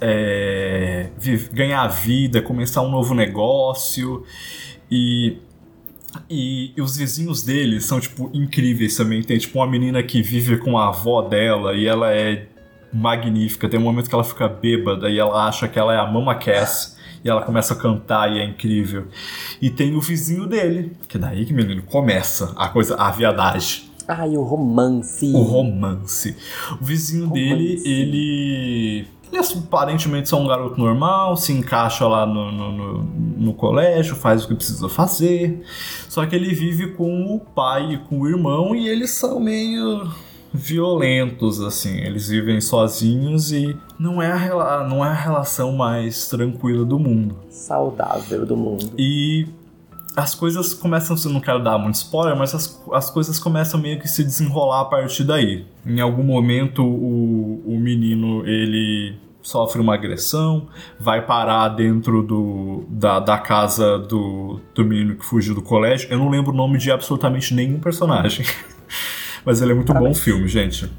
é, 0.00 1.08
ganhar 1.52 1.86
vida, 1.88 2.42
começar 2.42 2.82
um 2.82 2.90
novo 2.90 3.14
negócio. 3.14 4.24
E 4.90 5.38
e, 6.28 6.72
e 6.76 6.82
os 6.82 6.96
vizinhos 6.96 7.42
dele 7.42 7.80
são, 7.80 8.00
tipo, 8.00 8.30
incríveis 8.34 8.96
também. 8.96 9.22
Tem, 9.22 9.38
tipo, 9.38 9.58
uma 9.58 9.66
menina 9.66 10.02
que 10.02 10.22
vive 10.22 10.58
com 10.58 10.78
a 10.78 10.88
avó 10.88 11.22
dela 11.22 11.74
e 11.74 11.86
ela 11.86 12.12
é 12.12 12.46
magnífica. 12.92 13.68
Tem 13.68 13.78
um 13.80 13.82
momento 13.82 14.08
que 14.08 14.14
ela 14.14 14.24
fica 14.24 14.48
bêbada 14.48 15.08
e 15.08 15.18
ela 15.18 15.46
acha 15.46 15.66
que 15.68 15.78
ela 15.78 15.94
é 15.94 15.98
a 15.98 16.06
Mama 16.06 16.34
Cass. 16.34 16.98
E 17.24 17.28
ela 17.30 17.42
começa 17.42 17.74
a 17.74 17.76
cantar 17.76 18.30
e 18.32 18.38
é 18.40 18.44
incrível. 18.44 19.06
E 19.60 19.70
tem 19.70 19.94
o 19.94 20.00
vizinho 20.00 20.46
dele, 20.46 20.92
que 21.08 21.16
daí 21.18 21.44
que, 21.46 21.52
menino, 21.52 21.82
começa 21.82 22.52
a 22.56 22.68
coisa, 22.68 22.96
a 22.96 23.10
viadagem. 23.10 23.84
Ai, 24.08 24.36
o 24.36 24.42
romance. 24.42 25.32
O 25.32 25.42
romance. 25.42 26.36
O 26.80 26.84
vizinho 26.84 27.26
Romance. 27.28 27.40
dele, 27.48 27.82
ele. 27.84 29.06
Ele 29.32 29.40
é 29.40 29.58
aparentemente 29.58 30.28
só 30.28 30.38
um 30.38 30.46
garoto 30.46 30.78
normal, 30.78 31.38
se 31.38 31.52
encaixa 31.54 32.06
lá 32.06 32.26
no, 32.26 32.52
no, 32.52 32.72
no- 32.72 33.02
no 33.38 33.54
colégio, 33.54 34.14
faz 34.14 34.44
o 34.44 34.48
que 34.48 34.54
precisa 34.54 34.90
fazer. 34.90 35.62
Só 36.06 36.26
que 36.26 36.36
ele 36.36 36.52
vive 36.54 36.88
com 36.88 37.34
o 37.34 37.40
pai 37.40 37.94
e 37.94 37.98
com 37.98 38.20
o 38.20 38.28
irmão 38.28 38.74
e 38.76 38.86
eles 38.88 39.10
são 39.12 39.40
meio 39.40 40.06
violentos, 40.52 41.60
assim. 41.60 41.98
Eles 41.98 42.28
vivem 42.28 42.60
sozinhos 42.60 43.52
e 43.52 43.76
não 43.98 44.20
é 44.20 44.30
a, 44.30 44.86
não 44.88 45.04
é 45.04 45.08
a 45.08 45.14
relação 45.14 45.72
mais 45.72 46.28
tranquila 46.28 46.84
do 46.84 46.98
mundo. 46.98 47.36
Saudável 47.48 48.44
do 48.44 48.56
mundo. 48.56 48.92
E 48.98 49.46
as 50.16 50.34
coisas 50.34 50.74
começam, 50.74 51.16
eu 51.24 51.30
não 51.30 51.40
quero 51.40 51.62
dar 51.62 51.78
muito 51.78 51.94
spoiler, 51.94 52.36
mas 52.36 52.54
as, 52.54 52.82
as 52.92 53.10
coisas 53.10 53.38
começam 53.38 53.80
meio 53.80 53.98
que 53.98 54.06
se 54.06 54.22
desenrolar 54.22 54.82
a 54.82 54.84
partir 54.84 55.24
daí. 55.24 55.64
Em 55.86 56.00
algum 56.00 56.22
momento 56.22 56.84
o, 56.84 57.62
o 57.66 57.78
menino 57.78 58.46
ele 58.46 59.16
sofre 59.40 59.80
uma 59.80 59.94
agressão, 59.94 60.68
vai 61.00 61.24
parar 61.24 61.68
dentro 61.70 62.22
do, 62.22 62.84
da, 62.88 63.18
da 63.18 63.38
casa 63.38 63.98
do, 63.98 64.60
do 64.74 64.84
menino 64.84 65.16
que 65.16 65.24
fugiu 65.24 65.54
do 65.54 65.62
colégio. 65.62 66.08
Eu 66.10 66.18
não 66.18 66.28
lembro 66.28 66.52
o 66.52 66.56
nome 66.56 66.78
de 66.78 66.90
absolutamente 66.90 67.52
nenhum 67.54 67.80
personagem. 67.80 68.46
Mas 69.44 69.60
ele 69.60 69.72
é 69.72 69.74
muito 69.74 69.92
bom 69.92 70.14
filme, 70.14 70.46
gente. 70.48 70.90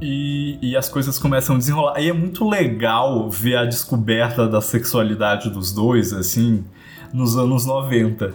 E, 0.00 0.58
e 0.62 0.76
as 0.76 0.88
coisas 0.88 1.18
começam 1.18 1.56
a 1.56 1.58
desenrolar. 1.58 2.00
E 2.00 2.08
é 2.08 2.12
muito 2.12 2.48
legal 2.48 3.28
ver 3.28 3.56
a 3.56 3.64
descoberta 3.64 4.46
da 4.46 4.60
sexualidade 4.60 5.50
dos 5.50 5.72
dois, 5.72 6.12
assim, 6.12 6.64
nos 7.12 7.36
anos 7.36 7.66
90. 7.66 8.32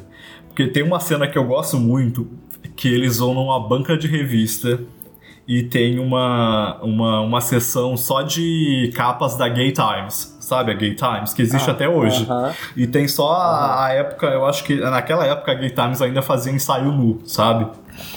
Porque 0.50 0.68
tem 0.68 0.84
uma 0.84 1.00
cena 1.00 1.28
que 1.28 1.38
eu 1.38 1.46
gosto 1.46 1.78
muito, 1.80 2.28
que 2.76 2.88
eles 2.88 3.18
vão 3.18 3.34
numa 3.34 3.60
banca 3.68 3.98
de 3.98 4.08
revista 4.08 4.80
e 5.48 5.64
tem 5.64 6.00
uma, 6.00 6.78
uma, 6.82 7.22
uma 7.22 7.42
sessão 7.42 7.96
só 7.98 8.22
de 8.22 8.92
capas 8.96 9.36
da 9.36 9.48
Gay 9.50 9.72
Times, 9.74 10.38
sabe? 10.40 10.72
A 10.72 10.74
Gay 10.74 10.96
Times, 10.96 11.34
que 11.34 11.42
existe 11.42 11.70
Ah, 11.70 11.74
até 11.74 11.88
hoje. 11.88 12.26
aham. 12.30 12.54
E 12.76 12.88
tem 12.88 13.08
só 13.08 13.32
a, 13.34 13.86
a 13.86 13.90
época, 13.94 14.28
eu 14.28 14.46
acho 14.46 14.64
que 14.64 14.76
naquela 14.76 15.26
época 15.26 15.52
a 15.52 15.56
Gay 15.56 15.70
Times 15.70 16.02
ainda 16.02 16.22
fazia 16.22 16.52
ensaio 16.52 16.92
nu, 16.92 17.22
sabe? 17.26 17.68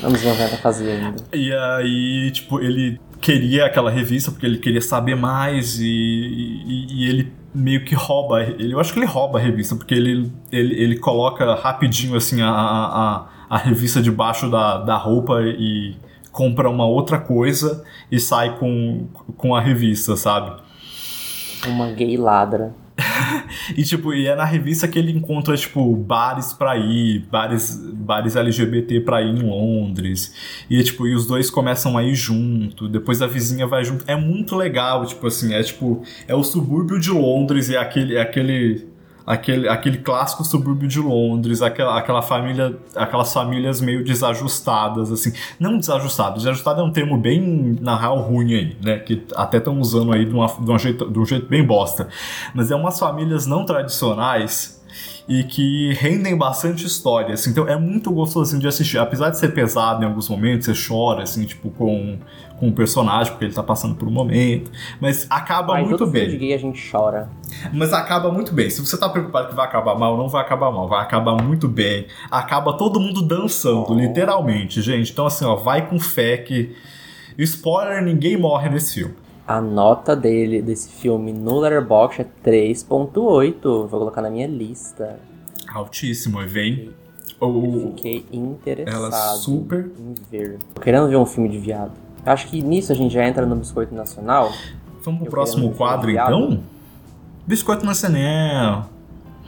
Anos 0.03 0.23
90 0.23 0.57
fazia 0.59 0.93
ainda. 0.93 1.16
E 1.32 1.53
aí, 1.53 2.31
tipo, 2.32 2.61
ele 2.61 3.01
queria 3.20 3.66
aquela 3.66 3.90
revista 3.90 4.31
porque 4.31 4.47
ele 4.47 4.59
queria 4.59 4.81
saber 4.81 5.15
mais 5.16 5.78
e, 5.81 5.86
e- 5.86 6.86
e 6.90 7.09
ele 7.09 7.32
meio 7.55 7.85
que 7.85 7.94
rouba. 7.94 8.43
Ele, 8.43 8.74
eu 8.74 8.81
acho 8.81 8.93
que 8.93 8.98
ele 8.98 9.07
rouba 9.07 9.39
a 9.39 9.43
revista 9.43 9.74
porque 9.74 9.94
ele, 9.94 10.31
ele, 10.53 10.74
ele 10.81 10.98
coloca 10.98 11.55
rapidinho 11.55 12.15
assim 12.16 12.43
a, 12.43 12.48
a, 12.51 13.27
a- 13.48 13.59
revista 13.59 14.01
debaixo 14.03 14.51
da, 14.51 14.78
da 14.78 14.97
roupa 14.97 15.40
e 15.43 15.97
compra 16.31 16.69
uma 16.69 16.85
outra 16.86 17.19
coisa 17.19 17.82
e 18.12 18.20
sai 18.20 18.59
com, 18.59 19.07
com 19.39 19.55
a 19.55 19.61
revista, 19.61 20.15
sabe? 20.16 20.61
Uma 21.66 21.90
gay 21.93 22.16
ladra. 22.19 22.74
E 23.77 23.82
tipo, 23.82 24.12
e 24.14 24.27
é 24.27 24.35
na 24.35 24.44
revista 24.44 24.86
que 24.86 24.98
ele 24.98 25.12
encontra, 25.12 25.56
tipo, 25.56 25.94
bares 25.97 26.52
pra 26.52 26.77
ir, 26.77 27.27
bares, 27.31 27.77
bares 27.93 28.36
LGBT 28.36 29.01
pra 29.01 29.23
ir 29.23 29.35
em 29.35 29.43
Londres. 29.43 30.35
E 30.70 30.82
tipo, 30.82 31.06
e 31.06 31.14
os 31.14 31.27
dois 31.27 31.51
começam 31.51 31.97
a 31.98 32.02
ir 32.02 32.14
junto, 32.14 32.89
depois 32.89 33.20
a 33.23 33.27
vizinha 33.27 33.66
vai 33.66 33.85
junto. 33.85 34.05
É 34.06 34.16
muito 34.16 34.55
legal, 34.55 35.05
tipo 35.05 35.27
assim, 35.27 35.55
é 35.55 35.62
tipo, 35.62 36.02
é 36.28 36.35
o 36.35 36.43
subúrbio 36.43 36.98
de 36.98 37.10
Londres, 37.10 37.70
é 37.70 37.77
aquele, 37.77 38.16
é 38.16 38.20
aquele. 38.20 38.86
Aquele, 39.27 39.69
aquele 39.69 39.98
clássico 39.98 40.44
subúrbio 40.44 40.89
de 40.89 41.01
Londres, 41.01 41.61
aquela, 41.61 41.98
aquela 41.98 42.23
família, 42.23 42.78
aquelas 42.94 43.32
famílias 43.32 43.81
meio 43.81 44.05
desajustadas, 44.05 45.11
assim. 45.11 45.32
Não 45.59 45.78
desajustadas, 45.78 46.44
desajustado 46.44 46.81
é 46.81 46.85
um 46.85 46.93
termo 46.93 47.19
bem, 47.19 47.77
na 47.81 47.98
real, 47.98 48.20
ruim 48.20 48.55
aí, 48.55 48.77
né? 48.81 48.98
Que 49.01 49.24
até 49.35 49.59
estão 49.59 49.81
usando 49.81 50.12
aí 50.12 50.24
de, 50.24 50.32
uma, 50.32 50.47
de, 50.47 50.70
um 50.70 50.78
jeito, 50.78 51.11
de 51.11 51.19
um 51.19 51.27
jeito 51.27 51.47
bem 51.48 51.66
bosta. 51.66 52.09
Mas 52.55 52.70
é 52.70 52.77
umas 52.77 52.98
famílias 52.98 53.47
não 53.47 53.65
tradicionais 53.65 54.77
e 55.28 55.43
que 55.43 55.93
rendem 55.94 56.36
bastante 56.36 56.86
história, 56.86 57.35
assim. 57.35 57.51
Então 57.51 57.66
é 57.66 57.77
muito 57.77 58.12
gostoso 58.12 58.51
assim, 58.51 58.61
de 58.61 58.69
assistir. 58.69 58.98
Apesar 58.98 59.31
de 59.31 59.39
ser 59.39 59.48
pesado 59.53 60.03
em 60.03 60.07
alguns 60.07 60.28
momentos, 60.28 60.66
você 60.66 60.89
chora, 60.89 61.24
assim, 61.24 61.44
tipo, 61.44 61.70
com, 61.70 62.19
com 62.59 62.69
o 62.69 62.73
personagem, 62.73 63.33
porque 63.33 63.45
ele 63.45 63.55
tá 63.55 63.62
passando 63.62 63.95
por 63.95 64.09
um 64.09 64.11
momento. 64.11 64.70
Mas 65.01 65.27
acaba 65.28 65.74
Ai, 65.74 65.85
muito 65.85 66.07
bem. 66.07 66.24
filme 66.31 66.39
gay 66.39 66.55
a 66.55 66.59
gente 66.59 66.91
chora. 66.91 67.28
Mas 67.73 67.93
acaba 67.93 68.31
muito 68.33 68.53
bem. 68.55 68.70
Se 68.70 68.81
você 68.85 68.97
tá 68.99 69.09
preocupado 69.09 69.49
que 69.49 69.55
vai 69.55 69.66
acabar 69.66 69.95
mal, 69.95 70.16
não 70.16 70.28
vai 70.28 70.43
acabar 70.43 70.70
mal. 70.70 70.89
Vai 70.89 71.03
acabar 71.03 71.43
muito 71.43 71.69
bem. 71.69 72.07
Acaba 72.31 72.73
todo 72.77 72.99
mundo 72.99 73.23
dançando, 73.23 73.87
Oh. 73.91 73.95
literalmente, 73.95 74.81
gente. 74.81 75.12
Então, 75.12 75.27
assim, 75.27 75.45
ó, 75.45 75.55
vai 75.57 75.89
com 75.89 75.99
fé 75.99 76.39
que. 76.39 76.74
Spoiler, 77.39 78.03
ninguém 78.03 78.37
morre 78.37 78.69
nesse 78.70 78.95
filme. 78.95 79.15
A 79.47 79.61
nota 79.61 80.16
dele, 80.16 80.61
desse 80.62 80.89
filme 80.91 81.33
no 81.33 81.61
Letterboxd 81.61 82.23
é 82.23 82.27
3.8. 82.51 83.87
Vou 83.87 84.01
colocar 84.01 84.23
na 84.23 84.31
minha 84.31 84.47
lista. 84.47 85.19
Altíssimo, 85.73 86.41
e 86.43 86.47
vem. 86.47 86.91
Eu 87.41 87.93
fiquei 87.95 88.24
interessado 88.33 88.97
ela 88.97 89.11
super. 89.37 89.91
em 89.99 90.15
ver. 90.31 90.59
Tô 90.74 90.81
querendo 90.81 91.07
ver 91.09 91.16
um 91.16 91.27
filme 91.27 91.51
de 91.51 91.59
viado. 91.59 91.93
Acho 92.27 92.48
que 92.48 92.61
nisso 92.61 92.90
a 92.90 92.94
gente 92.94 93.15
já 93.15 93.24
entra 93.24 93.47
no 93.47 93.55
Biscoito 93.55 93.94
Nacional. 93.94 94.53
Vamos 95.05 95.20
pro 95.20 95.28
Eu 95.28 95.31
próximo 95.31 95.70
quadro, 95.73 96.11
então? 96.11 96.61
Biscoito 97.47 97.86
Nacional. 97.86 98.90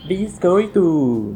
Biscoito! 0.07 1.35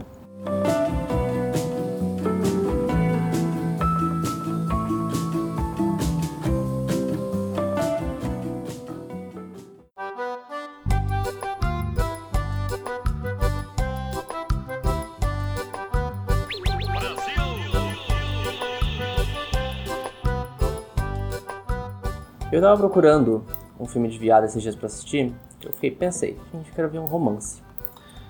Eu 22.54 22.62
tava 22.62 22.78
procurando 22.78 23.44
um 23.80 23.86
filme 23.86 24.08
de 24.08 24.18
viado 24.20 24.44
esses 24.44 24.62
dias 24.62 24.76
pra 24.76 24.86
assistir. 24.86 25.34
Eu 25.64 25.74
fiquei, 25.74 25.90
pensei, 25.90 26.38
gente, 26.54 26.70
eu 26.70 26.76
quero 26.76 26.90
ver 26.90 27.00
um 27.00 27.06
romance. 27.06 27.62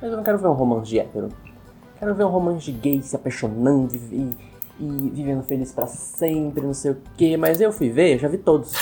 Mas 0.02 0.10
eu 0.12 0.16
não 0.18 0.24
quero 0.24 0.38
ver 0.38 0.48
um 0.48 0.54
romance 0.54 0.88
de 0.88 0.98
hétero. 1.00 1.30
Quero 2.00 2.16
ver 2.16 2.24
um 2.26 2.30
romance 2.30 2.64
de 2.64 2.72
gay 2.72 3.02
se 3.02 3.16
apaixonando 3.16 3.94
e, 3.96 4.30
e- 4.80 5.10
vivendo 5.14 5.44
feliz 5.44 5.72
pra 5.74 5.88
sempre, 5.88 6.66
não 6.66 6.74
sei 6.74 6.92
o 6.92 6.98
quê. 7.18 7.36
Mas 7.36 7.60
eu 7.60 7.72
fui 7.74 7.90
ver, 7.90 8.18
já 8.18 8.28
vi 8.30 8.38
todos. 8.38 8.74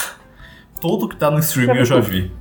Tudo 0.79 1.09
que 1.09 1.15
tá 1.15 1.31
no 1.31 1.39
streaming 1.39 1.77
eu 1.79 1.85
já 1.85 1.95
tudo. 1.95 2.07
vi. 2.07 2.31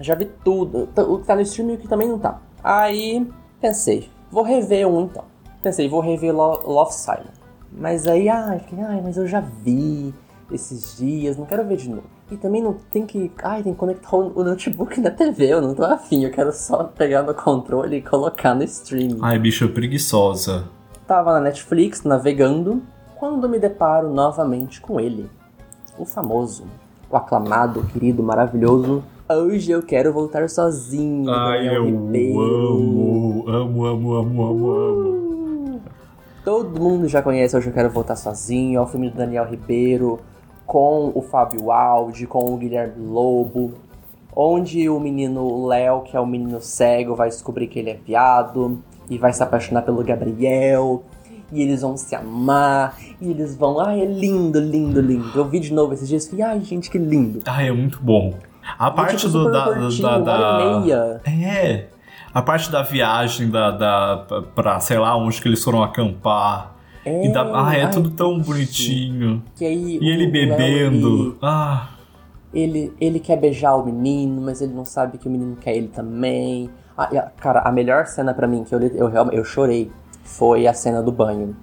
Já 0.00 0.14
vi 0.14 0.24
tudo. 0.44 0.88
O 1.08 1.18
que 1.18 1.26
tá 1.26 1.34
no 1.34 1.42
streaming 1.42 1.72
e 1.72 1.76
o 1.76 1.78
que 1.78 1.88
também 1.88 2.08
não 2.08 2.18
tá. 2.18 2.40
Aí 2.64 3.26
pensei, 3.60 4.10
vou 4.30 4.42
rever 4.42 4.86
um 4.88 5.02
então. 5.02 5.24
Pensei, 5.62 5.88
vou 5.88 6.00
rever 6.00 6.34
Lo- 6.34 6.62
Love 6.66 6.92
Simon. 6.94 7.32
Mas 7.72 8.06
aí, 8.06 8.28
ai, 8.30 8.60
fiquei, 8.60 8.80
ai, 8.82 9.00
mas 9.02 9.16
eu 9.18 9.26
já 9.26 9.40
vi 9.40 10.14
esses 10.50 10.96
dias, 10.96 11.36
não 11.36 11.44
quero 11.44 11.62
ver 11.66 11.76
de 11.76 11.88
novo. 11.90 12.15
E 12.30 12.36
também 12.36 12.60
não 12.62 12.74
tem 12.90 13.06
que. 13.06 13.30
Ai, 13.42 13.62
tem 13.62 13.72
que 13.72 13.78
conectar 13.78 14.16
o 14.16 14.42
notebook 14.42 15.00
na 15.00 15.10
TV, 15.10 15.46
eu 15.52 15.60
não 15.62 15.74
tô 15.74 15.84
afim, 15.84 16.24
eu 16.24 16.30
quero 16.30 16.52
só 16.52 16.84
pegar 16.84 17.22
no 17.22 17.32
controle 17.32 17.96
e 17.98 18.02
colocar 18.02 18.54
no 18.54 18.64
streaming. 18.64 19.20
Ai, 19.22 19.38
bicha 19.38 19.68
preguiçosa. 19.68 20.64
Tava 21.06 21.32
na 21.34 21.40
Netflix 21.40 22.02
navegando 22.02 22.82
quando 23.14 23.48
me 23.48 23.58
deparo 23.60 24.12
novamente 24.12 24.80
com 24.80 24.98
ele. 24.98 25.30
O 25.96 26.04
famoso, 26.04 26.64
o 27.08 27.16
aclamado, 27.16 27.84
querido, 27.92 28.22
maravilhoso. 28.24 29.04
Hoje 29.28 29.70
eu 29.70 29.82
quero 29.82 30.12
voltar 30.12 30.48
sozinho. 30.50 31.30
Ai, 31.30 31.58
Daniel 31.64 31.74
eu 31.74 31.84
Ribeiro. 31.84 32.40
amo, 32.40 33.44
amo, 33.48 33.84
amo, 33.86 34.14
amo, 34.14 34.42
amo, 34.44 34.70
amo. 34.70 35.80
Todo 36.44 36.80
mundo 36.80 37.08
já 37.08 37.22
conhece 37.22 37.56
Hoje 37.56 37.66
Eu 37.68 37.72
Quero 37.72 37.90
Voltar 37.90 38.14
Sozinho, 38.14 38.78
é 38.78 38.80
o 38.80 38.86
filme 38.86 39.10
do 39.10 39.16
Daniel 39.16 39.44
Ribeiro, 39.46 40.20
com 40.66 41.12
o 41.14 41.22
Fábio 41.22 41.70
Aldi, 41.70 42.26
com 42.26 42.52
o 42.52 42.56
Guilherme 42.56 43.06
Lobo, 43.06 43.74
onde 44.34 44.88
o 44.88 44.98
menino 44.98 45.66
Léo, 45.66 46.02
que 46.02 46.16
é 46.16 46.20
o 46.20 46.26
menino 46.26 46.60
cego, 46.60 47.14
vai 47.14 47.28
descobrir 47.28 47.68
que 47.68 47.78
ele 47.78 47.90
é 47.90 47.94
viado 47.94 48.82
e 49.08 49.16
vai 49.16 49.32
se 49.32 49.42
apaixonar 49.42 49.82
pelo 49.82 50.02
Gabriel. 50.04 51.02
E 51.52 51.62
eles 51.62 51.82
vão 51.82 51.96
se 51.96 52.12
amar, 52.12 52.98
e 53.20 53.30
eles 53.30 53.56
vão. 53.56 53.78
Ai, 53.78 54.00
é 54.00 54.04
lindo, 54.04 54.58
lindo, 54.58 55.00
lindo. 55.00 55.30
Eu 55.32 55.44
vi 55.44 55.60
de 55.60 55.72
novo 55.72 55.94
esses 55.94 56.08
dias 56.08 56.26
e 56.26 56.30
falei, 56.30 56.44
ai, 56.44 56.60
gente, 56.60 56.90
que 56.90 56.98
lindo. 56.98 57.40
Ai, 57.46 57.68
é 57.68 57.72
muito 57.72 58.00
bom. 58.02 58.34
A 58.76 58.90
parte 58.90 59.26
tipo, 59.26 59.32
do, 59.32 59.52
da, 59.52 59.66
da, 59.66 59.74
curtinho, 59.76 60.24
da, 60.24 60.60
e 60.60 60.80
meia. 60.80 61.20
É. 61.24 61.86
A 62.34 62.42
parte 62.42 62.70
da 62.70 62.82
viagem 62.82 63.48
da, 63.48 63.70
da, 63.70 64.42
pra, 64.56 64.80
sei 64.80 64.98
lá, 64.98 65.16
onde 65.16 65.40
que 65.40 65.46
eles 65.46 65.62
foram 65.62 65.84
acampar. 65.84 66.75
É, 67.06 67.24
E 67.26 67.32
ai, 67.54 67.80
é 67.80 67.84
ai, 67.84 67.90
tudo 67.92 68.10
tão 68.10 68.40
bonitinho. 68.40 69.42
Aí, 69.60 69.98
E 70.02 70.08
ele 70.10 70.26
o 70.26 70.32
Léo, 70.32 70.56
bebendo. 70.58 71.08
ele- 71.28 71.36
Ah, 71.40 71.90
Ele, 72.54 72.92
ele 73.00 73.20
quer 73.20 73.36
beijar 73.36 73.76
o 73.76 73.84
menino, 73.84 74.40
mas 74.40 74.60
ele 74.62 74.72
não 74.72 74.84
sabe 74.84 75.18
que 75.18 75.28
o 75.28 75.30
menino 75.30 75.56
quer 75.56 75.76
ele 75.76 75.88
também. 75.88 76.70
Ah, 76.96 77.04
a- 77.04 77.30
cara, 77.38 77.60
a 77.60 77.70
melhor 77.70 78.06
cena 78.06 78.32
pra 78.34 78.46
mim, 78.48 78.64
que 78.64 78.74
eu, 78.74 78.80
eu, 78.80 79.08
realmente- 79.08 79.36
eu 79.36 79.44
chorei, 79.44 79.90
foi 80.24 80.66
a 80.66 80.72
cena 80.74 81.02
do 81.02 81.12
banho. 81.12 81.54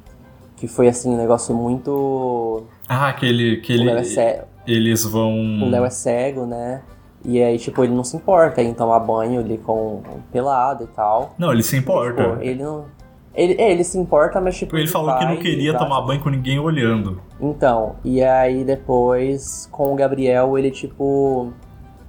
Que 0.56 0.68
foi, 0.68 0.88
assim, 0.88 1.10
um 1.14 1.18
negócio 1.18 1.53
muito... 1.56 2.64
ah 2.88 3.07
aquele. 3.10 3.57
que 3.57 3.74
O 3.74 3.76
ele, 3.76 3.86
Léo 3.86 3.98
é 3.98 4.03
cego, 4.03 4.44
eles 4.68 5.03
vão. 5.03 5.34
o 5.64 5.70
Léo 5.70 5.84
é 5.84 5.90
cego, 5.90 6.45
né? 6.45 6.82
E 7.26 7.41
aí, 7.41 7.57
tipo, 7.57 7.84
ele 7.84 7.94
não 7.94 8.03
se 8.03 8.15
importa 8.15 8.61
em 8.61 8.74
tomar 8.74 8.99
banho 8.99 9.40
ali 9.40 9.57
com 9.57 10.02
pelado 10.32 10.84
e 10.84 10.88
tal. 10.88 11.34
Não, 11.40 11.52
ele 11.52 11.64
se 11.64 11.76
importa. 11.76 12.22
Tipo, 12.24 12.41
ele 12.44 12.61
não... 12.64 12.86
Ele, 13.35 13.55
é, 13.60 13.72
ele 13.72 13.84
se 13.84 13.97
importa, 13.97 14.39
mas 14.39 14.57
tipo... 14.57 14.77
Ele 14.77 14.88
falou 14.88 15.18
que 15.18 15.26
não 15.26 15.38
queria 15.38 15.76
tomar 15.77 16.01
banho 16.01 16.22
com 16.22 16.30
ninguém 16.30 16.60
olhando. 16.60 17.19
Então, 17.41 17.95
e 18.03 18.22
aí 18.23 18.64
depois, 18.64 19.68
com 19.72 19.91
o 19.91 19.95
Gabriel, 19.95 20.57
ele, 20.57 20.69
tipo... 20.69 21.51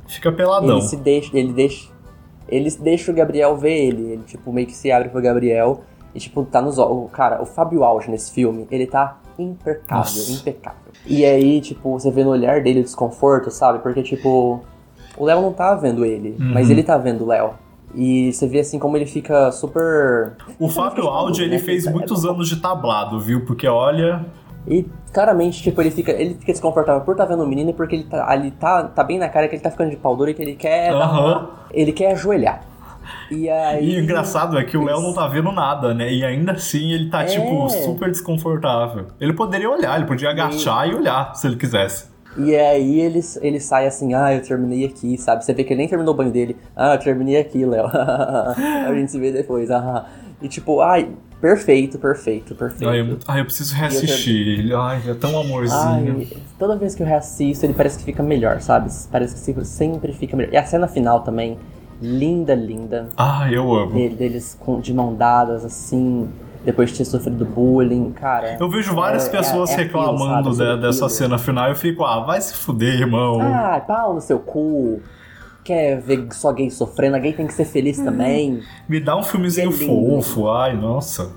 Fica 0.06 0.30
peladão. 0.30 0.78
Ele 0.78 0.82
se 0.82 0.96
deixa, 0.96 1.36
ele 1.36 1.52
deixa, 1.52 1.90
ele 2.48 2.70
deixa 2.70 3.10
o 3.10 3.14
Gabriel 3.14 3.56
ver 3.56 3.86
ele, 3.86 4.12
ele 4.12 4.22
tipo 4.24 4.52
meio 4.52 4.66
que 4.66 4.74
se 4.76 4.92
abre 4.92 5.08
pro 5.08 5.22
Gabriel 5.22 5.80
e 6.14 6.20
tipo 6.20 6.44
tá 6.44 6.60
nos 6.60 6.78
olhos. 6.78 7.10
Cara, 7.10 7.40
o 7.42 7.46
Fábio 7.46 7.82
Alge 7.82 8.10
nesse 8.10 8.30
filme, 8.30 8.66
ele 8.70 8.86
tá 8.86 9.18
impecável, 9.38 9.96
Nossa. 9.96 10.32
impecável. 10.32 10.78
E 11.06 11.24
aí, 11.24 11.60
tipo, 11.60 11.98
você 11.98 12.10
vê 12.10 12.22
no 12.22 12.30
olhar 12.30 12.62
dele 12.62 12.80
o 12.80 12.82
desconforto, 12.84 13.50
sabe? 13.50 13.78
Porque 13.78 14.02
tipo, 14.02 14.60
o 15.16 15.24
Léo 15.24 15.40
não 15.40 15.52
tá 15.54 15.74
vendo 15.74 16.04
ele, 16.04 16.36
Uhum. 16.38 16.52
mas 16.52 16.68
ele 16.70 16.82
tá 16.82 16.98
vendo 16.98 17.24
o 17.24 17.26
Léo. 17.26 17.54
E 17.94 18.32
você 18.32 18.46
vê 18.48 18.60
assim 18.60 18.78
como 18.78 18.96
ele 18.96 19.06
fica 19.06 19.52
super 19.52 20.32
O 20.58 20.68
Fábio 20.68 21.06
Aldi, 21.06 21.42
ele 21.44 21.58
fez 21.58 21.86
muitos 21.86 22.24
anos 22.24 22.48
de 22.48 22.56
tablado, 22.56 23.20
viu? 23.20 23.44
Porque 23.44 23.68
olha. 23.68 24.24
E 24.66 24.86
claramente, 25.12 25.62
tipo, 25.62 25.80
ele 25.80 25.90
fica, 25.90 26.10
ele 26.12 26.34
fica 26.34 26.52
desconfortável 26.52 27.02
por 27.02 27.12
estar 27.12 27.26
vendo 27.26 27.42
o 27.44 27.46
menino 27.46 27.70
e 27.70 27.72
porque 27.72 27.94
ele 27.96 28.04
tá, 28.04 28.28
ali 28.28 28.50
tá, 28.50 28.84
tá 28.84 29.04
bem 29.04 29.18
na 29.18 29.28
cara 29.28 29.46
que 29.46 29.54
ele 29.54 29.62
tá 29.62 29.70
ficando 29.70 29.90
de 29.90 29.96
pau 29.96 30.16
duro 30.16 30.30
e 30.30 30.34
que 30.34 30.42
ele 30.42 30.54
quer. 30.56 30.90
dar 30.92 31.00
Aham. 31.04 31.20
uma- 31.38 31.50
ele 31.72 31.92
quer 31.92 32.12
ajoelhar. 32.12 32.62
E 33.30 33.48
aí. 33.50 33.90
E 33.94 33.96
o 34.00 34.02
engraçado 34.02 34.58
é 34.58 34.64
que 34.64 34.76
o 34.78 34.84
Léo 34.84 35.00
não 35.02 35.12
tá 35.12 35.26
vendo 35.28 35.52
nada, 35.52 35.92
né? 35.92 36.10
E 36.10 36.24
ainda 36.24 36.52
assim 36.52 36.90
ele 36.92 37.10
tá, 37.10 37.22
É. 37.22 37.26
tipo, 37.26 37.68
super 37.68 38.10
desconfortável. 38.10 39.06
Ele 39.20 39.34
poderia 39.34 39.70
olhar, 39.70 39.96
ele 39.98 40.06
podia 40.06 40.30
agachar 40.30 40.88
e 40.88 40.94
olhar 40.94 41.34
se 41.36 41.46
ele 41.46 41.56
quisesse. 41.56 42.13
E 42.36 42.56
aí 42.56 43.00
ele, 43.00 43.20
ele 43.40 43.60
sai 43.60 43.86
assim, 43.86 44.14
ah, 44.14 44.34
eu 44.34 44.42
terminei 44.42 44.84
aqui, 44.84 45.16
sabe? 45.16 45.44
Você 45.44 45.52
vê 45.52 45.62
que 45.62 45.72
ele 45.72 45.78
nem 45.78 45.88
terminou 45.88 46.14
o 46.14 46.16
banho 46.16 46.30
dele. 46.30 46.56
Ah, 46.74 46.94
eu 46.94 46.98
terminei 46.98 47.36
aqui, 47.36 47.64
Léo. 47.64 47.86
a 47.94 48.92
gente 48.94 49.10
se 49.12 49.18
vê 49.18 49.30
depois. 49.30 49.70
Ah. 49.70 50.06
E 50.42 50.48
tipo, 50.48 50.80
ai, 50.80 51.08
perfeito, 51.40 51.98
perfeito, 51.98 52.54
perfeito. 52.54 52.88
Ai, 52.88 53.00
eu, 53.00 53.18
ai, 53.28 53.40
eu 53.40 53.44
preciso 53.44 53.74
reassistir 53.74 54.34
ele. 54.34 54.74
Ai, 54.74 55.02
é 55.06 55.14
tão 55.14 55.38
amorzinho. 55.38 56.16
Ai, 56.18 56.28
toda 56.58 56.76
vez 56.76 56.94
que 56.94 57.02
eu 57.02 57.06
reassisto, 57.06 57.64
ele 57.64 57.74
parece 57.74 57.98
que 57.98 58.04
fica 58.04 58.22
melhor, 58.22 58.60
sabe? 58.60 58.90
Parece 59.10 59.34
que 59.34 59.64
sempre 59.64 60.12
fica 60.12 60.36
melhor. 60.36 60.52
E 60.52 60.56
a 60.56 60.64
cena 60.64 60.88
final 60.88 61.20
também, 61.20 61.56
linda, 62.02 62.54
linda. 62.54 63.08
Ah, 63.16 63.50
eu 63.50 63.72
amo. 63.74 63.92
Deles 63.92 64.56
com, 64.58 64.80
de 64.80 64.92
mão 64.92 65.14
dadas, 65.14 65.64
assim, 65.64 66.28
depois 66.64 66.90
de 66.90 66.98
ter 66.98 67.04
sofrido 67.04 67.44
bullying, 67.44 68.12
cara. 68.12 68.56
Eu 68.58 68.68
vejo 68.70 68.94
várias 68.94 69.26
é, 69.26 69.30
pessoas 69.30 69.70
é, 69.70 69.74
é 69.74 69.76
reclamando 69.78 70.50
aquilo, 70.50 70.76
de, 70.76 70.80
dessa 70.80 71.08
cena 71.08 71.38
final 71.38 71.68
e 71.68 71.72
eu 71.72 71.76
fico, 71.76 72.04
ah, 72.04 72.20
vai 72.20 72.40
se 72.40 72.54
fuder, 72.54 73.00
irmão. 73.00 73.40
Ah, 73.40 73.82
pau 73.86 74.14
no 74.14 74.20
seu 74.20 74.38
cu. 74.38 75.00
Quer 75.62 76.00
ver 76.00 76.26
só 76.32 76.52
gay 76.52 76.70
sofrendo? 76.70 77.16
A 77.16 77.18
gay 77.18 77.32
tem 77.32 77.46
que 77.46 77.54
ser 77.54 77.64
feliz 77.64 77.98
hum. 77.98 78.04
também. 78.04 78.62
Me 78.88 79.00
dá 79.00 79.16
um 79.16 79.22
filmezinho 79.22 79.72
fofo, 79.72 80.48
ai, 80.48 80.76
nossa. 80.76 81.32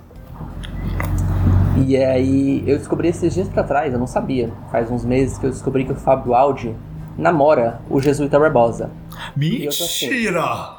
E 1.85 1.95
aí, 1.95 2.63
eu 2.65 2.77
descobri 2.77 3.09
esses 3.09 3.33
dias 3.33 3.47
pra 3.47 3.63
trás, 3.63 3.93
eu 3.93 3.99
não 3.99 4.07
sabia. 4.07 4.51
Faz 4.71 4.89
uns 4.89 5.05
meses 5.05 5.37
que 5.37 5.45
eu 5.45 5.49
descobri 5.49 5.85
que 5.85 5.91
o 5.91 5.95
Fábio 5.95 6.33
Aldi 6.33 6.75
namora 7.17 7.81
o 7.89 8.01
Jesuíta 8.01 8.39
Barbosa. 8.39 8.89
Mentira! 9.35 10.77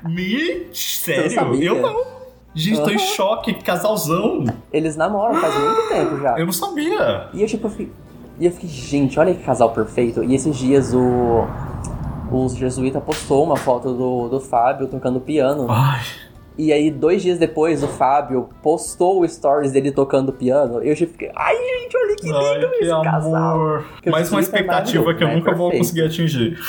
Me? 0.03 0.67
Sério? 0.73 1.55
Eu 1.61 1.81
não. 1.81 2.20
Gente, 2.53 2.81
tô 2.81 2.89
em 2.89 2.99
choque, 2.99 3.53
casalzão. 3.55 4.43
Eles 4.71 4.95
namoram 4.95 5.35
faz 5.39 5.55
muito 5.55 5.87
tempo 5.89 6.21
já. 6.21 6.37
Eu 6.37 6.45
não 6.45 6.53
sabia. 6.53 7.29
E 7.33 7.41
eu 7.41 7.47
tipo, 7.47 7.67
eu 7.67 7.71
fiquei, 7.71 7.91
e 8.39 8.45
eu 8.45 8.51
fiquei, 8.51 8.69
gente, 8.69 9.19
olha 9.19 9.33
que 9.33 9.43
casal 9.43 9.71
perfeito. 9.71 10.23
E 10.23 10.35
esses 10.35 10.55
dias 10.57 10.93
o 10.93 11.47
o 12.31 12.47
jesuíta 12.49 13.01
postou 13.01 13.43
uma 13.43 13.57
foto 13.57 13.93
do, 13.93 14.29
do 14.29 14.39
Fábio 14.39 14.87
tocando 14.87 15.19
piano. 15.19 15.67
Ai. 15.69 16.01
E 16.57 16.71
aí, 16.71 16.91
dois 16.91 17.21
dias 17.21 17.37
depois, 17.37 17.83
o 17.83 17.87
Fábio 17.87 18.49
postou 18.61 19.21
o 19.21 19.27
stories 19.27 19.71
dele 19.71 19.91
tocando 19.91 20.31
piano. 20.31 20.83
E 20.83 20.89
eu 20.89 20.95
fiquei, 20.95 21.31
ai, 21.35 21.55
gente, 21.55 21.97
olha 21.97 22.15
que 22.15 22.25
lindo 22.25 22.37
ai, 22.37 22.59
que 22.59 22.83
esse 22.83 22.91
amor. 22.91 23.03
casal. 23.03 23.83
Mais 24.07 24.31
uma 24.31 24.39
é 24.39 24.43
expectativa 24.43 25.13
que 25.13 25.23
eu 25.23 25.27
nunca 25.27 25.51
perfeito. 25.51 25.57
vou 25.57 25.71
conseguir 25.71 26.03
atingir. 26.03 26.59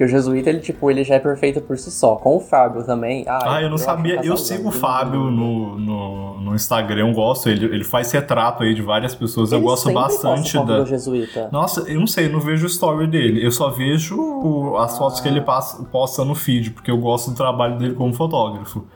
Que 0.00 0.04
o 0.04 0.08
Jesuíta, 0.08 0.48
ele, 0.48 0.60
tipo, 0.60 0.90
ele 0.90 1.04
já 1.04 1.16
é 1.16 1.18
perfeito 1.18 1.60
por 1.60 1.76
si 1.76 1.90
só. 1.90 2.16
Com 2.16 2.38
o 2.38 2.40
Fábio 2.40 2.82
também. 2.82 3.22
Ah, 3.28 3.56
ah 3.56 3.60
eu 3.60 3.68
não 3.68 3.74
eu 3.74 3.78
sabia. 3.78 4.18
Eu 4.24 4.34
sigo 4.34 4.70
o 4.70 4.72
Fábio 4.72 5.30
no, 5.30 5.78
no, 5.78 6.40
no, 6.40 6.54
Instagram, 6.54 7.08
eu 7.08 7.12
gosto. 7.12 7.50
Ele, 7.50 7.66
ele 7.66 7.84
faz 7.84 8.10
retrato 8.10 8.62
aí 8.62 8.74
de 8.74 8.80
várias 8.80 9.14
pessoas. 9.14 9.52
Ele 9.52 9.60
eu 9.60 9.64
gosto 9.66 9.92
bastante 9.92 10.54
da. 10.64 10.78
Do 10.78 10.86
Jesuíta. 10.86 11.50
Nossa, 11.52 11.82
eu 11.82 12.00
não 12.00 12.06
sei, 12.06 12.28
eu 12.28 12.32
não 12.32 12.40
vejo 12.40 12.64
o 12.64 12.66
story 12.66 13.08
dele. 13.08 13.44
Eu 13.44 13.52
só 13.52 13.68
vejo 13.68 14.74
as 14.78 14.94
ah. 14.94 14.96
fotos 14.96 15.20
que 15.20 15.28
ele 15.28 15.42
passa, 15.42 15.84
posta 15.92 16.24
no 16.24 16.34
feed, 16.34 16.70
porque 16.70 16.90
eu 16.90 16.96
gosto 16.96 17.32
do 17.32 17.36
trabalho 17.36 17.76
dele 17.76 17.92
como 17.92 18.14
fotógrafo. 18.14 18.86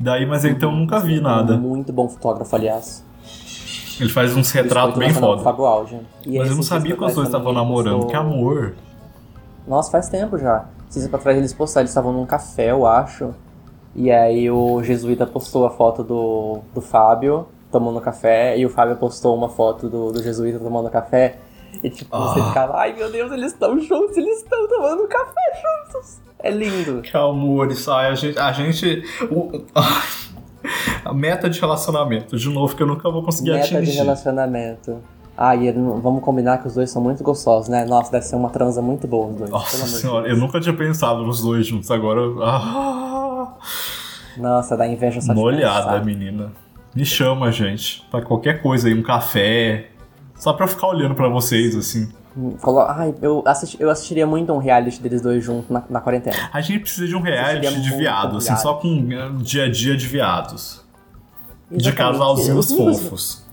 Daí, 0.00 0.24
mas 0.24 0.42
então 0.46 0.70
eu 0.70 0.76
nunca 0.78 0.98
vi 1.00 1.20
nada. 1.20 1.58
Muito 1.58 1.92
bom 1.92 2.08
fotógrafo, 2.08 2.56
aliás. 2.56 3.04
Ele 4.00 4.08
faz 4.08 4.34
uns 4.34 4.50
retratos 4.52 4.96
bem 4.96 5.12
foda. 5.12 5.42
Mas 5.44 6.48
eu 6.48 6.56
não 6.56 6.62
sabia 6.62 6.96
que 6.96 7.04
os 7.04 7.14
dois 7.14 7.28
estavam 7.28 7.52
namorando. 7.52 8.06
Que 8.06 8.16
amor. 8.16 8.74
Nossa, 9.66 9.90
faz 9.90 10.08
tempo 10.08 10.38
já. 10.38 10.66
Esses 10.88 11.08
pra 11.08 11.18
trás 11.18 11.36
eles 11.36 11.52
postaram, 11.52 11.82
eles 11.82 11.90
estavam 11.90 12.12
num 12.12 12.24
café, 12.24 12.70
eu 12.70 12.86
acho. 12.86 13.34
E 13.94 14.10
aí 14.10 14.50
o 14.50 14.82
Jesuíta 14.82 15.26
postou 15.26 15.66
a 15.66 15.70
foto 15.70 16.04
do, 16.04 16.60
do 16.74 16.80
Fábio 16.80 17.46
tomando 17.70 18.00
café, 18.00 18.56
e 18.56 18.64
o 18.64 18.70
Fábio 18.70 18.96
postou 18.96 19.36
uma 19.36 19.48
foto 19.48 19.88
do, 19.88 20.12
do 20.12 20.22
Jesuíta 20.22 20.58
tomando 20.58 20.88
café. 20.90 21.38
E 21.82 21.90
tipo, 21.90 22.14
ah. 22.14 22.28
você 22.28 22.42
ficava, 22.42 22.76
ai 22.78 22.94
meu 22.94 23.10
Deus, 23.10 23.30
eles 23.32 23.52
estão 23.52 23.78
juntos, 23.80 24.16
eles 24.16 24.38
estão 24.38 24.68
tomando 24.68 25.06
café 25.08 25.62
juntos. 25.62 26.20
É 26.38 26.50
lindo. 26.50 27.02
Que 27.02 27.16
amor, 27.16 27.70
isso 27.70 27.90
aí, 27.90 28.06
a 28.08 28.14
gente. 28.14 28.38
A 28.38 28.52
gente 28.52 29.02
o, 29.30 29.62
a 31.04 31.12
meta 31.12 31.50
de 31.50 31.60
relacionamento, 31.60 32.36
de 32.36 32.48
novo, 32.48 32.76
que 32.76 32.82
eu 32.82 32.86
nunca 32.86 33.10
vou 33.10 33.22
conseguir 33.22 33.52
meta 33.52 33.64
atingir. 33.64 33.80
Meta 33.80 33.90
de 33.90 33.96
relacionamento. 33.96 35.02
Ah, 35.36 35.54
e 35.54 35.70
vamos 35.70 36.22
combinar 36.22 36.58
que 36.58 36.66
os 36.66 36.74
dois 36.74 36.90
são 36.90 37.02
muito 37.02 37.22
gostosos, 37.22 37.68
né? 37.68 37.84
Nossa, 37.84 38.10
deve 38.10 38.24
ser 38.24 38.36
uma 38.36 38.48
transa 38.48 38.80
muito 38.80 39.06
boa 39.06 39.26
os 39.26 39.36
dois. 39.36 39.50
Nossa 39.50 39.86
senhora, 39.86 40.28
eu 40.28 40.36
nunca 40.36 40.58
tinha 40.58 40.74
pensado 40.74 41.22
nos 41.26 41.42
dois 41.42 41.66
juntos, 41.66 41.90
agora. 41.90 42.20
Ah. 42.42 43.52
Nossa, 44.38 44.76
dá 44.76 44.86
inveja 44.86 45.20
só 45.20 45.34
de 45.34 45.40
olhada, 45.40 46.00
menina. 46.00 46.52
Me 46.94 47.04
chama, 47.04 47.52
gente, 47.52 48.02
pra 48.10 48.22
qualquer 48.22 48.62
coisa 48.62 48.88
aí, 48.88 48.94
um 48.94 49.02
café. 49.02 49.90
Só 50.34 50.52
pra 50.54 50.64
eu 50.64 50.68
ficar 50.68 50.88
olhando 50.88 51.14
para 51.14 51.28
vocês, 51.28 51.76
assim. 51.76 52.08
Ai, 52.88 53.14
eu, 53.22 53.42
assisti, 53.46 53.80
eu 53.80 53.90
assistiria 53.90 54.26
muito 54.26 54.52
um 54.52 54.58
reality 54.58 55.00
deles 55.00 55.22
dois 55.22 55.42
juntos 55.42 55.70
na, 55.70 55.82
na 55.88 56.00
quarentena. 56.00 56.36
A 56.52 56.60
gente 56.60 56.80
precisa 56.80 57.06
de 57.06 57.16
um 57.16 57.20
reality 57.20 57.80
de 57.80 57.96
viado, 57.96 58.38
assim, 58.38 58.54
só 58.56 58.74
com 58.74 58.88
uh, 58.88 59.32
dia 59.42 59.64
a 59.64 59.70
dia 59.70 59.96
de 59.96 60.06
viados. 60.06 60.84
Exatamente. 61.70 61.82
De 61.82 61.92
casalzinhos 61.92 62.72
fofos. 62.72 63.45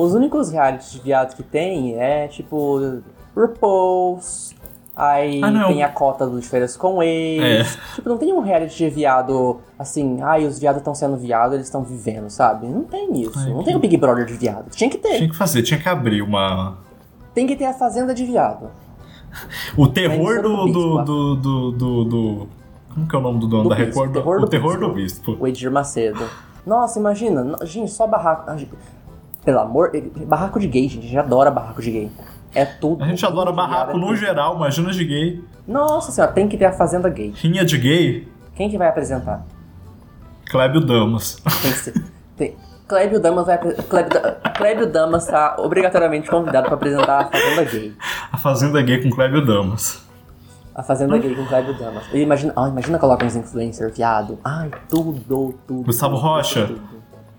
Os 0.00 0.14
únicos 0.14 0.50
realities 0.50 0.92
de 0.92 0.98
viado 0.98 1.36
que 1.36 1.42
tem 1.42 1.94
é 2.00 2.26
tipo 2.26 3.02
RuPaul's, 3.36 4.54
aí 4.96 5.42
ah, 5.44 5.66
tem 5.66 5.82
a 5.82 5.90
cota 5.90 6.26
do 6.26 6.40
de 6.40 6.48
férias 6.48 6.74
com 6.74 7.02
eles. 7.02 7.76
É. 7.76 7.94
Tipo, 7.96 8.08
não 8.08 8.16
tem 8.16 8.32
um 8.32 8.40
reality 8.40 8.74
de 8.78 8.88
viado 8.88 9.60
assim, 9.78 10.22
ai, 10.22 10.46
os 10.46 10.58
viados 10.58 10.80
estão 10.80 10.94
sendo 10.94 11.18
viados, 11.18 11.52
eles 11.52 11.66
estão 11.66 11.84
vivendo, 11.84 12.30
sabe? 12.30 12.66
Não 12.66 12.82
tem 12.82 13.20
isso. 13.20 13.38
Ai, 13.38 13.52
não 13.52 13.62
tem 13.62 13.76
o 13.76 13.78
Big 13.78 13.94
Brother 13.98 14.24
de 14.24 14.32
viado. 14.32 14.70
Tinha 14.70 14.88
que 14.88 14.96
ter. 14.96 15.18
Tinha 15.18 15.28
que 15.28 15.36
fazer, 15.36 15.62
tinha 15.62 15.78
que 15.78 15.86
abrir 15.86 16.22
uma. 16.22 16.78
Tem 17.34 17.46
que 17.46 17.54
ter 17.54 17.66
a 17.66 17.74
Fazenda 17.74 18.14
de 18.14 18.24
Viado. 18.24 18.70
O 19.76 19.86
terror 19.86 20.40
do 20.40 20.66
do, 20.66 21.04
do, 21.04 21.36
do, 21.36 21.70
do, 21.72 22.04
do, 22.04 22.48
Como 22.94 23.06
que 23.06 23.14
é 23.14 23.18
o 23.18 23.22
nome 23.22 23.38
do 23.38 23.46
dono 23.46 23.68
da 23.68 23.74
Record? 23.74 24.16
O 24.16 24.48
terror 24.48 24.80
do 24.80 24.94
bispo. 24.94 25.36
O 25.38 25.46
Edir 25.46 25.70
Macedo. 25.70 26.26
Nossa, 26.66 26.98
imagina, 26.98 27.56
gente, 27.64 27.90
só 27.90 28.06
barraco. 28.06 28.50
Pelo 29.44 29.60
amor. 29.60 29.90
Barraco 30.26 30.60
de 30.60 30.66
gay, 30.66 30.88
gente. 30.88 31.04
A 31.04 31.08
gente 31.08 31.18
adora 31.18 31.50
barraco 31.50 31.80
de 31.80 31.90
gay. 31.90 32.10
É 32.54 32.64
tudo. 32.64 33.02
A 33.02 33.06
gente 33.06 33.24
adora 33.24 33.52
barraco 33.52 33.96
no 33.96 34.14
geral, 34.16 34.56
imagina 34.56 34.90
de 34.90 35.04
gay. 35.04 35.44
Nossa 35.66 36.10
senhora, 36.10 36.32
tem 36.32 36.48
que 36.48 36.56
ter 36.56 36.64
a 36.64 36.72
Fazenda 36.72 37.08
Gay. 37.08 37.32
Rinha 37.36 37.64
de 37.64 37.78
gay? 37.78 38.28
Quem 38.56 38.68
que 38.68 38.76
vai 38.76 38.88
apresentar? 38.88 39.46
Clébio 40.46 40.80
Damas. 40.80 41.40
Tem 41.62 41.72
que 41.72 41.78
ser. 41.78 42.04
Tem... 42.36 42.56
Clébio 42.88 43.20
Damas 43.20 43.46
vai 43.46 43.56
Clébio, 43.56 44.20
Clébio 44.56 44.86
Damas 44.90 45.24
tá 45.24 45.54
obrigatoriamente 45.60 46.28
convidado 46.28 46.66
para 46.66 46.74
apresentar 46.74 47.20
a 47.20 47.24
Fazenda 47.26 47.64
Gay. 47.64 47.94
A 48.32 48.36
Fazenda 48.36 48.82
Gay 48.82 49.00
com 49.00 49.10
Clébio 49.10 49.46
Damas. 49.46 50.04
A 50.74 50.82
Fazenda 50.82 51.16
Gay 51.18 51.32
com 51.36 51.46
Clébio 51.46 51.78
Damas. 51.78 52.12
imagina, 52.12 52.52
oh, 52.56 52.66
imagina 52.66 52.98
colocar 52.98 53.26
uns 53.26 53.36
influencers, 53.36 53.96
viado. 53.96 54.40
Ai, 54.42 54.72
tudo, 54.88 55.54
tudo. 55.68 55.84
Gustavo 55.84 56.16
tudo, 56.16 56.26
Rocha. 56.26 56.66
Tudo. 56.66 56.80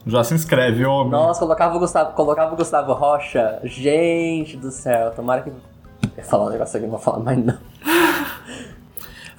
Já 0.05 0.23
se 0.23 0.33
inscreve, 0.33 0.85
homem. 0.85 1.11
Nossa, 1.11 1.41
colocava 1.41 1.75
o 1.75 1.79
Gustavo, 1.79 2.13
colocava 2.13 2.53
o 2.53 2.57
Gustavo 2.57 2.93
Rocha. 2.93 3.59
Gente 3.63 4.57
do 4.57 4.71
céu, 4.71 5.11
tomara 5.11 5.41
que. 5.41 5.49
Eu 5.49 5.55
ia 6.17 6.23
falar 6.23 6.45
um 6.45 6.49
negócio 6.49 6.77
aqui, 6.77 6.85
não 6.85 6.91
vou 6.91 6.99
falar 6.99 7.19
mais 7.19 7.37
não. 7.37 7.57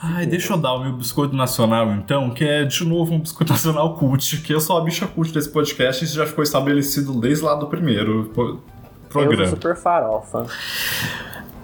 Ai, 0.05 0.27
deixa 0.27 0.53
eu 0.53 0.57
dar 0.57 0.75
o 0.75 0.81
meu 0.81 0.93
biscoito 0.95 1.35
nacional 1.35 1.93
então, 1.93 2.31
que 2.31 2.45
é 2.45 2.65
de 2.65 2.85
novo 2.85 3.15
um 3.15 3.21
biscoito 3.21 3.53
nacional 3.53 3.95
cult, 3.95 4.39
que 4.39 4.53
eu 4.53 4.61
sou 4.61 4.77
a 4.77 4.81
bicha 4.81 5.07
cult 5.07 5.33
desse 5.33 5.49
podcast 5.49 6.03
e 6.03 6.07
isso 6.07 6.17
já 6.17 6.27
ficou 6.27 6.43
estabelecido 6.43 7.21
desde 7.21 7.45
lá 7.45 7.55
do 7.55 7.69
primeiro 7.69 8.33
programa. 9.09 9.45
Eu 9.45 9.49
sou 9.49 9.57
super 9.57 9.77
farofa. 9.77 10.47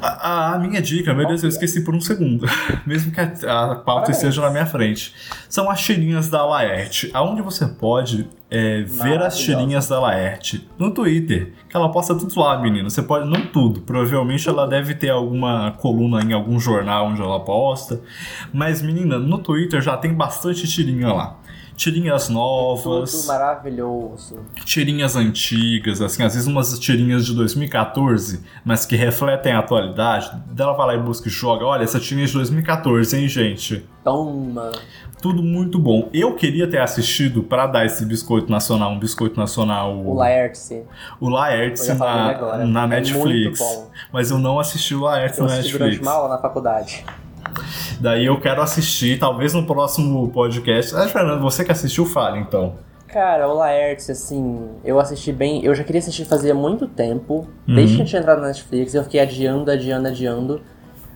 A, 0.01 0.55
a, 0.55 0.59
minha 0.59 0.81
dica, 0.81 1.13
meu 1.13 1.27
Deus, 1.27 1.43
eu 1.43 1.49
esqueci 1.49 1.81
por 1.81 1.95
um 1.95 2.01
segundo. 2.01 2.47
Mesmo 2.87 3.11
que 3.11 3.21
a, 3.21 3.73
a 3.73 3.75
pauta 3.77 4.13
esteja 4.13 4.41
na 4.41 4.51
minha 4.51 4.67
frente. 4.67 5.13
São 5.49 5.69
as 5.69 5.81
tirinhas 5.81 6.29
da 6.29 6.45
Laerte. 6.47 7.11
Aonde 7.13 7.43
você 7.43 7.67
pode 7.67 8.29
é, 8.51 8.83
ver 8.83 9.21
as 9.21 9.39
tirinhas 9.39 9.89
da 9.89 9.99
Laerte? 10.01 10.69
No 10.79 10.93
Twitter. 10.93 11.53
Que 11.69 11.77
ela 11.77 11.91
posta 11.91 12.15
tudo 12.15 12.39
lá, 12.39 12.61
menino. 12.61 12.89
Você 12.89 13.03
pode. 13.03 13.29
Não 13.29 13.47
tudo. 13.47 13.81
Provavelmente 13.81 14.49
ela 14.49 14.67
deve 14.67 14.95
ter 14.95 15.11
alguma 15.11 15.73
coluna 15.73 16.23
em 16.23 16.33
algum 16.33 16.61
jornal 16.61 17.09
onde 17.09 17.21
ela 17.21 17.41
posta. 17.41 18.01
Mas, 18.53 18.81
menina, 18.81 19.19
no 19.19 19.39
Twitter 19.39 19.81
já 19.83 19.97
tem 19.97 20.15
bastante 20.15 20.69
tirinha 20.69 21.13
lá 21.13 21.39
tirinhas 21.79 22.29
novas. 22.29 23.13
Tudo 23.13 23.27
maravilhoso. 23.29 24.41
Tirinhas 24.65 25.15
antigas, 25.15 26.03
assim, 26.03 26.25
às 26.25 26.35
vezes 26.35 26.49
umas 26.49 26.77
tirinhas 26.79 27.25
de 27.25 27.35
2014, 27.35 28.45
mas 28.65 28.85
que 28.85 28.97
refletem 28.97 29.53
a 29.53 29.61
atualidade. 29.61 30.31
Dela 30.49 30.73
vai 30.73 30.89
lá 30.89 30.95
e 30.97 30.99
busca 30.99 31.29
e 31.29 31.31
joga. 31.31 31.65
Olha, 31.65 31.85
essa 31.85 32.01
tirinha 32.01 32.25
é 32.25 32.27
de 32.27 32.35
2014, 32.35 33.17
hein, 33.17 33.29
gente? 33.29 33.87
Toma! 34.03 34.73
Tudo 35.23 35.43
muito 35.43 35.79
bom. 35.79 36.09
Eu 36.13 36.35
queria 36.35 36.69
ter 36.69 36.81
assistido 36.81 37.43
para 37.43 37.67
dar 37.67 37.87
esse 37.87 38.05
biscoito 38.05 38.51
nacional, 38.51 38.93
um 38.93 38.99
biscoito 38.99 39.39
nacional. 39.39 39.97
O 39.97 40.15
Laertes. 40.15 40.73
O 41.21 41.29
Laertes 41.29 41.89
na, 41.89 42.67
na 42.67 42.85
é 42.85 42.87
Netflix. 42.87 43.61
Mas 44.13 44.31
eu 44.31 44.39
não 44.39 44.61
assisti 44.61 44.95
o 44.95 45.03
na 45.03 45.17
Netflix. 45.17 45.67
Eu 45.67 45.79
durante 45.79 46.01
uma 46.01 46.13
aula 46.13 46.29
na 46.29 46.39
faculdade. 46.39 47.05
Daí 48.01 48.27
eu 48.27 48.41
quero 48.41 48.61
assistir, 48.63 49.19
talvez 49.19 49.55
no 49.55 49.65
próximo 49.67 50.29
podcast. 50.31 50.95
Ah, 50.95 51.09
Fernando, 51.09 51.41
você 51.41 51.65
que 51.65 51.73
assistiu, 51.73 52.07
fale 52.07 52.39
então. 52.39 52.75
Cara, 53.09 53.49
o 53.49 53.55
Laertes, 53.55 54.11
assim, 54.11 54.69
eu 54.85 55.01
assisti 55.01 55.33
bem. 55.33 55.65
Eu 55.65 55.75
já 55.75 55.83
queria 55.83 55.99
assistir 55.99 56.27
fazia 56.27 56.55
muito 56.55 56.87
tempo. 56.87 57.47
Uhum. 57.67 57.75
Desde 57.75 57.97
que 57.97 58.03
eu 58.03 58.07
tinha 58.07 58.21
entrado 58.21 58.41
na 58.41 58.49
Netflix, 58.49 58.95
eu 58.95 59.03
fiquei 59.03 59.21
adiando, 59.21 59.71
adiando, 59.71 60.09
adiando. 60.09 60.61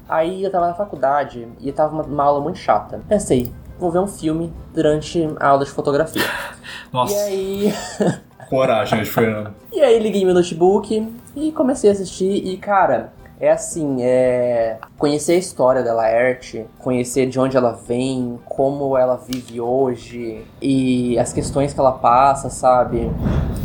Aí 0.09 0.43
eu 0.43 0.51
tava 0.51 0.69
na 0.69 0.75
faculdade 0.75 1.47
e 1.61 1.71
tava 1.71 1.95
uma, 1.95 2.03
uma 2.03 2.25
aula 2.25 2.41
muito 2.41 2.59
chata. 2.59 3.01
Pensei, 3.09 3.53
vou 3.79 3.91
ver 3.91 3.99
um 3.99 4.07
filme 4.07 4.53
durante 4.75 5.29
a 5.39 5.49
aula 5.49 5.65
de 5.65 5.71
fotografia. 5.71 6.23
Nossa, 6.93 7.15
E 7.15 7.19
aí. 7.19 7.75
coragem, 8.49 9.05
Fernando. 9.05 9.55
E 9.73 9.81
aí 9.81 9.99
liguei 9.99 10.25
meu 10.25 10.35
notebook 10.35 11.11
e 11.35 11.53
comecei 11.53 11.89
a 11.89 11.93
assistir 11.93 12.47
e, 12.47 12.57
cara, 12.59 13.13
é 13.43 13.51
assim, 13.51 13.97
é... 14.03 14.79
Conhecer 14.97 15.33
a 15.33 15.37
história 15.37 15.83
da 15.83 15.93
Laerte, 15.93 16.65
conhecer 16.79 17.27
de 17.27 17.41
onde 17.41 17.57
ela 17.57 17.73
vem, 17.73 18.39
como 18.47 18.97
ela 18.97 19.17
vive 19.17 19.61
hoje 19.61 20.43
e 20.63 21.19
as 21.19 21.33
questões 21.33 21.75
que 21.75 21.81
ela 21.81 21.91
passa, 21.91 22.49
sabe? 22.49 23.11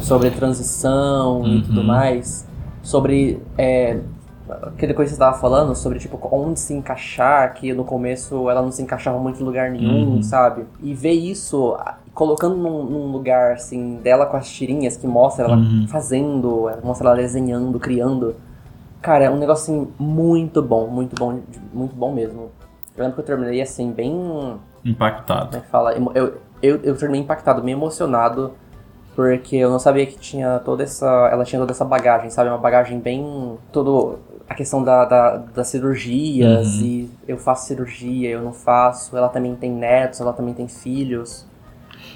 Sobre 0.02 0.32
transição 0.32 1.46
e 1.46 1.56
Uhum. 1.58 1.62
tudo 1.62 1.84
mais. 1.84 2.46
Sobre... 2.82 3.40
É... 3.58 4.00
Aquela 4.64 4.94
coisa 4.94 5.12
que 5.12 5.16
você 5.18 5.20
tava 5.20 5.38
falando, 5.38 5.76
sobre, 5.76 6.00
tipo, 6.00 6.18
onde 6.32 6.58
se 6.60 6.74
encaixar, 6.74 7.54
que 7.54 7.74
no 7.74 7.84
começo 7.84 8.50
ela 8.50 8.62
não 8.62 8.72
se 8.72 8.82
encaixava 8.82 9.20
muito 9.20 9.42
em 9.42 9.44
lugar 9.46 9.70
nenhum, 9.70 10.16
Uhum. 10.16 10.24
sabe? 10.24 10.64
E 10.82 10.94
ver 10.94 11.12
isso 11.12 11.78
colocando 12.14 12.56
num, 12.56 12.82
num 12.84 13.12
lugar, 13.12 13.52
assim, 13.52 13.98
dela 14.02 14.26
com 14.26 14.38
as 14.38 14.50
tirinhas, 14.50 14.96
que 14.98 15.06
mostra 15.06 15.46
ela 15.46 15.58
Uhum. 15.58 15.86
fazendo, 15.90 16.68
mostra 16.82 17.10
ela 17.10 17.18
desenhando, 17.18 17.78
criando. 17.78 18.36
Cara, 19.02 19.26
é 19.26 19.30
um 19.30 19.38
negócio, 19.38 19.74
assim, 19.74 19.94
muito 20.00 20.62
bom, 20.62 20.88
muito 20.88 21.16
bom, 21.16 21.40
muito 21.74 21.96
bom 21.96 22.12
mesmo. 22.14 22.52
Eu 22.96 23.04
lembro 23.04 23.14
que 23.16 23.22
eu 23.22 23.26
terminei, 23.26 23.62
assim, 23.62 23.92
bem... 23.92 24.12
Como 24.14 24.60
Impactado. 24.84 25.58
é 25.58 25.60
que 25.60 25.68
fala? 25.68 25.96
Emo- 25.96 26.12
Eu, 26.16 26.36
eu, 26.62 26.78
eu 26.84 26.98
terminei 26.98 27.22
impactado, 27.22 27.64
meio 27.64 27.78
emocionado, 27.78 28.54
porque 29.16 29.56
eu 29.56 29.70
não 29.70 29.80
sabia 29.80 30.06
que 30.06 30.18
tinha 30.18 30.60
toda 30.60 30.84
essa... 30.84 31.06
Ela 31.32 31.44
tinha 31.44 31.60
toda 31.60 31.72
essa 31.72 31.86
bagagem, 31.86 32.30
sabe? 32.30 32.50
Uma 32.50 32.58
bagagem 32.58 33.00
bem... 33.00 33.58
Todo... 33.72 34.20
A 34.50 34.56
questão 34.56 34.82
da, 34.82 35.04
da, 35.04 35.38
das 35.38 35.68
cirurgias, 35.68 36.76
Uhum. 36.78 36.82
e 36.86 37.12
eu 37.28 37.38
faço 37.38 37.66
cirurgia, 37.68 38.30
eu 38.30 38.42
não 38.42 38.54
faço. 38.54 39.16
Ela 39.18 39.28
também 39.28 39.54
tem 39.56 39.70
netos, 39.72 40.22
ela 40.22 40.32
também 40.32 40.54
tem 40.54 40.68
filhos. 40.70 41.46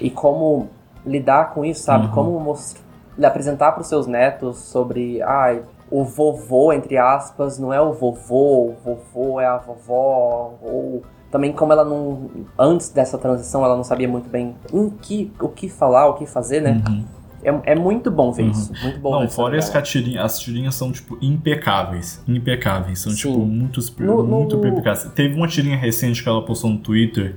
E 0.00 0.08
como 0.10 0.68
lidar 1.04 1.52
com 1.52 1.62
isso, 1.64 1.82
sabe? 1.82 2.06
Uhum. 2.06 2.12
Como 2.12 2.40
mos- 2.40 2.74
apresentar 3.22 3.72
para 3.72 3.82
os 3.82 3.86
seus 3.86 4.06
netos 4.06 4.56
sobre, 4.58 5.20
ai, 5.20 5.62
o 5.92 6.04
vovô, 6.04 6.72
entre 6.72 6.96
aspas, 6.96 7.58
não 7.58 7.72
é 7.72 7.80
o 7.80 7.92
vovô, 7.92 8.70
o 8.70 8.76
vovô 8.84 9.40
é 9.40 9.46
a 9.46 9.58
vovó, 9.58 10.54
ou 10.62 11.02
também 11.30 11.52
como 11.52 11.72
ela 11.72 11.84
não, 11.84 12.30
antes 12.58 12.88
dessa 12.88 13.18
transição, 13.18 13.64
ela 13.64 13.76
não 13.76 13.84
sabia 13.84 14.08
muito 14.08 14.28
bem 14.28 14.56
em 14.72 14.88
que, 14.90 15.30
o 15.40 15.48
que 15.48 15.68
falar, 15.68 16.08
o 16.08 16.14
que 16.14 16.26
fazer, 16.26 16.60
né? 16.60 16.82
Uhum. 16.88 17.04
É, 17.44 17.72
é 17.72 17.74
muito 17.74 18.08
bom 18.10 18.30
ver 18.30 18.44
isso, 18.44 18.72
muito 18.82 19.00
bom 19.00 19.20
Não, 19.20 19.28
fora 19.28 19.54
né, 19.54 19.58
isso 19.58 19.72
que 19.72 19.76
a 19.76 19.82
tirinha, 19.82 20.22
as 20.22 20.38
tirinhas 20.38 20.74
são, 20.76 20.92
tipo, 20.92 21.18
impecáveis. 21.20 22.22
Impecáveis. 22.28 23.00
São, 23.00 23.10
Sim. 23.12 23.18
tipo, 23.18 23.38
muito, 23.40 23.82
super- 23.82 24.06
No- 24.06 24.22
no- 24.22 24.36
muito 24.38 24.56
impecáveis. 24.56 25.12
Teve 25.12 25.34
uma 25.34 25.48
tirinha 25.48 25.76
recente 25.76 26.22
que 26.22 26.28
ela 26.28 26.44
postou 26.44 26.70
no 26.70 26.78
Twitter 26.78 27.36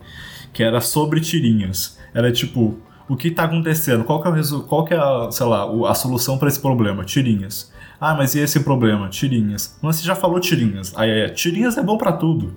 que 0.53 0.63
era 0.63 0.79
sobre 0.79 1.19
tirinhas. 1.19 1.97
Era 2.13 2.31
tipo, 2.31 2.75
o 3.09 3.15
que 3.15 3.31
tá 3.31 3.43
acontecendo? 3.45 4.03
Qual 4.03 4.21
que 4.21 4.27
é, 4.27 4.31
o 4.31 4.61
qual 4.63 4.85
que 4.85 4.93
é 4.93 4.97
a, 4.97 5.29
sei 5.31 5.45
lá, 5.47 5.65
a 5.89 5.93
solução 5.95 6.37
pra 6.37 6.47
esse 6.47 6.59
problema? 6.59 7.03
Tirinhas. 7.03 7.73
Ah, 8.07 8.13
mas 8.15 8.35
e 8.35 8.39
esse 8.39 8.59
problema? 8.59 9.09
Tirinhas. 9.09 9.77
Mas 9.81 9.95
você 9.95 10.05
já 10.05 10.13
falou 10.15 10.39
tirinhas. 10.39 10.93
Aí 10.95 11.09
é, 11.09 11.29
tirinhas 11.29 11.77
é 11.77 11.81
bom 11.81 11.97
pra 11.97 12.11
tudo. 12.11 12.53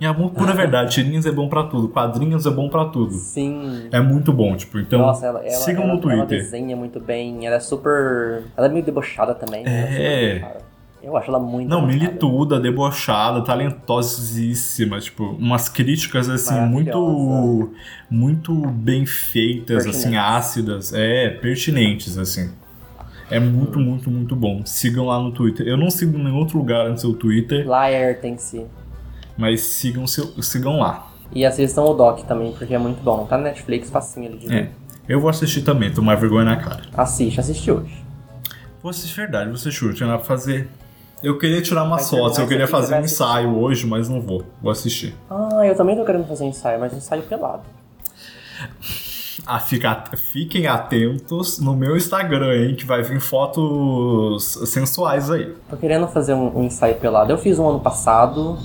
E 0.00 0.06
a 0.06 0.14
pura 0.14 0.52
verdade, 0.56 0.92
tirinhas 0.94 1.26
é 1.26 1.30
bom 1.30 1.46
pra 1.48 1.64
tudo. 1.64 1.88
Quadrinhos 1.88 2.46
é 2.46 2.50
bom 2.50 2.68
pra 2.68 2.86
tudo. 2.86 3.12
Sim. 3.12 3.88
É 3.92 4.00
muito 4.00 4.32
bom, 4.32 4.56
tipo, 4.56 4.78
então 4.78 5.00
Nossa, 5.00 5.26
ela, 5.26 5.40
ela, 5.40 5.50
sigam 5.50 5.84
ela, 5.84 5.94
no 5.94 6.10
ela 6.10 6.24
Twitter. 6.26 6.42
desenha 6.42 6.74
muito 6.74 6.98
bem, 6.98 7.46
ela 7.46 7.56
é 7.56 7.60
super. 7.60 8.44
Ela 8.56 8.66
é 8.66 8.70
meio 8.70 8.84
debochada 8.84 9.34
também. 9.34 9.62
né? 9.62 9.88
Ela 9.88 10.58
É. 10.58 10.62
Eu 11.02 11.16
acho 11.16 11.28
ela 11.28 11.40
muito 11.40 11.68
Não, 11.68 11.84
milituda, 11.84 12.60
debochada, 12.60 13.42
talentosíssima, 13.42 15.00
tipo, 15.00 15.24
umas 15.24 15.68
críticas 15.68 16.28
assim 16.28 16.54
muito 16.60 17.70
muito 18.08 18.54
bem 18.54 19.04
feitas, 19.04 19.84
assim, 19.84 20.16
ácidas, 20.16 20.92
é, 20.94 21.28
pertinentes 21.28 22.16
assim. 22.16 22.52
É 23.32 23.40
muito, 23.40 23.78
muito, 23.78 24.10
muito 24.10 24.36
bom. 24.36 24.62
Sigam 24.66 25.06
lá 25.06 25.18
no 25.18 25.32
Twitter. 25.32 25.66
Eu 25.66 25.76
não 25.76 25.90
sigo 25.90 26.18
em 26.18 26.22
nenhum 26.22 26.36
outro 26.36 26.58
lugar 26.58 26.88
no 26.90 26.98
seu 26.98 27.14
Twitter, 27.14 27.66
Laertem-se. 27.66 28.66
mas 29.38 29.60
sigam 29.62 30.06
seu, 30.06 30.26
sigam 30.42 30.78
lá. 30.78 31.10
E 31.34 31.46
assistam 31.46 31.82
o 31.82 31.94
Doc 31.94 32.20
também, 32.26 32.52
porque 32.52 32.74
é 32.74 32.78
muito 32.78 33.02
bom. 33.02 33.24
Tá 33.24 33.38
na 33.38 33.44
Netflix, 33.44 33.88
facinho 33.88 34.26
ele 34.26 34.36
de 34.36 34.48
ver. 34.48 34.54
É. 34.54 34.70
Eu 35.08 35.18
vou 35.18 35.30
assistir 35.30 35.62
também, 35.62 35.90
tomar 35.90 36.16
vergonha 36.16 36.44
na 36.44 36.56
cara. 36.56 36.82
Assiste, 36.94 37.40
assiste 37.40 37.70
hoje. 37.70 38.04
Vou 38.82 38.90
assistir 38.90 39.16
verdade, 39.16 39.50
você 39.50 39.70
chute, 39.70 39.96
tinha 39.96 40.08
nada 40.08 40.18
pra 40.18 40.26
fazer. 40.28 40.68
Eu 41.22 41.38
queria 41.38 41.62
tirar 41.62 41.82
terminar 41.82 42.00
fotos, 42.00 42.38
eu 42.38 42.46
queria 42.46 42.66
fazer 42.68 42.96
um 42.96 43.00
ensaio 43.00 43.56
hoje, 43.56 43.86
mas 43.86 44.08
não 44.08 44.20
vou. 44.20 44.44
Vou 44.60 44.70
assistir. 44.70 45.14
Ah, 45.30 45.64
eu 45.64 45.74
também 45.74 45.96
tô 45.96 46.04
querendo 46.04 46.26
fazer 46.26 46.44
ensaio, 46.44 46.78
mas 46.78 46.92
ensaio 46.92 47.22
pelado. 47.22 47.62
Ah, 49.44 49.58
fica, 49.58 50.04
fiquem 50.16 50.68
atentos 50.68 51.58
no 51.58 51.74
meu 51.74 51.96
Instagram, 51.96 52.54
hein, 52.54 52.74
que 52.76 52.86
vai 52.86 53.02
vir 53.02 53.20
fotos 53.20 54.44
sensuais 54.66 55.30
aí. 55.30 55.52
Tô 55.68 55.76
querendo 55.76 56.06
fazer 56.06 56.34
um, 56.34 56.60
um 56.60 56.62
ensaio 56.62 56.94
pelado. 56.94 57.32
Eu 57.32 57.38
fiz 57.38 57.58
um 57.58 57.68
ano 57.68 57.80
passado, 57.80 58.56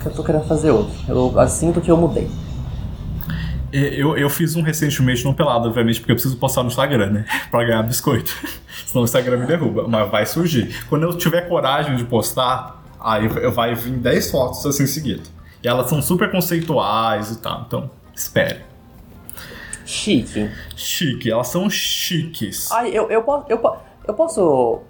que 0.00 0.06
eu 0.06 0.12
tô 0.12 0.22
querendo 0.22 0.44
fazer 0.44 0.70
outro. 0.70 0.92
Eu 1.08 1.32
eu 1.34 1.48
sinto 1.48 1.80
que 1.80 1.90
eu 1.90 1.96
mudei. 1.96 2.30
Eu, 3.72 4.16
eu 4.16 4.28
fiz 4.28 4.56
um 4.56 4.62
recentemente 4.62 5.24
não 5.24 5.32
pelado, 5.32 5.68
obviamente, 5.68 6.00
porque 6.00 6.12
eu 6.12 6.16
preciso 6.16 6.36
postar 6.36 6.62
no 6.62 6.68
Instagram, 6.68 7.10
né? 7.10 7.24
Pra 7.50 7.64
ganhar 7.64 7.82
biscoito. 7.82 8.34
Senão 8.84 9.02
o 9.02 9.04
Instagram 9.04 9.38
me 9.38 9.46
derruba. 9.46 9.86
Mas 9.88 10.10
vai 10.10 10.26
surgir. 10.26 10.84
Quando 10.88 11.04
eu 11.04 11.16
tiver 11.16 11.48
coragem 11.48 11.96
de 11.96 12.04
postar, 12.04 12.82
aí 13.00 13.28
vai 13.28 13.74
vir 13.74 13.92
10 13.92 14.30
fotos 14.30 14.66
assim 14.66 14.82
em 14.82 14.88
seguida. 14.88 15.22
E 15.62 15.68
elas 15.68 15.88
são 15.88 16.02
super 16.02 16.30
conceituais 16.30 17.30
e 17.30 17.38
tal. 17.38 17.64
Então, 17.66 17.90
espere. 18.14 18.69
Chique. 19.90 20.50
Chique, 20.76 21.30
elas 21.30 21.48
são 21.48 21.68
chiques. 21.68 22.70
Ai, 22.70 22.90
eu, 22.90 23.10
eu, 23.10 23.22
posso, 23.22 23.44
eu, 23.48 23.58
po- 23.58 23.76
eu 24.06 24.14
posso 24.14 24.80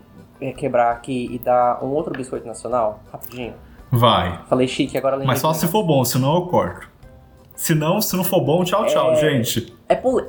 é, 0.40 0.52
quebrar 0.52 0.92
aqui 0.92 1.28
e 1.32 1.38
dar 1.38 1.82
um 1.82 1.88
outro 1.88 2.12
biscoito 2.12 2.46
nacional? 2.46 3.00
Rapidinho. 3.12 3.54
Vai. 3.90 4.40
Falei 4.48 4.68
chique, 4.68 4.96
agora 4.96 5.16
lembrei. 5.16 5.28
Mas 5.32 5.40
só 5.40 5.50
que- 5.52 5.58
se 5.58 5.66
for 5.68 5.82
bom, 5.82 6.04
senão 6.04 6.34
eu 6.36 6.42
corto. 6.46 6.88
Se 7.54 7.74
não, 7.74 8.00
se 8.00 8.16
não 8.16 8.24
for 8.24 8.40
bom, 8.40 8.62
tchau, 8.64 8.86
tchau, 8.86 9.12
É. 9.12 9.16
gente. 9.16 9.74
É, 9.88 9.94
pole... 9.94 10.26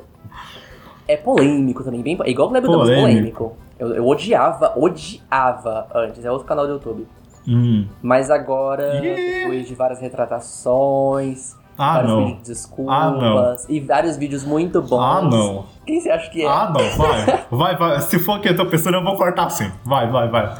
é 1.08 1.16
polêmico 1.16 1.82
também, 1.84 2.02
bem... 2.02 2.18
igual 2.26 2.48
o 2.48 2.52
Lebe 2.52 2.66
Damas 2.66 2.88
Polêmico. 2.88 3.10
polêmico. 3.10 3.56
Eu, 3.78 3.94
eu 3.94 4.06
odiava, 4.06 4.72
odiava 4.76 5.88
antes, 5.94 6.24
é 6.24 6.30
outro 6.30 6.46
canal 6.46 6.66
do 6.66 6.72
YouTube. 6.74 7.06
Hum. 7.48 7.86
Mas 8.02 8.30
agora, 8.30 8.96
Ih. 8.96 9.00
depois 9.40 9.66
de 9.66 9.74
várias 9.74 10.00
retratações, 10.00 11.56
Ah, 11.78 11.94
vários 11.94 12.10
não. 12.10 12.18
vídeos 12.26 12.42
de 12.42 12.48
desculpas 12.48 12.94
Ah, 12.94 13.10
não. 13.10 13.56
e 13.68 13.80
vários 13.80 14.16
vídeos 14.16 14.44
muito 14.44 14.80
bons. 14.82 15.00
Ah, 15.02 15.22
não. 15.22 15.66
Quem 15.86 16.00
você 16.00 16.10
acha 16.10 16.30
que 16.30 16.42
é? 16.42 16.46
Ah, 16.48 16.72
não, 16.72 16.96
vai. 16.96 17.44
Vai, 17.50 17.76
vai. 17.76 18.00
Se 18.02 18.18
for 18.18 18.40
que 18.40 18.48
eu 18.48 18.56
tô 18.56 18.66
pensando, 18.66 18.94
eu 18.96 19.02
vou 19.04 19.16
cortar 19.16 19.50
sim. 19.50 19.70
Vai, 19.84 20.10
vai, 20.10 20.28
vai. 20.28 20.54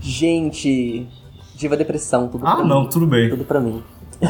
Gente, 0.00 1.06
Diva 1.54 1.76
Depressão, 1.76 2.28
tudo 2.28 2.46
Ah, 2.46 2.56
pra 2.56 2.64
não, 2.64 2.82
mim. 2.82 2.88
tudo 2.88 3.06
bem. 3.06 3.28
Tudo 3.28 3.44
pra 3.44 3.60
mim. 3.60 3.82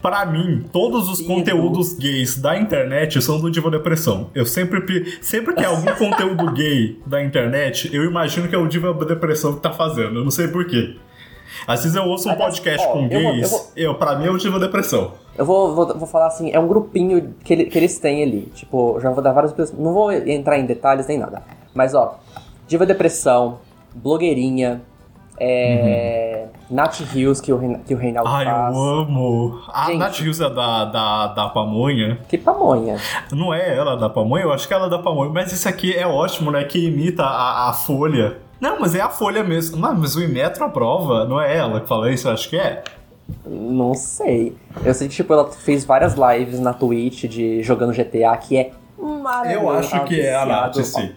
Pra 0.00 0.24
mim, 0.24 0.64
todos 0.72 1.08
os 1.10 1.20
conteúdos 1.20 1.92
gays 1.94 2.38
da 2.38 2.58
internet 2.58 3.20
são 3.20 3.38
do 3.38 3.50
Diva 3.50 3.70
Depressão. 3.70 4.30
Eu 4.34 4.46
sempre, 4.46 5.18
sempre 5.20 5.54
que 5.54 5.62
é 5.62 5.66
algum 5.66 5.92
conteúdo 5.96 6.50
gay 6.52 6.98
da 7.06 7.22
internet, 7.22 7.90
eu 7.94 8.04
imagino 8.04 8.48
que 8.48 8.54
é 8.54 8.58
o 8.58 8.66
Diva 8.66 8.94
Depressão 9.04 9.54
que 9.54 9.60
tá 9.60 9.70
fazendo. 9.72 10.18
Eu 10.18 10.24
não 10.24 10.30
sei 10.30 10.48
porquê. 10.48 10.96
Às 11.66 11.82
vezes 11.84 11.96
eu 11.96 12.04
ouço 12.04 12.28
um 12.28 12.34
podcast 12.36 12.86
ó, 12.86 12.92
com 12.92 13.02
eu 13.04 13.08
vou- 13.08 13.20
eu 13.20 13.32
gays, 13.34 13.50
vou- 13.50 13.66
eu, 13.76 13.94
pra 13.94 14.16
mim 14.16 14.26
é 14.26 14.30
o 14.30 14.36
Diva 14.38 14.58
Depressão. 14.58 15.12
Eu 15.36 15.44
vou, 15.44 15.74
vou, 15.74 15.98
vou 15.98 16.06
falar 16.08 16.26
assim, 16.28 16.50
é 16.50 16.58
um 16.58 16.66
grupinho 16.66 17.34
que, 17.44 17.52
ele- 17.52 17.64
que 17.66 17.78
eles 17.78 17.98
têm 17.98 18.22
ali. 18.22 18.42
Tipo, 18.54 18.98
já 19.00 19.10
vou 19.10 19.22
dar 19.22 19.32
várias 19.32 19.52
pessoas. 19.52 19.78
Não 19.78 19.92
vou 19.92 20.10
entrar 20.12 20.58
em 20.58 20.64
detalhes 20.66 21.06
nem 21.06 21.18
nada. 21.18 21.42
Mas 21.74 21.94
ó, 21.94 22.18
Diva 22.66 22.86
Depressão, 22.86 23.58
blogueirinha, 23.94 24.80
é. 25.38 26.46
Nath 26.70 27.00
Hills, 27.14 27.40
que 27.40 27.52
o, 27.52 27.56
Reina- 27.58 27.78
que 27.86 27.94
o 27.94 27.96
Reinaldo 27.96 28.28
Ai, 28.28 28.44
faz. 28.44 28.74
eu 28.74 28.82
amo. 28.82 29.60
A 29.72 29.86
Gente. 29.86 29.98
Nath 29.98 30.18
Hughes 30.20 30.40
é 30.40 30.50
da, 30.50 30.84
da, 30.86 31.26
da 31.28 31.48
Pamonha. 31.50 32.18
Que 32.28 32.36
pamonha. 32.38 32.96
Não 33.30 33.54
é 33.54 33.76
ela 33.76 33.96
da 33.96 34.08
Pamonha? 34.10 34.44
Eu 34.44 34.52
acho 34.52 34.66
que 34.66 34.74
ela 34.74 34.86
é 34.86 34.90
da 34.90 34.98
Pamonha. 34.98 35.30
Mas 35.30 35.52
isso 35.52 35.68
aqui 35.68 35.94
é 35.94 36.06
ótimo, 36.06 36.50
né? 36.50 36.64
Que 36.64 36.86
imita 36.86 37.22
a, 37.22 37.68
a 37.68 37.72
Folha. 37.72 38.38
Não, 38.60 38.80
mas 38.80 38.94
é 38.94 39.00
a 39.00 39.08
Folha 39.10 39.44
mesmo. 39.44 39.76
Não, 39.76 39.94
mas 39.94 40.16
o 40.16 40.22
Imetro 40.22 40.64
aprova. 40.64 41.24
Não 41.26 41.40
é 41.40 41.56
ela 41.56 41.80
que 41.80 41.88
fala 41.88 42.10
isso? 42.10 42.28
Eu 42.28 42.32
acho 42.32 42.48
que 42.48 42.56
é. 42.56 42.82
Não 43.44 43.92
sei. 43.94 44.56
Eu 44.84 44.94
sei 44.94 45.08
que, 45.08 45.14
tipo, 45.14 45.32
ela 45.32 45.50
fez 45.50 45.84
várias 45.84 46.14
lives 46.14 46.58
na 46.60 46.72
Twitch 46.72 47.24
de 47.24 47.62
jogando 47.62 47.92
GTA, 47.92 48.36
que 48.36 48.56
é 48.56 48.70
maravilhoso. 48.98 49.64
Eu 49.64 49.70
acho 49.70 50.04
que 50.04 50.20
é 50.20 50.34
a 50.34 50.46
Nath, 50.46 50.76
sim. 50.76 51.12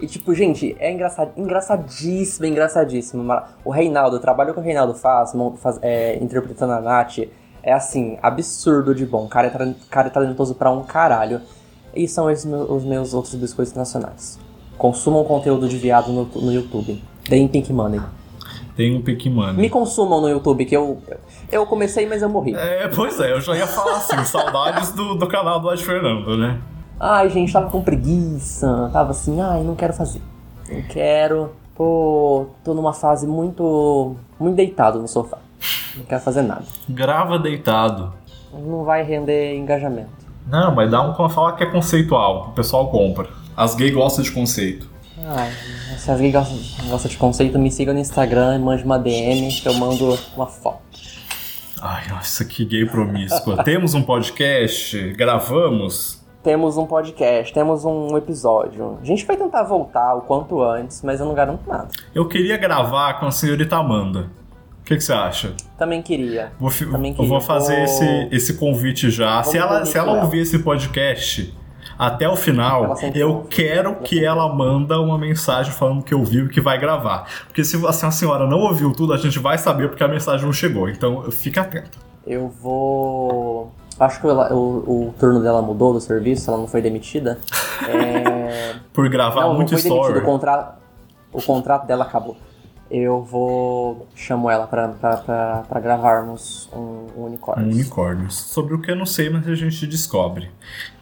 E 0.00 0.06
tipo, 0.06 0.32
gente, 0.34 0.76
é 0.78 0.92
engraçado, 0.92 1.32
engraçadíssimo, 1.36 2.46
engraçadíssimo. 2.46 3.24
O 3.64 3.70
Reinaldo, 3.70 4.16
o 4.16 4.20
trabalho 4.20 4.52
que 4.54 4.60
o 4.60 4.62
Reinaldo 4.62 4.94
faz, 4.94 5.32
faz- 5.60 5.78
é, 5.82 6.16
interpretando 6.22 6.72
a 6.72 6.80
Nath, 6.80 7.18
É 7.60 7.72
assim, 7.72 8.16
absurdo 8.22 8.94
de 8.94 9.04
bom. 9.04 9.26
Cara 9.26 9.48
é, 9.48 9.74
cara 9.90 10.06
é 10.06 10.10
talentoso 10.10 10.54
pra 10.54 10.70
um 10.70 10.84
caralho. 10.84 11.40
E 11.94 12.06
são 12.06 12.30
esses 12.30 12.44
os 12.46 12.84
meus 12.84 13.12
outros 13.12 13.34
biscoitos 13.34 13.74
nacionais. 13.74 14.38
Consumam 14.78 15.24
conteúdo 15.24 15.68
de 15.68 15.76
viado 15.76 16.12
no, 16.12 16.24
no 16.24 16.52
YouTube. 16.52 17.02
Deem 17.28 17.48
Pink 17.48 17.72
Money. 17.72 18.00
Tem 18.78 18.96
um 18.96 19.02
Pink 19.02 19.28
Money. 19.28 19.54
Me 19.54 19.68
consumam 19.68 20.20
no 20.20 20.28
YouTube, 20.28 20.64
que 20.64 20.76
eu. 20.76 21.02
Eu 21.50 21.66
comecei, 21.66 22.06
mas 22.06 22.22
eu 22.22 22.28
morri. 22.28 22.54
É, 22.54 22.86
pois 22.86 23.18
é, 23.18 23.32
eu 23.32 23.40
já 23.40 23.56
ia 23.56 23.66
falar 23.66 23.96
assim, 23.96 24.22
saudades 24.24 24.92
do, 24.92 25.16
do 25.16 25.26
canal 25.26 25.58
do 25.58 25.72
Ed 25.72 25.84
Fernando, 25.84 26.36
né? 26.36 26.60
Ai, 27.00 27.28
gente, 27.28 27.52
tava 27.52 27.68
com 27.70 27.82
preguiça. 27.82 28.88
Tava 28.92 29.10
assim, 29.10 29.40
ai, 29.40 29.64
não 29.64 29.74
quero 29.74 29.92
fazer. 29.92 30.22
Não 30.70 30.82
quero. 30.82 31.50
Tô, 31.76 32.46
tô 32.62 32.72
numa 32.72 32.92
fase 32.92 33.26
muito. 33.26 34.14
muito 34.38 34.54
deitado 34.54 35.00
no 35.00 35.08
sofá. 35.08 35.38
Não 35.96 36.04
quero 36.04 36.20
fazer 36.20 36.42
nada. 36.42 36.64
Grava 36.88 37.36
deitado. 37.36 38.12
Não 38.52 38.84
vai 38.84 39.02
render 39.02 39.56
engajamento. 39.56 40.18
Não, 40.46 40.74
mas 40.74 40.88
dá 40.88 41.02
um 41.02 41.28
falar 41.28 41.52
que 41.52 41.64
é 41.64 41.66
conceitual, 41.66 42.50
o 42.50 42.52
pessoal 42.52 42.88
compra. 42.88 43.28
As 43.58 43.74
gays 43.74 43.92
gostam 43.92 44.22
de 44.22 44.30
conceito. 44.30 44.88
Ai, 45.20 45.50
se 45.98 46.08
alguém 46.12 46.30
gosta, 46.30 46.54
gosta 46.88 47.08
de 47.08 47.16
conceito, 47.16 47.58
me 47.58 47.72
siga 47.72 47.92
no 47.92 47.98
Instagram 47.98 48.54
e 48.54 48.58
mande 48.60 48.84
uma 48.84 49.00
DM 49.00 49.48
que 49.52 49.66
eu 49.68 49.74
mando 49.74 50.16
uma 50.36 50.46
foto. 50.46 50.78
Ai, 51.82 52.06
nossa, 52.08 52.44
que 52.44 52.64
gay 52.64 52.86
promíscua. 52.86 53.62
Temos 53.64 53.94
um 53.94 54.02
podcast, 54.02 54.96
gravamos. 55.14 56.24
Temos 56.40 56.76
um 56.76 56.86
podcast, 56.86 57.52
temos 57.52 57.84
um 57.84 58.16
episódio. 58.16 58.96
A 59.02 59.04
gente 59.04 59.26
vai 59.26 59.36
tentar 59.36 59.64
voltar 59.64 60.14
o 60.14 60.20
quanto 60.20 60.62
antes, 60.62 61.02
mas 61.02 61.18
eu 61.18 61.26
não 61.26 61.34
garanto 61.34 61.68
nada. 61.68 61.88
Eu 62.14 62.28
queria 62.28 62.56
gravar 62.56 63.14
com 63.18 63.26
a 63.26 63.30
senhorita 63.32 63.76
Amanda. 63.76 64.30
O 64.80 64.84
que, 64.84 64.94
que 64.96 65.02
você 65.02 65.12
acha? 65.12 65.52
Também 65.76 66.00
queria. 66.00 66.52
Vou, 66.60 66.70
Também 66.70 67.10
eu 67.10 67.16
queria. 67.16 67.28
vou 67.28 67.40
fazer 67.40 67.74
Vou- 67.74 67.84
esse, 67.84 68.28
esse 68.30 68.54
convite 68.54 69.10
já. 69.10 69.42
Se 69.42 69.58
Vamos 69.58 69.76
ela, 69.76 69.84
se 69.86 69.98
ela 69.98 70.12
ela. 70.12 70.22
ouvir 70.22 70.38
esse 70.42 70.60
podcast 70.60 71.52
até 71.98 72.28
o 72.28 72.36
final, 72.36 72.96
eu 73.14 73.44
quero 73.50 73.96
que 73.96 74.24
ela 74.24 74.48
manda 74.54 75.00
uma 75.00 75.18
mensagem 75.18 75.72
falando 75.72 76.02
que 76.04 76.14
ouviu 76.14 76.46
e 76.46 76.48
que 76.48 76.60
vai 76.60 76.78
gravar. 76.78 77.26
Porque 77.46 77.64
se 77.64 77.76
assim, 77.86 78.06
a 78.06 78.10
senhora 78.12 78.46
não 78.46 78.60
ouviu 78.60 78.92
tudo, 78.92 79.12
a 79.12 79.16
gente 79.16 79.38
vai 79.40 79.58
saber 79.58 79.88
porque 79.88 80.04
a 80.04 80.08
mensagem 80.08 80.46
não 80.46 80.52
chegou. 80.52 80.88
Então 80.88 81.28
fica 81.32 81.62
atento. 81.62 81.98
Eu 82.24 82.48
vou. 82.48 83.72
Acho 83.98 84.20
que 84.20 84.28
ela- 84.28 84.52
o, 84.52 85.08
o 85.08 85.14
turno 85.18 85.42
dela 85.42 85.60
mudou 85.60 85.92
do 85.92 86.00
serviço, 86.00 86.48
ela 86.48 86.58
não 86.58 86.68
foi 86.68 86.80
demitida. 86.80 87.38
É... 87.88 88.74
Por 88.92 89.08
gravar 89.08 89.42
não, 89.42 89.48
não 89.50 89.54
muito 89.54 89.70
foi 89.70 89.80
demitida. 89.80 90.02
story. 90.02 90.18
O 90.18 90.24
contrato, 90.24 90.78
o 91.32 91.40
contrato 91.40 91.86
dela 91.86 92.04
acabou. 92.04 92.36
Eu 92.90 93.22
vou. 93.22 94.06
chamo 94.14 94.50
ela 94.50 94.66
pra 94.66 95.80
gravarmos 95.80 96.68
um, 96.72 97.06
um 97.16 97.24
unicórnio. 97.26 97.66
Unicórnios. 97.72 98.34
Sobre 98.34 98.74
o 98.74 98.80
que 98.80 98.90
eu 98.90 98.96
não 98.96 99.06
sei, 99.06 99.30
mas 99.30 99.46
a 99.46 99.54
gente 99.54 99.86
descobre. 99.86 100.50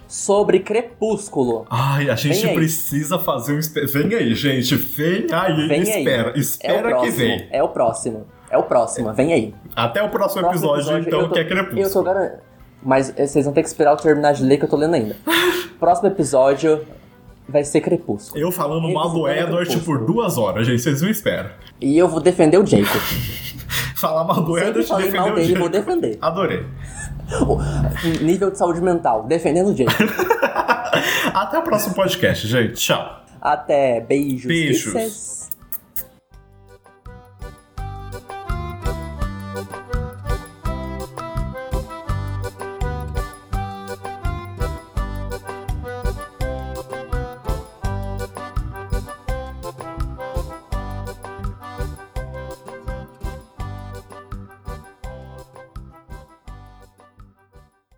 Sobre 0.08 0.60
Crepúsculo. 0.60 1.66
Ai, 1.68 2.08
a 2.10 2.14
gente 2.14 2.46
precisa 2.54 3.18
fazer 3.18 3.54
um. 3.54 3.86
Vem 3.86 4.14
aí, 4.14 4.34
gente. 4.34 4.76
Vem 4.76 5.26
aí. 5.32 5.68
Vem 5.68 5.80
aí. 5.80 5.98
espera. 5.98 6.30
É 6.30 6.32
o 6.32 6.38
Espera 6.38 6.82
que 6.82 6.88
próximo. 6.90 7.16
vem. 7.16 7.48
É 7.50 7.62
o 7.62 7.68
próximo. 7.68 8.26
É 8.50 8.56
o 8.58 8.62
próximo. 8.62 9.12
Vem 9.12 9.32
aí. 9.32 9.54
Até 9.74 10.02
o 10.02 10.08
próximo, 10.08 10.42
Próximo 10.42 10.74
episódio, 10.76 10.98
então, 11.06 11.20
eu 11.22 11.28
tô- 11.28 11.34
que 11.34 11.40
é 11.40 11.44
Crepúsculo. 11.44 11.80
Eu 11.82 11.92
tô 11.92 12.02
garantindo. 12.02 12.40
Mas 12.82 13.12
eh, 13.16 13.26
vocês 13.26 13.44
vão 13.44 13.52
ter 13.52 13.62
que 13.62 13.68
esperar 13.68 13.90
eu 13.90 13.96
terminar 13.96 14.32
de 14.32 14.44
ler 14.44 14.58
que 14.58 14.64
eu 14.64 14.68
tô 14.68 14.76
lendo 14.76 14.94
ainda. 14.94 15.16
Próximo 15.80 16.06
episódio 16.08 16.86
vai 17.48 17.64
ser 17.64 17.80
Crepúsculo. 17.80 18.40
Eu 18.40 18.52
falando 18.52 18.88
mal 18.92 19.10
do 19.10 19.28
Edward 19.28 19.76
por 19.80 20.04
duas 20.06 20.38
horas, 20.38 20.66
gente. 20.66 20.80
Vocês 20.80 21.02
não 21.02 21.10
esperam. 21.10 21.50
E 21.80 21.98
eu 21.98 22.06
vou 22.06 22.20
defender 22.20 22.58
o 22.58 22.64
Jacob. 22.64 22.86
Falar 23.96 24.24
mal 24.24 24.42
do 24.42 24.56
Edward 24.56 24.84
falei 24.84 25.06
defendeu 25.06 25.22
mal 25.26 25.32
o 25.32 25.34
dele, 25.34 25.46
Jacob. 25.48 25.60
vou 25.62 25.68
defender. 25.68 26.18
Adorei. 26.20 26.64
Nível 28.22 28.50
de 28.50 28.58
saúde 28.58 28.80
mental, 28.80 29.24
defendendo 29.24 29.70
o 29.70 29.76
Jacob. 29.76 30.08
Até 31.34 31.58
o 31.58 31.62
próximo 31.62 31.94
podcast, 31.94 32.46
gente. 32.46 32.74
Tchau. 32.74 33.20
Até 33.40 34.00
beijos. 34.00 34.46
Beijos. 34.46 34.92
Kisses. 34.92 35.50